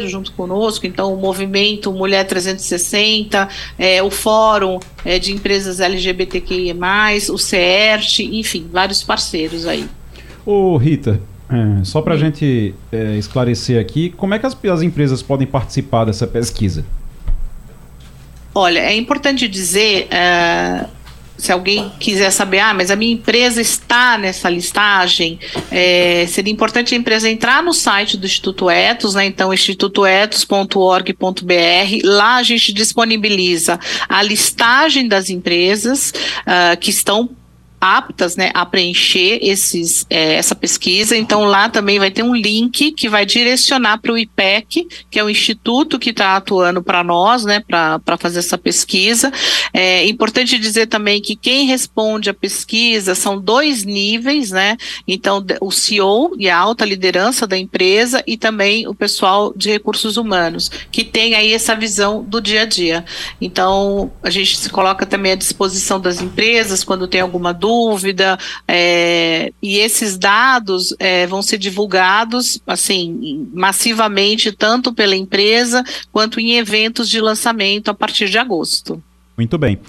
junto 0.07 0.31
conosco, 0.33 0.85
então 0.85 1.13
o 1.13 1.17
movimento 1.17 1.91
Mulher 1.91 2.25
360, 2.25 3.47
é, 3.77 4.03
o 4.03 4.11
Fórum 4.11 4.79
é, 5.03 5.17
de 5.17 5.31
Empresas 5.31 5.79
LGBTQIA, 5.79 6.75
o 7.31 7.37
CERT, 7.37 8.19
enfim, 8.19 8.67
vários 8.71 9.03
parceiros 9.03 9.65
aí. 9.65 9.87
Ô 10.45 10.77
Rita, 10.77 11.19
é, 11.49 11.83
só 11.83 12.01
para 12.01 12.15
a 12.15 12.17
gente 12.17 12.73
é, 12.91 13.15
esclarecer 13.17 13.79
aqui, 13.79 14.09
como 14.11 14.33
é 14.33 14.39
que 14.39 14.45
as, 14.45 14.57
as 14.65 14.81
empresas 14.81 15.21
podem 15.21 15.47
participar 15.47 16.05
dessa 16.05 16.25
pesquisa? 16.25 16.85
Olha, 18.53 18.79
é 18.79 18.95
importante 18.95 19.49
dizer, 19.49 20.07
uh, 20.07 20.89
se 21.37 21.51
alguém 21.51 21.91
quiser 21.99 22.31
saber, 22.31 22.59
ah, 22.59 22.73
mas 22.73 22.89
a 22.89 22.95
minha 22.95 23.13
empresa 23.13 23.61
está 23.61 24.17
nessa 24.17 24.49
listagem, 24.49 25.39
é, 25.71 26.25
seria 26.27 26.51
importante 26.51 26.95
a 26.95 26.97
empresa 26.97 27.29
entrar 27.29 27.61
no 27.61 27.73
site 27.73 28.17
do 28.17 28.25
Instituto 28.25 28.69
Etos, 28.69 29.15
né? 29.15 29.25
Então, 29.25 29.53
institutoetos.org.br. 29.53 32.01
Lá 32.03 32.35
a 32.35 32.43
gente 32.43 32.73
disponibiliza 32.73 33.79
a 34.07 34.21
listagem 34.21 35.07
das 35.07 35.29
empresas 35.29 36.13
uh, 36.41 36.77
que 36.79 36.89
estão 36.89 37.29
aptas 37.85 38.35
né, 38.35 38.51
a 38.53 38.65
preencher 38.65 39.39
esses, 39.41 40.05
é, 40.09 40.35
essa 40.35 40.55
pesquisa. 40.55 41.15
Então, 41.15 41.45
lá 41.45 41.69
também 41.69 41.99
vai 41.99 42.09
ter 42.09 42.23
um 42.23 42.35
link 42.35 42.91
que 42.91 43.07
vai 43.07 43.25
direcionar 43.25 43.99
para 43.99 44.11
o 44.11 44.17
IPEC, 44.17 44.87
que 45.09 45.19
é 45.19 45.23
o 45.23 45.29
instituto 45.29 45.99
que 45.99 46.09
está 46.09 46.35
atuando 46.35 46.81
para 46.81 47.03
nós, 47.03 47.45
né, 47.45 47.59
para 47.59 48.17
fazer 48.17 48.39
essa 48.39 48.57
pesquisa. 48.57 49.31
É 49.73 50.07
importante 50.07 50.57
dizer 50.57 50.87
também 50.87 51.21
que 51.21 51.35
quem 51.35 51.65
responde 51.65 52.29
a 52.29 52.33
pesquisa 52.33 53.13
são 53.13 53.39
dois 53.39 53.83
níveis, 53.83 54.51
né? 54.51 54.77
Então, 55.07 55.43
o 55.61 55.71
CEO 55.71 56.33
e 56.37 56.49
a 56.49 56.57
alta 56.57 56.85
liderança 56.85 57.45
da 57.45 57.57
empresa 57.57 58.23
e 58.25 58.37
também 58.37 58.87
o 58.87 58.95
pessoal 58.95 59.53
de 59.55 59.69
recursos 59.69 60.17
humanos, 60.17 60.69
que 60.91 61.03
tem 61.03 61.35
aí 61.35 61.53
essa 61.53 61.75
visão 61.75 62.23
do 62.23 62.41
dia 62.41 62.61
a 62.61 62.65
dia. 62.65 63.05
Então, 63.39 64.11
a 64.23 64.29
gente 64.29 64.57
se 64.57 64.69
coloca 64.69 65.05
também 65.05 65.33
à 65.33 65.35
disposição 65.35 65.99
das 65.99 66.21
empresas 66.21 66.83
quando 66.83 67.07
tem 67.07 67.21
alguma 67.21 67.53
dúvida, 67.53 67.74
é, 68.67 69.51
e 69.61 69.77
esses 69.77 70.17
dados 70.17 70.95
é, 70.99 71.27
vão 71.27 71.41
ser 71.41 71.57
divulgados, 71.57 72.61
assim, 72.65 73.47
massivamente, 73.53 74.51
tanto 74.51 74.93
pela 74.93 75.15
empresa 75.15 75.83
quanto 76.11 76.39
em 76.39 76.53
eventos 76.57 77.09
de 77.09 77.19
lançamento 77.19 77.89
a 77.89 77.93
partir 77.93 78.29
de 78.29 78.37
agosto. 78.37 79.01
Muito 79.37 79.57
bem. 79.57 79.79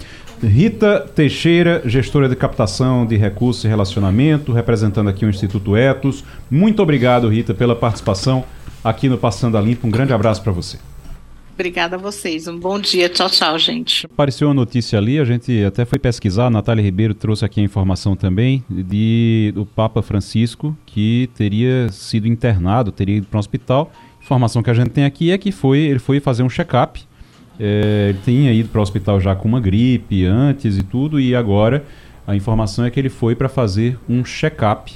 Rita 0.43 0.99
Teixeira, 1.15 1.81
gestora 1.85 2.29
de 2.29 2.35
captação 2.35 3.05
de 3.05 3.15
recursos 3.15 3.63
e 3.63 3.67
relacionamento, 3.67 4.51
representando 4.51 5.09
aqui 5.09 5.25
o 5.25 5.29
Instituto 5.29 5.75
Etos. 5.75 6.23
Muito 6.49 6.81
obrigado, 6.83 7.27
Rita, 7.27 7.53
pela 7.53 7.75
participação 7.75 8.43
aqui 8.83 9.09
no 9.09 9.17
Passando 9.17 9.57
a 9.57 9.61
Limpo. 9.61 9.87
Um 9.87 9.91
grande 9.91 10.13
abraço 10.13 10.43
para 10.43 10.51
você. 10.51 10.77
Obrigada 11.57 11.95
a 11.95 11.99
vocês. 11.99 12.47
Um 12.47 12.59
bom 12.59 12.79
dia. 12.79 13.09
Tchau, 13.09 13.27
tchau, 13.31 13.57
gente. 13.57 14.05
Apareceu 14.05 14.47
uma 14.47 14.53
notícia 14.53 14.99
ali, 14.99 15.17
a 15.17 15.25
gente 15.25 15.63
até 15.63 15.85
foi 15.85 15.97
pesquisar, 15.97 16.45
a 16.45 16.49
Natália 16.51 16.83
Ribeiro 16.83 17.15
trouxe 17.15 17.43
aqui 17.43 17.59
a 17.59 17.63
informação 17.63 18.15
também 18.15 18.63
de 18.69 19.51
do 19.55 19.65
Papa 19.65 20.03
Francisco 20.03 20.77
que 20.85 21.27
teria 21.33 21.89
sido 21.89 22.27
internado, 22.27 22.91
teria 22.91 23.17
ido 23.17 23.25
para 23.25 23.37
um 23.37 23.39
hospital. 23.39 23.91
Informação 24.21 24.61
que 24.61 24.69
a 24.69 24.73
gente 24.75 24.91
tem 24.91 25.03
aqui 25.03 25.31
é 25.31 25.37
que 25.39 25.51
foi, 25.51 25.79
ele 25.79 25.97
foi 25.97 26.19
fazer 26.19 26.43
um 26.43 26.49
check-up. 26.49 27.03
É, 27.59 28.09
ele 28.09 28.19
tinha 28.23 28.53
ido 28.53 28.69
para 28.69 28.77
o 28.77 28.83
hospital 28.83 29.19
já 29.19 29.35
com 29.35 29.47
uma 29.47 29.59
gripe 29.59 30.25
antes 30.25 30.77
e 30.77 30.83
tudo, 30.83 31.19
e 31.19 31.35
agora 31.35 31.83
a 32.27 32.35
informação 32.35 32.85
é 32.85 32.91
que 32.91 32.99
ele 32.99 33.09
foi 33.09 33.35
para 33.35 33.49
fazer 33.49 33.97
um 34.07 34.23
check-up 34.23 34.93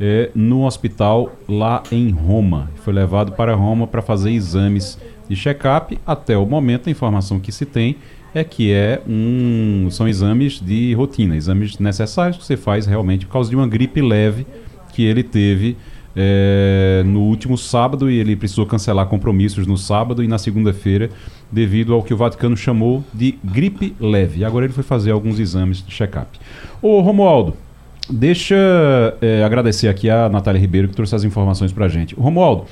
é, 0.00 0.30
no 0.34 0.64
hospital 0.64 1.36
lá 1.46 1.82
em 1.92 2.08
Roma. 2.08 2.70
Foi 2.76 2.94
levado 2.94 3.32
para 3.32 3.54
Roma 3.54 3.86
para 3.86 4.00
fazer 4.00 4.30
exames 4.30 4.98
de 5.30 5.36
check-up. 5.36 5.96
Até 6.04 6.36
o 6.36 6.44
momento, 6.44 6.88
a 6.88 6.90
informação 6.90 7.38
que 7.38 7.52
se 7.52 7.64
tem 7.64 7.96
é 8.34 8.42
que 8.42 8.72
é 8.72 9.00
um, 9.08 9.88
são 9.90 10.08
exames 10.08 10.60
de 10.60 10.92
rotina, 10.94 11.36
exames 11.36 11.78
necessários 11.78 12.36
que 12.36 12.44
você 12.44 12.56
faz 12.56 12.84
realmente 12.86 13.26
por 13.26 13.32
causa 13.32 13.48
de 13.48 13.56
uma 13.56 13.66
gripe 13.66 14.00
leve 14.00 14.46
que 14.92 15.04
ele 15.04 15.22
teve 15.22 15.76
é, 16.16 17.02
no 17.06 17.20
último 17.20 17.56
sábado 17.56 18.10
e 18.10 18.18
ele 18.18 18.34
precisou 18.34 18.66
cancelar 18.66 19.06
compromissos 19.06 19.66
no 19.66 19.76
sábado 19.76 20.22
e 20.22 20.28
na 20.28 20.38
segunda-feira 20.38 21.10
devido 21.50 21.94
ao 21.94 22.02
que 22.02 22.12
o 22.12 22.16
Vaticano 22.16 22.56
chamou 22.56 23.04
de 23.14 23.38
gripe 23.44 23.94
leve. 24.00 24.40
E 24.40 24.44
agora 24.44 24.66
ele 24.66 24.72
foi 24.72 24.82
fazer 24.82 25.12
alguns 25.12 25.38
exames 25.38 25.84
de 25.84 25.92
check-up. 25.92 26.38
Ô 26.82 27.00
Romualdo, 27.00 27.56
deixa 28.08 28.56
é, 29.20 29.44
agradecer 29.44 29.88
aqui 29.88 30.10
a 30.10 30.28
Natália 30.28 30.60
Ribeiro 30.60 30.88
que 30.88 30.94
trouxe 30.94 31.14
as 31.14 31.24
informações 31.24 31.72
para 31.72 31.86
a 31.86 31.88
gente. 31.88 32.14
Romualdo, 32.14 32.66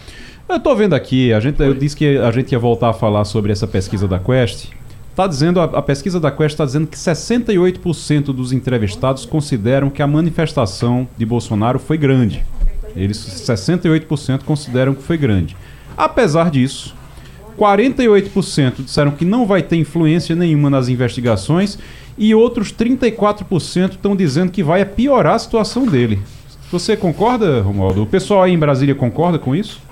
eu 0.49 0.57
estou 0.57 0.75
vendo 0.75 0.95
aqui, 0.95 1.33
a 1.33 1.41
gente, 1.41 1.61
eu 1.61 1.75
disse 1.75 1.95
que 1.95 2.17
a 2.17 2.31
gente 2.31 2.53
ia 2.53 2.59
voltar 2.59 2.91
a 2.91 2.93
falar 2.93 3.25
sobre 3.25 3.53
essa 3.53 3.67
pesquisa 3.67 4.09
da 4.09 4.19
Quest. 4.19 4.71
Tá 5.15 5.27
dizendo, 5.27 5.61
a, 5.61 5.65
a 5.65 5.83
pesquisa 5.83 6.19
da 6.19 6.31
Quest 6.31 6.55
está 6.55 6.65
dizendo 6.65 6.87
que 6.87 6.97
68% 6.97 8.27
dos 8.27 8.53
entrevistados 8.53 9.27
consideram 9.27 9.91
que 9.91 10.01
a 10.01 10.07
manifestação 10.07 11.07
de 11.19 11.27
Bolsonaro 11.27 11.79
foi 11.79 11.99
grande. 11.99 12.45
Eles 12.97 13.19
68% 13.19 14.45
consideram 14.45 14.95
que 14.95 15.03
foi 15.03 15.19
grande. 15.19 15.57
Apesar 15.97 16.51
disso, 16.51 16.95
48% 17.59 18.85
disseram 18.85 19.11
que 19.11 19.25
não 19.25 19.45
vai 19.45 19.63
ter 19.63 19.77
influência 19.77 20.35
nenhuma 20.35 20.71
nas 20.71 20.89
investigações 20.89 21.79
e 22.17 22.35
outros 22.35 22.73
34% 22.73 23.91
estão 23.91 24.17
dizendo 24.17 24.51
que 24.51 24.63
vai 24.63 24.85
piorar 24.85 25.35
a 25.35 25.39
situação 25.39 25.85
dele. 25.85 26.21
Você 26.71 26.97
concorda, 26.97 27.61
Romualdo? 27.61 28.03
O 28.03 28.07
pessoal 28.07 28.43
aí 28.43 28.53
em 28.53 28.59
Brasília 28.59 28.95
concorda 28.95 29.39
com 29.39 29.55
isso? 29.55 29.88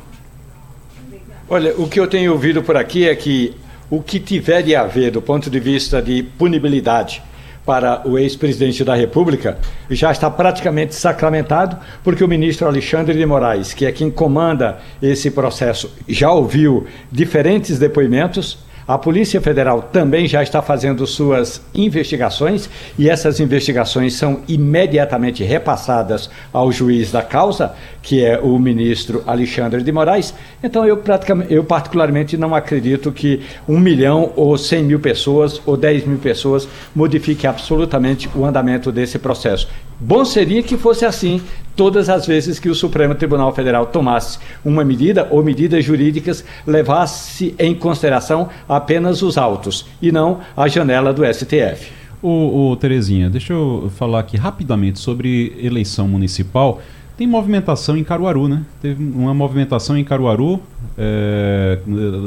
Olha, 1.49 1.75
o 1.79 1.89
que 1.89 2.01
eu 2.01 2.09
tenho 2.09 2.33
ouvido 2.33 2.61
por 2.61 2.77
aqui 2.77 3.09
é 3.09 3.15
que 3.15 3.55
o 3.89 4.03
que 4.03 4.19
tiver 4.19 4.63
de 4.63 4.75
haver 4.75 5.13
do 5.13 5.23
ponto 5.23 5.49
de 5.49 5.61
vista 5.61 6.03
de 6.03 6.25
punibilidade 6.25 7.23
para 7.65 8.03
o 8.05 8.19
ex-presidente 8.19 8.83
da 8.83 8.97
República 8.97 9.57
já 9.89 10.11
está 10.11 10.29
praticamente 10.29 10.97
sacramentado, 10.97 11.79
porque 12.03 12.25
o 12.25 12.29
ministro 12.29 12.67
Alexandre 12.67 13.17
de 13.17 13.25
Moraes, 13.25 13.73
que 13.73 13.87
é 13.87 13.93
quem 13.93 14.11
comanda 14.11 14.79
esse 15.01 15.31
processo, 15.31 15.95
já 16.09 16.33
ouviu 16.33 16.85
diferentes 17.13 17.79
depoimentos 17.79 18.59
a 18.87 18.97
Polícia 18.97 19.41
Federal 19.41 19.83
também 19.83 20.29
já 20.29 20.43
está 20.43 20.63
fazendo 20.63 21.07
suas 21.07 21.61
investigações 21.75 22.71
e 22.97 23.11
essas 23.11 23.41
investigações 23.41 24.15
são 24.15 24.43
imediatamente 24.47 25.43
repassadas 25.43 26.31
ao 26.53 26.71
juiz 26.71 27.11
da 27.11 27.23
causa, 27.23 27.73
que 28.01 28.25
é 28.25 28.39
o 28.39 28.57
ministro 28.59 29.25
Alexandre 29.27 29.83
de 29.83 29.91
Moraes. 29.91 30.33
Então 30.63 30.87
eu, 30.87 30.99
praticamente, 30.99 31.53
eu 31.53 31.65
particularmente 31.65 32.37
não 32.37 32.55
acredito 32.55 33.11
que 33.11 33.43
um 33.69 33.81
milhão 33.81 34.33
ou 34.37 34.57
cem 34.57 34.85
mil 34.85 35.01
pessoas 35.01 35.61
ou 35.67 35.77
dez 35.77 36.07
mil 36.07 36.19
pessoas 36.19 36.69
modifique 36.95 37.47
absolutamente 37.47 38.31
o 38.35 38.45
andamento 38.45 38.93
desse 38.93 39.19
processo. 39.19 39.69
Bom 39.99 40.25
seria 40.25 40.63
que 40.63 40.77
fosse 40.77 41.05
assim 41.07 41.41
todas 41.75 42.09
as 42.09 42.27
vezes 42.27 42.59
que 42.59 42.69
o 42.69 42.75
Supremo 42.75 43.15
Tribunal 43.15 43.55
Federal 43.55 43.87
tomasse 43.87 44.39
uma 44.65 44.85
medida 44.85 45.27
ou 45.31 45.43
medidas 45.43 45.85
jurídicas 45.85 46.45
levasse 46.67 47.55
em 47.59 47.75
consideração 47.75 48.49
apenas 48.69 49.23
os 49.23 49.39
autos 49.39 49.87
e 50.01 50.13
não 50.13 50.41
a 50.57 50.69
janela 50.69 51.13
do 51.13 51.23
STF. 51.25 51.93
Ô, 52.23 52.71
ô 52.71 52.77
Terezinha, 52.77 53.31
deixa 53.31 53.53
eu 53.53 53.91
falar 53.97 54.21
aqui 54.21 54.37
rapidamente 54.37 54.99
sobre 54.99 55.55
eleição 55.63 56.09
municipal. 56.09 56.81
Tem 57.17 57.27
movimentação 57.27 57.97
em 57.97 58.05
Caruaru, 58.05 58.47
né? 58.47 58.63
Teve 58.83 59.03
uma 59.03 59.33
movimentação 59.33 59.97
em 59.97 60.05
Caruaru 60.05 60.61
é, 60.99 61.79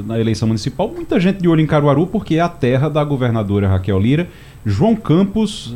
na 0.05 0.19
eleição 0.19 0.47
municipal. 0.47 0.91
Muita 0.91 1.19
gente 1.19 1.39
de 1.39 1.47
olho 1.47 1.61
em 1.61 1.67
Caruaru 1.67 2.07
porque 2.07 2.35
é 2.35 2.39
a 2.39 2.49
terra 2.49 2.89
da 2.89 3.03
governadora 3.03 3.67
Raquel 3.67 3.99
Lira. 3.99 4.27
João 4.65 4.95
Campos 4.95 5.73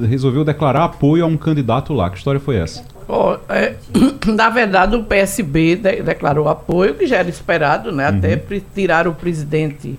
resolveu 0.00 0.44
declarar 0.44 0.84
apoio 0.84 1.24
a 1.24 1.26
um 1.26 1.36
candidato 1.36 1.92
lá. 1.92 2.10
Que 2.10 2.16
história 2.16 2.40
foi 2.40 2.56
essa? 2.56 2.84
Oh, 3.08 3.36
é, 3.48 3.76
na 4.26 4.48
verdade, 4.48 4.96
o 4.96 5.04
PSB 5.04 5.76
de, 5.76 6.02
declarou 6.02 6.48
apoio, 6.48 6.94
que 6.94 7.06
já 7.06 7.18
era 7.18 7.28
esperado, 7.28 7.92
né? 7.92 8.08
Uhum. 8.08 8.18
Até 8.18 8.42
tirar 8.74 9.06
o 9.06 9.14
presidente 9.14 9.98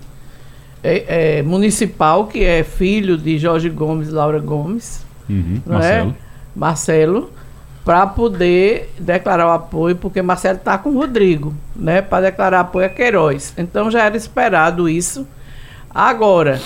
é, 0.82 1.38
é, 1.38 1.42
municipal, 1.42 2.26
que 2.26 2.42
é 2.44 2.64
filho 2.64 3.16
de 3.16 3.38
Jorge 3.38 3.70
Gomes 3.70 4.08
e 4.08 4.12
Laura 4.12 4.40
Gomes, 4.40 5.04
uhum. 5.28 5.60
É? 5.66 5.70
Marcelo, 5.70 6.16
Marcelo 6.54 7.30
para 7.84 8.06
poder 8.06 8.92
declarar 8.98 9.46
o 9.46 9.50
apoio, 9.50 9.94
porque 9.94 10.22
Marcelo 10.22 10.56
está 10.56 10.78
com 10.78 10.90
o 10.90 10.98
Rodrigo, 10.98 11.54
né? 11.76 12.00
Para 12.00 12.30
declarar 12.30 12.60
apoio 12.60 12.86
a 12.86 12.88
Queiroz. 12.88 13.52
Então 13.58 13.90
já 13.90 14.04
era 14.04 14.16
esperado 14.16 14.88
isso. 14.88 15.28
Agora, 15.94 16.60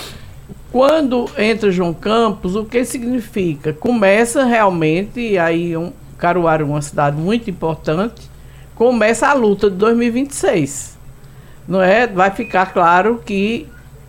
quando 0.71 1.29
entra 1.37 1.71
João 1.71 1.93
Campos, 1.93 2.55
o 2.55 2.63
que 2.63 2.83
significa? 2.85 3.73
Começa 3.73 4.43
realmente, 4.43 5.37
aí 5.37 5.75
um, 5.75 5.91
Caruaru, 6.17 6.67
uma 6.67 6.81
cidade 6.81 7.17
muito 7.17 7.49
importante, 7.49 8.29
começa 8.75 9.27
a 9.27 9.33
luta 9.33 9.69
de 9.69 9.77
2026. 9.77 10.97
Não 11.67 11.81
é? 11.81 12.07
Vai 12.07 12.31
ficar 12.31 12.67
claro 12.67 13.21
que 13.25 13.67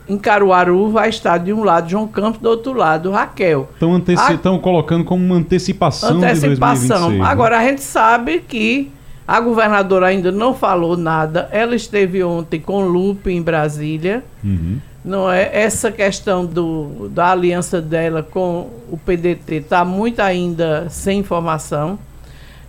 em 0.08 0.18
Caruaru 0.18 0.90
vai 0.90 1.08
estar 1.08 1.38
de 1.38 1.52
um 1.52 1.62
lado 1.62 1.88
João 1.88 2.08
Campos, 2.08 2.40
do 2.40 2.48
outro 2.48 2.72
lado 2.72 3.10
Raquel. 3.10 3.68
Estão 3.72 3.94
anteci 3.94 4.22
a... 4.32 4.58
colocando 4.58 5.04
como 5.04 5.24
uma 5.24 5.36
antecipação, 5.36 6.16
antecipação. 6.16 6.50
de 6.50 6.88
2026. 6.88 7.18
Né? 7.18 7.24
Agora 7.24 7.58
a 7.58 7.64
gente 7.64 7.82
sabe 7.82 8.40
que 8.40 8.90
a 9.26 9.40
governadora 9.40 10.06
ainda 10.06 10.32
não 10.32 10.52
falou 10.52 10.96
nada. 10.96 11.48
Ela 11.52 11.76
esteve 11.76 12.22
ontem 12.24 12.58
com 12.58 12.84
Lupe 12.84 13.30
em 13.30 13.40
Brasília. 13.40 14.24
Uhum. 14.42 14.78
Não 15.04 15.30
é 15.30 15.50
essa 15.52 15.90
questão 15.90 16.44
do, 16.44 17.08
da 17.08 17.30
aliança 17.30 17.80
dela 17.80 18.22
com 18.22 18.68
o 18.90 18.98
PDT 18.98 19.56
está 19.56 19.84
muito 19.84 20.20
ainda 20.20 20.88
sem 20.90 21.20
informação. 21.20 21.98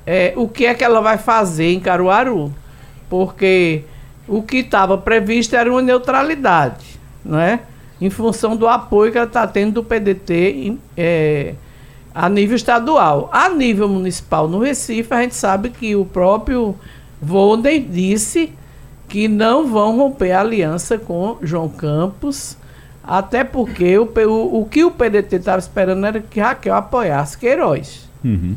É, 0.06 0.34
o 0.36 0.48
que 0.48 0.66
é 0.66 0.74
que 0.74 0.84
ela 0.84 1.02
vai 1.02 1.18
fazer 1.18 1.74
em 1.74 1.80
Caruaru? 1.80 2.54
Porque 3.10 3.84
o 4.28 4.42
que 4.42 4.58
estava 4.58 4.98
previsto 4.98 5.56
era 5.56 5.70
uma 5.70 5.82
neutralidade 5.82 7.00
não 7.24 7.40
é? 7.40 7.60
em 8.00 8.10
função 8.10 8.56
do 8.56 8.68
apoio 8.68 9.12
que 9.12 9.18
ela 9.18 9.28
está 9.28 9.46
tendo 9.46 9.74
do 9.74 9.84
PDT 9.84 10.78
é, 10.98 11.54
a 12.16 12.28
nível 12.28 12.56
estadual. 12.56 13.30
A 13.32 13.50
nível 13.50 13.88
municipal, 13.88 14.48
no 14.48 14.60
Recife, 14.60 15.14
a 15.14 15.22
gente 15.22 15.36
sabe 15.36 15.70
que 15.70 15.96
o 15.96 16.04
próprio 16.04 16.76
Volden 17.22 17.84
disse 17.84 18.52
que 19.12 19.28
não 19.28 19.68
vão 19.68 19.98
romper 19.98 20.32
a 20.32 20.40
aliança 20.40 20.98
com 20.98 21.38
João 21.44 21.68
Campos, 21.68 22.58
Até 23.04 23.44
porque 23.44 23.98
o, 23.98 24.04
o, 24.06 24.62
o 24.62 24.66
que 24.66 24.86
o 24.86 24.92
PDT 24.92 25.36
estava 25.36 25.60
esperando 25.60 26.06
era 26.06 26.22
que 26.22 26.40
Raquel 26.40 26.76
apoiasse 26.76 27.38
Queiroz. 27.38 28.08
Uhum. 28.24 28.56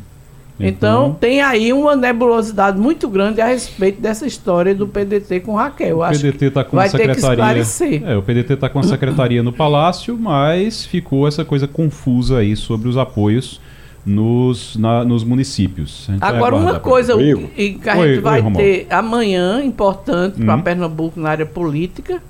Então, 0.60 1.06
então, 1.06 1.14
tem 1.14 1.42
aí 1.42 1.72
uma 1.72 1.96
nebulosidade 1.96 2.78
muito 2.78 3.08
grande 3.08 3.40
a 3.40 3.46
respeito 3.46 4.00
dessa 4.00 4.24
história 4.26 4.72
do 4.72 4.86
PDT 4.86 5.40
com 5.40 5.56
Raquel. 5.56 5.98
O 5.98 6.08
PDT 6.08 6.44
está 6.44 6.62
com 6.62 6.78
a 6.78 6.88
secretaria. 6.88 7.64
É, 8.06 8.16
o 8.16 8.22
PDT 8.22 8.52
está 8.52 8.68
com 8.68 8.78
a 8.78 8.82
secretaria 8.84 9.42
no 9.42 9.52
Palácio, 9.52 10.16
mas 10.16 10.84
ficou 10.84 11.26
essa 11.26 11.44
coisa 11.44 11.66
confusa 11.66 12.38
aí 12.38 12.54
sobre 12.54 12.88
os 12.88 12.96
apoios 12.96 13.60
nos, 14.04 14.76
na, 14.76 15.04
nos 15.04 15.24
municípios. 15.24 16.08
Agora, 16.20 16.54
uma 16.54 16.78
coisa 16.78 17.16
que, 17.16 17.74
que 17.74 17.88
a 17.88 18.06
gente 18.06 18.20
vai 18.20 18.42
ter 18.52 18.86
amanhã, 18.90 19.62
importante 19.64 20.40
para 20.42 20.56
uhum. 20.56 20.62
Pernambuco 20.62 21.18
na 21.18 21.30
área 21.30 21.46
política, 21.46 22.22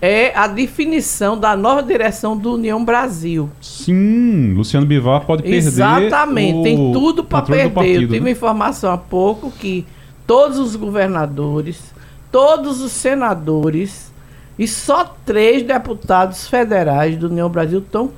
é 0.00 0.36
a 0.36 0.46
definição 0.46 1.36
da 1.38 1.56
nova 1.56 1.82
direção 1.82 2.36
do 2.36 2.54
União 2.54 2.84
Brasil. 2.84 3.50
Sim, 3.60 4.54
Luciano 4.54 4.86
Bivar 4.86 5.24
pode 5.24 5.42
perder. 5.42 5.56
Exatamente, 5.56 6.62
tem 6.62 6.92
tudo 6.92 7.24
para 7.24 7.42
perder. 7.42 7.70
Partido, 7.70 8.02
Eu 8.02 8.08
tive 8.08 8.20
né? 8.20 8.30
informação 8.30 8.92
há 8.92 8.98
pouco 8.98 9.50
que 9.50 9.84
todos 10.26 10.58
os 10.58 10.76
governadores, 10.76 11.92
todos 12.30 12.80
os 12.80 12.92
senadores 12.92 14.12
e 14.58 14.68
só 14.68 15.16
três 15.24 15.62
deputados 15.62 16.46
federais 16.46 17.16
do 17.16 17.26
União 17.28 17.48
Brasil 17.48 17.80
estão, 17.80 18.10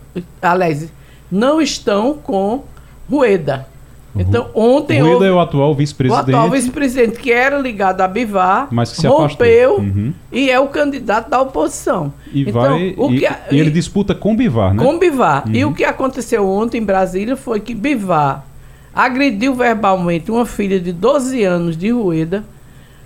aliás, 0.42 0.92
não 1.30 1.62
estão 1.62 2.14
com 2.14 2.64
Rueda. 3.10 3.66
Então, 4.14 4.48
ontem. 4.54 5.00
Rueda 5.00 5.26
é 5.26 5.32
o 5.32 5.38
atual 5.38 5.74
vice-presidente. 5.74 6.30
O 6.32 6.36
atual 6.36 6.50
vice-presidente, 6.50 7.18
que 7.18 7.32
era 7.32 7.58
ligado 7.58 8.00
a 8.00 8.08
Bivar, 8.08 8.68
mas 8.70 8.90
que 8.90 9.00
se 9.00 9.06
rompeu 9.06 9.76
uhum. 9.76 10.12
e 10.32 10.50
é 10.50 10.58
o 10.58 10.66
candidato 10.66 11.30
da 11.30 11.40
oposição. 11.40 12.12
E, 12.32 12.42
então, 12.42 12.52
vai, 12.60 12.94
o 12.96 13.08
que, 13.08 13.24
e, 13.24 13.56
e 13.56 13.60
ele 13.60 13.70
disputa 13.70 14.14
com 14.14 14.34
Bivar, 14.34 14.74
né? 14.74 14.82
Com 14.82 14.98
Bivar. 14.98 15.46
Uhum. 15.46 15.54
E 15.54 15.64
o 15.64 15.72
que 15.72 15.84
aconteceu 15.84 16.48
ontem 16.48 16.78
em 16.78 16.84
Brasília 16.84 17.36
foi 17.36 17.60
que 17.60 17.74
Bivar 17.74 18.44
agrediu 18.92 19.54
verbalmente 19.54 20.30
uma 20.30 20.44
filha 20.44 20.80
de 20.80 20.92
12 20.92 21.44
anos 21.44 21.76
de 21.76 21.90
Rueda. 21.90 22.44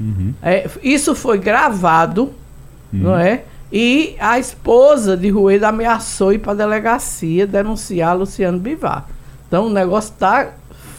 Uhum. 0.00 0.32
É, 0.42 0.68
isso 0.82 1.14
foi 1.14 1.38
gravado, 1.38 2.32
não 2.90 3.10
uhum. 3.12 3.18
é? 3.18 3.42
E 3.70 4.14
a 4.18 4.38
esposa 4.38 5.16
de 5.16 5.28
Rueda 5.28 5.68
ameaçou 5.68 6.32
ir 6.32 6.38
para 6.38 6.52
a 6.52 6.56
delegacia 6.56 7.46
denunciar 7.46 8.16
Luciano 8.16 8.58
Bivar. 8.58 9.06
Então 9.54 9.68
o 9.68 9.70
negócio 9.70 10.12
está 10.12 10.50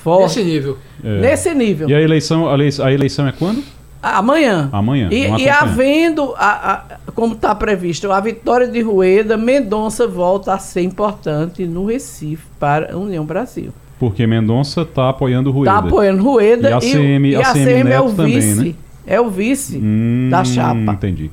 forte. 0.02 0.38
Nesse 0.38 0.44
nível. 0.46 0.78
É. 1.04 1.20
Nesse 1.20 1.54
nível. 1.54 1.90
E 1.90 1.94
a 1.94 2.00
eleição, 2.00 2.48
a 2.48 2.94
eleição 2.94 3.28
é 3.28 3.34
quando? 3.34 3.62
Amanhã. 4.02 4.70
Amanhã. 4.72 5.10
E, 5.12 5.44
e 5.44 5.50
havendo, 5.50 6.34
a, 6.38 6.74
a, 6.74 6.84
como 7.12 7.34
está 7.34 7.54
previsto, 7.54 8.10
a 8.10 8.22
vitória 8.22 8.66
de 8.66 8.80
Rueda, 8.80 9.36
Mendonça 9.36 10.08
volta 10.08 10.54
a 10.54 10.58
ser 10.58 10.84
importante 10.84 11.68
no 11.68 11.86
Recife 11.86 12.46
para 12.58 12.94
a 12.94 12.98
União 12.98 13.26
Brasil. 13.26 13.74
Porque 14.00 14.26
Mendonça 14.26 14.84
está 14.84 15.10
apoiando 15.10 15.52
Rueda. 15.52 15.76
Está 15.76 15.88
apoiando 15.90 16.24
Rueda 16.24 16.70
e 16.70 16.74
a 16.74 16.80
CM, 16.80 17.30
e 17.32 17.36
a 17.36 17.52
CM, 17.52 17.66
CM 17.66 17.92
é 17.92 18.00
o 18.00 18.08
vice. 18.08 18.56
Também, 18.56 18.70
né? 18.72 18.76
É 19.06 19.20
o 19.20 19.30
vice 19.30 19.78
hum, 19.84 20.30
da 20.32 20.46
chapa. 20.46 20.94
Entendi. 20.94 21.30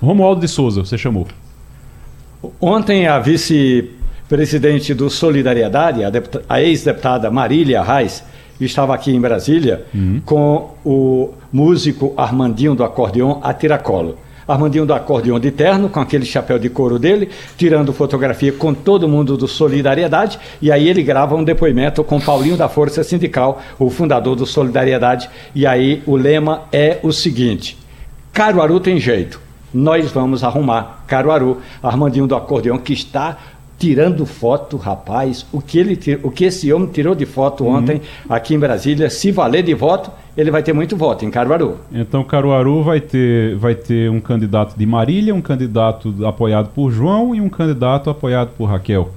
Romualdo 0.00 0.40
de 0.40 0.48
Souza, 0.48 0.82
você 0.82 0.96
chamou. 0.96 1.26
Ontem 2.58 3.06
a 3.06 3.18
vice 3.18 3.90
presidente 4.28 4.94
do 4.94 5.10
Solidariedade, 5.10 6.02
a, 6.04 6.10
a 6.48 6.62
ex-deputada 6.62 7.30
Marília 7.30 7.82
Reis, 7.82 8.22
estava 8.60 8.94
aqui 8.94 9.14
em 9.14 9.20
Brasília 9.20 9.84
uhum. 9.94 10.20
com 10.24 10.74
o 10.84 11.34
músico 11.52 12.14
Armandinho 12.16 12.74
do 12.74 12.84
acordeon 12.84 13.40
a 13.42 13.52
tiracolo. 13.52 14.18
Armandinho 14.46 14.84
do 14.84 14.92
acordeon 14.92 15.40
de 15.40 15.50
terno, 15.50 15.88
com 15.88 16.00
aquele 16.00 16.26
chapéu 16.26 16.58
de 16.58 16.68
couro 16.68 16.98
dele, 16.98 17.30
tirando 17.56 17.94
fotografia 17.94 18.52
com 18.52 18.74
todo 18.74 19.08
mundo 19.08 19.36
do 19.38 19.48
Solidariedade, 19.48 20.38
e 20.60 20.70
aí 20.70 20.86
ele 20.86 21.02
grava 21.02 21.34
um 21.34 21.42
depoimento 21.42 22.04
com 22.04 22.20
Paulinho 22.20 22.56
da 22.56 22.68
Força 22.68 23.02
Sindical, 23.02 23.62
o 23.78 23.88
fundador 23.88 24.36
do 24.36 24.44
Solidariedade, 24.44 25.30
e 25.54 25.66
aí 25.66 26.02
o 26.06 26.14
lema 26.14 26.64
é 26.70 26.98
o 27.02 27.10
seguinte: 27.10 27.78
Caruaru 28.34 28.80
tem 28.80 29.00
jeito, 29.00 29.40
nós 29.72 30.12
vamos 30.12 30.44
arrumar 30.44 31.02
Caruaru. 31.06 31.60
Armandinho 31.82 32.26
do 32.26 32.36
acordeon 32.36 32.78
que 32.78 32.92
está 32.92 33.36
tirando 33.78 34.24
foto, 34.24 34.76
rapaz. 34.76 35.46
O 35.52 35.60
que, 35.60 35.78
ele, 35.78 35.98
o 36.22 36.30
que 36.30 36.44
esse 36.44 36.72
homem 36.72 36.88
tirou 36.88 37.14
de 37.14 37.26
foto 37.26 37.64
uhum. 37.64 37.76
ontem 37.76 38.00
aqui 38.28 38.54
em 38.54 38.58
Brasília, 38.58 39.10
se 39.10 39.30
valer 39.30 39.62
de 39.62 39.74
voto, 39.74 40.10
ele 40.36 40.50
vai 40.50 40.62
ter 40.62 40.72
muito 40.72 40.96
voto 40.96 41.24
em 41.24 41.30
Caruaru. 41.30 41.78
Então 41.92 42.24
Caruaru 42.24 42.82
vai 42.82 43.00
ter, 43.00 43.56
vai 43.56 43.74
ter 43.74 44.10
um 44.10 44.20
candidato 44.20 44.76
de 44.76 44.86
Marília, 44.86 45.34
um 45.34 45.42
candidato 45.42 46.14
apoiado 46.26 46.70
por 46.74 46.90
João 46.90 47.34
e 47.34 47.40
um 47.40 47.48
candidato 47.48 48.10
apoiado 48.10 48.50
por 48.56 48.66
Raquel. 48.66 49.10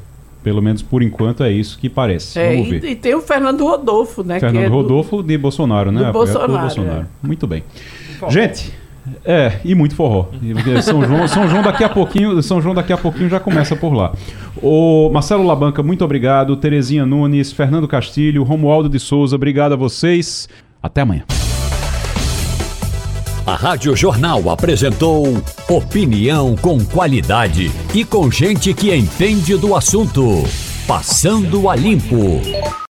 Pelo 0.44 0.62
menos 0.62 0.82
por 0.82 1.04
enquanto 1.04 1.44
é 1.44 1.52
isso 1.52 1.78
que 1.78 1.90
parece. 1.90 2.40
É, 2.40 2.54
Vamos 2.54 2.70
ver. 2.70 2.84
E, 2.84 2.92
e, 2.92 2.96
tem 2.96 3.14
o 3.14 3.22
Fernando 3.22 3.66
Rodolfo, 3.66 4.24
né? 4.24 4.40
Fernando 4.40 4.64
é 4.64 4.68
Rodolfo 4.68 5.18
do, 5.18 5.24
de 5.24 5.38
Bolsonaro, 5.38 5.92
né? 5.92 6.10
Bolsonaro, 6.12 6.60
Bolsonaro. 6.60 7.02
É. 7.02 7.28
Muito 7.28 7.46
bem. 7.46 7.64
Gente, 8.30 8.72
é, 9.26 9.60
e 9.64 9.76
muito 9.76 9.96
forró. 9.96 10.28
São 10.82 11.04
João, 11.06 11.28
São 11.28 11.50
João 11.50 11.62
daqui 11.62 11.84
a 11.84 11.90
pouquinho, 11.90 12.42
São 12.42 12.62
João 12.62 12.76
daqui 12.76 12.94
a 12.94 12.98
pouquinho 12.98 13.30
já 13.30 13.40
começa 13.40 13.76
por 13.76 13.94
lá. 13.94 14.14
O 14.62 15.10
Marcelo 15.12 15.44
Labanca, 15.44 15.84
muito 15.84 16.04
obrigado. 16.04 16.56
Terezinha 16.56 17.06
Nunes, 17.06 17.52
Fernando 17.52 17.88
Castilho, 17.88 18.44
Romualdo 18.44 18.90
de 18.90 19.00
Souza, 19.00 19.36
obrigado 19.36 19.74
a 19.74 19.76
vocês. 19.76 20.48
Até 20.82 21.02
amanhã. 21.02 21.24
A 23.46 23.56
Rádio 23.56 23.96
Jornal 23.96 24.50
apresentou 24.50 25.42
opinião 25.70 26.54
com 26.58 26.84
qualidade 26.84 27.72
e 27.96 28.04
com 28.04 28.30
gente 28.30 28.74
que 28.74 28.94
entende 28.94 29.56
do 29.56 29.74
assunto. 29.74 30.44
Passando 30.86 31.70
a 31.70 31.76
limpo. 31.76 32.42